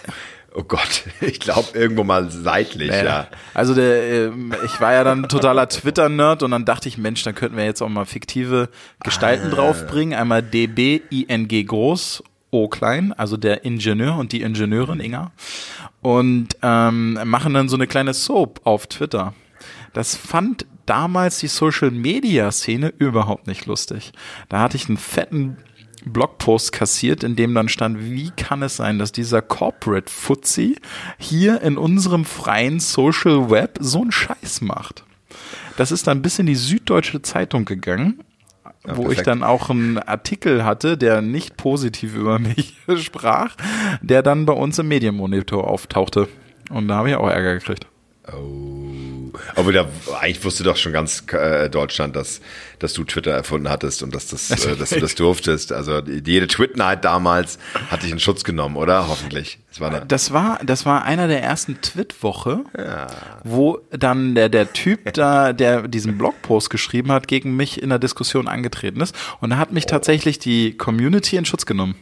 Oh 0.58 0.64
Gott, 0.64 1.04
ich 1.22 1.40
glaube 1.40 1.78
irgendwo 1.78 2.04
mal 2.04 2.32
seitlich, 2.32 2.90
ja. 2.90 3.28
Also 3.54 3.76
der, 3.76 4.28
ähm, 4.28 4.54
ich 4.64 4.80
war 4.80 4.94
ja 4.94 5.04
dann 5.04 5.28
totaler 5.28 5.68
Twitter-Nerd 5.68 6.44
und 6.44 6.52
dann 6.52 6.64
dachte 6.64 6.88
ich, 6.88 6.98
Mensch, 6.98 7.24
dann 7.24 7.36
könnten 7.36 7.58
wir 7.58 7.66
jetzt 7.66 7.82
auch 7.82 7.90
mal 7.90 8.06
fiktive 8.06 8.70
Gestalten 9.04 9.52
draufbringen. 9.52 10.18
Einmal 10.18 10.42
DB 10.42 11.02
ING 11.10 11.48
groß, 11.48 12.24
O 12.52 12.70
klein, 12.70 13.12
also 13.12 13.36
der 13.36 13.66
Ingenieur 13.66 14.16
und 14.18 14.32
die 14.32 14.42
Ingenieurin 14.42 15.02
Inga. 15.02 15.32
Und 16.02 16.56
ähm, 16.62 17.20
machen 17.26 17.54
dann 17.54 17.68
so 17.68 17.76
eine 17.76 17.88
kleine 17.88 18.14
Soap 18.14 18.62
auf 18.64 18.88
Twitter. 18.88 19.34
Das 19.92 20.16
fand 20.16 20.66
damals 20.86 21.40
die 21.40 21.48
Social-Media-Szene 21.48 22.94
überhaupt 22.98 23.48
nicht 23.48 23.66
lustig. 23.66 24.14
Da 24.48 24.62
hatte 24.62 24.78
ich 24.78 24.88
einen 24.88 24.98
fetten 24.98 25.58
Blogpost 26.06 26.72
kassiert, 26.72 27.24
in 27.24 27.36
dem 27.36 27.54
dann 27.54 27.70
stand, 27.70 28.00
wie 28.00 28.32
kann 28.32 28.62
es 28.62 28.78
sein, 28.78 29.00
dass 29.00 29.12
dieser 29.12 29.42
Corporate 29.42 30.12
Fuzzi 30.12 30.78
hier 31.18 31.62
in 31.62 31.78
unserem 31.78 32.26
freien 32.26 32.80
Social 32.80 33.50
Web 33.50 33.78
so 33.80 34.02
einen 34.02 34.12
Scheiß 34.12 34.62
macht. 34.62 35.04
Das 35.78 35.92
ist 35.92 36.08
dann 36.08 36.22
bis 36.22 36.40
in 36.40 36.46
die 36.46 36.56
Süddeutsche 36.56 37.22
Zeitung 37.22 37.66
gegangen, 37.66 38.24
wo 38.84 39.04
ich 39.04 39.08
perfekt. 39.08 39.28
dann 39.28 39.44
auch 39.44 39.70
einen 39.70 39.98
Artikel 39.98 40.64
hatte, 40.64 40.98
der 40.98 41.22
nicht 41.22 41.58
positiv 41.58 42.16
über 42.16 42.40
mich 42.40 42.76
sprach, 42.98 43.56
der 44.02 44.22
dann 44.22 44.46
bei 44.46 44.54
uns 44.54 44.80
im 44.80 44.88
Medienmonitor 44.88 45.68
auftauchte. 45.68 46.28
Und 46.70 46.88
da 46.88 46.96
habe 46.96 47.10
ich 47.10 47.16
auch 47.16 47.30
Ärger 47.30 47.56
gekriegt. 47.56 47.88
Aber 49.56 49.72
da, 49.72 49.88
eigentlich 50.20 50.44
wusste 50.44 50.64
doch 50.64 50.78
schon 50.78 50.94
ganz 50.94 51.24
äh, 51.32 51.70
Deutschland, 51.70 52.16
dass, 52.16 52.42
dass 52.80 52.94
du 52.94 53.04
Twitter 53.04 53.32
erfunden 53.32 53.70
hattest 53.70 54.04
und 54.04 54.14
dass, 54.14 54.28
das, 54.28 54.50
äh, 54.66 54.76
dass 54.76 54.90
du 54.90 55.00
das 55.00 55.16
durftest. 55.16 55.72
Also 55.72 56.00
jede 56.00 56.48
Twit-Night 56.48 57.06
damals 57.06 57.58
hat 57.90 58.04
dich 58.04 58.12
in 58.12 58.20
Schutz 58.20 58.44
genommen, 58.44 58.76
oder? 58.76 59.08
Hoffentlich. 59.08 59.60
Das 59.70 59.80
war 59.80 59.90
eine, 59.92 60.06
Das 60.06 60.32
war, 60.32 60.60
das 60.64 60.86
war 60.86 61.04
einer 61.04 61.28
der 61.28 61.44
ersten 61.44 61.82
Twit-Woche, 61.82 62.62
wo 63.44 63.80
dann 63.92 64.36
der, 64.36 64.50
der 64.50 64.72
Typ 64.72 65.14
da, 65.14 65.52
der 65.54 65.88
diesen 65.88 66.18
Blogpost 66.18 66.70
geschrieben 66.70 67.12
hat, 67.12 67.28
gegen 67.28 67.56
mich 67.56 67.82
in 67.82 67.90
der 67.90 68.00
Diskussion 68.00 68.48
angetreten 68.48 69.02
ist. 69.02 69.16
Und 69.42 69.50
da 69.50 69.58
hat 69.58 69.72
mich 69.72 69.86
tatsächlich 69.86 70.40
die 70.40 70.78
Community 70.78 71.36
in 71.36 71.46
Schutz 71.46 71.66
genommen. 71.66 71.96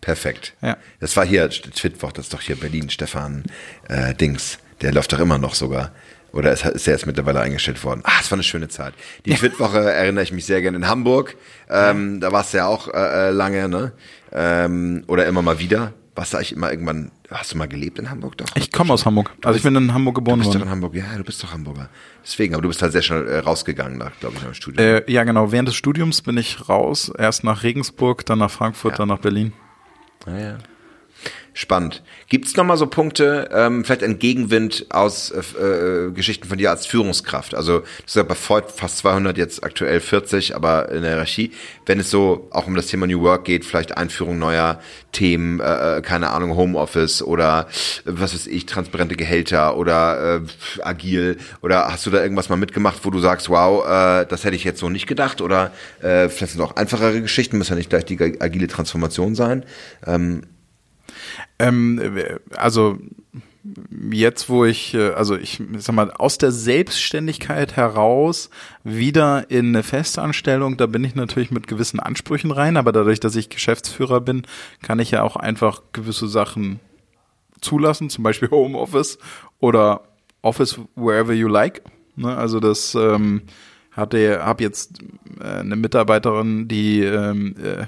perfekt. 0.00 0.54
Ja. 0.62 0.76
Das 1.00 1.16
war 1.16 1.24
hier, 1.26 1.48
Twitwoch, 1.50 2.12
das 2.12 2.26
ist 2.26 2.34
doch 2.34 2.40
hier 2.40 2.56
Berlin, 2.56 2.90
Stefan 2.90 3.44
äh, 3.88 4.14
Dings. 4.14 4.58
Der 4.82 4.92
läuft 4.92 5.12
doch 5.12 5.18
immer 5.18 5.38
noch 5.38 5.54
sogar. 5.54 5.92
Oder 6.36 6.52
ist, 6.52 6.64
ist 6.66 6.86
er 6.86 6.92
jetzt 6.94 7.06
mittlerweile 7.06 7.40
eingestellt 7.40 7.82
worden? 7.82 8.02
Ah, 8.04 8.18
es 8.20 8.30
war 8.30 8.36
eine 8.36 8.42
schöne 8.42 8.68
Zeit. 8.68 8.94
Die 9.24 9.34
Twitwoche 9.34 9.78
erinnere 9.92 10.22
ich 10.22 10.32
mich 10.32 10.44
sehr 10.44 10.60
gerne 10.62 10.76
in 10.76 10.86
Hamburg. 10.88 11.36
Ähm, 11.70 12.20
Da 12.20 12.30
warst 12.32 12.52
du 12.52 12.58
ja 12.58 12.66
auch 12.66 12.88
äh, 12.92 13.28
äh, 13.28 13.30
lange, 13.30 13.68
ne? 13.68 13.92
Ähm, 14.32 15.04
oder 15.06 15.26
immer 15.26 15.42
mal 15.42 15.58
wieder. 15.58 15.92
Warst 16.14 16.32
du 16.32 16.38
eigentlich 16.38 16.52
immer 16.52 16.70
irgendwann, 16.70 17.10
hast 17.30 17.52
du 17.52 17.58
mal 17.58 17.68
gelebt 17.68 17.98
in 17.98 18.08
Hamburg 18.10 18.38
doch? 18.38 18.46
Ich 18.54 18.72
komme 18.72 18.92
aus 18.92 19.04
Hamburg. 19.04 19.32
Also 19.44 19.56
ich 19.58 19.62
bin 19.62 19.76
in 19.76 19.92
Hamburg 19.92 20.14
Du 20.14 20.20
geboren 20.22 20.38
bist 20.38 20.48
doch 20.50 20.54
in 20.54 20.60
worden. 20.62 20.70
Hamburg, 20.70 20.94
ja, 20.94 21.04
du 21.16 21.24
bist 21.24 21.42
doch 21.42 21.52
Hamburger. 21.52 21.90
Deswegen, 22.24 22.54
aber 22.54 22.62
du 22.62 22.68
bist 22.68 22.80
halt 22.80 22.92
sehr 22.92 23.02
schnell 23.02 23.26
äh, 23.28 23.38
rausgegangen 23.40 23.98
nach, 23.98 24.12
glaube 24.20 24.36
ich, 24.36 24.42
nach 24.42 24.50
dem 24.50 24.54
Studium. 24.54 24.86
Äh, 24.86 25.10
ja, 25.12 25.24
genau. 25.24 25.52
Während 25.52 25.68
des 25.68 25.76
Studiums 25.76 26.22
bin 26.22 26.36
ich 26.38 26.68
raus. 26.70 27.12
Erst 27.18 27.44
nach 27.44 27.62
Regensburg, 27.62 28.24
dann 28.26 28.38
nach 28.38 28.50
Frankfurt, 28.50 28.92
Ja. 28.92 28.98
dann 28.98 29.08
nach 29.08 29.18
Berlin. 29.18 29.52
Ah, 30.26 30.38
ja. 30.38 30.58
Spannend. 31.56 32.02
Gibt 32.28 32.46
es 32.46 32.56
nochmal 32.56 32.76
so 32.76 32.86
Punkte, 32.86 33.48
ähm, 33.50 33.82
vielleicht 33.82 34.02
ein 34.02 34.18
Gegenwind 34.18 34.84
aus 34.90 35.30
äh, 35.30 35.38
äh, 35.38 36.12
Geschichten 36.12 36.46
von 36.46 36.58
dir 36.58 36.68
als 36.68 36.84
Führungskraft? 36.84 37.54
Also 37.54 37.78
du 37.78 37.84
hast 38.04 38.14
ja 38.14 38.24
bei 38.24 38.34
Freud 38.34 38.66
fast 38.76 38.98
200, 38.98 39.38
jetzt 39.38 39.64
aktuell 39.64 40.00
40, 40.00 40.54
aber 40.54 40.90
in 40.90 41.00
der 41.00 41.12
Hierarchie. 41.12 41.52
Wenn 41.86 41.98
es 41.98 42.10
so 42.10 42.48
auch 42.50 42.66
um 42.66 42.74
das 42.74 42.88
Thema 42.88 43.06
New 43.06 43.22
Work 43.22 43.46
geht, 43.46 43.64
vielleicht 43.64 43.96
Einführung 43.96 44.38
neuer 44.38 44.80
Themen, 45.12 45.60
äh, 45.60 45.96
äh, 45.96 46.02
keine 46.02 46.28
Ahnung, 46.28 46.54
Homeoffice 46.56 47.22
oder 47.22 47.68
äh, 48.04 48.10
was 48.12 48.34
weiß 48.34 48.48
ich, 48.48 48.66
transparente 48.66 49.16
Gehälter 49.16 49.78
oder 49.78 50.42
äh, 50.42 50.82
agil 50.82 51.38
oder 51.62 51.90
hast 51.90 52.04
du 52.04 52.10
da 52.10 52.22
irgendwas 52.22 52.50
mal 52.50 52.56
mitgemacht, 52.56 52.98
wo 53.04 53.08
du 53.08 53.18
sagst, 53.18 53.48
wow, 53.48 53.82
äh, 53.82 54.26
das 54.26 54.44
hätte 54.44 54.56
ich 54.56 54.64
jetzt 54.64 54.80
so 54.80 54.90
nicht 54.90 55.06
gedacht 55.06 55.40
oder 55.40 55.72
äh, 56.02 56.28
vielleicht 56.28 56.52
sind 56.52 56.60
auch 56.60 56.76
einfachere 56.76 57.22
Geschichten, 57.22 57.56
muss 57.56 57.70
ja 57.70 57.76
nicht 57.76 57.88
gleich 57.88 58.04
die 58.04 58.20
agile 58.42 58.66
Transformation 58.66 59.34
sein. 59.34 59.64
Ähm, 60.06 60.42
Ähm, 61.58 61.98
äh, 61.98 62.38
also 62.54 62.98
jetzt, 64.10 64.48
wo 64.48 64.64
ich, 64.64 64.94
äh, 64.94 65.10
also 65.10 65.36
ich 65.36 65.62
sag 65.78 65.94
mal, 65.94 66.10
aus 66.10 66.38
der 66.38 66.52
Selbstständigkeit 66.52 67.76
heraus 67.76 68.50
wieder 68.84 69.50
in 69.50 69.68
eine 69.68 69.82
Festanstellung, 69.82 70.76
da 70.76 70.86
bin 70.86 71.04
ich 71.04 71.14
natürlich 71.14 71.50
mit 71.50 71.66
gewissen 71.66 72.00
Ansprüchen 72.00 72.50
rein, 72.50 72.76
aber 72.76 72.92
dadurch, 72.92 73.20
dass 73.20 73.36
ich 73.36 73.48
Geschäftsführer 73.48 74.20
bin, 74.20 74.42
kann 74.82 74.98
ich 74.98 75.10
ja 75.10 75.22
auch 75.22 75.36
einfach 75.36 75.82
gewisse 75.92 76.28
Sachen 76.28 76.80
zulassen, 77.60 78.10
zum 78.10 78.24
Beispiel 78.24 78.50
Homeoffice 78.50 79.18
oder 79.58 80.02
Office 80.42 80.78
wherever 80.94 81.32
you 81.32 81.48
like. 81.48 81.82
Ne, 82.16 82.34
also 82.36 82.60
das 82.60 82.94
ähm, 82.94 83.42
hatte, 83.92 84.44
habe 84.44 84.62
jetzt 84.62 85.00
äh, 85.40 85.44
eine 85.44 85.76
Mitarbeiterin, 85.76 86.68
die 86.68 87.02
ähm, 87.02 87.54
äh, 87.62 87.86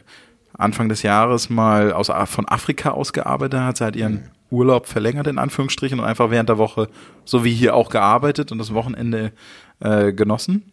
Anfang 0.58 0.88
des 0.88 1.02
Jahres 1.02 1.48
mal 1.48 1.92
aus, 1.92 2.10
von 2.26 2.46
Afrika 2.46 2.90
aus 2.90 3.12
gearbeitet 3.12 3.60
hat. 3.60 3.78
Sie 3.78 3.84
hat 3.84 3.96
ihren 3.96 4.28
Urlaub 4.50 4.86
verlängert 4.86 5.26
in 5.26 5.38
Anführungsstrichen 5.38 5.98
und 5.98 6.04
einfach 6.04 6.30
während 6.30 6.48
der 6.48 6.58
Woche, 6.58 6.88
so 7.24 7.44
wie 7.44 7.52
hier 7.52 7.74
auch 7.74 7.90
gearbeitet 7.90 8.52
und 8.52 8.58
das 8.58 8.74
Wochenende 8.74 9.32
äh, 9.80 10.12
genossen. 10.12 10.72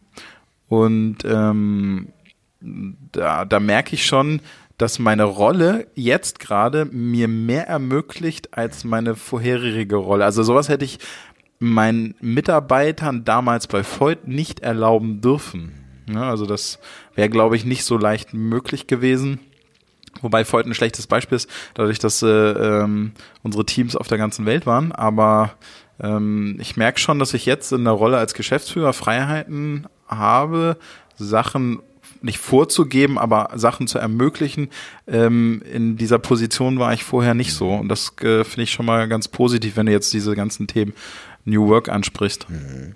Und 0.68 1.18
ähm, 1.26 2.10
da, 3.12 3.46
da 3.46 3.60
merke 3.60 3.94
ich 3.94 4.06
schon, 4.06 4.42
dass 4.78 5.00
meine 5.00 5.24
Rolle 5.24 5.88
jetzt 5.96 6.40
gerade 6.40 6.86
mir 6.86 7.28
mehr 7.28 7.68
ermöglicht 7.68 8.58
als 8.58 8.84
meine 8.84 9.16
vorherige 9.16 9.96
Rolle. 9.96 10.26
Also 10.26 10.44
sowas 10.44 10.68
hätte 10.68 10.84
ich 10.84 11.00
meinen 11.60 12.16
Mitarbeitern 12.20 13.24
damals 13.24 13.68
bei 13.68 13.84
Voigt 13.84 14.28
nicht 14.28 14.62
erlauben 14.62 15.22
dürfen. 15.22 15.72
Ja, 16.12 16.30
also 16.30 16.46
das 16.46 16.80
wäre, 17.16 17.30
glaube 17.30 17.56
ich, 17.56 17.66
nicht 17.66 17.86
so 17.86 17.98
leicht 17.98 18.34
möglich 18.34 18.88
gewesen. 18.88 19.40
Wobei 20.22 20.46
Voigt 20.46 20.66
ein 20.66 20.74
schlechtes 20.74 21.08
Beispiel 21.08 21.36
ist, 21.36 21.50
dadurch, 21.74 22.00
dass 22.00 22.22
äh, 22.22 22.28
ähm, 22.28 23.12
unsere 23.44 23.66
Teams 23.66 23.96
auf 23.96 24.08
der 24.08 24.18
ganzen 24.18 24.46
Welt 24.46 24.66
waren. 24.66 24.92
Aber 24.92 25.54
ähm, 26.00 26.58
ich 26.60 26.78
merke 26.78 27.00
schon, 27.00 27.20
dass 27.20 27.34
ich 27.34 27.46
jetzt 27.46 27.72
in 27.72 27.84
der 27.84 27.94
Rolle 27.94 28.18
als 28.18 28.34
Geschäftsführer 28.34 28.94
Freiheiten 28.94 29.88
habe, 30.08 30.78
Sachen 31.18 31.80
nicht 32.22 32.40
vorzugeben, 32.40 33.18
aber 33.18 33.52
Sachen 33.56 33.88
zu 33.88 34.00
ermöglichen. 34.00 34.70
Ähm, 35.08 35.62
in 35.72 35.96
dieser 35.96 36.18
Position 36.18 36.80
war 36.80 36.94
ich 36.94 37.04
vorher 37.04 37.34
nicht 37.34 37.54
so. 37.54 37.70
Und 37.70 37.90
das 37.90 38.14
äh, 38.22 38.44
finde 38.44 38.64
ich 38.64 38.72
schon 38.72 38.86
mal 38.86 39.08
ganz 39.08 39.28
positiv, 39.28 39.78
wenn 39.78 39.86
du 39.86 39.92
jetzt 39.92 40.12
diese 40.12 40.36
ganzen 40.36 40.68
Themen 40.68 40.94
New 41.46 41.68
Work 41.68 41.90
ansprichst. 41.90 42.50
Mhm. 42.50 42.96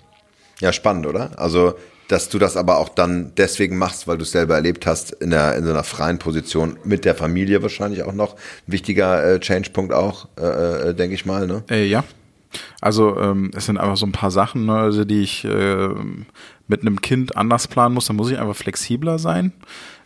Ja, 0.60 0.72
spannend, 0.72 1.06
oder? 1.06 1.38
Also, 1.38 1.74
dass 2.10 2.28
du 2.28 2.38
das 2.40 2.56
aber 2.56 2.78
auch 2.78 2.88
dann 2.88 3.32
deswegen 3.36 3.78
machst, 3.78 4.08
weil 4.08 4.16
du 4.16 4.24
es 4.24 4.32
selber 4.32 4.56
erlebt 4.56 4.84
hast, 4.84 5.12
in, 5.12 5.30
der, 5.30 5.54
in 5.54 5.64
so 5.64 5.70
einer 5.70 5.84
freien 5.84 6.18
Position 6.18 6.76
mit 6.82 7.04
der 7.04 7.14
Familie 7.14 7.62
wahrscheinlich 7.62 8.02
auch 8.02 8.12
noch. 8.12 8.34
Wichtiger 8.66 9.34
äh, 9.34 9.38
Change-Punkt 9.38 9.92
auch, 9.92 10.26
äh, 10.36 10.88
äh, 10.88 10.94
denke 10.94 11.14
ich 11.14 11.24
mal, 11.24 11.46
ne? 11.46 11.62
Äh, 11.70 11.86
ja. 11.86 12.02
Also 12.80 13.16
ähm, 13.16 13.52
es 13.54 13.66
sind 13.66 13.78
einfach 13.78 13.96
so 13.96 14.06
ein 14.06 14.12
paar 14.12 14.32
Sachen, 14.32 14.66
ne, 14.66 14.74
also 14.74 15.04
die 15.04 15.22
ich 15.22 15.44
äh, 15.44 15.88
mit 16.66 16.80
einem 16.80 17.00
Kind 17.00 17.36
anders 17.36 17.68
planen 17.68 17.94
muss. 17.94 18.06
Da 18.06 18.12
muss 18.12 18.30
ich 18.30 18.38
einfach 18.38 18.56
flexibler 18.56 19.20
sein. 19.20 19.52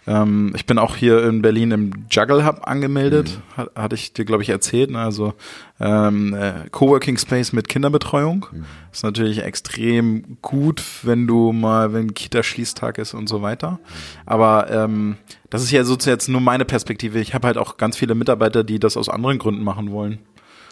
Ähm, 0.06 0.52
ich 0.54 0.66
bin 0.66 0.78
auch 0.78 0.96
hier 0.96 1.24
in 1.24 1.42
Berlin 1.42 1.70
im 1.70 1.92
Juggle 2.10 2.46
Hub 2.46 2.66
angemeldet, 2.66 3.38
mhm. 3.38 3.56
Hat, 3.56 3.70
hatte 3.74 3.94
ich 3.94 4.12
dir, 4.12 4.24
glaube 4.24 4.42
ich, 4.42 4.50
erzählt. 4.50 4.90
Ne? 4.90 4.98
Also 4.98 5.34
ähm, 5.80 6.34
äh, 6.34 6.68
Coworking 6.70 7.16
Space 7.16 7.52
mit 7.52 7.68
Kinderbetreuung. 7.68 8.46
Mhm. 8.52 8.64
Ist 8.92 9.04
natürlich 9.04 9.42
extrem 9.42 10.38
gut, 10.42 10.82
wenn 11.02 11.26
du 11.26 11.52
mal, 11.52 11.92
wenn 11.92 12.14
Kita-Schließtag 12.14 12.98
ist 12.98 13.14
und 13.14 13.28
so 13.28 13.42
weiter. 13.42 13.72
Mhm. 13.72 13.78
Aber 14.26 14.70
ähm, 14.70 15.16
das 15.50 15.62
ist 15.62 15.70
ja 15.70 15.84
sozusagen 15.84 16.16
jetzt 16.16 16.28
nur 16.28 16.40
meine 16.40 16.64
Perspektive. 16.64 17.18
Ich 17.20 17.34
habe 17.34 17.46
halt 17.46 17.58
auch 17.58 17.76
ganz 17.76 17.96
viele 17.96 18.14
Mitarbeiter, 18.14 18.64
die 18.64 18.78
das 18.78 18.96
aus 18.96 19.08
anderen 19.08 19.38
Gründen 19.38 19.64
machen 19.64 19.90
wollen. 19.90 20.18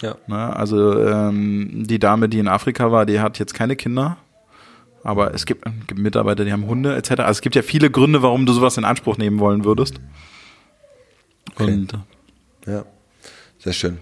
Ja. 0.02 0.16
Ne? 0.26 0.54
Also 0.54 1.00
ähm, 1.00 1.84
die 1.86 1.98
Dame, 1.98 2.28
die 2.28 2.38
in 2.38 2.48
Afrika 2.48 2.92
war, 2.92 3.06
die 3.06 3.20
hat 3.20 3.38
jetzt 3.38 3.54
keine 3.54 3.76
Kinder 3.76 4.18
aber 5.04 5.34
es 5.34 5.46
gibt, 5.46 5.64
gibt 5.86 6.00
Mitarbeiter, 6.00 6.44
die 6.44 6.52
haben 6.52 6.66
Hunde 6.66 6.96
etc. 6.96 7.10
Also 7.10 7.30
es 7.32 7.40
gibt 7.40 7.54
ja 7.54 7.62
viele 7.62 7.90
Gründe, 7.90 8.22
warum 8.22 8.46
du 8.46 8.52
sowas 8.52 8.76
in 8.76 8.84
Anspruch 8.84 9.18
nehmen 9.18 9.38
wollen 9.38 9.64
würdest. 9.64 10.00
Okay. 11.52 11.64
Und 11.64 11.98
ja, 12.66 12.84
sehr 13.58 13.72
schön. 13.72 13.98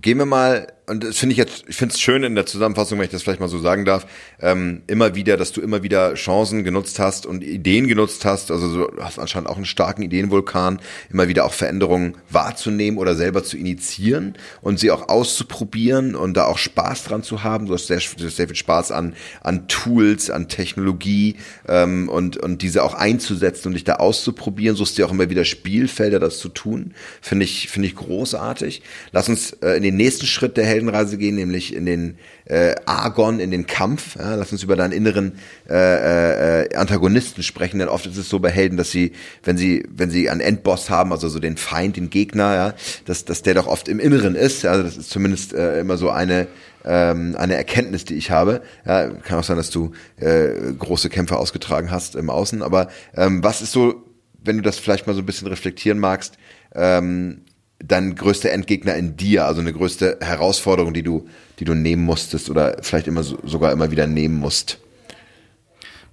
Gehen 0.00 0.18
wir 0.18 0.26
mal 0.26 0.72
und 0.90 1.04
das 1.04 1.18
finde 1.18 1.34
ich 1.34 1.38
jetzt, 1.38 1.64
ich 1.68 1.76
finde 1.76 1.94
es 1.94 2.00
schön 2.00 2.24
in 2.24 2.34
der 2.34 2.46
Zusammenfassung, 2.46 2.98
wenn 2.98 3.04
ich 3.04 3.12
das 3.12 3.22
vielleicht 3.22 3.38
mal 3.38 3.48
so 3.48 3.60
sagen 3.60 3.84
darf, 3.84 4.06
ähm, 4.40 4.82
immer 4.88 5.14
wieder, 5.14 5.36
dass 5.36 5.52
du 5.52 5.60
immer 5.60 5.84
wieder 5.84 6.14
Chancen 6.14 6.64
genutzt 6.64 6.98
hast 6.98 7.26
und 7.26 7.44
Ideen 7.44 7.86
genutzt 7.86 8.24
hast. 8.24 8.50
Also 8.50 8.86
du 8.86 8.96
hast 9.00 9.20
anscheinend 9.20 9.48
auch 9.48 9.54
einen 9.54 9.66
starken 9.66 10.02
Ideenvulkan, 10.02 10.80
immer 11.08 11.28
wieder 11.28 11.44
auch 11.44 11.52
Veränderungen 11.52 12.16
wahrzunehmen 12.28 12.98
oder 12.98 13.14
selber 13.14 13.44
zu 13.44 13.56
initiieren 13.56 14.34
und 14.62 14.80
sie 14.80 14.90
auch 14.90 15.08
auszuprobieren 15.08 16.16
und 16.16 16.36
da 16.36 16.46
auch 16.46 16.58
Spaß 16.58 17.04
dran 17.04 17.22
zu 17.22 17.44
haben. 17.44 17.66
Du 17.66 17.74
hast 17.74 17.86
sehr, 17.86 18.00
sehr 18.00 18.48
viel 18.48 18.56
Spaß 18.56 18.90
an, 18.90 19.14
an 19.42 19.68
Tools, 19.68 20.28
an 20.28 20.48
Technologie 20.48 21.36
ähm, 21.68 22.08
und, 22.08 22.36
und 22.36 22.62
diese 22.62 22.82
auch 22.82 22.94
einzusetzen 22.94 23.68
und 23.68 23.74
dich 23.74 23.84
da 23.84 23.94
auszuprobieren. 23.94 24.74
Suchst 24.74 24.98
dir 24.98 25.06
auch 25.06 25.12
immer 25.12 25.30
wieder 25.30 25.44
Spielfelder, 25.44 26.18
das 26.18 26.38
zu 26.38 26.48
tun. 26.48 26.94
Finde 27.20 27.44
ich, 27.44 27.68
finde 27.68 27.86
ich 27.86 27.94
großartig. 27.94 28.82
Lass 29.12 29.28
uns 29.28 29.52
äh, 29.62 29.76
in 29.76 29.84
den 29.84 29.94
nächsten 29.94 30.26
Schritt 30.26 30.56
der 30.56 30.66
Helden 30.66 30.79
Heldenreise 30.80 31.18
gehen, 31.18 31.36
nämlich 31.36 31.74
in 31.74 31.86
den 31.86 32.16
äh, 32.46 32.74
Argon, 32.86 33.38
in 33.38 33.50
den 33.50 33.66
Kampf. 33.66 34.16
Ja, 34.16 34.34
lass 34.34 34.52
uns 34.52 34.62
über 34.62 34.76
deinen 34.76 34.92
inneren 34.92 35.32
äh, 35.68 36.62
äh, 36.64 36.74
Antagonisten 36.74 37.42
sprechen, 37.42 37.78
denn 37.78 37.88
oft 37.88 38.06
ist 38.06 38.16
es 38.16 38.28
so 38.28 38.38
bei 38.38 38.50
Helden, 38.50 38.76
dass 38.76 38.90
sie, 38.90 39.12
wenn 39.44 39.56
sie, 39.56 39.84
wenn 39.90 40.10
sie 40.10 40.30
einen 40.30 40.40
Endboss 40.40 40.88
haben, 40.90 41.12
also 41.12 41.28
so 41.28 41.38
den 41.38 41.56
Feind, 41.56 41.96
den 41.96 42.10
Gegner, 42.10 42.54
ja, 42.54 42.74
dass, 43.04 43.24
dass 43.24 43.42
der 43.42 43.54
doch 43.54 43.66
oft 43.66 43.88
im 43.88 44.00
Inneren 44.00 44.34
ist. 44.34 44.64
Also 44.64 44.82
das 44.82 44.96
ist 44.96 45.10
zumindest 45.10 45.52
äh, 45.52 45.80
immer 45.80 45.96
so 45.96 46.10
eine 46.10 46.48
ähm, 46.82 47.36
eine 47.36 47.56
Erkenntnis, 47.56 48.06
die 48.06 48.14
ich 48.14 48.30
habe. 48.30 48.62
Ja, 48.86 49.10
kann 49.10 49.38
auch 49.38 49.44
sein, 49.44 49.58
dass 49.58 49.68
du 49.68 49.92
äh, 50.16 50.72
große 50.78 51.10
Kämpfe 51.10 51.36
ausgetragen 51.36 51.90
hast 51.90 52.14
im 52.16 52.30
Außen, 52.30 52.62
aber 52.62 52.88
ähm, 53.14 53.44
was 53.44 53.60
ist 53.60 53.72
so, 53.72 54.02
wenn 54.42 54.56
du 54.56 54.62
das 54.62 54.78
vielleicht 54.78 55.06
mal 55.06 55.12
so 55.12 55.20
ein 55.20 55.26
bisschen 55.26 55.48
reflektieren 55.48 55.98
magst, 55.98 56.38
ähm, 56.74 57.42
dein 57.82 58.14
größter 58.14 58.50
Endgegner 58.50 58.94
in 58.94 59.16
dir, 59.16 59.46
also 59.46 59.60
eine 59.60 59.72
größte 59.72 60.18
Herausforderung, 60.20 60.94
die 60.94 61.02
du, 61.02 61.26
die 61.58 61.64
du 61.64 61.74
nehmen 61.74 62.04
musstest 62.04 62.50
oder 62.50 62.76
vielleicht 62.82 63.08
immer 63.08 63.22
so, 63.22 63.38
sogar 63.44 63.72
immer 63.72 63.90
wieder 63.90 64.06
nehmen 64.06 64.38
musst? 64.38 64.78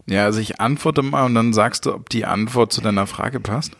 Ja, 0.10 0.24
also 0.24 0.40
ich 0.40 0.62
antworte 0.62 1.02
mal 1.02 1.26
und 1.26 1.36
dann 1.36 1.52
sagst 1.52 1.86
du, 1.86 1.94
ob 1.94 2.10
die 2.10 2.24
Antwort 2.24 2.72
zu 2.72 2.80
deiner 2.80 3.08
Frage 3.08 3.42
passt. 3.42 3.74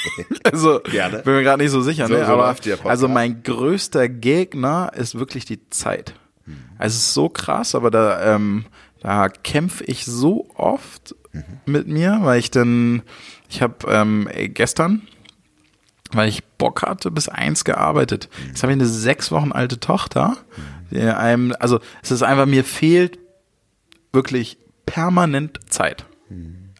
also 0.44 0.80
Gerne. 0.80 1.20
bin 1.20 1.34
mir 1.34 1.42
gerade 1.42 1.62
nicht 1.62 1.72
so 1.72 1.80
sicher, 1.80 2.06
so, 2.06 2.12
ne? 2.12 2.26
So 2.26 2.32
aber 2.32 2.54
also 2.84 3.08
mein 3.08 3.42
größter 3.42 4.10
Gegner 4.10 4.92
ist 4.94 5.18
wirklich 5.18 5.46
die 5.46 5.70
Zeit. 5.70 6.14
Mhm. 6.44 6.58
Also 6.76 6.96
es 6.96 7.04
ist 7.04 7.14
so 7.14 7.30
krass, 7.30 7.74
aber 7.74 7.90
da 7.90 8.34
ähm, 8.34 8.66
da 9.00 9.30
kämpfe 9.30 9.84
ich 9.84 10.04
so 10.04 10.50
oft 10.54 11.14
mhm. 11.32 11.44
mit 11.64 11.88
mir, 11.88 12.18
weil 12.22 12.38
ich 12.38 12.50
dann 12.50 13.00
ich 13.48 13.62
habe 13.62 13.74
ähm, 13.88 14.28
gestern 14.52 15.00
weil 16.12 16.28
ich 16.28 16.44
Bock 16.44 16.82
hatte, 16.82 17.10
bis 17.10 17.28
eins 17.28 17.64
gearbeitet. 17.64 18.28
Jetzt 18.46 18.62
habe 18.62 18.72
ich 18.72 18.78
eine 18.78 18.86
sechs 18.86 19.30
Wochen 19.30 19.52
alte 19.52 19.78
Tochter, 19.80 20.36
die 20.90 21.00
einem, 21.00 21.54
also 21.58 21.80
es 22.02 22.10
ist 22.10 22.22
einfach, 22.22 22.46
mir 22.46 22.64
fehlt 22.64 23.18
wirklich 24.12 24.58
permanent 24.86 25.60
Zeit. 25.68 26.04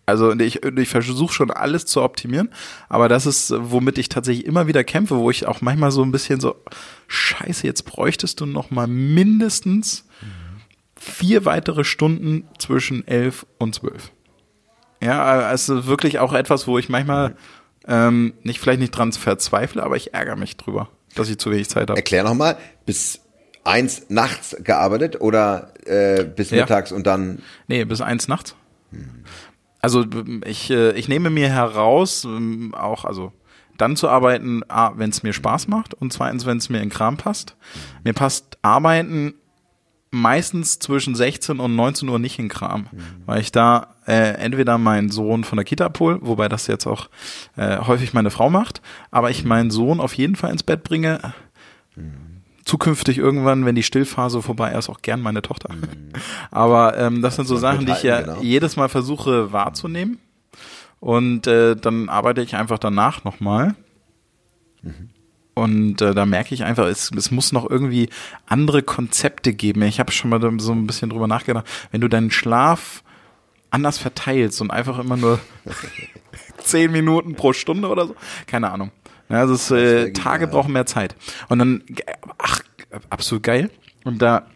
Also 0.06 0.32
ich, 0.32 0.64
ich 0.64 0.88
versuche 0.88 1.32
schon 1.32 1.52
alles 1.52 1.86
zu 1.86 2.02
optimieren, 2.02 2.48
aber 2.88 3.08
das 3.08 3.26
ist, 3.26 3.54
womit 3.56 3.96
ich 3.96 4.08
tatsächlich 4.08 4.44
immer 4.44 4.66
wieder 4.66 4.82
kämpfe, 4.82 5.18
wo 5.18 5.30
ich 5.30 5.46
auch 5.46 5.60
manchmal 5.60 5.92
so 5.92 6.02
ein 6.02 6.10
bisschen 6.10 6.40
so, 6.40 6.56
scheiße, 7.06 7.64
jetzt 7.64 7.84
bräuchtest 7.84 8.40
du 8.40 8.46
noch 8.46 8.72
mal 8.72 8.88
mindestens 8.88 10.04
vier 10.96 11.44
weitere 11.44 11.84
Stunden 11.84 12.48
zwischen 12.58 13.06
elf 13.06 13.46
und 13.58 13.76
zwölf. 13.76 14.10
Ja, 15.00 15.22
also 15.22 15.86
wirklich 15.86 16.18
auch 16.18 16.32
etwas, 16.32 16.66
wo 16.66 16.76
ich 16.76 16.88
manchmal 16.88 17.36
ähm, 17.90 18.34
nicht 18.42 18.60
vielleicht 18.60 18.80
nicht 18.80 18.92
dran 18.92 19.12
verzweifle, 19.12 19.82
aber 19.82 19.96
ich 19.96 20.14
ärgere 20.14 20.36
mich 20.36 20.56
drüber, 20.56 20.88
dass 21.16 21.28
ich 21.28 21.38
zu 21.38 21.50
wenig 21.50 21.68
Zeit 21.68 21.90
habe. 21.90 21.96
Erklär 21.96 22.22
nochmal, 22.22 22.56
bis 22.86 23.20
eins 23.64 24.06
nachts 24.08 24.56
gearbeitet 24.62 25.20
oder 25.20 25.74
äh, 25.84 26.24
bis 26.24 26.50
ja. 26.50 26.62
mittags 26.62 26.92
und 26.92 27.06
dann? 27.06 27.42
Nee, 27.66 27.84
bis 27.84 28.00
eins 28.00 28.28
nachts. 28.28 28.54
Also 29.80 30.04
ich, 30.44 30.70
äh, 30.70 30.92
ich 30.92 31.08
nehme 31.08 31.30
mir 31.30 31.48
heraus, 31.48 32.24
ähm, 32.24 32.74
auch, 32.74 33.04
also 33.04 33.32
dann 33.76 33.96
zu 33.96 34.08
arbeiten, 34.08 34.62
wenn 34.94 35.10
es 35.10 35.22
mir 35.22 35.32
Spaß 35.32 35.66
macht 35.68 35.94
und 35.94 36.12
zweitens, 36.12 36.46
wenn 36.46 36.58
es 36.58 36.68
mir 36.68 36.82
in 36.82 36.90
Kram 36.90 37.16
passt. 37.16 37.56
Mir 38.04 38.12
passt 38.12 38.58
Arbeiten 38.62 39.34
meistens 40.10 40.78
zwischen 40.78 41.14
16 41.14 41.60
und 41.60 41.76
19 41.76 42.08
Uhr 42.08 42.18
nicht 42.18 42.38
in 42.38 42.48
Kram, 42.48 42.88
mhm. 42.92 43.02
weil 43.26 43.40
ich 43.40 43.52
da 43.52 43.94
äh, 44.10 44.32
entweder 44.32 44.76
meinen 44.76 45.10
Sohn 45.10 45.44
von 45.44 45.56
der 45.56 45.64
Kita 45.64 45.86
abhole, 45.86 46.18
wobei 46.20 46.48
das 46.48 46.66
jetzt 46.66 46.86
auch 46.86 47.08
äh, 47.56 47.78
häufig 47.78 48.12
meine 48.12 48.30
Frau 48.30 48.50
macht, 48.50 48.82
aber 49.12 49.30
ich 49.30 49.44
meinen 49.44 49.70
Sohn 49.70 50.00
auf 50.00 50.14
jeden 50.14 50.34
Fall 50.34 50.50
ins 50.50 50.64
Bett 50.64 50.82
bringe. 50.82 51.20
Mhm. 51.94 52.42
Zukünftig 52.64 53.18
irgendwann, 53.18 53.64
wenn 53.64 53.76
die 53.76 53.84
Stillphase 53.84 54.42
vorbei 54.42 54.72
ist, 54.72 54.88
auch 54.88 55.00
gern 55.00 55.20
meine 55.20 55.42
Tochter. 55.42 55.72
Mhm. 55.72 56.10
Aber 56.50 56.98
ähm, 56.98 57.22
das 57.22 57.36
sind 57.36 57.46
so 57.46 57.56
Sachen, 57.56 57.86
die 57.86 57.92
ich 57.92 58.02
ja 58.02 58.20
genau. 58.20 58.42
jedes 58.42 58.76
Mal 58.76 58.88
versuche 58.88 59.52
wahrzunehmen. 59.52 60.18
Und 61.00 61.46
äh, 61.46 61.74
dann 61.74 62.08
arbeite 62.08 62.42
ich 62.42 62.56
einfach 62.56 62.78
danach 62.78 63.24
nochmal. 63.24 63.74
Mhm. 64.82 65.10
Und 65.54 66.02
äh, 66.02 66.14
da 66.14 66.26
merke 66.26 66.54
ich 66.54 66.64
einfach, 66.64 66.86
es, 66.86 67.10
es 67.16 67.30
muss 67.30 67.52
noch 67.52 67.68
irgendwie 67.68 68.08
andere 68.46 68.82
Konzepte 68.82 69.52
geben. 69.52 69.82
Ich 69.82 69.98
habe 69.98 70.12
schon 70.12 70.30
mal 70.30 70.40
so 70.58 70.72
ein 70.72 70.86
bisschen 70.86 71.10
drüber 71.10 71.26
nachgedacht. 71.26 71.66
Wenn 71.90 72.00
du 72.00 72.08
deinen 72.08 72.30
Schlaf 72.30 73.02
anders 73.70 73.98
verteilst 73.98 74.60
und 74.60 74.70
einfach 74.70 74.98
immer 74.98 75.16
nur 75.16 75.38
zehn 76.58 76.92
Minuten 76.92 77.34
pro 77.34 77.52
Stunde 77.52 77.88
oder 77.88 78.06
so, 78.06 78.16
keine 78.46 78.70
Ahnung. 78.70 78.90
Ja, 79.28 79.38
also 79.38 79.54
es, 79.54 79.70
äh, 79.70 80.12
Tage 80.12 80.48
brauchen 80.48 80.72
mehr 80.72 80.86
Zeit. 80.86 81.14
Und 81.48 81.60
dann, 81.60 81.84
ach, 82.38 82.60
absolut 83.08 83.44
geil. 83.44 83.70
Und 84.04 84.20
da, 84.20 84.46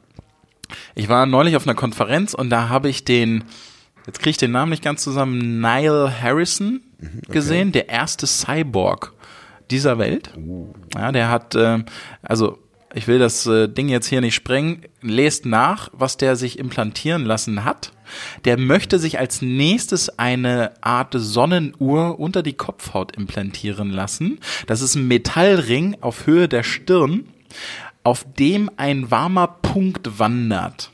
ich 0.95 1.09
war 1.09 1.27
neulich 1.27 1.57
auf 1.57 1.67
einer 1.67 1.77
Konferenz 1.77 2.35
und 2.35 2.51
da 2.51 2.69
habe 2.69 2.89
ich 2.89 3.05
den, 3.05 3.45
jetzt 4.07 4.19
kriege 4.19 4.31
ich 4.31 4.37
den 4.37 4.51
Namen 4.51 4.71
nicht 4.71 4.83
ganz 4.83 5.03
zusammen, 5.03 5.61
Niall 5.61 6.13
Harrison 6.21 6.83
mhm, 6.99 7.21
okay. 7.25 7.33
gesehen, 7.33 7.73
der 7.73 7.89
erste 7.89 8.27
Cyborg 8.27 9.13
dieser 9.71 9.99
Welt. 9.99 10.31
Ja, 10.95 11.13
der 11.13 11.31
hat, 11.31 11.55
äh, 11.55 11.85
also 12.23 12.59
ich 12.95 13.09
will 13.09 13.19
das 13.19 13.47
äh, 13.47 13.69
Ding 13.69 13.89
jetzt 13.89 14.07
hier 14.07 14.21
nicht 14.21 14.35
sprengen, 14.35 14.83
lest 15.03 15.47
nach, 15.47 15.91
was 15.93 16.17
der 16.17 16.37
sich 16.37 16.59
implantieren 16.59 17.25
lassen 17.25 17.65
hat. 17.65 17.93
Der 18.45 18.59
möchte 18.59 18.99
sich 18.99 19.19
als 19.19 19.43
nächstes 19.43 20.19
eine 20.19 20.73
Art 20.81 21.15
Sonnenuhr 21.17 22.19
unter 22.19 22.43
die 22.43 22.53
Kopfhaut 22.55 23.17
implantieren 23.17 23.91
lassen. 23.91 24.39
Das 24.67 24.81
ist 24.81 24.95
ein 24.95 25.09
Metallring 25.09 25.97
auf 26.01 26.27
Höhe 26.27 26.49
der 26.49 26.63
Stirn, 26.63 27.29
auf 28.03 28.25
dem 28.39 28.71
ein 28.77 29.11
warmer 29.11 29.47
Punkt 29.47 30.19
wandert. 30.19 30.91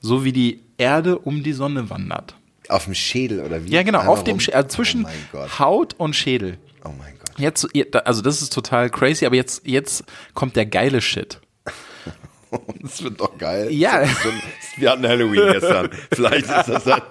So 0.00 0.24
wie 0.24 0.32
die 0.32 0.60
Erde 0.78 1.18
um 1.18 1.42
die 1.42 1.52
Sonne 1.52 1.90
wandert. 1.90 2.34
Auf 2.68 2.84
dem 2.84 2.94
Schädel 2.94 3.40
oder 3.40 3.64
wie? 3.64 3.70
Ja, 3.70 3.82
genau, 3.82 4.00
Einmal 4.00 4.12
auf 4.14 4.24
dem 4.24 4.32
rum? 4.32 4.40
Sch 4.40 4.50
also 4.50 4.68
zwischen 4.68 5.06
Oh. 5.32 5.58
Haut 5.58 5.94
und 5.98 6.14
Schädel. 6.16 6.58
Oh 6.84 6.90
mein 6.98 7.14
Gott. 7.18 7.38
Jetzt, 7.38 7.68
also 8.06 8.22
das 8.22 8.42
ist 8.42 8.52
total 8.52 8.90
crazy, 8.90 9.26
aber 9.26 9.36
jetzt, 9.36 9.66
jetzt 9.66 10.04
kommt 10.34 10.56
der 10.56 10.66
geile 10.66 11.00
Shit. 11.00 11.40
Das 12.82 13.02
wird 13.02 13.20
doch 13.20 13.36
geil. 13.38 13.72
Ja. 13.72 14.04
Wir 14.76 14.90
hatten 14.90 15.06
Halloween 15.06 15.52
gestern. 15.52 15.90
Vielleicht 16.12 16.46
ist 16.46 16.68
das 16.68 16.84
dann. 16.84 17.02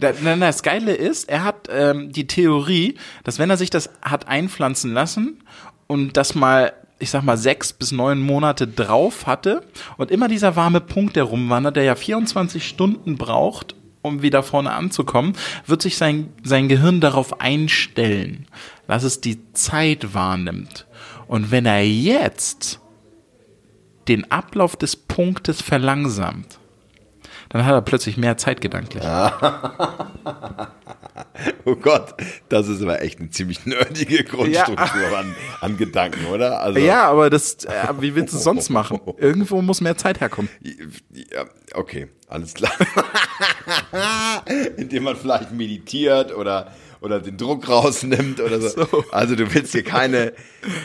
Na, 0.22 0.36
Das 0.36 0.62
Geile 0.62 0.94
ist, 0.94 1.28
er 1.28 1.44
hat 1.44 1.68
ähm, 1.70 2.12
die 2.12 2.26
Theorie, 2.26 2.96
dass 3.24 3.38
wenn 3.38 3.50
er 3.50 3.56
sich 3.56 3.70
das 3.70 3.90
hat 4.02 4.28
einpflanzen 4.28 4.92
lassen 4.92 5.42
und 5.86 6.16
das 6.16 6.34
mal, 6.34 6.72
ich 6.98 7.10
sag 7.10 7.22
mal, 7.22 7.36
sechs 7.36 7.72
bis 7.72 7.92
neun 7.92 8.20
Monate 8.20 8.66
drauf 8.66 9.26
hatte 9.26 9.62
und 9.96 10.10
immer 10.10 10.28
dieser 10.28 10.56
warme 10.56 10.80
Punkt, 10.80 11.16
der 11.16 11.24
rumwandert, 11.24 11.76
der 11.76 11.84
ja 11.84 11.94
24 11.94 12.66
Stunden 12.66 13.18
braucht, 13.18 13.74
um 14.02 14.22
wieder 14.22 14.42
vorne 14.42 14.72
anzukommen, 14.72 15.34
wird 15.66 15.82
sich 15.82 15.96
sein, 15.96 16.32
sein 16.42 16.68
Gehirn 16.68 17.00
darauf 17.00 17.40
einstellen, 17.40 18.46
dass 18.88 19.04
es 19.04 19.20
die 19.20 19.52
Zeit 19.52 20.14
wahrnimmt. 20.14 20.86
Und 21.28 21.50
wenn 21.50 21.66
er 21.66 21.86
jetzt 21.86 22.80
den 24.08 24.30
Ablauf 24.30 24.76
des 24.76 24.96
Punktes 24.96 25.62
verlangsamt, 25.62 26.58
dann 27.50 27.64
hat 27.64 27.72
er 27.72 27.82
plötzlich 27.82 28.16
mehr 28.16 28.36
Zeit 28.36 28.60
gedanklich. 28.60 29.04
Oh 31.64 31.76
Gott, 31.76 32.14
das 32.48 32.68
ist 32.68 32.82
aber 32.82 33.02
echt 33.02 33.20
eine 33.20 33.30
ziemlich 33.30 33.64
nerdige 33.66 34.24
Grundstruktur 34.24 35.18
an, 35.18 35.34
an 35.60 35.76
Gedanken, 35.76 36.26
oder? 36.26 36.60
Also, 36.60 36.78
Ja, 36.78 37.08
aber 37.08 37.30
das, 37.30 37.64
äh, 37.64 37.88
wie 38.00 38.14
willst 38.14 38.32
du 38.32 38.38
es 38.38 38.44
sonst 38.44 38.70
machen? 38.70 39.00
Irgendwo 39.18 39.62
muss 39.62 39.80
mehr 39.80 39.96
Zeit 39.96 40.20
herkommen. 40.20 40.50
Ja, 41.12 41.44
okay, 41.74 42.08
alles 42.28 42.54
klar. 42.54 42.72
Indem 44.76 45.04
man 45.04 45.16
vielleicht 45.16 45.52
meditiert 45.52 46.34
oder, 46.34 46.72
oder 47.02 47.20
den 47.20 47.36
Druck 47.36 47.68
rausnimmt 47.68 48.40
oder 48.40 48.60
so. 48.60 48.68
So. 48.84 49.04
Also 49.10 49.36
du 49.36 49.52
willst 49.52 49.72
hier 49.72 49.84
keine. 49.84 50.32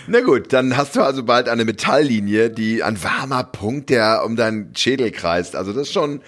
Na 0.07 0.21
gut, 0.21 0.51
dann 0.53 0.75
hast 0.75 0.95
du 0.95 1.01
also 1.01 1.23
bald 1.23 1.49
eine 1.49 1.65
Metalllinie, 1.65 2.49
die 2.49 2.83
ein 2.83 3.01
warmer 3.03 3.43
Punkt, 3.43 3.89
der 3.89 4.23
um 4.25 4.35
deinen 4.35 4.75
Schädel 4.75 5.11
kreist. 5.11 5.55
Also 5.55 5.73
das 5.73 5.83
ist 5.83 5.93
schon. 5.93 6.21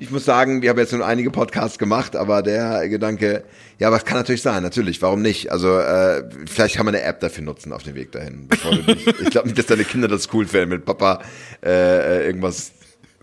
Ich 0.00 0.12
muss 0.12 0.24
sagen, 0.24 0.62
wir 0.62 0.70
haben 0.70 0.78
jetzt 0.78 0.92
nun 0.92 1.02
einige 1.02 1.32
Podcasts 1.32 1.76
gemacht, 1.76 2.14
aber 2.14 2.42
der 2.42 2.88
Gedanke, 2.88 3.42
ja, 3.80 3.88
aber 3.88 3.96
es 3.96 4.04
kann 4.04 4.16
natürlich 4.16 4.42
sein, 4.42 4.62
natürlich, 4.62 5.02
warum 5.02 5.22
nicht? 5.22 5.50
Also 5.50 5.76
äh, 5.76 6.22
vielleicht 6.46 6.76
kann 6.76 6.86
man 6.86 6.94
eine 6.94 7.02
App 7.02 7.18
dafür 7.18 7.42
nutzen 7.42 7.72
auf 7.72 7.82
dem 7.82 7.96
Weg 7.96 8.12
dahin. 8.12 8.46
Bevor 8.46 8.76
du 8.76 8.94
dich, 8.94 9.04
ich 9.08 9.30
glaube 9.30 9.48
nicht, 9.48 9.58
dass 9.58 9.66
deine 9.66 9.82
Kinder 9.82 10.06
das 10.06 10.32
cool 10.32 10.46
finden, 10.46 10.68
mit 10.68 10.84
Papa 10.84 11.20
äh, 11.64 11.70
äh, 12.20 12.26
irgendwas, 12.26 12.70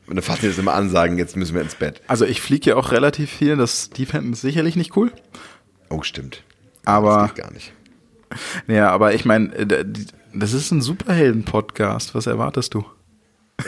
und 0.08 0.18
dann 0.18 0.22
fassen 0.22 0.42
die 0.42 0.48
das 0.50 0.58
immer 0.58 0.74
an, 0.74 0.90
sagen, 0.90 1.18
jetzt 1.18 1.38
müssen 1.38 1.56
wir 1.56 1.62
ins 1.62 1.76
Bett. 1.76 2.02
Also 2.08 2.26
ich 2.26 2.42
fliege 2.42 2.72
ja 2.72 2.76
auch 2.76 2.92
relativ 2.92 3.32
viel, 3.32 3.56
das, 3.56 3.90
die 3.90 4.06
fänden 4.06 4.34
es 4.34 4.42
sicherlich 4.42 4.76
nicht 4.76 4.98
cool. 4.98 5.14
Oh, 5.90 6.02
stimmt. 6.04 6.44
Aber- 6.86 7.18
Das 7.28 7.36
geht 7.36 7.44
gar 7.44 7.54
nicht. 7.54 7.74
Ja, 8.68 8.90
aber 8.92 9.14
ich 9.14 9.24
meine, 9.26 9.54
äh, 9.56 9.86
die- 9.86 10.06
das 10.34 10.52
ist 10.54 10.72
ein 10.72 10.82
Superhelden-Podcast. 10.82 12.14
Was 12.16 12.28
erwartest 12.28 12.74
du? 12.74 12.84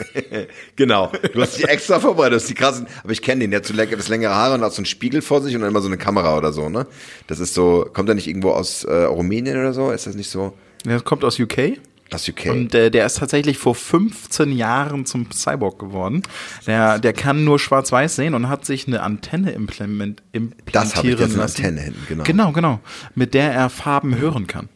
Genau. 0.76 1.10
Du 1.32 1.40
hast 1.40 1.56
dich 1.56 1.66
extra 1.66 1.98
vorbereitet, 1.98 2.32
du 2.32 2.36
hast 2.42 2.48
die 2.50 2.54
krassen, 2.54 2.86
aber 3.02 3.12
ich 3.12 3.22
kenne 3.22 3.40
den, 3.40 3.50
der 3.50 3.60
hat 3.60 3.66
so 3.66 3.74
etwas 3.74 4.08
längere 4.08 4.34
Haare 4.34 4.54
und 4.54 4.60
hat 4.62 4.72
so 4.72 4.78
einen 4.80 4.86
Spiegel 4.86 5.22
vor 5.22 5.40
sich 5.40 5.54
und 5.54 5.62
dann 5.62 5.70
immer 5.70 5.80
so 5.80 5.86
eine 5.88 5.96
Kamera 5.98 6.36
oder 6.36 6.52
so, 6.52 6.68
ne? 6.68 6.86
Das 7.26 7.40
ist 7.40 7.54
so, 7.54 7.88
kommt 7.92 8.08
er 8.08 8.14
nicht 8.14 8.26
irgendwo 8.28 8.50
aus 8.50 8.84
äh, 8.84 8.92
Rumänien 9.04 9.56
oder 9.58 9.72
so? 9.72 9.90
Ist 9.90 10.06
das 10.06 10.14
nicht 10.14 10.30
so? 10.30 10.52
Der 10.84 11.00
kommt 11.00 11.24
aus 11.24 11.38
UK. 11.40 11.78
Aus 12.12 12.28
UK. 12.28 12.46
Und 12.46 12.74
äh, 12.74 12.90
der 12.90 13.04
ist 13.04 13.18
tatsächlich 13.18 13.58
vor 13.58 13.74
15 13.74 14.52
Jahren 14.52 15.04
zum 15.04 15.30
Cyborg 15.30 15.78
geworden. 15.78 16.22
Der, 16.66 16.98
der 16.98 17.12
kann 17.12 17.44
nur 17.44 17.58
schwarz-weiß 17.58 18.16
sehen 18.16 18.34
und 18.34 18.48
hat 18.48 18.64
sich 18.64 18.86
eine 18.86 19.02
Antenne 19.02 19.50
implement, 19.50 20.22
implantieren 20.32 20.72
Das 20.72 20.96
habe 20.96 21.08
ich 21.08 21.16
eine 21.16 21.34
lassen. 21.34 21.60
Antenne 21.60 21.80
hinten, 21.80 22.06
genau. 22.08 22.24
Genau, 22.24 22.52
genau. 22.52 22.80
Mit 23.14 23.34
der 23.34 23.52
er 23.52 23.68
Farben 23.68 24.16
hören 24.18 24.46
kann. 24.46 24.68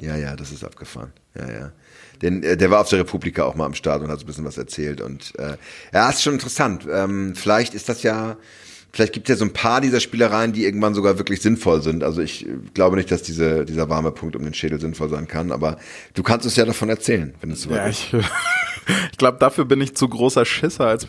Ja, 0.00 0.16
ja, 0.16 0.34
das 0.34 0.50
ist 0.50 0.64
abgefahren. 0.64 1.12
Ja, 1.38 1.50
ja. 1.50 1.72
Den, 2.22 2.42
äh, 2.42 2.56
der 2.56 2.70
war 2.70 2.80
auf 2.80 2.88
der 2.88 3.00
Republika 3.00 3.44
auch 3.44 3.54
mal 3.54 3.66
am 3.66 3.74
Start 3.74 4.02
und 4.02 4.10
hat 4.10 4.18
so 4.18 4.24
ein 4.24 4.26
bisschen 4.26 4.44
was 4.44 4.58
erzählt. 4.58 5.00
Und 5.00 5.38
äh, 5.38 5.56
ja, 5.92 6.10
ist 6.10 6.22
schon 6.22 6.34
interessant. 6.34 6.86
Ähm, 6.90 7.34
vielleicht 7.36 7.74
ist 7.74 7.88
das 7.88 8.02
ja, 8.02 8.36
vielleicht 8.92 9.12
gibt 9.12 9.28
es 9.28 9.34
ja 9.34 9.38
so 9.38 9.44
ein 9.44 9.52
paar 9.52 9.80
dieser 9.80 10.00
Spielereien, 10.00 10.52
die 10.52 10.64
irgendwann 10.64 10.94
sogar 10.94 11.18
wirklich 11.18 11.40
sinnvoll 11.42 11.82
sind. 11.82 12.02
Also 12.04 12.20
ich 12.22 12.46
äh, 12.46 12.50
glaube 12.74 12.96
nicht, 12.96 13.10
dass 13.10 13.22
diese, 13.22 13.64
dieser 13.64 13.88
warme 13.88 14.10
Punkt 14.12 14.36
um 14.36 14.42
den 14.42 14.54
Schädel 14.54 14.80
sinnvoll 14.80 15.08
sein 15.08 15.28
kann, 15.28 15.52
aber 15.52 15.78
du 16.14 16.22
kannst 16.22 16.46
uns 16.46 16.56
ja 16.56 16.64
davon 16.64 16.88
erzählen, 16.88 17.34
wenn 17.40 17.50
es 17.50 17.62
soweit 17.62 17.76
Ja, 17.78 17.86
ist. 17.86 18.12
ich, 18.12 18.14
ich 19.12 19.18
glaube, 19.18 19.38
dafür 19.38 19.64
bin 19.64 19.80
ich 19.80 19.94
zu 19.96 20.08
großer 20.08 20.44
Schisser. 20.44 20.86
Als 20.86 21.06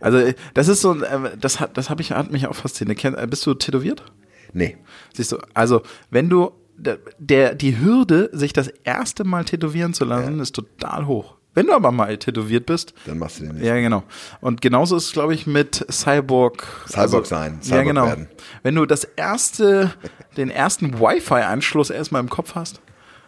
also 0.00 0.32
das 0.54 0.68
ist 0.68 0.80
so, 0.80 1.00
äh, 1.02 1.36
das 1.40 1.60
hat, 1.60 1.76
das 1.76 1.90
habe 1.90 2.02
ich 2.02 2.12
hat 2.12 2.32
mich 2.32 2.46
auch 2.46 2.54
fasziniert. 2.56 3.04
Äh, 3.04 3.26
Bist 3.28 3.46
du 3.46 3.54
tätowiert? 3.54 4.04
Nee. 4.52 4.76
Siehst 5.12 5.32
du, 5.32 5.38
also 5.52 5.82
wenn 6.10 6.28
du 6.28 6.52
der, 6.76 6.98
der 7.18 7.54
die 7.54 7.78
Hürde, 7.78 8.30
sich 8.32 8.52
das 8.52 8.68
erste 8.84 9.24
Mal 9.24 9.44
tätowieren 9.44 9.94
zu 9.94 10.04
lassen, 10.04 10.40
ist 10.40 10.54
total 10.54 11.06
hoch. 11.06 11.36
Wenn 11.54 11.66
du 11.66 11.72
aber 11.72 11.92
mal 11.92 12.16
tätowiert 12.18 12.66
bist, 12.66 12.94
Dann 13.06 13.18
machst 13.18 13.40
du 13.40 13.44
den 13.44 13.54
nicht. 13.54 13.64
ja 13.64 13.74
genau. 13.76 14.02
Und 14.40 14.60
genauso 14.60 14.96
ist 14.96 15.06
es, 15.06 15.12
glaube 15.12 15.34
ich, 15.34 15.46
mit 15.46 15.86
Cyborg. 15.90 16.66
also, 16.92 17.08
Cyborg 17.08 17.26
sein, 17.26 17.58
ja 17.62 17.68
Cyborg 17.68 17.86
genau. 17.86 18.06
werden. 18.06 18.28
Wenn 18.62 18.74
du 18.74 18.86
das 18.86 19.04
erste, 19.04 19.92
den 20.36 20.50
ersten 20.50 20.98
Wi-Fi-Anschluss 20.98 21.90
erstmal 21.90 22.22
im 22.22 22.28
Kopf 22.28 22.54
hast, 22.54 22.80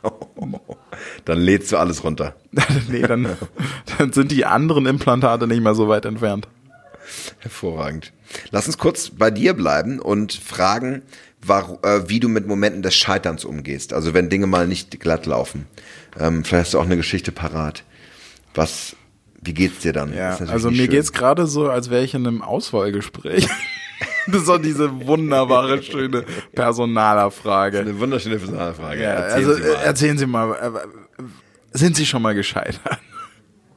Dann 1.24 1.38
lädst 1.38 1.72
du 1.72 1.76
alles 1.76 2.04
runter. 2.04 2.34
nee, 2.88 3.02
dann, 3.02 3.36
dann 3.98 4.12
sind 4.12 4.30
die 4.30 4.44
anderen 4.44 4.86
Implantate 4.86 5.46
nicht 5.46 5.62
mehr 5.62 5.74
so 5.74 5.88
weit 5.88 6.04
entfernt. 6.04 6.48
Hervorragend. 7.38 8.12
Lass 8.50 8.66
uns 8.66 8.78
kurz 8.78 9.10
bei 9.10 9.30
dir 9.30 9.54
bleiben 9.54 10.00
und 10.00 10.32
fragen, 10.32 11.02
äh, 11.48 12.00
wie 12.06 12.18
du 12.18 12.28
mit 12.28 12.46
Momenten 12.46 12.82
des 12.82 12.96
Scheiterns 12.96 13.44
umgehst. 13.44 13.92
Also 13.92 14.14
wenn 14.14 14.28
Dinge 14.28 14.46
mal 14.46 14.66
nicht 14.66 14.98
glatt 14.98 15.26
laufen. 15.26 15.66
Ähm, 16.18 16.44
vielleicht 16.44 16.66
hast 16.66 16.74
du 16.74 16.80
auch 16.80 16.84
eine 16.84 16.96
Geschichte 16.96 17.30
parat. 17.30 17.84
Was, 18.56 18.96
wie 19.42 19.54
geht's 19.54 19.80
dir 19.80 19.92
dann? 19.92 20.14
Ja, 20.14 20.36
also 20.36 20.70
mir 20.70 20.76
schön. 20.76 20.90
geht's 20.90 21.12
gerade 21.12 21.46
so, 21.46 21.68
als 21.68 21.90
wäre 21.90 22.02
ich 22.02 22.14
in 22.14 22.26
einem 22.26 22.42
Auswahlgespräch. 22.42 23.46
das 24.26 24.40
ist 24.40 24.48
doch 24.48 24.58
diese 24.60 25.06
wunderbare, 25.06 25.82
schöne 25.82 26.24
Personalerfrage. 26.54 27.80
Eine 27.80 27.98
wunderschöne 27.98 28.36
Personalfrage. 28.36 29.02
Ja, 29.02 29.10
Erzählen 29.10 29.46
also 29.48 29.54
Sie 29.54 29.60
mal. 29.62 29.68
äh, 29.68 29.84
erzählen 29.84 30.18
Sie 30.18 30.26
mal, 30.26 30.52
äh, 30.52 31.78
sind 31.78 31.96
Sie 31.96 32.06
schon 32.06 32.22
mal 32.22 32.34
gescheitert? 32.34 32.98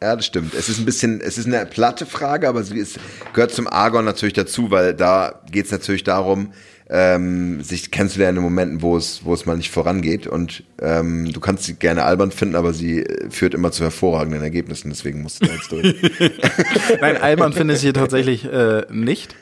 Ja, 0.02 0.16
das 0.16 0.26
stimmt. 0.26 0.54
Es 0.54 0.70
ist 0.70 0.80
ein 0.80 0.86
bisschen, 0.86 1.20
es 1.20 1.38
ist 1.38 1.46
eine 1.46 1.66
platte 1.66 2.06
Frage, 2.06 2.48
aber 2.48 2.64
sie 2.64 2.78
ist, 2.78 2.98
gehört 3.34 3.52
zum 3.52 3.68
Argon 3.68 4.06
natürlich 4.06 4.34
dazu, 4.34 4.72
weil 4.72 4.94
da 4.94 5.42
geht's 5.52 5.72
natürlich 5.72 6.06
darum, 6.06 6.54
ähm, 6.90 7.62
sich 7.62 7.92
kennenzulernen 7.92 8.38
in 8.38 8.44
Momenten, 8.44 8.82
wo 8.82 8.98
es, 8.98 9.24
wo 9.24 9.34
es 9.34 9.46
mal 9.46 9.56
nicht 9.56 9.70
vorangeht. 9.70 10.26
Und 10.26 10.64
ähm, 10.80 11.32
du 11.32 11.40
kannst 11.40 11.66
sie 11.66 11.76
gerne 11.76 12.04
albern 12.04 12.32
finden, 12.32 12.56
aber 12.56 12.74
sie 12.74 13.02
äh, 13.02 13.30
führt 13.30 13.54
immer 13.54 13.72
zu 13.72 13.84
hervorragenden 13.84 14.42
Ergebnissen. 14.42 14.90
Deswegen 14.90 15.22
musst 15.22 15.42
du 15.42 15.46
da 15.46 15.54
jetzt 15.54 15.72
durch. 15.72 15.96
Nein, 17.02 17.18
Alman 17.18 17.54
finde 17.54 17.76
ich 17.76 17.82
hier 17.82 17.94
tatsächlich 17.94 18.46
äh, 18.46 18.86
nicht. 18.92 19.36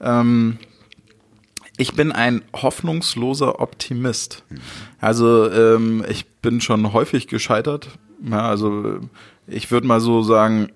Ähm, 0.00 0.58
ich 1.78 1.94
bin 1.94 2.12
ein 2.12 2.42
hoffnungsloser 2.52 3.60
Optimist. 3.60 4.44
Also 5.00 5.50
ähm, 5.50 6.04
ich 6.06 6.26
bin 6.26 6.60
schon 6.60 6.92
häufig 6.92 7.26
gescheitert. 7.26 7.88
Ja, 8.30 8.42
also 8.42 9.00
ich 9.46 9.70
würde 9.70 9.86
mal 9.86 10.00
so 10.00 10.22
sagen, 10.22 10.68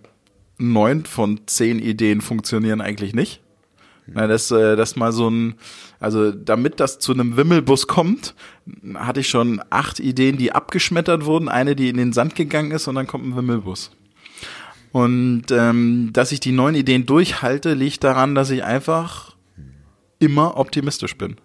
neun 0.57 1.05
von 1.05 1.41
zehn 1.45 1.79
Ideen 1.79 2.23
funktionieren 2.23 2.81
eigentlich 2.81 3.15
nicht. 3.15 3.43
Na, 4.07 4.27
das, 4.27 4.51
äh, 4.51 4.77
das 4.77 4.97
mal 4.97 5.13
so 5.13 5.31
ein, 5.31 5.55
also 5.99 6.31
damit 6.31 6.81
das 6.81 6.99
zu 6.99 7.13
einem 7.13 7.37
Wimmelbus 7.37 7.87
kommt, 7.87 8.35
hatte 8.95 9.21
ich 9.21 9.29
schon 9.29 9.63
acht 9.71 9.99
Ideen, 9.99 10.37
die 10.37 10.53
abgeschmettert 10.53 11.25
wurden, 11.25 11.49
eine, 11.49 11.75
die 11.75 11.89
in 11.89 11.97
den 11.97 12.13
Sand 12.13 12.35
gegangen 12.35 12.71
ist 12.71 12.87
und 12.87 12.97
dann 12.97 13.07
kommt 13.07 13.27
ein 13.27 13.37
Wimmelbus. 13.37 13.93
Und 14.93 15.47
ähm, 15.51 16.11
dass 16.13 16.33
ich 16.33 16.41
die 16.41 16.53
neuen 16.53 16.75
Ideen 16.75 17.07
durchhalte, 17.07 17.75
liegt 17.75 18.05
daran, 18.05 18.35
dass 18.35 18.51
ich 18.51 18.63
einfach 18.63 19.35
immer 20.19 20.57
optimistisch 20.57 21.17
bin. 21.17 21.37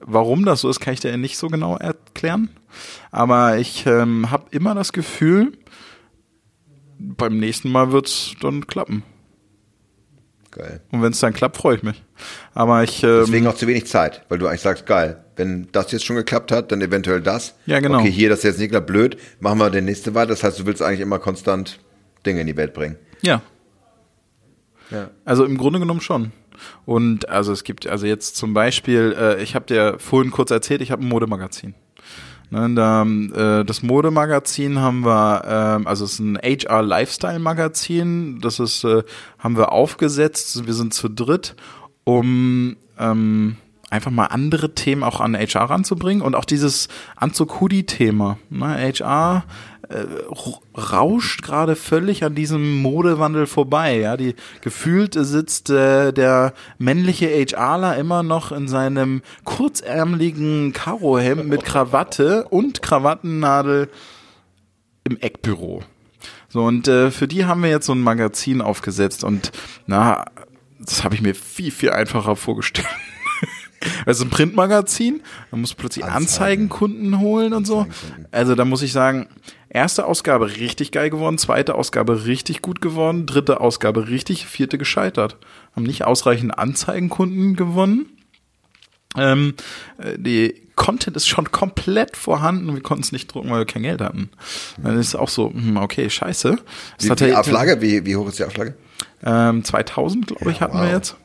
Warum 0.00 0.44
das 0.44 0.60
so 0.60 0.68
ist, 0.68 0.80
kann 0.80 0.94
ich 0.94 1.00
dir 1.00 1.16
nicht 1.16 1.36
so 1.36 1.48
genau 1.48 1.76
erklären. 1.76 2.50
Aber 3.10 3.58
ich 3.58 3.86
ähm, 3.86 4.30
habe 4.30 4.44
immer 4.50 4.74
das 4.74 4.92
Gefühl, 4.92 5.52
beim 6.98 7.38
nächsten 7.38 7.72
Mal 7.72 7.90
wird's 7.90 8.34
dann 8.40 8.66
klappen. 8.66 9.02
Geil. 10.50 10.80
Und 10.90 11.02
wenn 11.02 11.12
es 11.12 11.20
dann 11.20 11.32
klappt, 11.32 11.56
freue 11.56 11.76
ich 11.76 11.82
mich. 11.82 12.02
Aber 12.54 12.82
ich 12.82 13.04
ähm, 13.04 13.20
Deswegen 13.20 13.46
auch 13.46 13.54
zu 13.54 13.68
wenig 13.68 13.86
Zeit, 13.86 14.24
weil 14.28 14.38
du 14.38 14.48
eigentlich 14.48 14.62
sagst, 14.62 14.84
geil, 14.84 15.24
Wenn 15.36 15.68
das 15.70 15.92
jetzt 15.92 16.04
schon 16.04 16.16
geklappt 16.16 16.50
hat, 16.50 16.72
dann 16.72 16.80
eventuell 16.80 17.20
das. 17.20 17.54
Ja, 17.66 17.78
genau. 17.78 18.00
Okay, 18.00 18.10
hier, 18.10 18.28
das 18.28 18.40
ist 18.40 18.44
jetzt 18.44 18.58
nicht 18.58 18.70
klar, 18.70 18.80
blöd, 18.82 19.16
machen 19.38 19.58
wir 19.58 19.70
den 19.70 19.84
nächste 19.84 20.14
weiter. 20.14 20.28
Das 20.28 20.42
heißt, 20.42 20.58
du 20.58 20.66
willst 20.66 20.82
eigentlich 20.82 21.00
immer 21.00 21.18
konstant 21.18 21.78
Dinge 22.26 22.40
in 22.40 22.46
die 22.46 22.56
Welt 22.56 22.74
bringen. 22.74 22.96
Ja. 23.22 23.42
Ja. 24.90 25.10
Also 25.24 25.44
im 25.44 25.56
Grunde 25.56 25.78
genommen 25.78 26.00
schon. 26.00 26.32
Und 26.84 27.28
also 27.28 27.52
es 27.52 27.64
gibt 27.64 27.86
also 27.86 28.06
jetzt 28.06 28.36
zum 28.36 28.52
Beispiel, 28.52 29.14
äh, 29.18 29.42
ich 29.42 29.54
habe 29.54 29.66
dir 29.66 29.98
vorhin 29.98 30.30
kurz 30.30 30.50
erzählt, 30.50 30.82
ich 30.82 30.90
habe 30.90 31.02
ein 31.02 31.08
Modemagazin. 31.08 31.74
Ne, 32.50 32.74
da, 32.74 33.02
äh, 33.04 33.64
das 33.64 33.82
Modemagazin 33.82 34.80
haben 34.80 35.04
wir, 35.04 35.44
ähm, 35.46 35.86
also 35.86 36.04
es 36.04 36.14
ist 36.14 36.18
ein 36.18 36.36
HR 36.36 36.82
Lifestyle 36.82 37.38
Magazin. 37.38 38.40
Das 38.40 38.58
ist, 38.58 38.82
äh, 38.84 39.04
haben 39.38 39.56
wir 39.56 39.72
aufgesetzt. 39.72 40.66
Wir 40.66 40.74
sind 40.74 40.92
zu 40.92 41.08
dritt, 41.08 41.54
um 42.02 42.76
ähm, 42.98 43.56
einfach 43.88 44.10
mal 44.10 44.26
andere 44.26 44.74
Themen 44.74 45.04
auch 45.04 45.20
an 45.20 45.36
HR 45.36 45.70
ranzubringen 45.70 46.22
und 46.22 46.34
auch 46.34 46.44
dieses 46.44 46.88
Anzug-Hoodie-Thema. 47.16 48.38
Ne? 48.50 48.66
HR 48.66 49.44
äh, 49.90 50.06
rauscht 50.78 51.42
gerade 51.42 51.74
völlig 51.74 52.22
an 52.24 52.34
diesem 52.34 52.80
Modewandel 52.80 53.46
vorbei. 53.46 53.98
Ja, 53.98 54.16
die 54.16 54.34
gefühlt 54.60 55.14
sitzt 55.14 55.70
äh, 55.70 56.12
der 56.12 56.52
männliche 56.78 57.28
HRler 57.28 57.96
immer 57.96 58.22
noch 58.22 58.52
in 58.52 58.68
seinem 58.68 59.22
kurzärmeligen 59.44 60.72
Karohemd 60.72 61.48
mit 61.48 61.64
Krawatte 61.64 62.46
und 62.48 62.82
Krawattennadel 62.82 63.88
im 65.04 65.18
Eckbüro. 65.18 65.82
So 66.48 66.62
und 66.62 66.88
äh, 66.88 67.10
für 67.10 67.26
die 67.26 67.44
haben 67.44 67.62
wir 67.62 67.70
jetzt 67.70 67.86
so 67.86 67.92
ein 67.92 68.00
Magazin 68.00 68.60
aufgesetzt 68.60 69.24
und 69.24 69.50
na, 69.86 70.24
das 70.78 71.04
habe 71.04 71.14
ich 71.14 71.20
mir 71.22 71.34
viel 71.34 71.70
viel 71.70 71.90
einfacher 71.90 72.36
vorgestellt. 72.36 72.88
Also 74.06 74.24
ein 74.24 74.30
Printmagazin, 74.30 75.22
man 75.50 75.62
muss 75.62 75.74
plötzlich 75.74 76.04
Anzeigen. 76.04 76.16
Anzeigenkunden 76.26 77.18
holen 77.20 77.52
und 77.54 77.66
so. 77.66 77.86
Also 78.30 78.54
da 78.54 78.64
muss 78.64 78.82
ich 78.82 78.92
sagen, 78.92 79.28
erste 79.68 80.04
Ausgabe 80.06 80.56
richtig 80.56 80.92
geil 80.92 81.10
geworden, 81.10 81.38
zweite 81.38 81.74
Ausgabe 81.74 82.26
richtig 82.26 82.60
gut 82.62 82.80
geworden, 82.80 83.26
dritte 83.26 83.60
Ausgabe 83.60 84.08
richtig, 84.08 84.46
vierte 84.46 84.76
gescheitert. 84.78 85.38
Haben 85.74 85.84
nicht 85.84 86.04
ausreichend 86.04 86.58
Anzeigenkunden 86.58 87.56
gewonnen. 87.56 88.06
Ähm, 89.16 89.54
äh, 89.98 90.18
die 90.18 90.68
Content 90.76 91.16
ist 91.16 91.26
schon 91.28 91.50
komplett 91.50 92.16
vorhanden 92.16 92.68
und 92.68 92.74
wir 92.76 92.82
konnten 92.82 93.02
es 93.02 93.12
nicht 93.12 93.26
drucken, 93.32 93.50
weil 93.50 93.58
wir 93.60 93.66
kein 93.66 93.82
Geld 93.82 94.00
hatten. 94.00 94.30
Dann 94.82 94.98
ist 94.98 95.14
auch 95.14 95.28
so, 95.28 95.50
hm, 95.52 95.76
okay, 95.78 96.08
scheiße. 96.08 96.56
Das 96.98 97.20
Wie, 97.20 97.24
ja- 97.30 97.40
Auflage, 97.40 97.80
wie, 97.82 98.06
wie 98.06 98.16
hoch 98.16 98.28
ist 98.28 98.38
die 98.38 98.44
Auflage? 98.44 98.74
Ähm, 99.24 99.64
2000, 99.64 100.28
glaube 100.28 100.50
ich, 100.50 100.58
Ja, 100.58 100.62
hatten 100.62 100.78
wow. 100.78 100.84
wir 100.86 100.90
jetzt. 100.92 101.16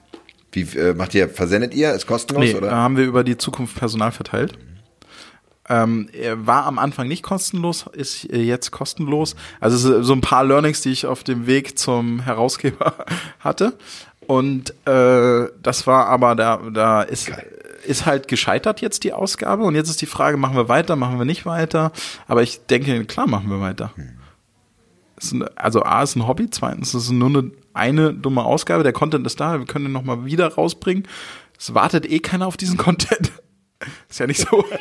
Wie 0.56 0.62
äh, 0.78 0.94
macht 0.94 1.14
ihr, 1.14 1.30
versendet 1.30 1.74
ihr? 1.74 1.94
Ist 1.94 2.08
kostenlos 2.08 2.46
Nee, 2.46 2.56
oder? 2.56 2.72
haben 2.72 2.98
wir 2.98 3.06
über 3.06 3.24
die 3.24 3.38
Zukunft 3.38 3.76
Personal 3.76 4.12
verteilt. 4.12 4.58
Ähm, 5.68 6.10
war 6.36 6.66
am 6.66 6.78
Anfang 6.78 7.08
nicht 7.08 7.24
kostenlos, 7.24 7.86
ist 7.92 8.32
äh, 8.32 8.42
jetzt 8.42 8.72
kostenlos. 8.72 9.36
Also 9.60 10.04
so 10.04 10.14
ein 10.14 10.22
paar 10.22 10.44
Learnings, 10.44 10.82
die 10.82 10.92
ich 10.92 11.08
auf 11.08 11.24
dem 11.24 11.48
Weg 11.48 11.80
zum 11.80 12.20
Herausgeber 12.20 12.94
hatte. 13.40 13.74
Und 14.28 14.72
äh, 14.88 15.48
das 15.62 15.88
war 15.88 16.08
aber, 16.08 16.36
da, 16.36 16.58
da 16.72 17.02
ist, 17.02 17.32
ist 17.86 18.06
halt 18.06 18.28
gescheitert 18.28 18.82
jetzt 18.82 19.04
die 19.04 19.14
Ausgabe. 19.14 19.64
Und 19.64 19.76
jetzt 19.76 19.90
ist 19.90 20.02
die 20.02 20.08
Frage, 20.08 20.38
machen 20.38 20.56
wir 20.56 20.70
weiter, 20.70 20.96
machen 20.96 21.18
wir 21.18 21.26
nicht 21.26 21.46
weiter? 21.46 21.92
Aber 22.28 22.44
ich 22.44 22.66
denke, 22.68 23.06
klar 23.06 23.28
machen 23.28 23.50
wir 23.50 23.60
weiter. 23.60 23.92
Ein, 25.32 25.46
also 25.56 25.84
A 25.84 26.04
ist 26.04 26.16
ein 26.16 26.28
Hobby, 26.28 26.50
zweitens 26.50 26.94
ist 26.94 27.06
es 27.06 27.12
nur 27.12 27.30
eine, 27.30 27.52
eine 27.76 28.14
dumme 28.14 28.44
Ausgabe. 28.44 28.84
Der 28.84 28.94
Content 28.94 29.26
ist 29.26 29.40
da, 29.40 29.60
wir 29.60 29.66
können 29.66 29.86
den 29.86 29.92
nochmal 29.92 30.26
wieder 30.26 30.54
rausbringen. 30.54 31.08
Es 31.58 31.74
wartet 31.74 32.10
eh 32.10 32.20
keiner 32.20 32.48
auf 32.48 32.58
diesen 32.58 32.78
Content. 32.86 33.32
Ist 34.10 34.20
ja 34.20 34.28
nicht 34.28 34.40
so. 34.40 34.66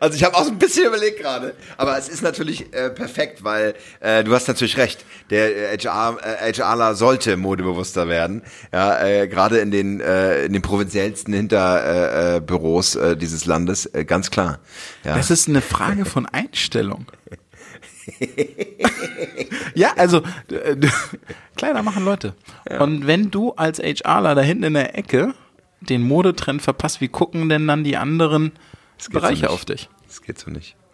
Also 0.00 0.16
ich 0.16 0.24
habe 0.24 0.36
auch 0.36 0.44
so 0.44 0.50
ein 0.50 0.58
bisschen 0.58 0.86
überlegt 0.86 1.20
gerade, 1.20 1.54
aber 1.76 1.96
es 1.98 2.08
ist 2.08 2.22
natürlich 2.22 2.72
äh, 2.72 2.90
perfekt, 2.90 3.44
weil 3.44 3.74
äh, 4.00 4.24
du 4.24 4.34
hast 4.34 4.48
natürlich 4.48 4.76
recht. 4.76 5.04
Der 5.30 5.72
äh, 5.72 5.78
HR, 5.78 6.18
äh, 6.22 6.52
HRler 6.52 6.94
sollte 6.94 7.36
modebewusster 7.36 8.08
werden. 8.08 8.42
Ja, 8.72 9.00
äh, 9.00 9.28
gerade 9.28 9.58
in 9.58 9.70
den 9.70 10.00
äh, 10.00 10.44
in 10.44 10.52
den 10.52 10.62
provinziellsten 10.62 11.32
Hinterbüros 11.32 12.96
äh, 12.96 13.00
äh, 13.00 13.12
äh, 13.12 13.16
dieses 13.16 13.46
Landes, 13.46 13.86
äh, 13.86 14.04
ganz 14.04 14.30
klar. 14.30 14.58
Ja. 15.04 15.16
Das 15.16 15.30
ist 15.30 15.48
eine 15.48 15.60
Frage 15.60 16.04
von 16.04 16.26
Einstellung. 16.26 17.06
ja, 19.74 19.92
also 19.96 20.22
äh, 20.50 20.76
Kleider 21.56 21.82
machen 21.82 22.04
Leute. 22.04 22.34
Und 22.78 23.06
wenn 23.06 23.30
du 23.30 23.52
als 23.52 23.78
HRler 23.78 24.34
da 24.34 24.42
hinten 24.42 24.64
in 24.64 24.74
der 24.74 24.96
Ecke 24.96 25.34
den 25.80 26.02
Modetrend 26.02 26.62
verpasst, 26.62 27.00
wie 27.00 27.08
gucken 27.08 27.48
denn 27.48 27.66
dann 27.66 27.84
die 27.84 27.96
anderen 27.96 28.52
so 28.98 29.10
Bereiche 29.10 29.42
nicht. 29.42 29.50
auf 29.50 29.64
dich? 29.64 29.88
Das 30.06 30.22
geht 30.22 30.38
so 30.38 30.50
nicht. 30.50 30.76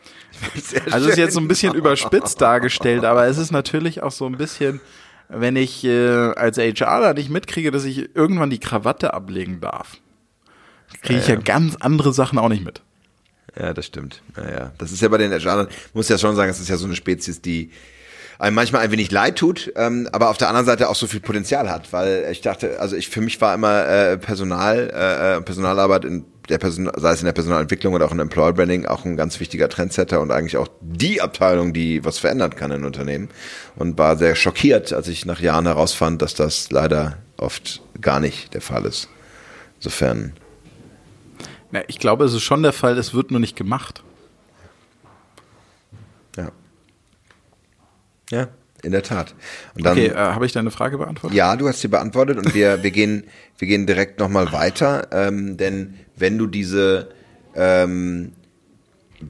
Also 0.91 1.07
es 1.07 1.13
ist 1.13 1.19
jetzt 1.19 1.35
so 1.35 1.41
ein 1.41 1.47
bisschen 1.47 1.75
überspitzt 1.75 2.41
dargestellt, 2.41 3.05
aber 3.05 3.27
es 3.27 3.39
ist 3.39 3.53
natürlich 3.53 4.03
auch 4.03 4.11
so 4.11 4.27
ein 4.27 4.37
bisschen, 4.37 4.81
wenn 5.29 5.55
ich 5.55 5.85
äh, 5.85 6.33
als 6.33 6.59
HRler 6.59 7.15
nicht 7.15 7.31
mitkriege, 7.31 7.71
dass 7.71 7.85
ich 7.85 8.15
irgendwann 8.17 8.51
die 8.51 8.59
Krawatte 8.59 9.15
ablegen 9.15 9.61
darf, 9.61 9.99
kriege 11.03 11.21
ich 11.21 11.29
ja, 11.29 11.35
Ja, 11.35 11.41
ja. 11.41 11.45
ganz 11.45 11.77
andere 11.77 12.13
Sachen 12.13 12.39
auch 12.39 12.49
nicht 12.49 12.65
mit. 12.65 12.83
Ja, 13.59 13.73
das 13.73 13.87
stimmt. 13.87 14.23
Naja, 14.37 14.73
das 14.79 14.93
ist 14.93 15.01
ja 15.01 15.09
bei 15.09 15.19
den 15.19 15.31
HRlern, 15.31 15.69
muss 15.93 16.09
ja 16.09 16.19
schon 16.19 16.35
sagen, 16.35 16.51
es 16.51 16.61
ist 16.61 16.69
ja 16.69 16.77
so 16.77 16.87
eine 16.87 16.97
Spezies, 16.97 17.41
die 17.41 17.71
einem 18.39 18.57
manchmal 18.57 18.83
ein 18.83 18.91
wenig 18.91 19.11
leid 19.11 19.37
tut, 19.37 19.73
ähm, 19.77 20.09
aber 20.13 20.31
auf 20.31 20.39
der 20.39 20.49
anderen 20.49 20.67
Seite 20.67 20.89
auch 20.89 20.97
so 20.97 21.07
viel 21.07 21.21
Potenzial 21.21 21.71
hat, 21.71 21.93
weil 21.93 22.27
ich 22.31 22.41
dachte, 22.41 22.81
also 22.81 22.97
ich 22.97 23.09
für 23.09 23.21
mich 23.21 23.41
war 23.41 23.55
immer 23.55 23.87
äh, 23.87 24.19
Personal, 24.19 24.91
äh, 24.93 25.37
äh, 25.37 25.41
Personalarbeit 25.41 26.05
in 26.05 26.25
der 26.49 26.59
Person, 26.59 26.91
sei 26.97 27.13
es 27.13 27.21
in 27.21 27.27
der 27.27 27.33
Personalentwicklung 27.33 27.95
oder 27.95 28.07
auch 28.07 28.13
in 28.13 28.19
Employer 28.19 28.53
Branding 28.53 28.87
auch 28.87 29.05
ein 29.05 29.17
ganz 29.17 29.41
wichtiger 29.41 29.69
Trendsetter 29.69 30.21
und 30.21 30.31
eigentlich 30.31 30.57
auch 30.57 30.69
die 30.81 31.23
Abteilung, 31.23 31.73
die 31.73 32.05
was 32.05 32.19
verändern 32.19 32.55
kann 32.55 32.71
in 32.71 32.85
Unternehmen 32.85 33.31
und 33.77 33.97
war 33.99 34.17
sehr 34.17 34.35
schockiert, 34.35 34.93
als 34.93 35.09
ich 35.09 35.25
nach 35.25 35.41
Jahren 35.41 35.67
herausfand, 35.67 36.21
dass 36.21 36.35
das 36.35 36.71
leider 36.71 37.19
oft 37.37 37.83
gar 38.01 38.21
nicht 38.21 38.53
der 38.53 38.61
Fall 38.61 38.85
ist. 38.85 39.09
Insofern 39.77 40.35
Na, 41.75 41.83
ich 41.89 41.99
glaube, 41.99 42.25
es 42.25 42.33
ist 42.33 42.45
schon 42.45 42.63
der 42.63 42.73
Fall, 42.73 42.97
es 42.99 43.15
wird 43.15 43.33
nur 43.33 43.41
nicht 43.41 43.57
gemacht. 43.57 44.05
Ja. 46.37 46.53
Ja, 48.31 48.47
in 48.85 48.93
der 48.93 49.03
Tat. 49.03 49.35
Dann, 49.75 49.95
Okay, 49.95 50.07
äh, 50.07 50.15
habe 50.15 50.47
ich 50.47 50.53
deine 50.53 50.71
Frage 50.71 50.99
beantwortet? 50.99 51.37
ja, 51.37 51.57
du 51.57 51.67
hast 51.67 51.81
sie 51.81 51.89
beantwortet 51.89 52.39
und 52.39 52.55
wir, 52.55 52.85
wir 52.85 52.93
gehen, 52.93 53.25
wir 53.59 53.67
gehen 53.67 53.89
direkt 53.89 54.21
nochmal 54.21 54.53
weiter, 54.53 55.09
ähm, 55.11 55.57
denn 55.57 55.99
wenn 56.15 56.39
du 56.39 56.47
diese, 56.47 57.09
ähm, 57.57 58.31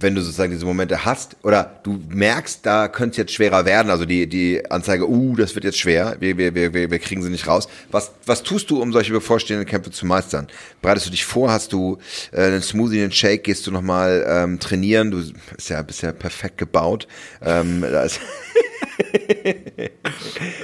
wenn 0.01 0.15
du 0.15 0.21
sozusagen 0.21 0.53
diese 0.53 0.65
Momente 0.65 1.05
hast 1.05 1.37
oder 1.43 1.81
du 1.83 2.01
merkst, 2.09 2.65
da 2.65 2.89
könnte 2.89 3.13
es 3.13 3.17
jetzt 3.19 3.33
schwerer 3.33 3.65
werden, 3.65 3.91
also 3.91 4.05
die, 4.05 4.27
die 4.27 4.71
Anzeige, 4.71 5.09
uh, 5.09 5.37
das 5.37 5.55
wird 5.55 5.65
jetzt 5.65 5.79
schwer, 5.79 6.17
wir, 6.21 6.37
wir, 6.37 6.55
wir, 6.55 6.73
wir 6.73 6.99
kriegen 6.99 7.23
sie 7.23 7.31
nicht 7.31 7.47
raus. 7.47 7.69
Was, 7.91 8.13
was 8.27 8.43
tust 8.43 8.71
du, 8.71 8.81
um 8.81 8.93
solche 8.93 9.13
bevorstehenden 9.13 9.67
Kämpfe 9.67 9.91
zu 9.91 10.07
meistern? 10.07 10.49
Bereitest 10.83 11.07
du 11.07 11.11
dich 11.11 11.25
vor, 11.25 11.51
hast 11.51 11.73
du 11.73 11.99
äh, 12.33 12.43
einen 12.43 12.63
Smoothie, 12.63 13.03
einen 13.03 13.13
Shake, 13.13 13.45
gehst 13.45 13.67
du 13.67 13.71
nochmal 13.71 14.25
ähm, 14.29 14.61
trainieren, 14.61 15.11
du 15.11 15.33
bist 15.55 15.71
ja, 15.71 15.83
bist 15.83 16.03
ja 16.03 16.13
perfekt 16.13 16.59
gebaut. 16.59 17.07
Ähm, 17.43 17.83
da 17.83 18.03
ist 18.03 18.21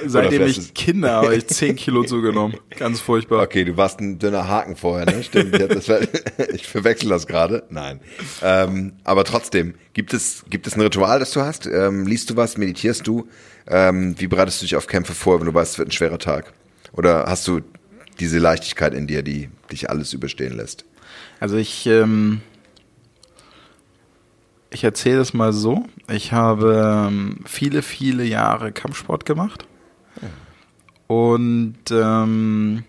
Seitdem 0.05 0.45
ich 0.45 0.73
Kinder 0.73 1.11
habe 1.13 1.35
ich 1.35 1.47
10 1.47 1.75
Kilo 1.75 2.03
zugenommen. 2.03 2.57
Ganz 2.77 2.99
furchtbar. 2.99 3.43
Okay, 3.43 3.63
du 3.63 3.77
warst 3.77 3.99
ein 3.99 4.19
dünner 4.19 4.47
Haken 4.47 4.75
vorher, 4.75 5.05
ne? 5.05 5.23
Stimmt. 5.23 5.59
Das 5.59 5.87
war, 5.89 5.99
ich 6.53 6.67
verwechsel 6.67 7.09
das 7.09 7.27
gerade. 7.27 7.63
Nein. 7.69 7.99
Ähm, 8.41 8.93
aber 9.03 9.23
trotzdem, 9.23 9.75
gibt 9.93 10.13
es, 10.13 10.43
gibt 10.49 10.67
es 10.67 10.75
ein 10.75 10.81
Ritual, 10.81 11.19
das 11.19 11.31
du 11.31 11.41
hast? 11.41 11.65
Ähm, 11.65 12.05
liest 12.05 12.29
du 12.29 12.35
was? 12.35 12.57
Meditierst 12.57 13.07
du? 13.07 13.27
Ähm, 13.67 14.15
wie 14.17 14.27
bereitest 14.27 14.61
du 14.61 14.65
dich 14.65 14.75
auf 14.75 14.87
Kämpfe 14.87 15.13
vor, 15.13 15.39
wenn 15.39 15.47
du 15.47 15.53
weißt, 15.53 15.73
es 15.73 15.77
wird 15.77 15.89
ein 15.89 15.93
schwerer 15.93 16.19
Tag? 16.19 16.53
Oder 16.93 17.25
hast 17.27 17.47
du 17.47 17.61
diese 18.19 18.39
Leichtigkeit 18.39 18.93
in 18.93 19.07
dir, 19.07 19.23
die 19.23 19.49
dich 19.71 19.89
alles 19.89 20.13
überstehen 20.13 20.55
lässt? 20.55 20.85
Also 21.39 21.57
ich, 21.57 21.85
ähm, 21.87 22.41
ich 24.71 24.83
erzähle 24.83 25.19
es 25.21 25.33
mal 25.33 25.53
so. 25.53 25.85
Ich 26.09 26.31
habe 26.31 27.07
ähm, 27.09 27.37
viele, 27.45 27.81
viele 27.81 28.23
Jahre 28.23 28.71
Kampfsport 28.71 29.25
gemacht. 29.25 29.65
Und 31.07 31.75
ähm, 31.91 32.83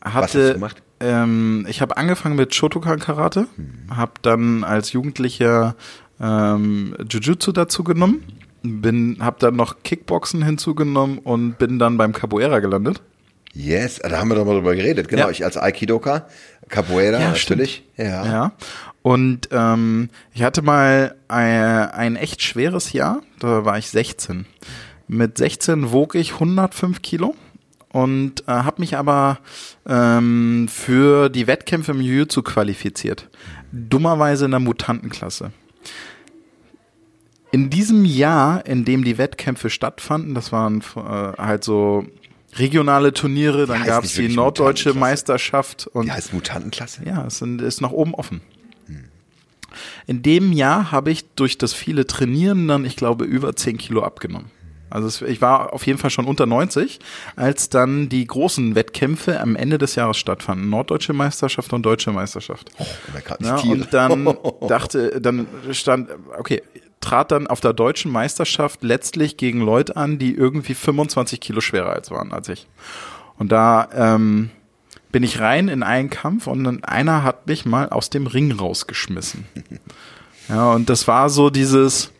Was 0.00 0.12
hast 0.14 0.22
hatte, 0.22 0.46
du 0.48 0.54
gemacht? 0.54 0.82
Ähm, 1.00 1.66
ich 1.68 1.80
habe 1.82 1.96
angefangen 1.96 2.36
mit 2.36 2.54
Shotokan 2.54 2.98
Karate, 2.98 3.46
Mhm. 3.56 3.96
habe 3.96 4.12
dann 4.22 4.64
als 4.64 4.92
Jugendlicher 4.92 5.74
ähm, 6.20 6.94
Jujutsu 7.10 7.52
dazu 7.52 7.84
genommen, 7.84 8.22
bin, 8.62 9.18
habe 9.20 9.36
dann 9.40 9.56
noch 9.56 9.82
Kickboxen 9.82 10.42
hinzugenommen 10.42 11.18
und 11.18 11.58
bin 11.58 11.78
dann 11.78 11.96
beim 11.96 12.12
Capoeira 12.12 12.58
gelandet. 12.60 13.00
Yes, 13.52 13.98
da 13.98 14.18
haben 14.18 14.28
wir 14.28 14.36
doch 14.36 14.44
mal 14.44 14.54
drüber 14.54 14.76
geredet. 14.76 15.08
Genau, 15.08 15.24
Ja. 15.24 15.30
ich 15.30 15.44
als 15.44 15.56
Aikidoka, 15.56 16.26
Capoeira 16.68 17.18
Ja, 17.20 17.30
natürlich. 17.30 17.82
Ja. 17.96 18.24
Ja. 18.24 18.52
Und 19.02 19.48
ähm, 19.50 20.10
ich 20.34 20.42
hatte 20.42 20.62
mal 20.62 21.16
ein, 21.28 21.90
ein 21.90 22.16
echt 22.16 22.42
schweres 22.42 22.92
Jahr, 22.92 23.22
da 23.38 23.64
war 23.64 23.78
ich 23.78 23.88
16. 23.88 24.46
Mit 25.08 25.38
16 25.38 25.90
wog 25.90 26.14
ich 26.14 26.34
105 26.34 27.02
Kilo 27.02 27.34
und 27.92 28.46
äh, 28.46 28.52
habe 28.52 28.80
mich 28.80 28.96
aber 28.96 29.38
ähm, 29.86 30.68
für 30.68 31.28
die 31.28 31.46
Wettkämpfe 31.46 31.92
im 31.92 32.00
Jiu-Jitsu 32.00 32.42
qualifiziert. 32.42 33.28
Dummerweise 33.72 34.44
in 34.44 34.52
der 34.52 34.60
Mutantenklasse. 34.60 35.52
In 37.52 37.70
diesem 37.70 38.04
Jahr, 38.04 38.64
in 38.66 38.84
dem 38.84 39.02
die 39.02 39.18
Wettkämpfe 39.18 39.70
stattfanden, 39.70 40.34
das 40.34 40.52
waren 40.52 40.82
äh, 40.94 41.00
halt 41.00 41.64
so 41.64 42.06
regionale 42.56 43.12
Turniere, 43.12 43.66
dann 43.66 43.84
gab 43.84 44.04
es 44.04 44.14
die 44.14 44.28
norddeutsche 44.28 44.94
Meisterschaft 44.94 45.88
und 45.88 46.06
die 46.06 46.12
heißt 46.12 46.32
Mutantenklasse. 46.32 47.02
Ja, 47.04 47.24
es 47.26 47.42
ist 47.42 47.80
nach 47.80 47.90
oben 47.90 48.14
offen. 48.14 48.40
In 50.06 50.22
dem 50.22 50.52
Jahr 50.52 50.92
habe 50.92 51.10
ich 51.10 51.24
durch 51.34 51.58
das 51.58 51.72
viele 51.72 52.06
Trainieren 52.06 52.68
dann, 52.68 52.84
ich 52.84 52.96
glaube, 52.96 53.24
über 53.24 53.54
10 53.54 53.78
Kilo 53.78 54.02
abgenommen. 54.02 54.50
Also 54.90 55.24
ich 55.24 55.40
war 55.40 55.72
auf 55.72 55.86
jeden 55.86 55.98
Fall 55.98 56.10
schon 56.10 56.26
unter 56.26 56.46
90, 56.46 56.98
als 57.36 57.70
dann 57.70 58.08
die 58.08 58.26
großen 58.26 58.74
Wettkämpfe 58.74 59.40
am 59.40 59.54
Ende 59.54 59.78
des 59.78 59.94
Jahres 59.94 60.16
stattfanden. 60.16 60.68
Norddeutsche 60.68 61.12
Meisterschaft 61.12 61.72
und 61.72 61.84
Deutsche 61.84 62.10
Meisterschaft. 62.10 62.72
Oh, 62.78 62.84
ja, 63.40 63.56
und 63.58 63.94
dann 63.94 64.36
dachte, 64.68 65.20
dann 65.20 65.46
stand, 65.70 66.10
okay, 66.36 66.62
trat 67.00 67.30
dann 67.30 67.46
auf 67.46 67.60
der 67.60 67.72
deutschen 67.72 68.10
Meisterschaft 68.10 68.82
letztlich 68.82 69.36
gegen 69.36 69.60
Leute 69.60 69.96
an, 69.96 70.18
die 70.18 70.34
irgendwie 70.34 70.74
25 70.74 71.40
Kilo 71.40 71.60
schwerer 71.60 71.90
als 71.90 72.10
waren 72.10 72.32
als 72.32 72.48
ich. 72.48 72.66
Und 73.38 73.52
da 73.52 73.88
ähm, 73.94 74.50
bin 75.12 75.22
ich 75.22 75.40
rein 75.40 75.68
in 75.68 75.82
einen 75.82 76.10
Kampf 76.10 76.46
und 76.46 76.64
dann 76.64 76.84
einer 76.84 77.22
hat 77.22 77.46
mich 77.46 77.64
mal 77.64 77.88
aus 77.88 78.10
dem 78.10 78.26
Ring 78.26 78.52
rausgeschmissen. 78.52 79.44
Ja, 80.48 80.72
und 80.72 80.90
das 80.90 81.06
war 81.06 81.30
so 81.30 81.48
dieses, 81.48 82.10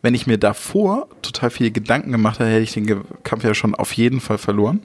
wenn 0.00 0.14
ich 0.14 0.26
mir 0.26 0.38
davor 0.38 1.06
total 1.20 1.50
viele 1.50 1.70
Gedanken 1.70 2.12
gemacht 2.12 2.38
hätte, 2.38 2.48
hätte 2.48 2.62
ich 2.62 2.72
den 2.72 3.04
Kampf 3.24 3.44
ja 3.44 3.52
schon 3.52 3.74
auf 3.74 3.92
jeden 3.92 4.22
Fall 4.22 4.38
verloren. 4.38 4.80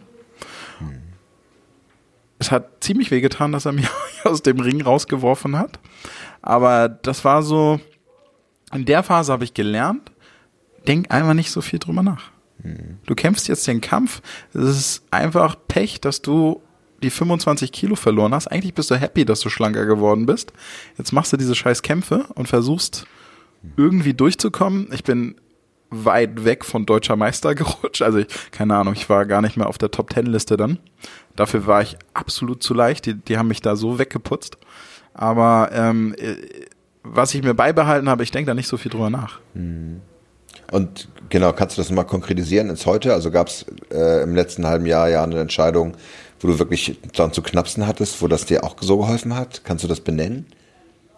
Es 2.40 2.52
hat 2.52 2.84
ziemlich 2.84 3.10
weh 3.10 3.22
getan, 3.22 3.54
dass 3.54 3.66
er 3.66 3.72
mich 3.72 3.88
aus 4.26 4.44
dem 4.44 4.60
Ring 4.60 4.82
rausgeworfen 4.82 5.58
hat. 5.58 5.80
Aber 6.42 6.90
das 6.90 7.24
war 7.24 7.42
so, 7.42 7.80
in 8.74 8.84
der 8.84 9.02
Phase 9.02 9.32
habe 9.32 9.46
ich 9.46 9.54
gelernt, 9.54 10.12
denk 10.86 11.10
einfach 11.10 11.34
nicht 11.34 11.52
so 11.52 11.62
viel 11.62 11.80
drüber 11.80 12.04
nach. 12.04 12.32
Du 13.06 13.16
kämpfst 13.16 13.48
jetzt 13.48 13.66
den 13.68 13.80
Kampf. 13.80 14.22
Es 14.54 14.64
ist 14.64 15.04
einfach 15.12 15.56
Pech, 15.70 16.02
dass 16.02 16.22
du 16.22 16.62
die 17.02 17.10
25 17.10 17.72
Kilo 17.72 17.96
verloren 17.96 18.34
hast. 18.34 18.48
Eigentlich 18.48 18.74
bist 18.74 18.92
du 18.92 18.96
happy, 18.96 19.26
dass 19.26 19.40
du 19.42 19.50
schlanker 19.50 19.86
geworden 19.86 20.26
bist. 20.26 20.54
Jetzt 20.98 21.12
machst 21.12 21.34
du 21.34 21.38
diese 21.38 21.56
scheiß 21.56 21.82
Kämpfe 21.82 22.26
und 22.36 22.48
versuchst 22.48 23.06
irgendwie 23.78 24.14
durchzukommen. 24.14 24.90
Ich 24.94 25.04
bin 25.04 25.36
weit 25.90 26.46
weg 26.46 26.66
von 26.66 26.86
deutscher 26.86 27.16
Meister 27.16 27.56
gerutscht. 27.56 28.02
Also 28.02 28.20
ich, 28.20 28.28
keine 28.52 28.76
Ahnung, 28.76 28.94
ich 28.94 29.10
war 29.10 29.26
gar 29.26 29.42
nicht 29.42 29.58
mehr 29.58 29.68
auf 29.68 29.78
der 29.78 29.92
Top 29.92 30.10
Ten 30.10 30.26
Liste 30.26 30.58
dann. 30.58 30.80
Dafür 31.36 31.68
war 31.68 31.82
ich 31.82 31.98
absolut 32.14 32.64
zu 32.64 32.74
leicht. 32.74 33.06
Die, 33.06 33.16
die 33.16 33.38
haben 33.38 33.48
mich 33.48 33.62
da 33.62 33.76
so 33.76 34.00
weggeputzt. 34.00 34.58
Aber 35.14 35.70
ähm, 35.74 36.16
was 37.04 37.34
ich 37.34 37.44
mir 37.44 37.54
beibehalten 37.54 38.10
habe, 38.10 38.24
ich 38.24 38.32
denke 38.32 38.48
da 38.48 38.54
nicht 38.54 38.68
so 38.68 38.78
viel 38.78 38.92
drüber 38.92 39.10
nach. 39.10 39.40
Mhm. 39.54 40.02
Und 40.72 41.10
genau, 41.30 41.54
kannst 41.54 41.78
du 41.78 41.82
das 41.82 41.92
mal 41.92 42.04
konkretisieren 42.04 42.70
ins 42.70 42.86
Heute? 42.86 43.14
Also 43.14 43.32
gab 43.32 43.48
es 43.48 43.66
äh, 43.92 44.24
im 44.24 44.36
letzten 44.36 44.68
halben 44.68 44.86
Jahr 44.86 45.10
ja 45.10 45.24
eine 45.24 45.40
Entscheidung, 45.40 45.94
wo 46.40 46.48
du 46.48 46.60
wirklich 46.60 46.98
dann 47.16 47.34
zu 47.34 47.42
knapsen 47.42 47.86
hattest, 47.88 48.22
wo 48.22 48.28
das 48.28 48.46
dir 48.46 48.64
auch 48.64 48.76
so 48.80 48.98
geholfen 48.98 49.36
hat? 49.36 49.62
Kannst 49.64 49.84
du 49.84 49.88
das 49.88 50.02
benennen? 50.02 50.46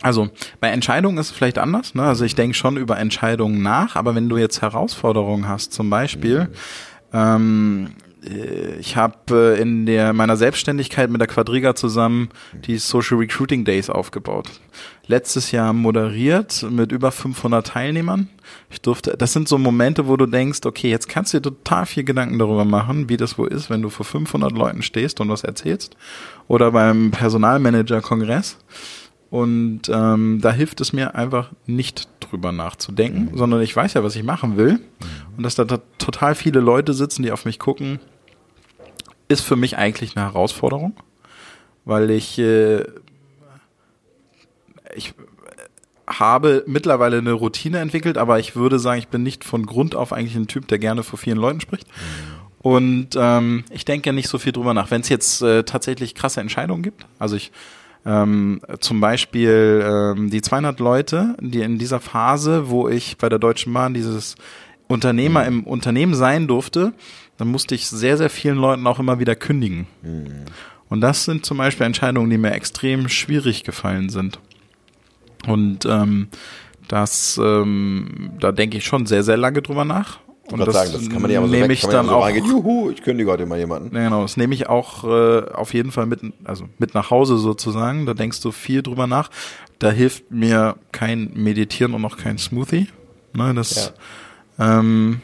Also 0.02 0.30
bei 0.60 0.70
Entscheidungen 0.70 1.18
ist 1.18 1.28
es 1.28 1.32
vielleicht 1.32 1.60
anders. 1.60 1.94
Ne? 1.94 2.04
Also 2.04 2.26
ich 2.26 2.36
denke 2.36 2.56
schon 2.56 2.78
über 2.78 2.98
Entscheidungen 2.98 3.62
nach, 3.62 3.96
aber 3.96 4.16
wenn 4.16 4.30
du 4.30 4.38
jetzt 4.38 4.62
Herausforderungen 4.62 5.48
hast, 5.48 5.74
zum 5.74 5.90
Beispiel, 5.90 6.46
mhm. 6.46 6.50
ähm, 7.14 7.88
äh, 7.88 8.11
ich 8.80 8.98
habe 8.98 9.56
äh, 9.58 9.62
in 9.62 9.86
der 9.88 10.14
meiner 10.14 10.38
Selbstständigkeit 10.38 11.10
mit 11.10 11.22
der 11.22 11.28
Quadriga 11.28 11.74
zusammen 11.74 12.30
die 12.66 12.78
Social 12.78 13.18
Recruiting 13.18 13.66
Days 13.66 13.90
aufgebaut. 13.90 14.50
Letztes 15.08 15.52
Jahr 15.52 15.74
moderiert 15.74 16.66
mit 16.70 16.92
über 16.92 17.12
500 17.12 17.66
Teilnehmern. 17.66 18.30
Ich 18.70 18.82
durfte, 18.82 19.16
das 19.18 19.34
sind 19.34 19.48
so 19.48 19.58
Momente, 19.58 20.08
wo 20.08 20.18
du 20.18 20.28
denkst, 20.28 20.60
okay, 20.66 20.90
jetzt 20.90 21.10
kannst 21.10 21.34
du 21.34 21.40
dir 21.40 21.50
total 21.50 21.88
viel 21.88 22.04
Gedanken 22.04 22.38
darüber 22.38 22.64
machen, 22.64 23.10
wie 23.10 23.18
das 23.18 23.38
wohl 23.40 23.48
ist, 23.48 23.72
wenn 23.72 23.82
du 23.82 23.90
vor 23.90 24.06
500 24.06 24.52
Leuten 24.52 24.84
stehst 24.84 25.20
und 25.20 25.30
was 25.30 25.44
erzählst. 25.44 25.98
Oder 26.48 26.72
beim 26.72 27.10
Personalmanager-Kongress. 27.10 28.58
Und 29.32 29.84
ähm, 29.88 30.40
da 30.42 30.52
hilft 30.52 30.82
es 30.82 30.92
mir 30.92 31.16
einfach 31.16 31.52
nicht 31.66 32.10
drüber 32.20 32.52
nachzudenken, 32.52 33.30
mhm. 33.32 33.38
sondern 33.38 33.62
ich 33.62 33.76
weiß 33.76 33.94
ja, 33.94 34.04
was 34.04 34.16
ich 34.16 34.24
machen 34.24 34.58
will. 34.58 34.74
Mhm. 34.74 35.38
Und 35.38 35.44
dass 35.44 35.56
da 35.56 35.66
total 35.66 36.36
viele 36.36 36.60
Leute 36.60 36.94
sitzen, 36.94 37.24
die 37.24 37.32
auf 37.32 37.46
mich 37.46 37.58
gucken, 37.58 38.00
ist 39.32 39.42
für 39.42 39.56
mich 39.56 39.78
eigentlich 39.78 40.16
eine 40.16 40.26
Herausforderung, 40.26 40.94
weil 41.86 42.12
ich, 42.12 42.38
äh, 42.38 42.84
ich 44.96 45.14
habe 46.08 46.64
mittlerweile 46.68 47.18
eine 47.18 47.34
Routine 47.34 47.80
entwickelt, 47.80 48.18
aber 48.18 48.40
ich 48.40 48.56
würde 48.56 48.80
sagen, 48.80 49.00
ich 49.00 49.08
bin 49.08 49.24
nicht 49.24 49.44
von 49.44 49.66
Grund 49.66 49.96
auf 49.96 50.12
eigentlich 50.14 50.36
ein 50.36 50.48
Typ, 50.48 50.68
der 50.68 50.80
gerne 50.80 51.04
vor 51.04 51.18
vielen 51.18 51.38
Leuten 51.38 51.62
spricht. 51.62 51.88
Und 52.60 53.10
ähm, 53.16 53.64
ich 53.72 53.86
denke 53.86 54.14
nicht 54.14 54.28
so 54.28 54.38
viel 54.38 54.52
drüber 54.52 54.74
nach. 54.74 54.92
Wenn 54.92 55.02
es 55.02 55.10
jetzt 55.10 55.42
äh, 55.42 55.64
tatsächlich 55.64 56.14
krasse 56.14 56.42
Entscheidungen 56.42 56.84
gibt, 56.84 57.08
also 57.18 57.36
ich 57.36 57.52
ähm, 58.06 58.62
zum 58.80 59.00
Beispiel 59.00 59.84
ähm, 59.84 60.30
die 60.30 60.42
200 60.42 60.80
Leute, 60.80 61.36
die 61.40 61.62
in 61.62 61.78
dieser 61.78 62.00
Phase, 62.00 62.70
wo 62.70 62.88
ich 62.88 63.18
bei 63.18 63.30
der 63.30 63.40
Deutschen 63.40 63.74
Bahn 63.74 63.94
dieses 63.94 64.36
Unternehmer 64.88 65.46
im 65.46 65.64
Unternehmen 65.64 66.14
sein 66.14 66.48
durfte, 66.48 66.94
dann 67.42 67.48
musste 67.48 67.74
ich 67.74 67.88
sehr, 67.88 68.18
sehr 68.18 68.30
vielen 68.30 68.58
Leuten 68.58 68.86
auch 68.86 69.00
immer 69.00 69.18
wieder 69.18 69.36
kündigen. 69.36 69.88
Mhm. 70.04 70.46
Und 70.90 71.02
das 71.02 71.26
sind 71.26 71.44
zum 71.44 71.58
Beispiel 71.58 71.88
Entscheidungen, 71.88 72.30
die 72.30 72.38
mir 72.38 72.52
extrem 72.52 73.10
schwierig 73.10 73.64
gefallen 73.64 74.10
sind. 74.10 74.38
Und 75.48 75.88
ähm, 75.88 76.28
das, 76.88 77.42
ähm, 77.44 78.34
da 78.40 78.52
denke 78.52 78.78
ich 78.78 78.86
schon 78.86 79.08
sehr, 79.08 79.24
sehr 79.24 79.38
lange 79.38 79.64
drüber 79.64 79.86
nach. 79.86 80.20
Und 80.52 80.60
das, 80.60 80.76
sagen, 80.76 80.92
das 80.94 81.10
kann 81.10 81.20
man 81.20 81.32
ja 81.32 81.40
aber 81.40 81.48
so 81.48 81.56
nehme 81.56 81.74
ich 81.74 81.82
dann 81.82 82.06
so 82.06 82.12
auch. 82.12 82.26
Reingehen, 82.26 82.46
Juhu, 82.46 82.92
ich 82.92 83.02
kündige 83.02 83.32
heute 83.32 83.48
mal 83.48 83.58
jemanden. 83.58 83.96
Ja, 83.96 84.04
genau, 84.04 84.22
das 84.22 84.38
nehme 84.38 84.54
ich 84.54 84.70
auch 84.70 85.04
äh, 85.04 85.52
auf 85.52 85.74
jeden 85.74 85.92
Fall 85.92 86.06
mit, 86.06 86.20
also 86.44 86.66
mit 86.78 86.94
nach 86.94 87.10
Hause 87.10 87.40
sozusagen. 87.40 88.06
Da 88.06 88.14
denkst 88.14 88.40
du 88.42 88.52
viel 88.52 88.84
drüber 88.84 89.08
nach. 89.08 89.32
Da 89.80 89.90
hilft 89.90 90.30
mir 90.30 90.76
kein 90.92 91.32
Meditieren 91.34 91.96
und 91.96 92.06
auch 92.06 92.18
kein 92.18 92.38
Smoothie. 92.38 92.88
Ne, 93.34 93.56
das, 93.56 93.94
ja. 94.60 94.80
ähm, 94.80 95.22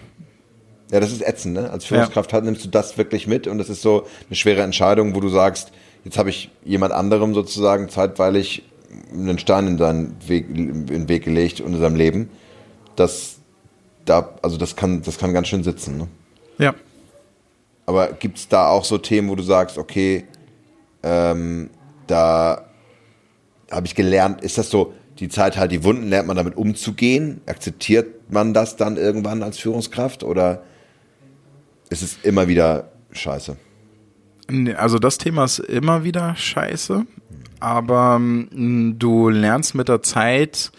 ja, 0.92 1.00
das 1.00 1.12
ist 1.12 1.22
ätzend, 1.22 1.56
ne? 1.56 1.70
Als 1.70 1.86
Führungskraft 1.86 2.32
ja. 2.32 2.42
nimmst 2.42 2.64
du 2.64 2.70
das 2.70 2.98
wirklich 2.98 3.28
mit 3.28 3.48
und 3.48 3.58
das 3.58 3.70
ist 3.70 3.82
so 3.82 4.06
eine 4.28 4.36
schwere 4.36 4.62
Entscheidung, 4.62 5.16
wo 5.16 5.20
du 5.20 5.30
sagst, 5.30 5.72
jetzt 6.04 6.18
habe 6.18 6.30
ich 6.30 6.50
jemand 6.64 6.94
anderem 6.94 7.34
sozusagen 7.34 7.90
zeitweilig 7.90 8.64
einen 9.12 9.38
Stein 9.38 9.68
in 9.68 9.78
seinen 9.78 10.16
Weg, 10.28 10.50
in 10.50 10.86
den 10.86 11.10
Weg 11.10 11.26
gelegt 11.26 11.60
und 11.60 11.74
in 11.74 11.80
seinem 11.80 11.96
Leben. 11.96 12.30
Das, 12.96 13.38
da, 14.06 14.34
also 14.42 14.58
das 14.58 14.76
kann, 14.76 15.02
das 15.02 15.18
kann 15.18 15.34
ganz 15.34 15.48
schön 15.50 15.64
sitzen, 15.64 15.98
ne? 15.98 16.08
Ja. 16.58 16.74
Aber 17.86 18.14
gibt 18.14 18.38
es 18.38 18.48
da 18.48 18.70
auch 18.70 18.84
so 18.84 18.98
Themen, 18.98 19.30
wo 19.30 19.36
du 19.36 19.44
sagst, 19.44 19.78
okay, 19.78 20.26
ähm, 21.04 21.70
da 22.08 22.66
habe 23.72 23.88
ich 23.88 23.96
gelernt, 23.96 24.42
ist 24.42 24.58
das 24.58 24.70
so, 24.70 24.94
die 25.20 25.30
Zeit 25.30 25.58
halt 25.58 25.72
die 25.72 25.84
Wunden, 25.84 26.10
lernt 26.10 26.28
man 26.28 26.38
damit 26.38 26.56
umzugehen? 26.58 27.42
Akzeptiert 27.46 28.32
man 28.32 28.54
das 28.54 28.76
dann 28.76 28.98
irgendwann 28.98 29.44
als 29.44 29.58
Führungskraft 29.58 30.24
oder 30.24 30.64
es 31.90 32.02
ist 32.02 32.26
immer 32.26 32.48
wieder 32.48 32.92
scheiße. 33.12 33.58
Also 34.78 35.00
das 35.00 35.18
Thema 35.18 35.44
ist 35.44 35.60
immer 35.60 36.04
wieder 36.04 36.36
scheiße, 36.36 37.06
aber 37.60 38.16
ähm, 38.16 38.96
du 38.98 39.30
lernst 39.30 39.76
mit 39.76 39.90
der 39.90 40.02
Zeit 40.02 40.72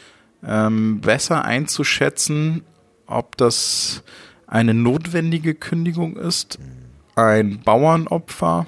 ähm, 0.46 1.00
besser 1.00 1.44
einzuschätzen, 1.44 2.62
ob 3.06 3.36
das 3.36 4.02
eine 4.46 4.72
notwendige 4.72 5.54
Kündigung 5.54 6.16
ist, 6.16 6.58
ein 7.14 7.60
Bauernopfer, 7.60 8.66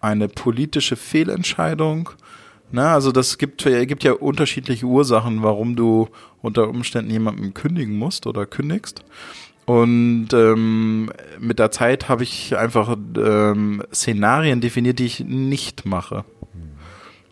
eine 0.00 0.28
politische 0.28 0.96
Fehlentscheidung. 0.96 2.10
Na, 2.72 2.94
also 2.94 3.12
das 3.12 3.36
gibt, 3.36 3.64
gibt 3.64 4.04
ja 4.04 4.12
unterschiedliche 4.12 4.86
Ursachen, 4.86 5.42
warum 5.42 5.76
du 5.76 6.08
unter 6.40 6.68
Umständen 6.68 7.10
jemanden 7.10 7.52
kündigen 7.52 7.96
musst 7.96 8.26
oder 8.26 8.46
kündigst. 8.46 9.04
Und 9.66 10.28
ähm, 10.32 11.12
mit 11.38 11.58
der 11.58 11.70
Zeit 11.70 12.08
habe 12.08 12.24
ich 12.24 12.56
einfach 12.56 12.96
ähm, 13.16 13.82
Szenarien 13.92 14.60
definiert, 14.60 14.98
die 14.98 15.06
ich 15.06 15.20
nicht 15.20 15.86
mache. 15.86 16.24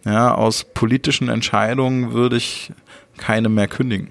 Ja, 0.05 0.35
aus 0.35 0.65
politischen 0.65 1.29
Entscheidungen 1.29 2.13
würde 2.13 2.37
ich 2.37 2.73
keine 3.17 3.49
mehr 3.49 3.69
kündigen. 3.69 4.09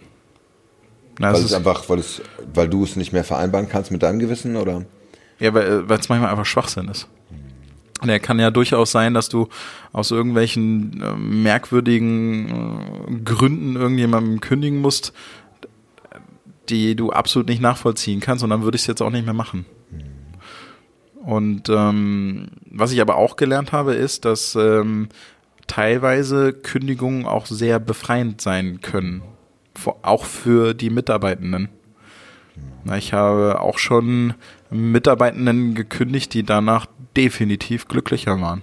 Na, 1.19 1.33
weil 1.33 1.41
es 1.41 1.53
einfach, 1.53 1.89
weil 1.89 1.99
es, 1.99 2.21
weil 2.53 2.69
du 2.69 2.83
es 2.83 2.95
nicht 2.95 3.13
mehr 3.13 3.23
vereinbaren 3.23 3.67
kannst 3.69 3.91
mit 3.91 4.03
deinem 4.03 4.19
Gewissen, 4.19 4.55
oder? 4.55 4.85
Ja, 5.39 5.53
weil 5.53 5.89
weil 5.89 5.99
es 5.99 6.09
manchmal 6.09 6.29
einfach 6.29 6.45
Schwachsinn 6.45 6.87
ist. 6.89 7.07
Und 8.01 8.09
er 8.09 8.19
kann 8.19 8.37
ja 8.37 8.51
durchaus 8.51 8.91
sein, 8.91 9.15
dass 9.15 9.27
du 9.27 9.47
aus 9.91 10.11
irgendwelchen 10.11 11.01
äh, 11.01 11.15
merkwürdigen 11.15 12.49
äh, 13.07 13.23
Gründen 13.23 13.75
irgendjemandem 13.75 14.39
kündigen 14.39 14.81
musst, 14.81 15.13
die 16.69 16.95
du 16.95 17.11
absolut 17.11 17.47
nicht 17.47 17.61
nachvollziehen 17.61 18.19
kannst 18.19 18.43
und 18.43 18.49
dann 18.49 18.63
würde 18.63 18.75
ich 18.75 18.81
es 18.81 18.87
jetzt 18.87 19.01
auch 19.01 19.09
nicht 19.09 19.25
mehr 19.25 19.33
machen. 19.33 19.65
Und 21.15 21.67
ähm, 21.69 22.47
was 22.71 22.93
ich 22.93 23.01
aber 23.01 23.17
auch 23.17 23.35
gelernt 23.35 23.73
habe, 23.73 23.93
ist, 23.93 24.23
dass 24.23 24.55
ähm, 24.55 25.09
teilweise 25.67 26.53
Kündigungen 26.53 27.25
auch 27.25 27.45
sehr 27.45 27.79
befreiend 27.79 28.39
sein 28.39 28.79
können. 28.81 29.21
Auch 30.01 30.25
für 30.25 30.73
die 30.73 30.89
Mitarbeitenden. 30.89 31.69
Ich 32.97 33.13
habe 33.13 33.59
auch 33.61 33.77
schon 33.77 34.33
Mitarbeitenden 34.71 35.75
gekündigt, 35.75 36.33
die 36.33 36.43
danach 36.43 36.87
definitiv 37.15 37.87
glücklicher 37.87 38.39
waren. 38.39 38.61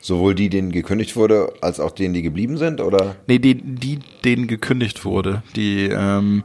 Sowohl 0.00 0.34
die, 0.34 0.48
denen 0.48 0.72
gekündigt 0.72 1.14
wurde, 1.14 1.52
als 1.60 1.78
auch 1.78 1.90
denen, 1.90 2.14
die 2.14 2.22
geblieben 2.22 2.56
sind, 2.56 2.80
oder? 2.80 3.16
Nee, 3.26 3.38
die, 3.38 3.54
die 3.54 3.98
denen 4.24 4.46
gekündigt 4.46 5.04
wurde. 5.04 5.42
Die, 5.56 5.88
ähm, 5.88 6.42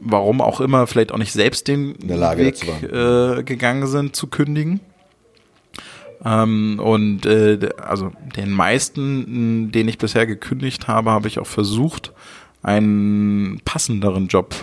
warum 0.00 0.40
auch 0.40 0.60
immer, 0.60 0.86
vielleicht 0.86 1.10
auch 1.10 1.18
nicht 1.18 1.32
selbst 1.32 1.66
den 1.66 1.96
Weg 1.98 2.62
äh, 2.84 3.42
gegangen 3.42 3.88
sind 3.88 4.14
zu 4.14 4.28
kündigen. 4.28 4.80
Ähm, 6.24 6.80
und 6.82 7.26
äh, 7.26 7.68
also 7.76 8.12
den 8.36 8.50
meisten, 8.50 9.70
den 9.72 9.88
ich 9.88 9.98
bisher 9.98 10.26
gekündigt 10.26 10.88
habe, 10.88 11.10
habe 11.10 11.28
ich 11.28 11.38
auch 11.38 11.46
versucht, 11.46 12.12
einen 12.62 13.60
passenderen 13.64 14.28
Job 14.28 14.54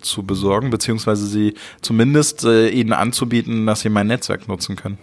zu 0.00 0.24
besorgen, 0.24 0.70
beziehungsweise 0.70 1.26
sie 1.26 1.54
zumindest 1.80 2.44
äh, 2.44 2.68
ihnen 2.68 2.92
anzubieten, 2.92 3.66
dass 3.66 3.80
sie 3.80 3.88
mein 3.88 4.06
Netzwerk 4.08 4.48
nutzen 4.48 4.76
können. 4.76 4.98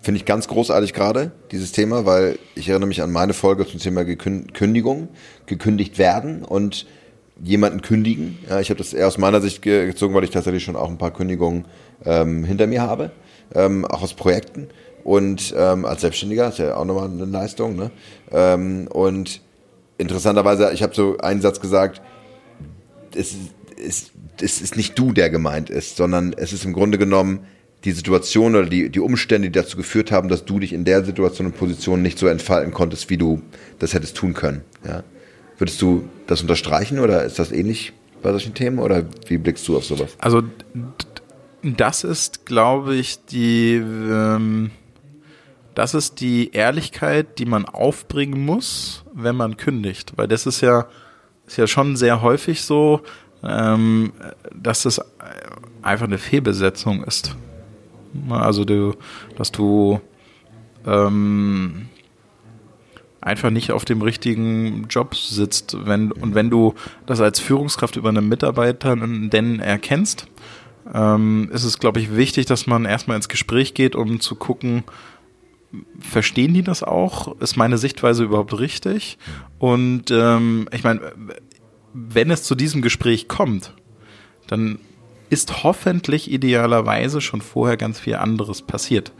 Finde 0.00 0.18
ich 0.18 0.24
ganz 0.24 0.48
großartig 0.48 0.92
gerade, 0.92 1.32
dieses 1.50 1.72
Thema, 1.72 2.06
weil 2.06 2.38
ich 2.54 2.68
erinnere 2.68 2.88
mich 2.88 3.02
an 3.02 3.10
meine 3.10 3.34
Folge 3.34 3.66
zum 3.66 3.80
Thema 3.80 4.04
Kündigung, 4.04 5.08
gekündigt 5.46 5.98
werden 5.98 6.44
und 6.44 6.86
jemanden 7.42 7.82
kündigen. 7.82 8.38
Ja, 8.48 8.60
ich 8.60 8.70
habe 8.70 8.78
das 8.78 8.92
eher 8.92 9.06
aus 9.06 9.18
meiner 9.18 9.40
Sicht 9.40 9.62
gezogen, 9.62 10.14
weil 10.14 10.24
ich 10.24 10.30
tatsächlich 10.30 10.64
schon 10.64 10.76
auch 10.76 10.88
ein 10.88 10.98
paar 10.98 11.12
Kündigungen 11.12 11.66
ähm, 12.04 12.44
hinter 12.44 12.66
mir 12.66 12.82
habe 12.82 13.10
ähm, 13.54 13.84
auch 13.84 14.02
aus 14.02 14.14
Projekten 14.14 14.68
und 15.04 15.54
ähm, 15.56 15.84
als 15.84 16.02
Selbstständiger 16.02 16.48
ist 16.48 16.58
ja 16.58 16.76
auch 16.76 16.84
nochmal 16.84 17.08
eine 17.08 17.24
Leistung. 17.24 17.76
Ne? 17.76 17.90
Ähm, 18.30 18.88
und 18.88 19.40
interessanterweise, 19.96 20.70
ich 20.72 20.82
habe 20.82 20.94
so 20.94 21.18
einen 21.18 21.40
Satz 21.40 21.60
gesagt, 21.60 22.02
es 23.14 23.34
ist, 23.76 24.12
es 24.40 24.60
ist 24.60 24.76
nicht 24.76 24.98
du, 24.98 25.12
der 25.12 25.30
gemeint 25.30 25.70
ist, 25.70 25.96
sondern 25.96 26.34
es 26.36 26.52
ist 26.52 26.64
im 26.64 26.72
Grunde 26.72 26.98
genommen 26.98 27.46
die 27.84 27.92
Situation 27.92 28.56
oder 28.56 28.66
die, 28.66 28.88
die 28.90 29.00
Umstände, 29.00 29.48
die 29.48 29.58
dazu 29.58 29.76
geführt 29.76 30.10
haben, 30.10 30.28
dass 30.28 30.44
du 30.44 30.58
dich 30.58 30.72
in 30.72 30.84
der 30.84 31.04
Situation 31.04 31.46
und 31.46 31.56
Position 31.56 32.02
nicht 32.02 32.18
so 32.18 32.26
entfalten 32.26 32.72
konntest, 32.72 33.08
wie 33.08 33.16
du 33.16 33.40
das 33.78 33.94
hättest 33.94 34.16
tun 34.16 34.34
können. 34.34 34.62
Ja? 34.84 35.04
Würdest 35.58 35.80
du 35.80 36.08
das 36.26 36.40
unterstreichen 36.40 36.98
oder 36.98 37.24
ist 37.24 37.38
das 37.38 37.52
ähnlich 37.52 37.92
bei 38.22 38.30
solchen 38.30 38.54
Themen 38.54 38.78
oder 38.80 39.04
wie 39.28 39.38
blickst 39.38 39.66
du 39.68 39.76
auf 39.76 39.84
sowas? 39.84 40.16
Also 40.18 40.42
das 41.62 42.04
ist, 42.04 42.46
glaube 42.46 42.96
ich, 42.96 43.24
die, 43.26 43.74
ähm, 43.76 44.70
das 45.74 45.94
ist 45.94 46.20
die 46.20 46.52
Ehrlichkeit, 46.52 47.38
die 47.38 47.46
man 47.46 47.64
aufbringen 47.64 48.44
muss, 48.44 49.04
wenn 49.14 49.36
man 49.36 49.56
kündigt. 49.56 50.14
Weil 50.16 50.26
das 50.26 50.46
ist 50.46 50.60
ja, 50.60 50.86
ist 51.46 51.58
ja 51.58 51.66
schon 51.66 51.96
sehr 51.96 52.22
häufig 52.22 52.62
so, 52.62 53.02
ähm, 53.44 54.12
dass 54.54 54.84
es 54.84 55.00
einfach 55.82 56.06
eine 56.06 56.18
Fehlbesetzung 56.18 57.04
ist. 57.04 57.36
Also 58.30 58.64
du, 58.64 58.94
dass 59.36 59.52
du 59.52 60.00
ähm, 60.86 61.88
einfach 63.20 63.50
nicht 63.50 63.72
auf 63.72 63.84
dem 63.84 64.02
richtigen 64.02 64.86
Job 64.88 65.14
sitzt. 65.14 65.76
Wenn, 65.84 66.12
und 66.12 66.34
wenn 66.34 66.50
du 66.50 66.74
das 67.06 67.20
als 67.20 67.40
Führungskraft 67.40 67.96
über 67.96 68.08
einen 68.08 68.28
Mitarbeiter 68.28 68.96
denn 68.96 69.60
erkennst, 69.60 70.26
ähm, 70.92 71.50
ist 71.52 71.64
es, 71.64 71.78
glaube 71.78 72.00
ich, 72.00 72.16
wichtig, 72.16 72.46
dass 72.46 72.66
man 72.66 72.84
erstmal 72.84 73.16
ins 73.16 73.28
Gespräch 73.28 73.74
geht, 73.74 73.94
um 73.96 74.20
zu 74.20 74.36
gucken, 74.36 74.84
verstehen 76.00 76.54
die 76.54 76.62
das 76.62 76.82
auch? 76.82 77.38
Ist 77.40 77.56
meine 77.56 77.76
Sichtweise 77.76 78.24
überhaupt 78.24 78.58
richtig? 78.58 79.18
Und 79.58 80.10
ähm, 80.10 80.68
ich 80.72 80.84
meine, 80.84 81.12
wenn 81.92 82.30
es 82.30 82.42
zu 82.42 82.54
diesem 82.54 82.80
Gespräch 82.80 83.28
kommt, 83.28 83.74
dann 84.46 84.78
ist 85.30 85.62
hoffentlich 85.62 86.30
idealerweise 86.30 87.20
schon 87.20 87.40
vorher 87.40 87.76
ganz 87.76 88.00
viel 88.00 88.16
anderes 88.16 88.62
passiert. 88.62 89.12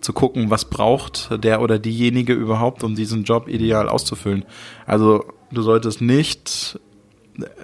Zu 0.00 0.12
gucken, 0.12 0.50
was 0.50 0.64
braucht 0.64 1.30
der 1.44 1.60
oder 1.60 1.78
diejenige 1.78 2.32
überhaupt, 2.32 2.84
um 2.84 2.94
diesen 2.94 3.24
Job 3.24 3.48
ideal 3.48 3.88
auszufüllen. 3.88 4.44
Also 4.86 5.24
du 5.50 5.62
solltest 5.62 6.00
nicht 6.00 6.78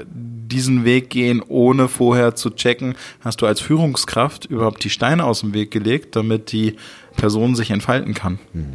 diesen 0.05 0.85
Weg 0.85 1.11
gehen, 1.11 1.43
ohne 1.47 1.89
vorher 1.89 2.35
zu 2.35 2.51
checken, 2.51 2.95
hast 3.21 3.43
du 3.43 3.47
als 3.47 3.61
Führungskraft 3.61 4.47
überhaupt 4.47 4.85
die 4.85 4.91
Steine 4.91 5.25
aus 5.25 5.41
dem 5.41 5.55
Weg 5.55 5.71
gelegt, 5.71 6.17
damit 6.17 6.53
die 6.53 6.77
Person 7.17 7.55
sich 7.55 7.71
entfalten 7.71 8.15
kann. 8.15 8.39
Hm. 8.53 8.67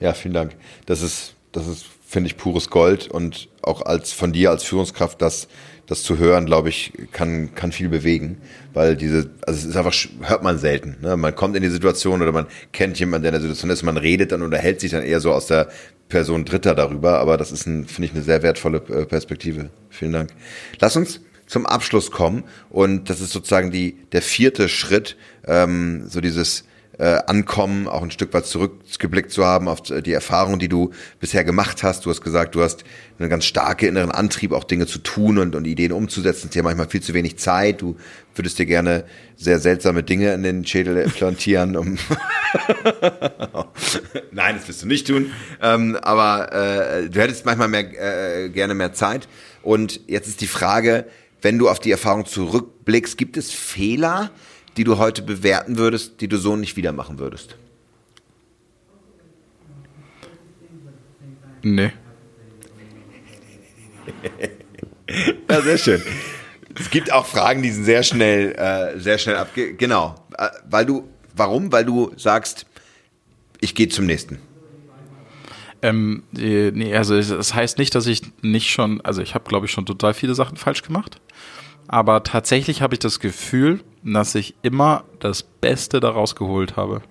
Ja, 0.00 0.14
vielen 0.14 0.34
Dank. 0.34 0.56
Das 0.86 1.02
ist, 1.02 1.34
das 1.52 1.66
ist, 1.66 1.84
finde 2.06 2.28
ich, 2.28 2.36
pures 2.36 2.70
Gold 2.70 3.08
und 3.08 3.48
auch 3.62 3.82
als 3.82 4.12
von 4.12 4.32
dir 4.32 4.50
als 4.50 4.64
Führungskraft 4.64 5.20
das, 5.20 5.48
das 5.90 6.04
zu 6.04 6.18
hören, 6.18 6.46
glaube 6.46 6.68
ich, 6.68 6.92
kann, 7.10 7.52
kann 7.56 7.72
viel 7.72 7.88
bewegen, 7.88 8.38
weil 8.72 8.96
diese, 8.96 9.28
also 9.44 9.58
es 9.58 9.64
ist 9.64 9.76
einfach, 9.76 9.92
hört 10.22 10.44
man 10.44 10.56
selten. 10.56 10.96
Ne? 11.02 11.16
Man 11.16 11.34
kommt 11.34 11.56
in 11.56 11.64
die 11.64 11.68
Situation 11.68 12.22
oder 12.22 12.30
man 12.30 12.46
kennt 12.72 13.00
jemanden, 13.00 13.24
der 13.24 13.30
in 13.30 13.40
der 13.40 13.42
Situation 13.42 13.70
ist, 13.70 13.82
man 13.82 13.96
redet 13.96 14.30
dann 14.30 14.42
und 14.42 14.52
erhält 14.52 14.80
sich 14.80 14.92
dann 14.92 15.02
eher 15.02 15.18
so 15.18 15.32
aus 15.32 15.48
der 15.48 15.68
Person 16.08 16.44
Dritter 16.44 16.76
darüber, 16.76 17.18
aber 17.18 17.36
das 17.36 17.50
ist, 17.50 17.64
finde 17.64 18.04
ich, 18.04 18.12
eine 18.12 18.22
sehr 18.22 18.44
wertvolle 18.44 18.78
äh, 18.88 19.04
Perspektive. 19.04 19.70
Vielen 19.88 20.12
Dank. 20.12 20.30
Lass 20.78 20.94
uns 20.94 21.22
zum 21.46 21.66
Abschluss 21.66 22.12
kommen 22.12 22.44
und 22.68 23.10
das 23.10 23.20
ist 23.20 23.32
sozusagen 23.32 23.72
die, 23.72 23.96
der 24.12 24.22
vierte 24.22 24.68
Schritt, 24.68 25.16
ähm, 25.44 26.04
so 26.06 26.20
dieses 26.20 26.62
äh, 27.00 27.22
Ankommen, 27.26 27.88
auch 27.88 28.02
ein 28.02 28.10
Stück 28.10 28.34
weit 28.34 28.44
zurückgeblickt 28.44 29.30
zu 29.30 29.46
haben 29.46 29.68
auf 29.68 29.80
die 29.80 30.12
Erfahrung, 30.12 30.58
die 30.58 30.68
du 30.68 30.90
bisher 31.18 31.44
gemacht 31.44 31.82
hast. 31.82 32.04
Du 32.04 32.10
hast 32.10 32.20
gesagt, 32.20 32.54
du 32.54 32.62
hast 32.62 32.84
einen 33.18 33.30
ganz 33.30 33.46
starken 33.46 33.88
inneren 33.88 34.10
Antrieb, 34.10 34.52
auch 34.52 34.64
Dinge 34.64 34.86
zu 34.86 34.98
tun 34.98 35.38
und, 35.38 35.54
und 35.54 35.64
Ideen 35.66 35.92
umzusetzen. 35.92 36.50
Dir 36.50 36.62
manchmal 36.62 36.90
viel 36.90 37.00
zu 37.00 37.14
wenig 37.14 37.38
Zeit. 37.38 37.80
Du 37.80 37.96
würdest 38.34 38.58
dir 38.58 38.66
gerne 38.66 39.04
sehr 39.34 39.60
seltsame 39.60 40.02
Dinge 40.02 40.34
in 40.34 40.42
den 40.42 40.66
Schädel 40.66 40.96
implantieren. 41.04 41.74
Um 41.74 41.96
Nein, 44.30 44.56
das 44.56 44.68
wirst 44.68 44.82
du 44.82 44.86
nicht 44.86 45.06
tun. 45.06 45.32
Ähm, 45.62 45.96
aber 46.02 46.52
äh, 46.52 47.08
du 47.08 47.18
hättest 47.18 47.46
manchmal 47.46 47.68
mehr, 47.68 48.44
äh, 48.44 48.50
gerne 48.50 48.74
mehr 48.74 48.92
Zeit. 48.92 49.26
Und 49.62 50.00
jetzt 50.06 50.28
ist 50.28 50.42
die 50.42 50.46
Frage, 50.46 51.06
wenn 51.40 51.56
du 51.56 51.70
auf 51.70 51.80
die 51.80 51.92
Erfahrung 51.92 52.26
zurückblickst, 52.26 53.16
gibt 53.16 53.38
es 53.38 53.50
Fehler, 53.50 54.30
die 54.80 54.84
du 54.84 54.96
heute 54.96 55.20
bewerten 55.20 55.76
würdest, 55.76 56.22
die 56.22 56.28
du 56.28 56.38
so 56.38 56.56
nicht 56.56 56.74
wieder 56.74 56.92
machen 56.92 57.18
würdest? 57.18 57.54
Nee. 61.60 61.92
ja, 65.50 65.60
sehr 65.60 65.76
schön. 65.76 66.02
Es 66.78 66.88
gibt 66.88 67.12
auch 67.12 67.26
Fragen, 67.26 67.60
die 67.62 67.70
sind 67.70 67.84
sehr 67.84 68.02
schnell, 68.02 68.52
äh, 68.52 68.98
sehr 68.98 69.18
schnell 69.18 69.36
abge... 69.36 69.74
Genau. 69.74 70.14
Äh, 70.38 70.48
weil 70.64 70.86
du, 70.86 71.06
warum? 71.36 71.70
Weil 71.70 71.84
du 71.84 72.14
sagst, 72.16 72.64
ich 73.60 73.74
gehe 73.74 73.90
zum 73.90 74.06
nächsten. 74.06 74.38
Ähm, 75.82 76.22
nee, 76.32 76.96
also 76.96 77.16
es 77.16 77.28
das 77.28 77.54
heißt 77.54 77.76
nicht, 77.76 77.94
dass 77.94 78.06
ich 78.06 78.22
nicht 78.40 78.70
schon, 78.70 79.02
also 79.02 79.20
ich 79.20 79.34
habe, 79.34 79.46
glaube 79.46 79.66
ich, 79.66 79.72
schon 79.72 79.84
total 79.84 80.14
viele 80.14 80.34
Sachen 80.34 80.56
falsch 80.56 80.80
gemacht. 80.80 81.20
Aber 81.92 82.22
tatsächlich 82.22 82.82
habe 82.82 82.94
ich 82.94 83.00
das 83.00 83.18
Gefühl, 83.18 83.80
dass 84.04 84.36
ich 84.36 84.54
immer 84.62 85.02
das 85.18 85.42
Beste 85.42 85.98
daraus 85.98 86.36
geholt 86.36 86.76
habe. 86.76 87.02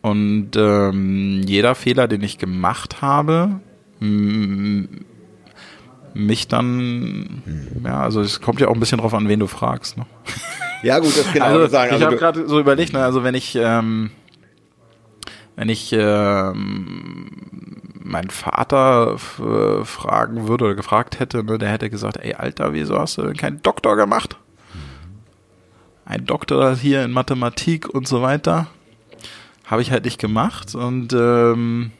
Und 0.00 0.52
ähm, 0.54 1.42
jeder 1.44 1.74
Fehler, 1.74 2.06
den 2.06 2.22
ich 2.22 2.38
gemacht 2.38 3.02
habe, 3.02 3.58
mich 6.14 6.46
dann, 6.46 7.42
ja, 7.84 8.00
also 8.00 8.20
es 8.20 8.40
kommt 8.40 8.60
ja 8.60 8.68
auch 8.68 8.74
ein 8.74 8.80
bisschen 8.80 8.98
drauf 8.98 9.12
an, 9.12 9.26
wen 9.28 9.40
du 9.40 9.48
fragst. 9.48 9.98
Ne? 9.98 10.06
Ja 10.84 11.00
gut, 11.00 11.18
das 11.18 11.32
genau 11.32 11.46
also, 11.46 11.66
sagen. 11.66 11.90
Also 11.90 12.04
ich 12.04 12.06
habe 12.06 12.16
gerade 12.16 12.48
so 12.48 12.60
überlegt, 12.60 12.92
ne, 12.92 13.04
also 13.04 13.24
wenn 13.24 13.34
ich, 13.34 13.56
ähm, 13.56 14.12
wenn 15.60 15.68
ich 15.68 15.92
ähm, 15.92 17.26
mein 18.02 18.30
Vater 18.30 19.16
äh, 19.38 19.84
fragen 19.84 20.48
würde 20.48 20.64
oder 20.64 20.74
gefragt 20.74 21.20
hätte, 21.20 21.44
ne, 21.44 21.58
der 21.58 21.68
hätte 21.68 21.90
gesagt, 21.90 22.16
ey 22.16 22.32
Alter, 22.32 22.72
wieso 22.72 22.98
hast 22.98 23.18
du 23.18 23.22
denn 23.24 23.36
keinen 23.36 23.60
Doktor 23.60 23.94
gemacht? 23.96 24.38
Ein 26.06 26.24
Doktor 26.24 26.76
hier 26.76 27.04
in 27.04 27.12
Mathematik 27.12 27.90
und 27.90 28.08
so 28.08 28.22
weiter. 28.22 28.68
Habe 29.66 29.82
ich 29.82 29.90
halt 29.90 30.06
nicht 30.06 30.18
gemacht 30.18 30.74
und 30.74 31.12
ähm, 31.12 31.90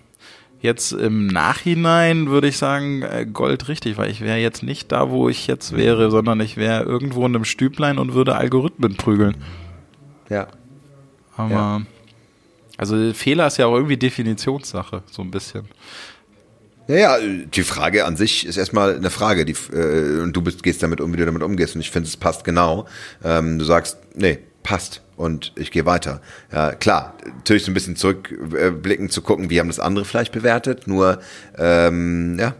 jetzt 0.62 0.92
im 0.92 1.26
Nachhinein 1.26 2.30
würde 2.30 2.48
ich 2.48 2.56
sagen, 2.56 3.02
äh, 3.02 3.26
Gold 3.30 3.68
richtig, 3.68 3.98
weil 3.98 4.10
ich 4.10 4.22
wäre 4.22 4.38
jetzt 4.38 4.62
nicht 4.62 4.90
da, 4.90 5.10
wo 5.10 5.28
ich 5.28 5.46
jetzt 5.46 5.76
wäre, 5.76 6.10
sondern 6.10 6.40
ich 6.40 6.56
wäre 6.56 6.84
irgendwo 6.84 7.26
in 7.26 7.36
einem 7.36 7.44
Stüblein 7.44 7.98
und 7.98 8.14
würde 8.14 8.36
Algorithmen 8.36 8.96
prügeln. 8.96 9.36
Ja. 10.30 10.46
Aber 11.36 11.50
ja. 11.50 11.80
Also 12.80 13.12
Fehler 13.12 13.46
ist 13.46 13.58
ja 13.58 13.66
auch 13.66 13.74
irgendwie 13.74 13.98
Definitionssache, 13.98 15.02
so 15.10 15.20
ein 15.20 15.30
bisschen. 15.30 15.68
Ja, 16.88 16.96
ja, 16.96 17.18
die 17.20 17.62
Frage 17.62 18.06
an 18.06 18.16
sich 18.16 18.46
ist 18.46 18.56
erstmal 18.56 18.96
eine 18.96 19.10
Frage, 19.10 19.44
die, 19.44 19.54
äh, 19.70 20.22
und 20.22 20.32
du 20.32 20.40
bist, 20.40 20.62
gehst 20.62 20.82
damit 20.82 21.02
um, 21.02 21.12
wie 21.12 21.18
du 21.18 21.26
damit 21.26 21.42
umgehst. 21.42 21.74
Und 21.74 21.82
ich 21.82 21.90
finde, 21.90 22.08
es 22.08 22.16
passt 22.16 22.42
genau. 22.42 22.86
Ähm, 23.22 23.58
du 23.58 23.66
sagst, 23.66 23.98
nee, 24.14 24.38
passt 24.62 25.02
und 25.16 25.52
ich 25.56 25.70
gehe 25.72 25.84
weiter. 25.84 26.22
Ja, 26.52 26.72
klar, 26.72 27.18
natürlich 27.26 27.64
so 27.64 27.70
ein 27.70 27.74
bisschen 27.74 27.96
zurückblicken 27.96 29.10
zu 29.10 29.20
gucken, 29.20 29.50
wie 29.50 29.60
haben 29.60 29.68
das 29.68 29.78
andere 29.78 30.06
vielleicht 30.06 30.32
bewertet. 30.32 30.86
Nur, 30.86 31.20
ähm, 31.58 32.38
ja, 32.38 32.54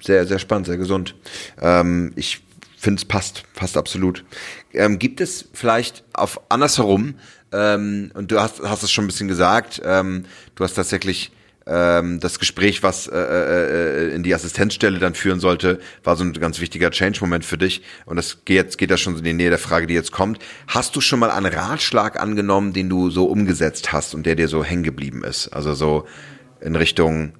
sehr, 0.00 0.26
sehr 0.26 0.40
spannend, 0.40 0.66
sehr 0.66 0.76
gesund. 0.76 1.14
Ähm, 1.62 2.12
ich 2.16 2.42
finde, 2.76 2.98
es 2.98 3.04
passt, 3.04 3.44
passt 3.54 3.76
absolut. 3.76 4.24
Ähm, 4.72 4.98
gibt 4.98 5.20
es 5.20 5.48
vielleicht 5.52 6.02
auf 6.14 6.40
andersherum, 6.48 7.14
ähm, 7.52 8.10
und 8.14 8.30
du 8.30 8.40
hast, 8.40 8.60
hast 8.62 8.82
es 8.82 8.92
schon 8.92 9.04
ein 9.04 9.08
bisschen 9.08 9.28
gesagt, 9.28 9.80
ähm, 9.84 10.24
du 10.54 10.64
hast 10.64 10.74
tatsächlich 10.74 11.32
ähm, 11.66 12.20
das 12.20 12.38
Gespräch, 12.38 12.82
was 12.82 13.06
äh, 13.06 13.16
äh, 13.16 14.14
in 14.14 14.22
die 14.22 14.34
Assistenzstelle 14.34 14.98
dann 14.98 15.14
führen 15.14 15.40
sollte, 15.40 15.78
war 16.02 16.16
so 16.16 16.24
ein 16.24 16.32
ganz 16.32 16.60
wichtiger 16.60 16.90
Change-Moment 16.90 17.44
für 17.44 17.58
dich. 17.58 17.82
Und 18.06 18.16
das 18.16 18.44
geht 18.44 18.56
jetzt 18.56 18.78
geht 18.78 18.90
das 18.90 19.00
schon 19.00 19.16
in 19.16 19.24
die 19.24 19.32
Nähe 19.32 19.50
der 19.50 19.58
Frage, 19.58 19.86
die 19.86 19.94
jetzt 19.94 20.10
kommt. 20.12 20.38
Hast 20.66 20.96
du 20.96 21.00
schon 21.00 21.18
mal 21.18 21.30
einen 21.30 21.52
Ratschlag 21.52 22.20
angenommen, 22.20 22.72
den 22.72 22.88
du 22.88 23.10
so 23.10 23.26
umgesetzt 23.26 23.92
hast 23.92 24.14
und 24.14 24.24
der 24.26 24.36
dir 24.36 24.48
so 24.48 24.64
hängen 24.64 24.82
geblieben 24.82 25.22
ist? 25.22 25.48
Also 25.48 25.74
so 25.74 26.06
in 26.60 26.76
Richtung 26.76 27.34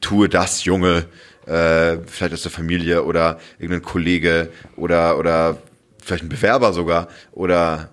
tue 0.00 0.28
das, 0.28 0.64
Junge, 0.64 1.06
äh, 1.46 1.98
vielleicht 2.06 2.34
aus 2.34 2.42
der 2.42 2.52
Familie 2.52 3.04
oder 3.04 3.40
irgendein 3.58 3.82
Kollege 3.82 4.50
oder 4.76 5.18
oder 5.18 5.58
vielleicht 6.02 6.24
ein 6.24 6.28
Bewerber 6.28 6.72
sogar 6.72 7.08
oder 7.32 7.90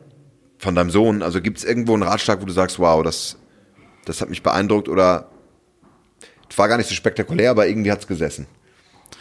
von 0.63 0.75
deinem 0.75 0.89
Sohn. 0.89 1.21
Also 1.21 1.41
gibt 1.41 1.59
es 1.59 1.63
irgendwo 1.63 1.93
einen 1.93 2.03
Ratschlag, 2.03 2.41
wo 2.41 2.45
du 2.45 2.53
sagst, 2.53 2.79
wow, 2.79 3.03
das 3.03 3.37
das 4.05 4.21
hat 4.21 4.29
mich 4.29 4.43
beeindruckt 4.43 4.89
oder 4.89 5.29
war 6.55 6.67
gar 6.67 6.77
nicht 6.77 6.87
so 6.87 6.93
spektakulär, 6.93 7.49
aber 7.49 7.67
irgendwie 7.67 7.91
hat's 7.91 8.05
gesessen. 8.05 8.45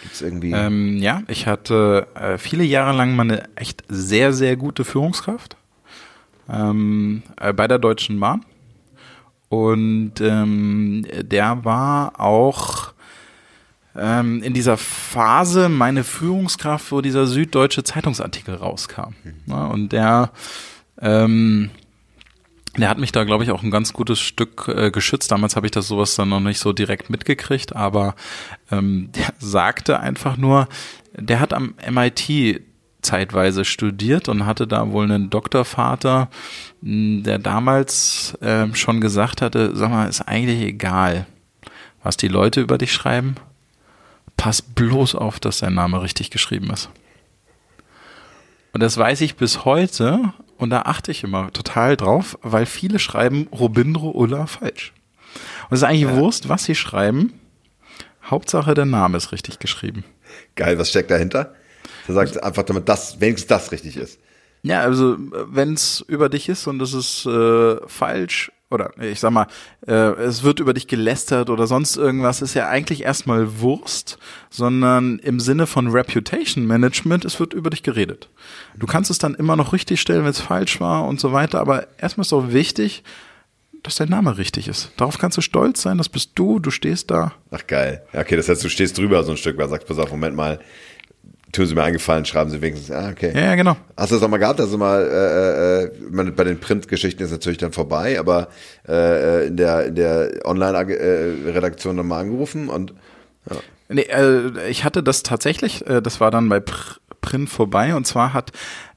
Gibt's 0.02 0.20
irgendwie? 0.20 0.52
Ähm, 0.52 0.98
ja, 0.98 1.22
ich 1.28 1.46
hatte 1.46 2.06
äh, 2.14 2.36
viele 2.36 2.64
Jahre 2.64 2.94
lang 2.94 3.16
mal 3.16 3.22
eine 3.22 3.48
echt 3.56 3.84
sehr, 3.88 4.34
sehr 4.34 4.56
gute 4.56 4.84
Führungskraft 4.84 5.56
ähm, 6.50 7.22
äh, 7.40 7.54
bei 7.54 7.68
der 7.68 7.78
Deutschen 7.78 8.20
Bahn. 8.20 8.44
Und 9.48 10.20
ähm, 10.20 11.06
der 11.22 11.64
war 11.64 12.20
auch 12.20 12.92
ähm, 13.96 14.42
in 14.42 14.52
dieser 14.52 14.76
Phase 14.76 15.68
meine 15.70 16.04
Führungskraft, 16.04 16.92
wo 16.92 17.00
dieser 17.00 17.26
süddeutsche 17.26 17.84
Zeitungsartikel 17.84 18.56
rauskam. 18.56 19.14
Mhm. 19.24 19.34
Ja, 19.46 19.66
und 19.66 19.92
der 19.92 20.32
ähm, 21.02 21.70
der 22.76 22.88
hat 22.88 22.98
mich 22.98 23.12
da, 23.12 23.24
glaube 23.24 23.44
ich, 23.44 23.50
auch 23.50 23.62
ein 23.62 23.70
ganz 23.70 23.92
gutes 23.92 24.18
Stück 24.20 24.66
äh, 24.68 24.90
geschützt. 24.90 25.30
Damals 25.30 25.56
habe 25.56 25.66
ich 25.66 25.72
das 25.72 25.88
sowas 25.88 26.14
dann 26.14 26.30
noch 26.30 26.40
nicht 26.40 26.58
so 26.58 26.72
direkt 26.72 27.10
mitgekriegt, 27.10 27.76
aber 27.76 28.14
ähm, 28.70 29.10
der 29.12 29.34
sagte 29.38 30.00
einfach 30.00 30.36
nur, 30.36 30.68
der 31.14 31.40
hat 31.40 31.52
am 31.52 31.74
MIT 31.90 32.62
zeitweise 33.02 33.64
studiert 33.64 34.28
und 34.28 34.46
hatte 34.46 34.66
da 34.66 34.90
wohl 34.92 35.04
einen 35.04 35.28
Doktorvater, 35.28 36.30
hm, 36.82 37.24
der 37.24 37.38
damals 37.38 38.34
äh, 38.40 38.72
schon 38.74 39.00
gesagt 39.00 39.42
hatte, 39.42 39.76
sag 39.76 39.90
mal, 39.90 40.08
ist 40.08 40.22
eigentlich 40.22 40.60
egal, 40.60 41.26
was 42.02 42.16
die 42.16 42.28
Leute 42.28 42.60
über 42.60 42.78
dich 42.78 42.92
schreiben. 42.92 43.34
Pass 44.36 44.62
bloß 44.62 45.14
auf, 45.14 45.40
dass 45.40 45.58
dein 45.58 45.74
Name 45.74 46.00
richtig 46.00 46.30
geschrieben 46.30 46.70
ist. 46.70 46.88
Und 48.72 48.82
das 48.82 48.96
weiß 48.96 49.20
ich 49.20 49.36
bis 49.36 49.66
heute 49.66 50.32
und 50.62 50.70
da 50.70 50.82
achte 50.82 51.10
ich 51.10 51.24
immer 51.24 51.52
total 51.52 51.96
drauf, 51.96 52.38
weil 52.42 52.66
viele 52.66 52.98
schreiben 52.98 53.48
Robindro 53.52 54.10
Ulla 54.10 54.46
falsch. 54.46 54.92
Und 55.68 55.74
es 55.74 55.80
ist 55.80 55.84
eigentlich 55.84 56.02
ja. 56.02 56.16
Wurst, 56.16 56.48
was 56.48 56.64
sie 56.64 56.74
schreiben. 56.74 57.34
Hauptsache 58.24 58.74
der 58.74 58.84
Name 58.84 59.16
ist 59.16 59.32
richtig 59.32 59.58
geschrieben. 59.58 60.04
Geil, 60.54 60.78
was 60.78 60.90
steckt 60.90 61.10
dahinter? 61.10 61.54
Du 62.06 62.12
sagst 62.12 62.42
einfach, 62.42 62.62
damit 62.62 62.88
das, 62.88 63.20
wenigstens 63.20 63.48
das 63.48 63.72
richtig 63.72 63.96
ist. 63.96 64.18
Ja, 64.62 64.80
also 64.82 65.16
wenn 65.18 65.74
es 65.74 66.04
über 66.06 66.28
dich 66.28 66.48
ist 66.48 66.66
und 66.68 66.80
es 66.80 66.94
ist 66.94 67.26
äh, 67.26 67.76
falsch 67.88 68.52
oder 68.72 68.90
ich 69.00 69.20
sag 69.20 69.30
mal, 69.30 69.46
äh, 69.86 69.92
es 69.92 70.42
wird 70.42 70.60
über 70.60 70.74
dich 70.74 70.86
gelästert 70.86 71.50
oder 71.50 71.66
sonst 71.66 71.96
irgendwas, 71.96 72.42
ist 72.42 72.54
ja 72.54 72.68
eigentlich 72.68 73.02
erstmal 73.02 73.60
Wurst, 73.60 74.18
sondern 74.50 75.18
im 75.18 75.40
Sinne 75.40 75.66
von 75.66 75.88
Reputation 75.88 76.66
Management, 76.66 77.24
es 77.24 77.38
wird 77.38 77.52
über 77.52 77.70
dich 77.70 77.82
geredet. 77.82 78.28
Du 78.76 78.86
kannst 78.86 79.10
es 79.10 79.18
dann 79.18 79.34
immer 79.34 79.56
noch 79.56 79.72
richtig 79.72 80.00
stellen, 80.00 80.24
wenn 80.24 80.30
es 80.30 80.40
falsch 80.40 80.80
war 80.80 81.06
und 81.06 81.20
so 81.20 81.32
weiter, 81.32 81.60
aber 81.60 81.86
erstmal 81.98 82.24
ist 82.24 82.32
auch 82.32 82.52
wichtig, 82.52 83.02
dass 83.82 83.96
dein 83.96 84.08
Name 84.08 84.38
richtig 84.38 84.68
ist. 84.68 84.92
Darauf 84.96 85.18
kannst 85.18 85.36
du 85.36 85.40
stolz 85.40 85.82
sein, 85.82 85.98
das 85.98 86.08
bist 86.08 86.32
du, 86.36 86.60
du 86.60 86.70
stehst 86.70 87.10
da. 87.10 87.32
Ach 87.50 87.66
geil. 87.66 88.02
Okay, 88.12 88.36
das 88.36 88.48
heißt, 88.48 88.62
du 88.62 88.68
stehst 88.68 88.96
drüber 88.96 89.22
so 89.24 89.32
ein 89.32 89.36
Stück, 89.36 89.58
weil 89.58 89.68
sagst, 89.68 89.88
pass 89.88 89.98
auf, 89.98 90.10
Moment 90.10 90.36
mal, 90.36 90.60
tun 91.52 91.66
sie 91.66 91.74
mir 91.74 91.84
eingefallen, 91.84 92.24
schreiben 92.24 92.50
sie 92.50 92.60
wenigstens, 92.60 92.90
ah, 92.90 93.10
okay. 93.10 93.32
Ja, 93.34 93.54
genau. 93.54 93.76
Hast 93.96 94.10
du 94.10 94.16
das 94.16 94.24
auch 94.24 94.28
mal 94.28 94.38
gehabt? 94.38 94.60
Also 94.60 94.76
mal, 94.78 95.02
äh, 95.02 95.84
äh, 95.84 95.90
bei 96.30 96.44
den 96.44 96.58
Printgeschichten 96.58 97.24
ist 97.24 97.30
natürlich 97.30 97.58
dann 97.58 97.72
vorbei, 97.72 98.18
aber 98.18 98.48
äh, 98.88 99.48
in 99.48 99.58
der, 99.58 99.86
in 99.86 99.94
der 99.94 100.40
Online-Redaktion 100.44 101.98
dann 101.98 102.08
mal 102.08 102.20
angerufen 102.20 102.68
und 102.68 102.94
ja. 103.50 103.56
Nee, 103.88 104.02
äh, 104.02 104.70
ich 104.70 104.84
hatte 104.84 105.02
das 105.02 105.22
tatsächlich, 105.22 105.86
äh, 105.86 106.00
das 106.00 106.20
war 106.20 106.30
dann 106.30 106.48
bei 106.48 106.60
Pr 106.60 106.96
Print 107.20 107.50
vorbei 107.50 107.94
und 107.94 108.04
zwar 108.04 108.32
hat 108.32 108.50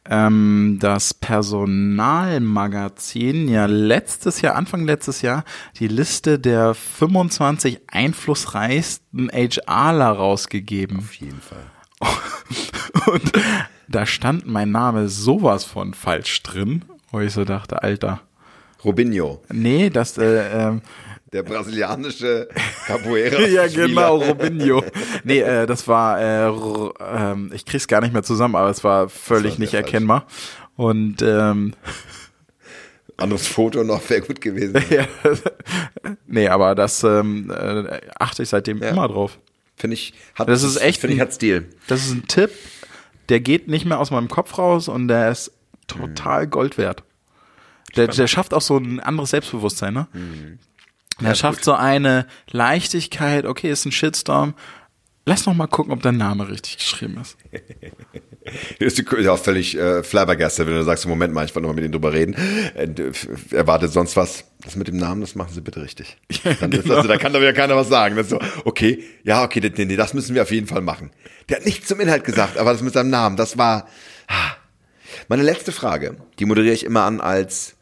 ähm, 0.10 0.80
das 0.82 1.14
Personalmagazin 1.14 3.48
ja 3.48 3.68
letztes 3.68 4.42
Jahr, 4.42 4.56
Anfang 4.56 4.86
letztes 4.86 5.22
Jahr, 5.22 5.44
die 5.80 5.88
Liste 5.88 6.40
der 6.40 6.74
25 6.74 7.82
einflussreichsten 7.86 9.30
HRler 9.30 10.10
rausgegeben. 10.10 10.98
Auf 10.98 11.14
jeden 11.14 11.40
Fall. 11.40 11.68
Und 13.08 13.32
da 13.88 14.06
stand 14.06 14.46
mein 14.48 14.72
Name 14.72 15.10
sowas 15.10 15.64
von 15.64 15.94
falsch 15.94 16.44
drin, 16.44 16.86
wo 17.12 17.20
ich 17.20 17.34
so 17.34 17.46
dachte, 17.46 17.84
Alter. 17.84 18.22
Robinho. 18.84 19.42
Nee, 19.52 19.90
das, 19.90 20.18
äh, 20.18 20.70
äh, 20.70 20.80
der 21.34 21.44
brasilianische 21.44 22.48
Capoeira. 22.86 23.42
ja, 23.48 23.68
genau, 23.68 24.18
Robinho. 24.18 24.84
Nee, 25.24 25.40
äh, 25.40 25.66
das 25.66 25.88
war, 25.88 26.20
äh, 26.20 26.48
äh, 26.48 27.56
ich 27.56 27.66
krieg's 27.66 27.88
gar 27.88 28.02
nicht 28.02 28.14
mehr 28.14 28.24
zusammen, 28.24 28.56
aber 28.56 28.70
es 28.70 28.84
war 28.84 29.10
völlig 29.10 29.54
war 29.54 29.60
nicht 29.60 29.74
erkennbar. 29.74 30.22
Falsch. 30.22 30.56
Und 30.78 31.22
ähm, 31.22 31.74
anderes 33.18 33.48
Foto 33.48 33.84
noch 33.84 34.08
wäre 34.10 34.22
gut 34.22 34.42
gewesen. 34.42 34.84
ja. 34.90 35.08
nee, 36.28 36.48
aber 36.48 36.76
das 36.76 37.04
ähm, 37.04 37.52
äh, 37.52 38.02
achte 38.20 38.44
ich 38.44 38.50
seitdem 38.50 38.82
ja. 38.82 38.90
immer 38.90 39.08
drauf. 39.08 39.40
Finde 39.76 39.96
ich, 39.96 40.14
hat, 40.36 40.48
das 40.48 40.64
ist 40.64 40.78
echt, 40.78 41.02
finde 41.02 41.16
ich, 41.16 41.22
hat 41.22 41.34
Stil. 41.34 41.70
Das 41.88 42.06
ist 42.06 42.12
ein 42.12 42.28
Tipp, 42.28 42.52
der 43.30 43.40
geht 43.40 43.68
nicht 43.68 43.86
mehr 43.86 44.00
aus 44.00 44.12
meinem 44.12 44.30
Kopf 44.30 44.58
raus 44.58 44.88
und 44.88 45.08
der 45.08 45.32
ist 45.32 45.52
total 45.88 46.48
Gold 46.48 46.78
wert. 46.78 47.04
Der, 47.96 48.08
der 48.08 48.28
schafft 48.28 48.54
auch 48.54 48.62
so 48.62 48.78
ein 48.78 49.00
anderes 49.00 49.32
Selbstbewusstsein, 49.32 49.94
ne? 49.94 50.08
Mhm. 50.14 50.60
Der 51.22 51.30
ja, 51.30 51.36
schafft 51.36 51.60
gut. 51.60 51.66
so 51.66 51.74
eine 51.74 52.28
Leichtigkeit, 52.52 53.46
okay, 53.46 53.72
ist 53.72 53.86
ein 53.86 53.92
Shitstorm. 53.92 54.54
Lass 55.28 55.48
noch 55.48 55.56
mal 55.56 55.66
gucken, 55.66 55.92
ob 55.92 56.04
dein 56.04 56.18
Name 56.18 56.48
richtig 56.48 56.78
geschrieben 56.78 57.20
ist. 57.20 57.36
ist 58.80 59.04
ja 59.20 59.32
auch 59.32 59.40
völlig 59.40 59.76
äh, 59.76 60.04
flabbergasted, 60.04 60.68
wenn 60.68 60.76
du 60.76 60.84
sagst, 60.84 61.08
Moment 61.08 61.34
mal, 61.34 61.46
ich 61.46 61.56
wollte 61.56 61.64
noch 61.64 61.70
mal 61.70 61.74
mit 61.74 61.84
denen 61.84 61.94
drüber 61.94 62.14
reden. 62.14 62.36
Äh, 62.76 63.12
erwartet 63.50 63.92
sonst 63.92 64.16
was. 64.16 64.46
Das 64.64 64.76
mit 64.76 64.88
dem 64.88 64.98
Namen, 64.98 65.22
das 65.22 65.34
machen 65.34 65.52
sie 65.52 65.62
bitte 65.62 65.82
richtig. 65.82 66.18
Dann 66.60 66.72
ist, 66.72 66.90
also, 66.90 67.08
da 67.08 67.18
kann 67.18 67.34
doch 67.34 67.42
wieder 67.42 67.54
keiner 67.54 67.76
was 67.76 67.90
sagen. 67.90 68.16
Das 68.16 68.28
ist 68.28 68.32
so, 68.32 68.40
okay, 68.66 69.04
ja, 69.24 69.44
okay, 69.44 69.62
nee, 69.76 69.86
nee, 69.86 69.96
das 69.96 70.14
müssen 70.14 70.36
wir 70.36 70.44
auf 70.44 70.52
jeden 70.52 70.68
Fall 70.68 70.82
machen. 70.82 71.10
Der 71.50 71.58
hat 71.58 71.66
nichts 71.66 71.88
zum 71.88 72.00
Inhalt 72.00 72.24
gesagt, 72.24 72.60
aber 72.60 72.72
das 72.72 72.84
mit 72.84 72.94
seinem 72.94 73.10
Namen, 73.10 73.36
das 73.36 73.58
war. 73.58 73.88
Ah. 74.28 74.52
Meine 75.28 75.44
letzte 75.44 75.72
Frage, 75.72 76.18
die 76.38 76.46
moderiere 76.46 76.74
ich 76.74 76.84
immer 76.84 77.04
an 77.04 77.20
als 77.20 77.75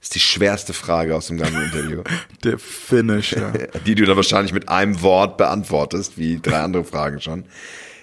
ist 0.00 0.14
die 0.14 0.20
schwerste 0.20 0.72
Frage 0.72 1.14
aus 1.16 1.26
dem 1.26 1.38
ganzen 1.38 1.62
Interview. 1.62 2.02
Der 2.44 2.58
Finisher. 2.58 3.52
Die 3.86 3.94
du 3.94 4.04
dann 4.04 4.16
wahrscheinlich 4.16 4.52
mit 4.52 4.68
einem 4.68 5.02
Wort 5.02 5.36
beantwortest, 5.36 6.18
wie 6.18 6.38
drei 6.40 6.60
andere 6.60 6.84
Fragen 6.84 7.20
schon. 7.20 7.44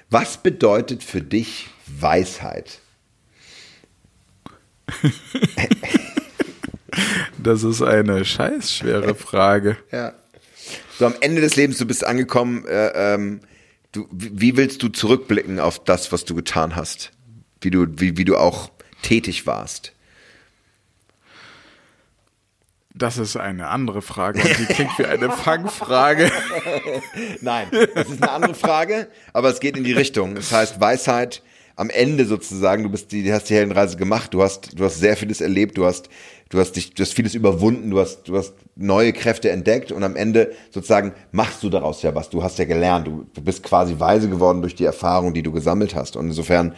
Was 0.10 0.38
bedeutet 0.38 1.04
für 1.04 1.22
dich 1.22 1.70
Weisheit? 1.88 2.80
das 7.38 7.64
ist 7.64 7.82
eine 7.82 8.24
scheißschwere 8.24 9.16
Frage. 9.16 9.78
Ja. 9.92 10.14
So 11.00 11.06
am 11.08 11.16
Ende 11.22 11.42
des 11.42 11.56
Lebens, 11.56 11.78
du 11.78 11.86
bist 11.86 12.06
angekommen, 12.06 12.66
äh, 12.68 13.14
ähm, 13.16 13.40
du, 13.92 14.08
wie 14.12 14.58
willst 14.58 14.84
du 14.84 14.90
zurückblicken 14.90 15.60
auf 15.60 15.84
das, 15.84 16.12
was 16.12 16.26
du 16.26 16.36
getan 16.36 16.76
hast? 16.76 17.12
Wie 17.62 17.72
du, 17.72 17.88
wie, 17.98 18.18
wie 18.18 18.26
du 18.26 18.38
auch 18.38 18.70
tätig 19.02 19.48
warst? 19.48 19.95
Das 22.98 23.18
ist 23.18 23.36
eine 23.36 23.68
andere 23.68 24.02
Frage 24.02 24.42
und 24.42 24.58
die 24.58 24.66
klingt 24.74 24.98
wie 24.98 25.06
eine 25.06 25.30
Fangfrage. 25.30 26.32
Nein, 27.42 27.68
das 27.94 28.10
ist 28.10 28.24
eine 28.24 28.32
andere 28.32 28.54
Frage, 28.54 29.08
aber 29.34 29.50
es 29.50 29.60
geht 29.60 29.76
in 29.76 29.84
die 29.84 29.92
Richtung. 29.92 30.38
Es 30.38 30.54
heißt 30.54 30.80
Weisheit. 30.80 31.42
am 31.76 31.90
Ende 31.90 32.24
sozusagen, 32.24 32.84
du 32.84 32.90
bist 32.90 33.12
die, 33.12 33.34
hast 33.34 33.50
die 33.50 33.56
Heldenreise 33.56 33.98
gemacht, 33.98 34.34
du 34.34 34.42
hast, 34.42 34.80
du 34.80 34.86
hast 34.86 34.98
sehr 34.98 35.18
vieles 35.18 35.42
erlebt, 35.42 35.78
du 35.78 35.86
hast, 35.86 36.08
du 36.48 36.58
hast 36.58 36.72
dich, 36.78 36.94
du 36.94 37.04
hast 37.04 37.14
vieles 37.14 37.36
überwunden, 37.36 37.90
du 37.92 38.00
hast, 38.00 38.30
du 38.30 38.38
hast 38.38 38.54
neue 38.78 39.12
Kräfte 39.12 39.52
entdeckt 39.52 39.92
und 39.92 40.02
am 40.04 40.16
Ende 40.16 40.54
sozusagen 40.72 41.12
machst 41.34 41.64
du 41.64 41.70
daraus 41.70 42.02
ja 42.02 42.16
was. 42.16 42.30
Du 42.30 42.44
hast 42.44 42.58
ja 42.60 42.66
gelernt, 42.66 43.08
du, 43.08 43.26
du 43.34 43.42
bist 43.42 43.62
quasi 43.62 44.00
weise 44.00 44.30
geworden 44.30 44.62
durch 44.62 44.76
die 44.76 44.86
Erfahrung, 44.86 45.34
die 45.34 45.44
du 45.44 45.52
gesammelt 45.52 45.96
hast. 45.96 46.16
Und 46.16 46.28
insofern 46.28 46.74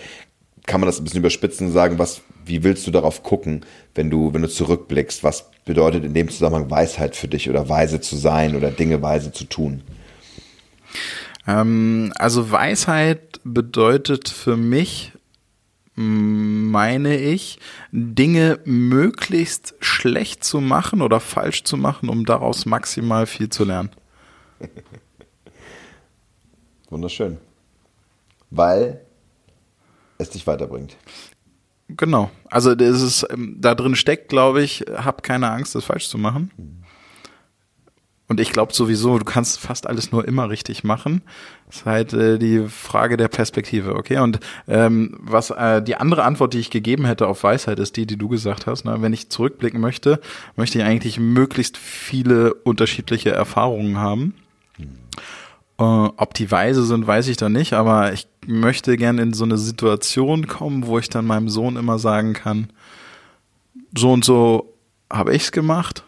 kann 0.66 0.82
man 0.82 0.88
das 0.88 1.00
ein 1.00 1.04
bisschen 1.04 1.20
überspitzen 1.20 1.68
und 1.68 1.74
sagen, 1.74 2.00
was, 2.00 2.22
wie 2.48 2.64
willst 2.64 2.88
du 2.88 2.92
darauf 2.92 3.24
gucken, 3.24 3.66
wenn 3.96 4.10
du, 4.10 4.34
wenn 4.34 4.42
du 4.42 4.50
zurückblickst? 4.50 5.24
Was 5.24 5.52
bedeutet 5.66 6.04
in 6.04 6.14
dem 6.14 6.30
Zusammenhang 6.30 6.70
Weisheit 6.70 7.16
für 7.16 7.28
dich 7.28 7.50
oder 7.50 7.70
weise 7.70 8.02
zu 8.02 8.16
sein 8.16 8.56
oder 8.56 8.72
Dinge 8.72 9.02
weise 9.02 9.32
zu 9.32 9.46
tun? 9.46 9.84
Ähm, 11.48 12.14
also 12.18 12.52
Weisheit 12.52 13.40
bedeutet 13.44 14.30
für 14.30 14.58
mich, 14.58 15.14
meine 15.96 17.18
ich, 17.18 17.58
Dinge 17.92 18.60
möglichst 18.66 19.74
schlecht 19.80 20.44
zu 20.44 20.62
machen 20.62 21.02
oder 21.02 21.20
falsch 21.20 21.64
zu 21.64 21.76
machen, 21.76 22.10
um 22.10 22.26
daraus 22.26 22.68
maximal 22.68 23.26
viel 23.26 23.50
zu 23.50 23.64
lernen. 23.64 23.90
Wunderschön. 26.90 27.38
Weil 28.52 29.02
es 30.20 30.30
dich 30.30 30.46
weiterbringt. 30.46 30.98
Genau. 31.90 32.30
Also 32.50 32.76
das 32.76 33.02
ist, 33.02 33.26
ähm, 33.32 33.56
da 33.60 33.76
drin 33.76 33.96
steckt, 33.96 34.30
glaube 34.30 34.62
ich, 34.62 34.86
hab 34.94 35.24
keine 35.24 35.52
Angst, 35.52 35.76
das 35.76 35.86
falsch 35.86 36.10
zu 36.10 36.18
machen. 36.18 36.52
Und 38.30 38.42
ich 38.42 38.52
glaube 38.52 38.74
sowieso, 38.74 39.18
du 39.18 39.24
kannst 39.24 39.58
fast 39.58 39.88
alles 39.88 40.12
nur 40.12 40.28
immer 40.28 40.50
richtig 40.50 40.84
machen. 40.84 41.22
Das 41.68 41.78
ist 41.78 41.86
halt 41.86 42.14
äh, 42.14 42.38
die 42.38 42.68
Frage 42.68 43.16
der 43.16 43.30
Perspektive, 43.30 43.96
okay? 43.96 44.18
Und 44.18 44.42
ähm, 44.68 45.18
was 45.22 45.50
äh, 45.50 45.82
die 45.82 45.96
andere 45.96 46.24
Antwort, 46.24 46.54
die 46.54 46.60
ich 46.60 46.70
gegeben 46.70 47.06
hätte 47.06 47.28
auf 47.28 47.44
Weisheit, 47.44 47.80
ist 47.80 47.96
die, 47.96 48.06
die 48.06 48.18
du 48.18 48.28
gesagt 48.28 48.68
hast. 48.68 48.84
Ne? 48.84 48.98
Wenn 49.00 49.14
ich 49.14 49.30
zurückblicken 49.30 49.80
möchte, 49.80 50.20
möchte 50.58 50.78
ich 50.78 50.84
eigentlich 50.84 51.20
möglichst 51.20 51.78
viele 51.78 52.54
unterschiedliche 52.54 53.32
Erfahrungen 53.32 53.98
haben. 53.98 54.34
Äh, 54.78 55.84
ob 55.84 56.34
die 56.34 56.52
weise 56.52 56.84
sind, 56.84 57.08
weiß 57.08 57.30
ich 57.30 57.38
dann 57.38 57.54
nicht, 57.54 57.74
aber 57.74 58.12
ich 58.12 58.28
möchte 58.48 58.98
gerne 58.98 59.22
in 59.22 59.34
so 59.34 59.44
eine 59.44 59.58
Situation 59.58 60.48
kommen, 60.48 60.88
wo 60.88 60.98
ich 61.00 61.10
dann 61.10 61.26
meinem 61.26 61.50
Sohn 61.50 61.76
immer 61.76 62.00
sagen 62.00 62.34
kann, 62.34 62.72
so 63.96 64.12
und 64.12 64.26
so 64.26 64.74
habe 65.12 65.36
ich's 65.36 65.52
gemacht. 65.52 66.04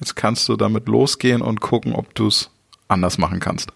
Jetzt 0.00 0.16
kannst 0.16 0.48
du 0.48 0.56
damit 0.56 0.88
losgehen 0.88 1.42
und 1.42 1.60
gucken, 1.60 1.92
ob 1.94 2.14
du 2.14 2.26
es 2.26 2.50
anders 2.88 3.18
machen 3.18 3.40
kannst. 3.40 3.72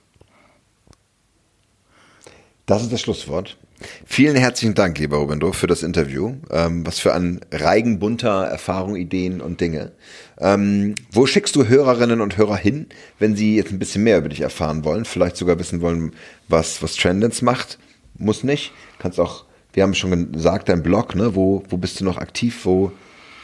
Das 2.67 2.83
ist 2.83 2.93
das 2.93 3.01
Schlusswort. 3.01 3.57
Vielen 4.05 4.37
herzlichen 4.37 4.75
Dank, 4.75 4.99
lieber 4.99 5.19
Rubindo, 5.19 5.53
für 5.53 5.67
das 5.67 5.83
Interview. 5.83 6.35
Ähm, 6.51 6.87
was 6.87 6.99
für 6.99 7.15
ein 7.15 7.41
Reigen 7.53 7.99
bunter 7.99 8.45
Erfahrungen, 8.45 8.97
Ideen 8.97 9.41
und 9.41 9.61
Dinge. 9.61 9.93
Ähm, 10.39 10.95
wo 11.13 11.27
schickst 11.27 11.55
du 11.57 11.67
Hörerinnen 11.69 12.21
und 12.21 12.37
Hörer 12.37 12.57
hin, 12.57 12.87
wenn 13.19 13.37
sie 13.37 13.57
jetzt 13.57 13.73
ein 13.73 13.79
bisschen 13.79 14.05
mehr 14.05 14.19
über 14.19 14.29
dich 14.29 14.41
erfahren 14.41 14.85
wollen? 14.85 15.05
Vielleicht 15.05 15.37
sogar 15.37 15.59
wissen 15.59 15.81
wollen, 15.81 16.13
was, 16.49 16.83
was 16.83 16.97
Trendens 16.97 17.43
macht? 17.43 17.79
Muss 18.19 18.45
nicht. 18.45 18.73
Kannst 18.99 19.21
auch, 19.21 19.45
wir 19.73 19.83
haben 19.83 19.95
schon 19.95 20.33
gesagt, 20.33 20.69
dein 20.69 20.83
Blog, 20.83 21.15
ne? 21.15 21.35
Wo, 21.35 21.63
wo 21.69 21.77
bist 21.77 22.01
du 22.01 22.05
noch 22.05 22.17
aktiv? 22.17 22.65
Wo 22.65 22.93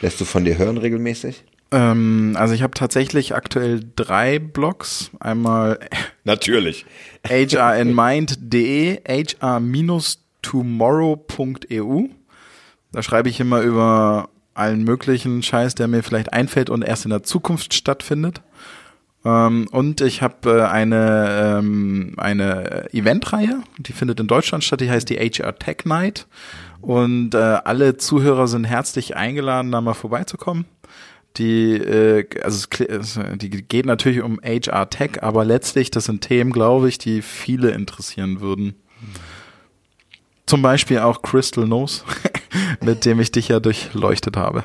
lässt 0.01 0.21
du 0.21 0.25
von 0.25 0.45
dir 0.45 0.57
hören 0.57 0.79
regelmäßig? 0.79 1.45
Ähm, 1.73 2.37
also 2.39 2.55
ich 2.55 2.63
habe 2.63 2.75
tatsächlich 2.75 3.35
aktuell 3.35 3.81
drei 3.97 4.39
Blogs. 4.39 5.11
Einmal 5.21 5.81
natürlich 6.25 6.85
hrnmind.de, 7.27 9.01
hr-tomorrow.eu. 10.43 12.09
Da 12.93 13.03
schreibe 13.03 13.29
ich 13.29 13.41
immer 13.41 13.63
über 13.63 14.29
allen 14.55 14.85
möglichen 14.85 15.43
Scheiß, 15.43 15.75
der 15.75 15.89
mir 15.89 16.03
vielleicht 16.03 16.33
einfällt 16.33 16.69
und 16.69 16.83
erst 16.83 17.05
in 17.05 17.11
der 17.11 17.23
Zukunft 17.23 17.73
stattfindet. 17.73 18.43
Ähm, 19.25 19.69
und 19.71 20.01
ich 20.01 20.21
habe 20.21 20.59
äh, 20.59 20.63
eine, 20.63 21.59
ähm, 21.59 22.15
eine 22.19 22.93
Eventreihe, 22.93 23.63
die 23.79 23.93
findet 23.93 24.21
in 24.21 24.27
Deutschland 24.27 24.65
statt, 24.65 24.81
die 24.81 24.91
heißt 24.91 25.09
die 25.09 25.17
HR 25.17 25.59
Tech 25.59 25.85
Night. 25.85 26.27
Und 26.81 27.35
äh, 27.35 27.39
alle 27.39 27.97
Zuhörer 27.97 28.49
sind 28.49 28.65
herzlich 28.65 29.17
eingeladen, 29.17 29.71
da 29.71 29.81
mal 29.81 29.95
vorbeizukommen 29.95 30.67
die, 31.37 31.75
äh, 31.75 32.27
also 32.43 32.67
es, 32.89 33.21
die 33.37 33.51
geht 33.51 33.87
natürlich 33.87 34.23
um 34.23 34.41
HR 34.43 34.91
Tech, 34.91 35.23
aber 35.23 35.45
letztlich, 35.45 35.91
das 35.91 36.05
sind 36.05 36.23
Themen, 36.23 36.53
glaube 36.53 36.89
ich, 36.89 36.99
die 36.99 37.23
viele 37.23 37.71
interessieren 37.71 38.41
würden. 38.41 38.75
Zum 40.47 40.63
Beispiel 40.63 40.99
auch 40.99 41.23
Crystal 41.23 41.67
Nose, 41.67 42.03
mit 42.81 43.05
dem 43.05 43.21
ich 43.21 43.33
dich 43.33 43.49
ja 43.49 43.61
durchleuchtet 43.61 44.37
habe. 44.37 44.65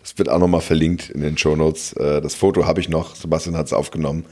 Das 0.00 0.16
wird 0.16 0.28
auch 0.28 0.38
nochmal 0.38 0.62
verlinkt 0.62 1.10
in 1.10 1.20
den 1.20 1.36
Show 1.36 1.54
Notes. 1.56 1.92
Äh, 1.92 2.20
das 2.22 2.34
Foto 2.34 2.66
habe 2.66 2.80
ich 2.80 2.88
noch, 2.88 3.14
Sebastian 3.14 3.56
hat 3.56 3.66
es 3.66 3.72
aufgenommen. 3.72 4.24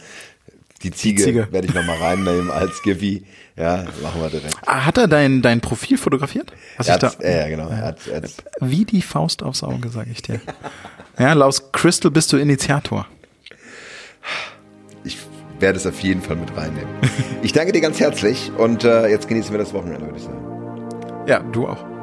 Die 0.83 0.93
Ziege, 0.93 1.25
Ziege. 1.25 1.49
werde 1.51 1.67
ich 1.67 1.75
nochmal 1.75 1.99
reinnehmen 1.99 2.51
als 2.51 2.83
Givi. 2.83 3.25
Ja, 3.57 3.85
machen 4.03 4.23
wir 4.23 4.31
direkt. 4.31 4.57
Ah, 4.65 4.85
hat 4.85 4.97
er 4.97 5.09
dein, 5.09 5.43
dein 5.43 5.61
Profil 5.61 5.99
fotografiert? 5.99 6.53
Was 6.77 6.89
ich 6.89 6.95
da, 6.95 7.13
ja, 7.21 7.49
genau. 7.49 7.69
Er 7.69 7.79
hat, 7.79 8.07
er 8.07 8.23
wie 8.61 8.85
die 8.85 9.03
Faust 9.03 9.43
aufs 9.43 9.65
Auge, 9.65 9.89
sage 9.89 10.11
ich 10.13 10.23
dir. 10.23 10.41
Ja, 11.19 11.33
Laus 11.33 11.73
Crystal 11.73 12.13
bist 12.13 12.33
du 12.33 12.37
Initiator. 12.37 13.09
Werde 15.61 15.79
es 15.79 15.87
auf 15.87 16.01
jeden 16.01 16.23
Fall 16.23 16.37
mit 16.37 16.57
reinnehmen. 16.57 16.89
Ich 17.43 17.53
danke 17.53 17.73
dir 17.73 17.81
ganz 17.81 18.01
herzlich 18.01 18.51
und 18.57 18.85
äh, 18.85 19.09
jetzt 19.09 19.29
genießen 19.29 19.53
wir 19.53 19.59
das 19.59 19.73
Wochenende, 19.73 20.07
würde 20.07 20.19
ich 20.19 20.25
sagen. 20.25 21.25
Ja, 21.27 21.41
du 21.41 21.69
auch. 21.69 21.98